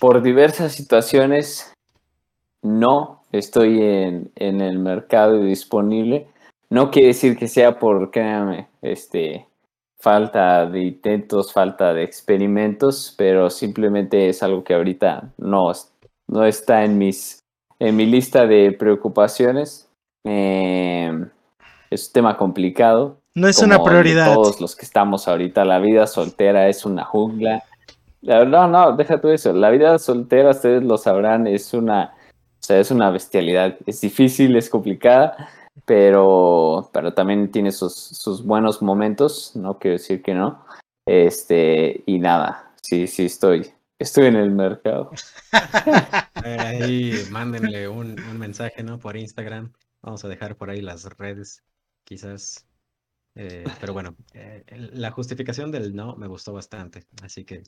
por 0.00 0.22
diversas 0.22 0.72
situaciones, 0.72 1.72
no 2.62 3.22
estoy 3.32 3.82
en, 3.82 4.32
en 4.36 4.60
el 4.60 4.78
mercado 4.78 5.42
disponible. 5.42 6.26
No 6.70 6.90
quiere 6.90 7.08
decir 7.08 7.36
que 7.36 7.48
sea 7.48 7.78
por, 7.78 8.10
créanme, 8.10 8.68
este, 8.82 9.46
falta 10.00 10.66
de 10.66 10.82
intentos, 10.84 11.52
falta 11.52 11.92
de 11.92 12.04
experimentos, 12.04 13.14
pero 13.16 13.50
simplemente 13.50 14.28
es 14.28 14.42
algo 14.42 14.64
que 14.64 14.74
ahorita 14.74 15.32
no, 15.38 15.72
no 16.28 16.44
está 16.44 16.84
en 16.84 16.98
mis 16.98 17.38
en 17.80 17.96
mi 17.96 18.06
lista 18.06 18.46
de 18.46 18.72
preocupaciones. 18.72 19.88
Eh, 20.24 21.26
es 21.90 22.06
un 22.08 22.12
tema 22.12 22.36
complicado. 22.36 23.20
No 23.34 23.46
es 23.48 23.58
una 23.60 23.82
prioridad. 23.82 24.34
Todos 24.34 24.60
los 24.60 24.74
que 24.74 24.84
estamos 24.84 25.28
ahorita, 25.28 25.64
la 25.64 25.78
vida 25.78 26.06
soltera 26.06 26.68
es 26.68 26.84
una 26.84 27.04
jungla. 27.04 27.62
La- 28.20 28.44
No, 28.44 28.66
no, 28.66 28.96
deja 28.96 29.20
tú 29.20 29.28
eso. 29.28 29.52
La 29.52 29.70
vida 29.70 29.98
soltera, 29.98 30.50
ustedes 30.50 30.82
lo 30.82 30.98
sabrán, 30.98 31.46
es 31.46 31.72
una, 31.72 32.14
o 32.16 32.62
sea, 32.62 32.78
es 32.80 32.90
una 32.90 33.10
bestialidad. 33.10 33.76
Es 33.86 34.00
difícil, 34.00 34.56
es 34.56 34.68
complicada, 34.68 35.48
pero, 35.84 36.90
pero 36.92 37.14
también 37.14 37.50
tiene 37.52 37.70
sus, 37.72 37.94
sus 37.94 38.44
buenos 38.44 38.82
momentos. 38.82 39.52
No 39.54 39.78
quiero 39.78 39.96
decir 39.98 40.20
que 40.22 40.34
no. 40.34 40.64
Este, 41.06 42.02
y 42.06 42.18
nada, 42.18 42.72
sí, 42.82 43.06
sí 43.06 43.26
estoy, 43.26 43.70
estoy 43.98 44.26
en 44.26 44.36
el 44.36 44.50
mercado. 44.50 45.10
A 45.52 46.40
ver, 46.42 46.60
ahí 46.60 47.12
mándenle 47.30 47.88
un, 47.88 48.16
un 48.30 48.38
mensaje, 48.38 48.82
¿no? 48.82 48.98
Por 48.98 49.16
Instagram. 49.16 49.72
Vamos 50.02 50.24
a 50.24 50.28
dejar 50.28 50.56
por 50.56 50.70
ahí 50.70 50.80
las 50.80 51.04
redes, 51.16 51.62
quizás. 52.08 52.64
Eh, 53.34 53.64
pero 53.80 53.92
bueno, 53.92 54.16
eh, 54.32 54.64
la 54.94 55.10
justificación 55.10 55.70
del 55.70 55.94
no 55.94 56.16
me 56.16 56.26
gustó 56.26 56.52
bastante. 56.54 57.04
Así 57.22 57.44
que, 57.44 57.62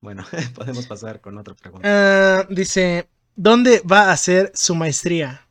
bueno, 0.00 0.24
podemos 0.54 0.86
pasar 0.86 1.20
con 1.20 1.36
otra 1.36 1.54
pregunta. 1.54 1.86
Ah, 2.40 2.46
dice, 2.48 3.08
¿dónde 3.36 3.82
va 3.90 4.04
a 4.04 4.12
hacer 4.12 4.50
su 4.54 4.74
maestría? 4.74 5.46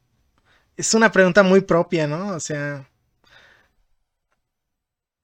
Es 0.76 0.93
una 0.95 1.11
pregunta 1.11 1.43
muy 1.43 1.61
propia, 1.61 2.07
¿no? 2.07 2.30
O 2.30 2.39
sea, 2.39 2.89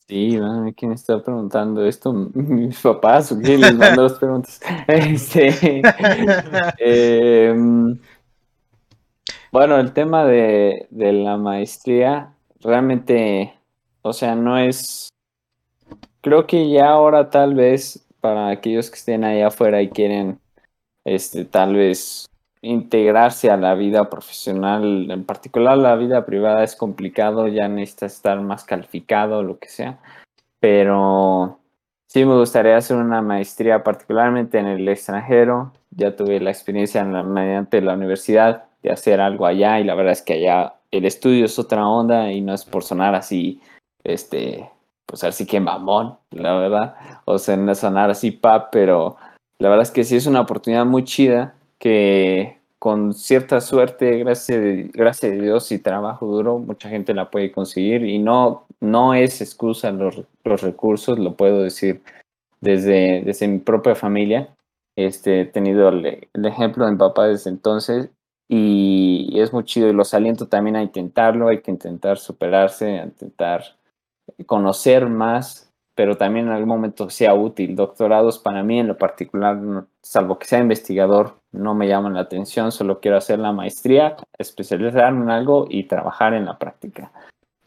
Sí, 0.07 0.39
mami, 0.39 0.73
¿quién 0.73 0.91
está 0.91 1.21
preguntando 1.21 1.85
esto? 1.85 2.11
¿Mis 2.33 2.79
papás 2.79 3.31
o 3.31 3.39
quién 3.39 3.61
les 3.61 3.75
mandó 3.75 4.03
las 4.03 4.13
preguntas? 4.13 4.59
Este, 4.87 5.81
em, 6.79 7.99
bueno, 9.51 9.79
el 9.79 9.93
tema 9.93 10.25
de, 10.25 10.87
de 10.89 11.13
la 11.13 11.37
maestría 11.37 12.33
realmente, 12.61 13.53
o 14.01 14.13
sea, 14.13 14.35
no 14.35 14.57
es, 14.57 15.09
creo 16.21 16.47
que 16.47 16.69
ya 16.69 16.89
ahora 16.89 17.29
tal 17.29 17.55
vez 17.55 18.05
para 18.21 18.49
aquellos 18.49 18.89
que 18.89 18.97
estén 18.97 19.23
ahí 19.23 19.41
afuera 19.41 19.81
y 19.81 19.89
quieren, 19.89 20.39
este, 21.05 21.45
tal 21.45 21.75
vez 21.75 22.25
integrarse 22.61 23.49
a 23.49 23.57
la 23.57 23.73
vida 23.75 24.09
profesional, 24.09 25.09
en 25.09 25.23
particular 25.23 25.77
la 25.77 25.95
vida 25.95 26.25
privada 26.25 26.63
es 26.63 26.75
complicado, 26.75 27.47
ya 27.47 27.67
necesitas 27.69 28.15
estar 28.15 28.39
más 28.41 28.65
calificado, 28.65 29.43
lo 29.43 29.59
que 29.59 29.69
sea, 29.69 29.99
pero 30.59 31.59
sí 32.07 32.25
me 32.25 32.37
gustaría 32.37 32.75
hacer 32.77 32.97
una 32.97 33.21
maestría 33.21 33.83
particularmente 33.83 34.59
en 34.59 34.67
el 34.67 34.87
extranjero, 34.89 35.71
ya 35.91 36.15
tuve 36.15 36.39
la 36.41 36.51
experiencia 36.51 37.01
en 37.01 37.13
la- 37.13 37.23
mediante 37.23 37.81
la 37.81 37.93
universidad 37.93 38.65
de 38.83 38.91
hacer 38.91 39.21
algo 39.21 39.45
allá 39.45 39.79
y 39.79 39.85
la 39.85 39.95
verdad 39.95 40.13
es 40.13 40.21
que 40.21 40.33
allá 40.33 40.73
el 40.91 41.05
estudio 41.05 41.45
es 41.45 41.59
otra 41.59 41.87
onda 41.87 42.31
y 42.31 42.41
no 42.41 42.53
es 42.53 42.65
por 42.65 42.83
sonar 42.83 43.15
así, 43.15 43.61
este, 44.03 44.69
pues 45.05 45.23
así 45.23 45.45
que 45.45 45.59
mamón, 45.59 46.17
la 46.31 46.55
verdad, 46.55 46.95
o 47.25 47.37
sea, 47.37 47.57
no 47.57 47.73
sonar 47.75 48.09
así 48.09 48.31
pap, 48.31 48.69
pero 48.71 49.17
la 49.59 49.69
verdad 49.69 49.83
es 49.83 49.91
que 49.91 50.03
sí 50.03 50.15
es 50.15 50.25
una 50.25 50.41
oportunidad 50.41 50.85
muy 50.85 51.03
chida 51.03 51.55
que 51.77 52.57
con 52.79 53.13
cierta 53.13 53.59
suerte, 53.59 54.17
gracias, 54.19 54.91
gracias 54.93 55.31
a 55.31 55.35
Dios 55.35 55.71
y 55.71 55.79
trabajo 55.79 56.25
duro, 56.25 56.59
mucha 56.59 56.89
gente 56.89 57.13
la 57.13 57.29
puede 57.29 57.51
conseguir 57.51 58.05
y 58.05 58.19
no, 58.19 58.65
no 58.79 59.13
es 59.13 59.41
excusa 59.41 59.91
los, 59.91 60.21
los 60.45 60.61
recursos, 60.61 61.19
lo 61.19 61.35
puedo 61.35 61.61
decir 61.61 62.01
desde, 62.61 63.21
desde 63.21 63.47
mi 63.49 63.59
propia 63.59 63.95
familia. 63.95 64.55
Este, 64.95 65.41
he 65.41 65.45
tenido 65.45 65.89
el, 65.89 66.27
el 66.33 66.45
ejemplo 66.45 66.85
de 66.85 66.91
mi 66.91 66.97
papá 66.97 67.27
desde 67.27 67.49
entonces 67.49 68.09
y, 68.51 69.39
es 69.39 69.53
muy 69.53 69.63
chido 69.63 69.87
y 69.87 69.93
los 69.93 70.13
aliento 70.13 70.47
también 70.47 70.75
a 70.75 70.81
intentarlo, 70.81 71.47
hay 71.47 71.61
que 71.61 71.71
intentar 71.71 72.17
superarse, 72.17 72.99
a 72.99 73.05
intentar 73.05 73.63
conocer 74.47 75.07
más, 75.07 75.71
pero 75.93 76.17
también 76.17 76.47
en 76.47 76.53
algún 76.53 76.69
momento 76.69 77.09
sea 77.11 77.35
útil. 77.35 77.75
Doctorados 77.75 78.39
para 78.39 78.63
mí 78.63 78.79
en 78.79 78.87
lo 78.87 78.97
particular, 78.97 79.85
salvo 80.01 80.39
que 80.39 80.47
sea 80.47 80.59
investigador, 80.59 81.35
no 81.51 81.75
me 81.75 81.87
llaman 81.87 82.15
la 82.15 82.21
atención, 82.21 82.71
solo 82.71 82.99
quiero 82.99 83.17
hacer 83.17 83.37
la 83.37 83.51
maestría, 83.51 84.17
especializarme 84.37 85.23
en 85.23 85.29
algo 85.29 85.67
y 85.69 85.83
trabajar 85.83 86.33
en 86.33 86.45
la 86.45 86.57
práctica. 86.57 87.11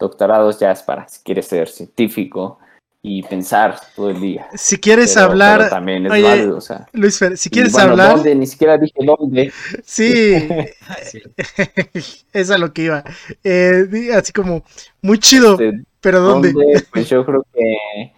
Doctorados 0.00 0.59
ya 0.59 0.72
es 0.72 0.82
para 0.82 1.06
si 1.06 1.22
quieres 1.22 1.46
ser 1.46 1.68
científico 1.68 2.59
y 3.04 3.22
pensar 3.24 3.76
todo 3.96 4.10
el 4.10 4.20
día. 4.20 4.46
si 4.54 4.78
quieres 4.78 5.14
Pero- 5.14 5.26
hablar, 5.26 5.58
pero 5.58 5.70
también 5.70 6.06
es 6.06 6.12
oye, 6.12 6.22
válido, 6.22 6.56
o 6.56 6.60
sea. 6.60 6.86
Luis 6.92 7.18
Fer, 7.18 7.36
si 7.36 7.48
Y 7.48 7.52
quieres 7.52 7.72
bueno, 7.72 7.90
hablar, 7.90 8.14
¿dónde? 8.16 8.34
Ni 8.36 8.46
siquiera 8.46 8.78
dije 8.78 8.94
dónde. 9.04 9.52
sí, 9.84 10.34
Ah, 10.88 10.96
es 12.32 12.50
a 12.50 12.58
lo 12.58 12.72
que 12.72 12.82
iba. 12.84 13.02
Eh, 13.42 14.10
así 14.14 14.32
como, 14.32 14.62
muy 15.00 15.18
chido, 15.18 15.52
Este, 15.54 15.82
pero 16.00 16.20
¿dónde? 16.20 16.52
¿Dónde? 16.52 16.84
Pues 16.92 17.08
yo 17.08 17.24
creo 17.26 17.44
que 17.52 18.12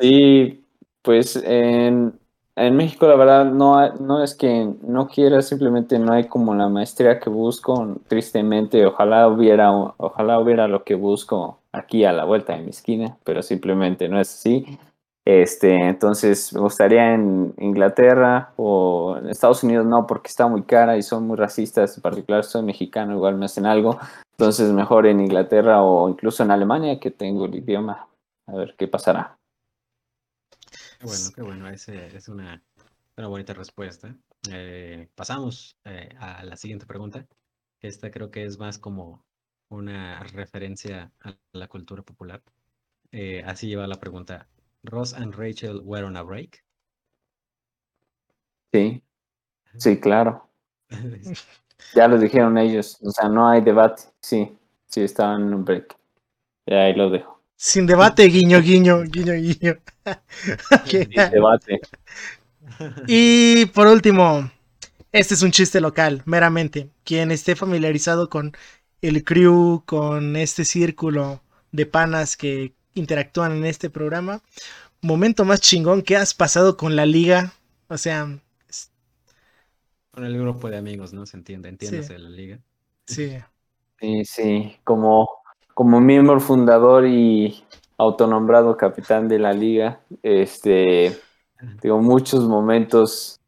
sí, 0.00 0.64
pues 1.02 1.36
en, 1.36 2.18
en 2.56 2.76
México 2.76 3.06
la 3.06 3.16
verdad 3.16 3.44
no, 3.46 3.78
hay- 3.78 3.90
no 4.00 4.22
es 4.22 4.34
que 4.34 4.68
no 4.82 5.08
quiera, 5.08 5.42
simplemente 5.42 5.98
no 5.98 6.12
hay 6.12 6.26
como 6.28 6.54
la 6.54 6.68
maestría 6.68 7.18
que 7.20 7.30
busco, 7.30 8.00
tristemente, 8.08 8.84
ojalá 8.84 9.28
hubiera, 9.28 9.70
ojalá 9.72 10.38
hubiera 10.40 10.66
lo 10.68 10.82
que 10.84 10.94
busco 10.94 11.60
aquí 11.78 12.04
a 12.04 12.12
la 12.12 12.24
vuelta 12.24 12.54
de 12.54 12.62
mi 12.62 12.70
esquina, 12.70 13.16
pero 13.24 13.42
simplemente 13.42 14.08
no 14.08 14.20
es 14.20 14.32
así. 14.32 14.78
Este, 15.24 15.74
entonces 15.74 16.54
me 16.54 16.60
gustaría 16.60 17.12
en 17.12 17.52
Inglaterra 17.58 18.54
o 18.56 19.18
en 19.18 19.28
Estados 19.28 19.62
Unidos 19.62 19.84
no, 19.84 20.06
porque 20.06 20.28
está 20.28 20.46
muy 20.48 20.62
cara 20.62 20.96
y 20.96 21.02
son 21.02 21.26
muy 21.26 21.36
racistas, 21.36 21.96
en 21.96 22.02
particular 22.02 22.44
soy 22.44 22.62
mexicano, 22.62 23.14
igual 23.14 23.36
me 23.36 23.44
hacen 23.44 23.66
algo, 23.66 23.98
entonces 24.32 24.72
mejor 24.72 25.06
en 25.06 25.20
Inglaterra 25.20 25.82
o 25.82 26.08
incluso 26.08 26.42
en 26.42 26.50
Alemania 26.50 26.98
que 26.98 27.10
tengo 27.10 27.44
el 27.44 27.56
idioma. 27.56 28.08
A 28.46 28.56
ver 28.56 28.74
qué 28.78 28.88
pasará. 28.88 29.38
Bueno, 31.02 31.24
qué 31.34 31.42
bueno. 31.42 31.68
Es 31.68 32.28
una, 32.28 32.62
una 33.16 33.28
bonita 33.28 33.52
respuesta. 33.52 34.16
Eh, 34.50 35.08
pasamos 35.14 35.76
eh, 35.84 36.08
a 36.18 36.42
la 36.44 36.56
siguiente 36.56 36.86
pregunta. 36.86 37.26
Esta 37.80 38.10
creo 38.10 38.30
que 38.30 38.44
es 38.44 38.58
más 38.58 38.78
como 38.78 39.24
una 39.68 40.22
referencia 40.32 41.12
a 41.20 41.34
la 41.52 41.68
cultura 41.68 42.02
popular. 42.02 42.42
Eh, 43.12 43.42
así 43.46 43.68
lleva 43.68 43.86
la 43.86 44.00
pregunta. 44.00 44.48
Ross 44.82 45.14
and 45.14 45.34
Rachel 45.34 45.80
were 45.84 46.04
on 46.04 46.16
a 46.16 46.22
break. 46.22 46.64
Sí, 48.72 49.02
sí, 49.76 49.96
claro. 50.00 50.48
Ya 51.94 52.08
lo 52.08 52.18
dijeron 52.18 52.58
ellos. 52.58 52.98
O 53.02 53.10
sea, 53.10 53.28
no 53.28 53.48
hay 53.48 53.60
debate. 53.60 54.02
Sí, 54.20 54.56
sí, 54.86 55.02
estaban 55.02 55.42
en 55.42 55.54
un 55.54 55.64
break. 55.64 55.96
Y 56.66 56.74
ahí 56.74 56.94
lo 56.94 57.10
dejo. 57.10 57.40
Sin 57.56 57.86
debate, 57.86 58.24
guiño, 58.24 58.60
guiño, 58.60 59.02
guiño, 59.02 59.34
guiño. 59.34 59.78
Sin 60.86 61.10
debate. 61.10 61.80
Y 63.06 63.66
por 63.66 63.88
último, 63.88 64.50
este 65.10 65.34
es 65.34 65.42
un 65.42 65.50
chiste 65.50 65.80
local, 65.80 66.22
meramente. 66.24 66.90
Quien 67.02 67.32
esté 67.32 67.56
familiarizado 67.56 68.28
con 68.28 68.52
el 69.02 69.24
crew, 69.24 69.82
con 69.86 70.36
este 70.36 70.64
círculo 70.64 71.40
de 71.72 71.86
panas 71.86 72.36
que 72.36 72.74
interactúan 72.94 73.52
en 73.52 73.64
este 73.64 73.90
programa, 73.90 74.40
momento 75.00 75.44
más 75.44 75.60
chingón 75.60 76.02
que 76.02 76.16
has 76.16 76.34
pasado 76.34 76.76
con 76.76 76.96
la 76.96 77.06
liga. 77.06 77.52
O 77.88 77.96
sea, 77.96 78.28
es- 78.68 78.90
Con 80.10 80.24
el 80.24 80.36
grupo 80.38 80.68
de 80.68 80.78
amigos, 80.78 81.12
¿no? 81.12 81.26
Se 81.26 81.36
entiende, 81.36 81.68
entiéndase 81.68 82.16
Sí. 82.16 82.22
la 82.22 82.28
liga. 82.30 82.58
sí. 83.06 83.38
Sí, 84.00 84.24
sí, 84.24 84.76
como, 84.84 85.28
como 85.74 86.00
miembro 86.00 86.38
fundador 86.38 87.04
y 87.06 87.64
autonombrado 87.96 88.76
capitán 88.76 89.26
de 89.28 89.40
la 89.40 89.52
liga, 89.52 90.00
este, 90.22 91.18
tengo 91.80 92.00
muchos 92.00 92.44
momentos 92.44 93.40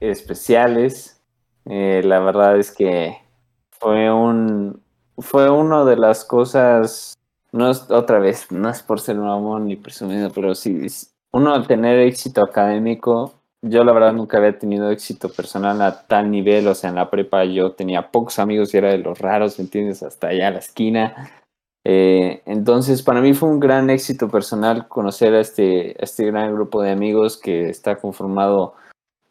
especiales. 0.00 1.20
Eh, 1.66 2.00
la 2.04 2.20
verdad 2.20 2.58
es 2.58 2.70
que 2.72 3.18
fue 3.80 4.12
un, 4.12 4.82
fue 5.18 5.50
una 5.50 5.84
de 5.84 5.96
las 5.96 6.24
cosas, 6.24 7.14
no 7.52 7.70
es 7.70 7.90
otra 7.90 8.18
vez, 8.18 8.52
no 8.52 8.68
es 8.68 8.82
por 8.82 9.00
ser 9.00 9.16
mamón 9.16 9.66
ni 9.66 9.76
presumido, 9.76 10.30
pero 10.30 10.54
sí, 10.54 10.86
uno 11.32 11.54
al 11.54 11.66
tener 11.66 11.98
éxito 12.00 12.42
académico, 12.42 13.34
yo 13.62 13.84
la 13.84 13.92
verdad 13.92 14.12
nunca 14.12 14.38
había 14.38 14.58
tenido 14.58 14.90
éxito 14.90 15.28
personal 15.30 15.80
a 15.82 16.06
tal 16.06 16.30
nivel, 16.30 16.66
o 16.68 16.74
sea, 16.74 16.90
en 16.90 16.96
la 16.96 17.10
prepa 17.10 17.44
yo 17.44 17.72
tenía 17.72 18.10
pocos 18.10 18.38
amigos 18.38 18.72
y 18.72 18.78
era 18.78 18.90
de 18.90 18.98
los 18.98 19.18
raros, 19.18 19.58
¿me 19.58 19.64
entiendes? 19.64 20.02
Hasta 20.02 20.28
allá 20.28 20.48
a 20.48 20.52
la 20.52 20.58
esquina. 20.58 21.30
Eh, 21.84 22.42
entonces, 22.46 23.02
para 23.02 23.20
mí 23.20 23.32
fue 23.32 23.48
un 23.48 23.60
gran 23.60 23.90
éxito 23.90 24.28
personal 24.28 24.88
conocer 24.88 25.34
a 25.34 25.40
este, 25.40 25.96
a 25.98 26.04
este 26.04 26.26
gran 26.26 26.54
grupo 26.54 26.82
de 26.82 26.90
amigos 26.90 27.38
que 27.38 27.68
está 27.68 27.96
conformado, 27.96 28.74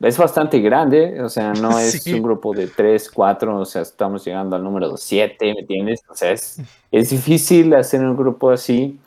es 0.01 0.17
bastante 0.17 0.59
grande, 0.59 1.21
o 1.21 1.29
sea, 1.29 1.53
no 1.53 1.77
es 1.79 2.03
Sí. 2.03 2.13
un 2.13 2.23
grupo 2.23 2.53
de 2.53 2.67
tres, 2.67 3.09
cuatro, 3.11 3.59
o 3.59 3.65
sea, 3.65 3.81
estamos 3.83 4.23
llegando 4.25 4.55
al 4.55 4.63
número 4.63 4.95
siete, 4.97 5.53
¿me 5.53 5.61
entiendes? 5.61 6.01
O 6.09 6.15
sea, 6.15 6.31
es, 6.31 6.61
es 6.91 7.09
difícil 7.09 7.73
hacer 7.75 8.01
un 8.01 8.15
grupo 8.17 8.49
así. 8.51 8.99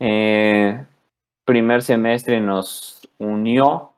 Eh, 0.00 0.84
primer 1.44 1.82
semestre 1.82 2.40
nos 2.40 3.00
unió. 3.18 3.92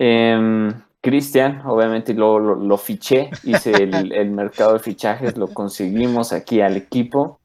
em, 0.00 0.72
Cristian, 1.00 1.62
obviamente 1.64 2.12
lo, 2.12 2.38
lo, 2.40 2.76
fiché, 2.76 3.30
hice 3.44 3.70
el, 3.72 4.12
el, 4.12 4.30
mercado 4.32 4.74
de 4.74 4.80
fichajes, 4.80 5.36
lo 5.36 5.48
conseguimos 5.48 6.32
aquí 6.32 6.60
al 6.60 6.76
equipo. 6.76 7.38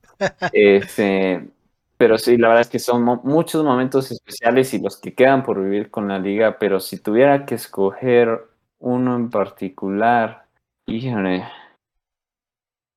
Este, 0.51 1.47
pero 1.97 2.17
sí, 2.17 2.37
la 2.37 2.49
verdad 2.49 2.61
es 2.61 2.69
que 2.69 2.79
son 2.79 3.03
muchos 3.23 3.63
momentos 3.63 4.11
especiales 4.11 4.73
y 4.73 4.79
los 4.79 4.97
que 4.97 5.13
quedan 5.13 5.43
por 5.43 5.61
vivir 5.61 5.89
con 5.89 6.07
la 6.07 6.19
liga, 6.19 6.57
pero 6.59 6.79
si 6.79 6.99
tuviera 6.99 7.45
que 7.45 7.55
escoger 7.55 8.47
uno 8.79 9.15
en 9.15 9.29
particular, 9.29 10.45
híjole, 10.85 11.45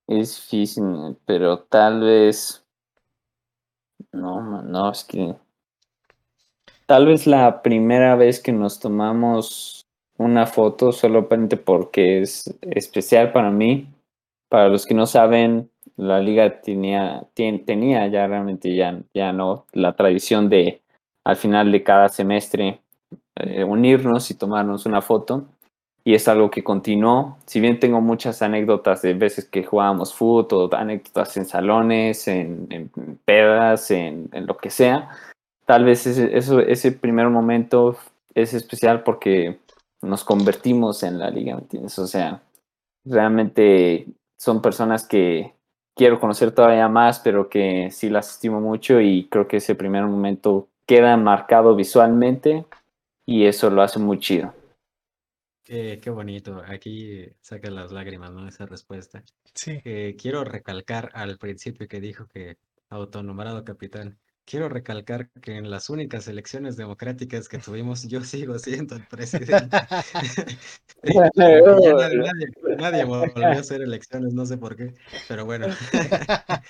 es 0.07 0.37
difícil, 0.37 1.17
pero 1.25 1.61
tal 1.61 2.01
vez... 2.01 2.65
No, 4.13 4.63
no, 4.63 4.91
es 4.91 5.05
que... 5.05 5.35
Tal 6.87 7.07
vez 7.07 7.27
la 7.27 7.63
primera 7.63 8.15
vez 8.15 8.41
que 8.41 8.53
nos 8.53 8.79
tomamos 8.79 9.87
una 10.19 10.47
foto 10.47 10.93
solamente 10.93 11.57
porque 11.57 12.23
es 12.23 12.53
especial 12.63 13.33
para 13.33 13.51
mí. 13.51 13.89
Para 14.49 14.69
los 14.69 14.87
que 14.87 14.95
no 14.95 15.07
saben, 15.07 15.71
la 15.97 16.21
liga 16.21 16.61
tenía, 16.61 17.27
tenía 17.35 18.07
ya 18.09 18.27
realmente 18.27 18.75
ya, 18.75 19.01
ya 19.15 19.33
no 19.33 19.67
la 19.73 19.97
tradición 19.97 20.49
de 20.49 20.83
al 21.25 21.37
final 21.37 21.73
de 21.73 21.83
cada 21.83 22.09
semestre 22.09 22.81
eh, 23.37 23.65
unirnos 23.65 24.31
y 24.31 24.35
tomarnos 24.35 24.87
una 24.87 25.03
foto. 25.03 25.47
Y 26.05 26.15
es 26.15 26.29
algo 26.29 26.51
que 26.51 26.63
continuó. 26.63 27.37
Si 27.47 27.59
bien 27.59 27.81
tengo 27.81 28.01
muchas 28.01 28.41
anécdotas 28.41 29.03
de 29.03 29.15
veces 29.15 29.45
que 29.45 29.65
jugábamos 29.65 30.15
fútbol, 30.15 30.71
anécdotas 30.73 31.37
en 31.37 31.47
salones, 31.47 32.29
en, 32.29 32.69
pedas, 33.25 33.91
en, 33.91 34.29
en, 34.33 34.47
lo 34.47 34.57
que 34.57 34.71
sea, 34.71 35.11
tal 35.65 35.85
vez 35.85 36.07
ese, 36.07 36.31
ese 36.71 36.93
primer 36.93 37.29
momento 37.29 37.97
es 38.35 38.55
especial 38.55 39.03
porque 39.03 39.59
nos 40.01 40.23
convertimos 40.23 41.03
en 41.03 41.19
la 41.19 41.31
liga, 41.31 41.57
¿me? 41.57 41.99
O 41.99 42.07
sea, 42.07 42.41
realmente 43.05 44.07
son 44.39 44.63
personas 44.63 45.07
que 45.09 45.55
quiero 45.97 46.21
conocer 46.21 46.53
todavía 46.53 46.89
más, 46.89 47.19
pero 47.19 47.49
que 47.49 47.91
sí 47.91 48.09
las 48.11 48.31
estimo 48.31 48.61
mucho 48.61 49.01
y 49.01 49.27
creo 49.29 49.49
que 49.49 49.57
ese 49.57 49.75
primer 49.75 50.05
momento 50.05 50.69
queda 50.87 51.17
marcado 51.17 51.75
visualmente 51.75 52.67
y 53.25 53.47
eso 53.47 53.71
lo 53.71 53.83
hace 53.83 53.99
muy 53.99 54.21
chido. 54.21 54.55
Qué, 55.65 55.99
bonito. 56.11 56.63
Aquí 56.69 57.27
saca 57.41 57.71
las 57.71 57.91
lágrimas, 57.91 58.31
¿no? 58.31 58.47
Esa 58.47 58.67
respuesta. 58.67 59.25
Sí. 59.53 59.81
Eh, 59.85 60.15
quiero 60.17 60.45
recalcar 60.45 61.11
al 61.13 61.39
principio 61.39 61.89
que 61.89 62.01
dijo 62.01 62.29
que 62.29 62.57
autonombrado 62.89 63.65
capitán. 63.65 64.17
Quiero 64.47 64.69
recalcar 64.69 65.29
que 65.43 65.57
en 65.57 65.71
las 65.71 65.91
únicas 65.91 66.29
elecciones 66.29 66.77
democráticas 66.77 67.49
que 67.49 67.59
tuvimos, 67.59 68.07
yo 68.07 68.21
sigo 68.21 68.57
siendo 68.61 68.95
el 68.95 69.05
presidente. 69.05 69.77
nadie, 72.79 73.05
volvió 73.05 73.45
a 73.45 73.51
hacer 73.51 73.83
elecciones, 73.83 74.35
no 74.35 74.47
sé 74.47 74.57
por 74.57 74.77
qué, 74.77 74.95
pero 75.27 75.45
bueno. 75.47 75.67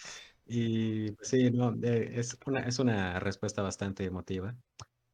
y 0.46 1.10
pues 1.12 1.28
sí, 1.28 1.50
no, 1.50 1.76
eh, 1.82 2.12
es, 2.14 2.38
una, 2.46 2.60
es 2.60 2.78
una 2.78 3.20
respuesta 3.20 3.60
bastante 3.60 4.04
emotiva. 4.04 4.56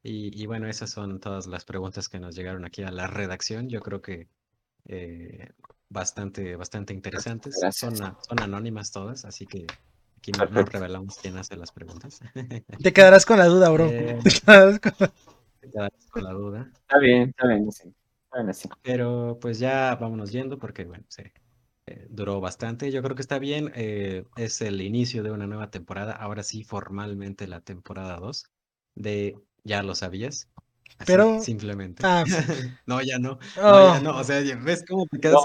Y, 0.04 0.46
bueno, 0.46 0.68
esas 0.68 0.90
son 0.90 1.18
todas 1.18 1.46
las 1.48 1.64
preguntas 1.64 2.08
que 2.08 2.20
nos 2.20 2.36
llegaron 2.36 2.64
aquí 2.64 2.82
a 2.82 2.92
la 2.92 3.08
redacción. 3.08 3.68
Yo 3.68 3.80
creo 3.80 4.02
que 4.02 4.28
eh, 4.86 5.50
bastante, 5.88 6.54
bastante 6.54 6.94
interesantes. 6.94 7.60
Son, 7.72 7.96
son 7.96 8.40
anónimas 8.40 8.92
todas, 8.92 9.24
así 9.24 9.46
que 9.46 9.66
Aquí 10.22 10.30
no, 10.30 10.46
revelamos 10.46 11.18
quién 11.20 11.36
hace 11.36 11.56
las 11.56 11.72
preguntas. 11.72 12.20
Te 12.80 12.92
quedarás 12.92 13.26
con 13.26 13.38
la 13.38 13.46
duda, 13.46 13.68
bro. 13.70 13.88
Eh, 13.88 14.20
te, 14.22 14.30
quedarás 14.30 14.78
con... 16.12 16.22
la 16.22 16.30
duda. 16.30 16.70
Está 16.72 16.98
bien, 16.98 17.30
está 17.30 17.48
bien, 17.48 17.68
Pero 18.82 19.38
pues 19.40 19.58
ya 19.58 19.96
vámonos 19.96 20.30
yendo 20.30 20.60
porque, 20.60 20.84
bueno, 20.84 21.04
sí, 21.08 21.24
eh, 21.88 22.06
duró 22.08 22.40
bastante. 22.40 22.92
Yo 22.92 23.02
creo 23.02 23.16
que 23.16 23.22
está 23.22 23.40
bien. 23.40 23.72
Eh, 23.74 24.24
es 24.36 24.60
el 24.60 24.80
inicio 24.80 25.24
de 25.24 25.32
una 25.32 25.48
nueva 25.48 25.72
temporada. 25.72 26.12
Ahora 26.12 26.44
sí, 26.44 26.62
formalmente 26.62 27.48
la 27.48 27.60
temporada 27.60 28.16
2 28.20 28.44
de 28.94 29.34
Ya 29.64 29.82
lo 29.82 29.96
sabías. 29.96 30.48
Pero 31.04 31.42
simplemente. 31.42 32.02
Ah, 32.04 32.24
no, 32.86 33.02
ya 33.02 33.18
no. 33.18 33.38
No, 33.56 33.94
ya 33.94 34.00
no. 34.00 34.16
O 34.16 34.24
sea, 34.24 34.40
ves 34.56 34.84
cómo 34.88 35.06
te 35.06 35.18
quedas. 35.18 35.42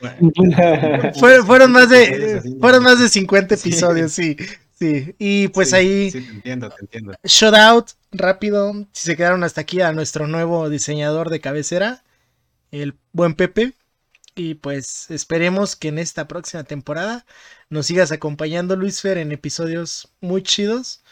fueron, 1.46 1.72
más 1.72 1.90
de, 1.90 2.42
fueron 2.60 2.82
más 2.82 2.98
de 2.98 3.08
50 3.08 3.54
episodios, 3.54 4.12
sí. 4.12 4.36
Sí, 4.80 5.14
y 5.18 5.48
pues 5.48 5.74
ahí. 5.74 6.10
Sí, 6.10 6.22
te 6.22 6.30
entiendo, 6.30 6.70
te 6.70 6.80
entiendo. 6.80 7.12
Shout 7.24 7.54
out, 7.54 7.90
rápido. 8.12 8.72
Si 8.92 9.08
se 9.08 9.16
quedaron 9.16 9.44
hasta 9.44 9.60
aquí 9.60 9.82
a 9.82 9.92
nuestro 9.92 10.26
nuevo 10.26 10.70
diseñador 10.70 11.28
de 11.28 11.40
cabecera, 11.40 12.02
el 12.70 12.96
buen 13.12 13.34
Pepe. 13.34 13.74
Y 14.34 14.54
pues 14.54 15.10
esperemos 15.10 15.76
que 15.76 15.88
en 15.88 15.98
esta 15.98 16.26
próxima 16.28 16.64
temporada 16.64 17.26
nos 17.68 17.86
sigas 17.86 18.10
acompañando, 18.10 18.74
Luis 18.74 19.02
Fer, 19.02 19.18
en 19.18 19.32
episodios 19.32 20.14
muy 20.22 20.42
chidos. 20.42 21.02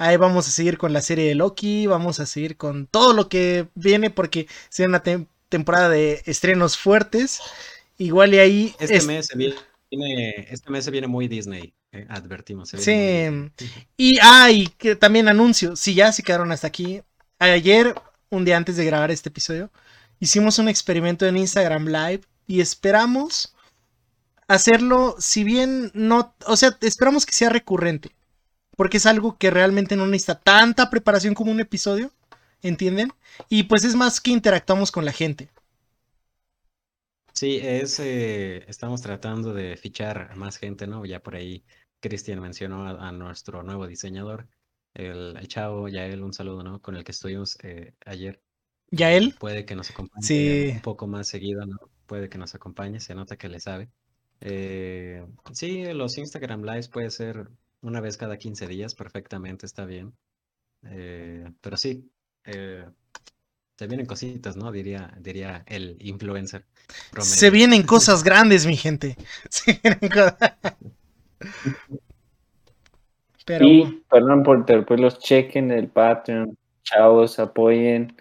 Ahí 0.00 0.16
vamos 0.16 0.48
a 0.48 0.50
seguir 0.50 0.78
con 0.78 0.94
la 0.94 1.02
serie 1.02 1.28
de 1.28 1.34
Loki, 1.34 1.86
vamos 1.86 2.20
a 2.20 2.26
seguir 2.26 2.56
con 2.56 2.86
todo 2.86 3.12
lo 3.12 3.28
que 3.28 3.68
viene 3.74 4.08
porque 4.08 4.46
será 4.70 4.88
una 4.88 5.02
temporada 5.50 5.90
de 5.90 6.22
estrenos 6.24 6.78
fuertes. 6.78 7.40
Igual 7.98 8.32
y 8.32 8.38
ahí. 8.38 8.74
Este 8.80 9.02
mes 9.02 9.26
se 9.26 9.36
viene. 9.36 9.56
Este 10.48 10.70
mes 10.70 10.86
se 10.86 10.90
viene 10.90 11.06
muy 11.06 11.28
Disney, 11.28 11.74
eh, 11.92 12.06
advertimos. 12.08 12.70
sí. 12.70 13.26
Y, 13.98 14.18
ah, 14.22 14.48
que 14.78 14.96
también 14.96 15.28
anuncio, 15.28 15.76
si 15.76 15.92
ya 15.92 16.12
se 16.12 16.22
quedaron 16.22 16.50
hasta 16.50 16.68
aquí. 16.68 17.02
Ayer, 17.38 17.94
un 18.30 18.46
día 18.46 18.56
antes 18.56 18.78
de 18.78 18.86
grabar 18.86 19.10
este 19.10 19.28
episodio, 19.28 19.70
hicimos 20.18 20.58
un 20.58 20.70
experimento 20.70 21.26
en 21.26 21.36
Instagram 21.36 21.88
Live 21.88 22.22
y 22.46 22.62
esperamos 22.62 23.54
hacerlo, 24.48 25.16
si 25.18 25.44
bien 25.44 25.90
no, 25.92 26.34
o 26.46 26.56
sea, 26.56 26.78
esperamos 26.80 27.26
que 27.26 27.34
sea 27.34 27.50
recurrente, 27.50 28.12
porque 28.80 28.96
es 28.96 29.04
algo 29.04 29.36
que 29.36 29.50
realmente 29.50 29.94
no 29.94 30.06
necesita 30.06 30.40
tanta 30.40 30.88
preparación 30.88 31.34
como 31.34 31.52
un 31.52 31.60
episodio, 31.60 32.12
¿entienden? 32.62 33.12
Y 33.50 33.64
pues 33.64 33.84
es 33.84 33.94
más 33.94 34.22
que 34.22 34.30
interactuamos 34.30 34.90
con 34.90 35.04
la 35.04 35.12
gente. 35.12 35.50
Sí, 37.34 37.58
es, 37.62 38.00
eh, 38.00 38.64
estamos 38.68 39.02
tratando 39.02 39.52
de 39.52 39.76
fichar 39.76 40.34
más 40.34 40.56
gente, 40.56 40.86
¿no? 40.86 41.04
Ya 41.04 41.20
por 41.20 41.36
ahí 41.36 41.62
Cristian 42.00 42.40
mencionó 42.40 42.88
a, 42.88 43.12
nuestro 43.12 43.62
nuevo 43.62 43.86
diseñador, 43.86 44.48
el, 44.94 45.36
el, 45.36 45.46
chavo 45.46 45.86
Yael, 45.86 46.22
un 46.22 46.32
saludo, 46.32 46.62
¿no? 46.62 46.80
Con 46.80 46.96
el 46.96 47.04
que 47.04 47.12
estuvimos 47.12 47.58
eh, 47.62 47.92
ayer. 48.06 48.40
¿Yael? 48.90 49.34
Puede 49.38 49.66
que 49.66 49.76
nos 49.76 49.90
acompañe 49.90 50.22
sí. 50.22 50.70
un 50.76 50.80
poco 50.80 51.06
más 51.06 51.28
seguido, 51.28 51.66
¿no? 51.66 51.76
Puede 52.06 52.30
que 52.30 52.38
nos 52.38 52.54
acompañe, 52.54 52.98
se 52.98 53.14
nota 53.14 53.36
que 53.36 53.50
le 53.50 53.60
sabe. 53.60 53.90
Eh, 54.40 55.22
sí, 55.52 55.84
los 55.92 56.16
Instagram 56.16 56.62
Lives 56.62 56.88
puede 56.88 57.10
ser 57.10 57.50
una 57.82 58.00
vez 58.00 58.16
cada 58.16 58.38
15 58.38 58.66
días, 58.66 58.94
perfectamente, 58.94 59.66
está 59.66 59.84
bien. 59.84 60.12
pero 61.60 61.76
sí, 61.76 62.10
se 62.44 63.86
vienen 63.86 64.06
cositas, 64.06 64.56
¿no? 64.56 64.70
Diría, 64.70 65.14
diría 65.18 65.64
el 65.66 65.96
influencer. 66.00 66.64
Se 67.18 67.50
vienen 67.50 67.82
cosas 67.82 68.22
grandes, 68.24 68.66
mi 68.66 68.76
gente. 68.76 69.16
Pero... 73.46 73.64
Y 73.64 74.04
perdón 74.08 74.42
por 74.42 75.00
los 75.00 75.18
chequen 75.18 75.70
el 75.70 75.88
Patreon, 75.88 76.56
chavos, 76.82 77.38
apoyen 77.38 78.14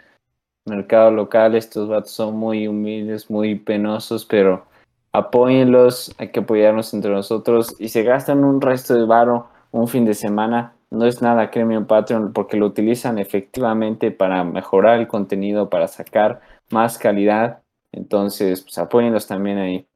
mercado 0.69 1.11
local, 1.11 1.55
estos 1.55 1.89
vatos 1.89 2.11
son 2.11 2.35
muy 2.37 2.67
humildes, 2.67 3.29
muy 3.29 3.55
penosos, 3.55 4.25
pero 4.25 4.67
apóyenlos, 5.11 6.13
hay 6.17 6.31
que 6.31 6.41
apoyarnos 6.41 6.93
entre 6.93 7.11
nosotros 7.11 7.75
y 7.79 7.89
se 7.89 8.03
gastan 8.03 8.43
un 8.43 8.61
resto 8.61 8.93
de 8.95 9.05
varo 9.05 9.49
un 9.71 9.87
fin 9.87 10.05
de 10.05 10.13
semana, 10.13 10.75
no 10.89 11.05
es 11.05 11.21
nada 11.21 11.51
Premium 11.51 11.85
Patreon 11.85 12.33
porque 12.33 12.57
lo 12.57 12.65
utilizan 12.67 13.19
efectivamente 13.19 14.11
para 14.11 14.43
mejorar 14.43 14.99
el 14.99 15.07
contenido, 15.07 15.69
para 15.69 15.87
sacar 15.87 16.41
más 16.71 16.97
calidad. 16.97 17.61
Entonces, 17.91 18.61
pues 18.61 18.77
apóyenlos 18.79 19.27
también 19.27 19.57
ahí. 19.59 19.87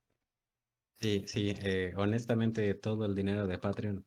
Sí, 1.01 1.25
sí, 1.27 1.53
eh, 1.61 1.93
honestamente 1.97 2.73
todo 2.75 3.05
el 3.05 3.13
dinero 3.13 3.45
de 3.45 3.57
Patreon, 3.59 4.05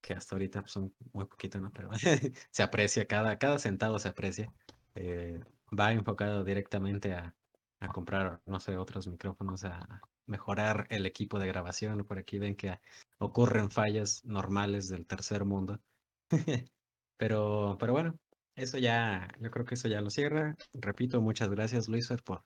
que 0.00 0.14
hasta 0.14 0.34
ahorita 0.36 0.62
pues, 0.62 0.72
son 0.72 0.94
muy 1.12 1.26
poquito, 1.26 1.60
¿no? 1.60 1.72
Pero 1.72 1.90
se 2.52 2.62
aprecia, 2.62 3.06
cada, 3.06 3.38
cada 3.38 3.58
centavo 3.58 3.98
se 3.98 4.08
aprecia. 4.08 4.52
Eh, 4.94 5.40
va 5.78 5.92
enfocado 5.92 6.44
directamente 6.44 7.14
a, 7.14 7.34
a 7.80 7.88
comprar, 7.88 8.42
no 8.46 8.60
sé, 8.60 8.76
otros 8.78 9.08
micrófonos, 9.08 9.64
a 9.64 10.04
mejorar 10.30 10.86
el 10.90 11.04
equipo 11.06 11.38
de 11.38 11.48
grabación. 11.48 12.04
Por 12.04 12.18
aquí 12.18 12.38
ven 12.38 12.56
que 12.56 12.78
ocurren 13.18 13.70
fallas 13.70 14.24
normales 14.24 14.88
del 14.88 15.06
tercer 15.06 15.44
mundo. 15.44 15.80
pero, 17.18 17.76
pero 17.78 17.92
bueno, 17.92 18.18
eso 18.54 18.78
ya, 18.78 19.28
yo 19.40 19.50
creo 19.50 19.66
que 19.66 19.74
eso 19.74 19.88
ya 19.88 20.00
lo 20.00 20.10
cierra. 20.10 20.56
Repito, 20.72 21.20
muchas 21.20 21.50
gracias, 21.50 21.88
Luis, 21.88 22.08
por, 22.24 22.44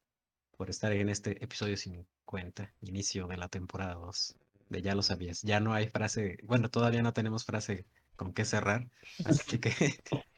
por 0.56 0.70
estar 0.70 0.92
en 0.92 1.08
este 1.08 1.42
episodio 1.44 1.76
50, 1.76 2.74
inicio 2.80 3.26
de 3.28 3.36
la 3.36 3.48
temporada 3.48 3.94
2. 3.94 4.36
De 4.70 4.82
ya 4.82 4.94
lo 4.94 5.02
sabías. 5.02 5.42
Ya 5.42 5.60
no 5.60 5.74
hay 5.74 5.88
frase, 5.88 6.38
bueno, 6.44 6.70
todavía 6.70 7.02
no 7.02 7.12
tenemos 7.12 7.44
frase 7.44 7.86
con 8.16 8.32
qué 8.32 8.44
cerrar. 8.44 8.88
Así 9.24 9.58
que 9.58 9.70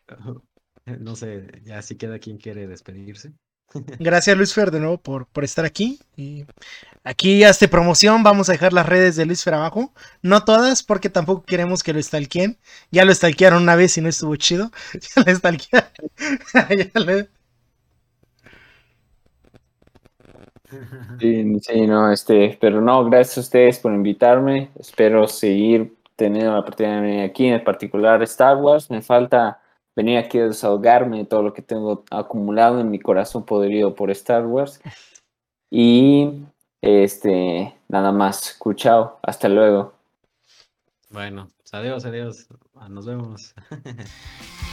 no 1.01 1.17
sé, 1.17 1.47
ya 1.65 1.83
si 1.83 1.97
queda 1.97 2.19
quien 2.19 2.39
quiere 2.39 2.67
despedirse. 2.67 3.33
Gracias 3.99 4.37
Luis 4.37 4.55
Fer 4.55 4.71
de 4.71 4.81
nuevo 4.81 4.99
por, 4.99 5.27
por 5.27 5.45
estar 5.45 5.65
aquí. 5.65 5.99
Y 6.17 6.45
aquí 7.05 7.45
hazte 7.45 7.69
promoción, 7.69 8.23
vamos 8.23 8.49
a 8.49 8.53
dejar 8.53 8.73
las 8.73 8.87
redes 8.87 9.17
de 9.17 9.27
Luis 9.27 9.45
Fer 9.45 9.55
abajo. 9.55 9.93
No 10.23 10.45
todas, 10.45 10.83
porque 10.83 11.11
tampoco 11.11 11.45
queremos 11.45 11.83
que 11.83 11.93
lo 11.93 12.03
stalkeen. 12.03 12.59
Ya 12.91 13.05
lo 13.05 13.15
stalkearon 13.15 13.63
una 13.63 13.77
vez 13.77 13.97
y 13.99 14.01
no 14.01 14.09
estuvo 14.09 14.37
chido. 14.37 14.71
Ya 16.55 17.01
lo 17.01 17.27
Sí, 21.21 21.61
sí, 21.61 21.87
no, 21.87 22.11
este, 22.13 22.59
pero 22.61 22.81
no, 22.81 23.05
gracias 23.05 23.39
a 23.39 23.41
ustedes 23.41 23.79
por 23.79 23.93
invitarme. 23.93 24.71
Espero 24.79 25.29
seguir 25.29 25.97
teniendo 26.17 26.53
la 26.53 26.61
oportunidad 26.61 26.97
de 26.97 27.01
venir 27.03 27.23
aquí, 27.23 27.47
en 27.47 27.63
particular 27.63 28.23
Star 28.25 28.57
Wars. 28.57 28.91
Me 28.91 29.01
falta 29.01 29.61
venir 29.97 30.19
aquí 30.19 30.39
a 30.39 30.49
desahogarme 30.49 31.19
de 31.19 31.25
todo 31.25 31.43
lo 31.43 31.55
que 31.55 31.63
tengo 31.63 32.05
acumulado 32.11 32.81
en 32.81 32.91
mi 32.91 33.01
corazón 33.01 33.45
podrido 33.45 33.95
por 33.95 34.11
Star 34.11 34.47
Wars. 34.47 34.81
Y 35.69 36.45
este, 36.81 37.75
nada 37.89 38.13
más. 38.13 38.57
Chao, 38.77 39.19
hasta 39.21 39.49
luego. 39.49 39.95
Bueno, 41.11 41.51
pues 41.59 41.75
adiós, 41.75 42.05
adiós. 42.05 42.47
Nos 42.89 43.05
vemos. 43.05 43.53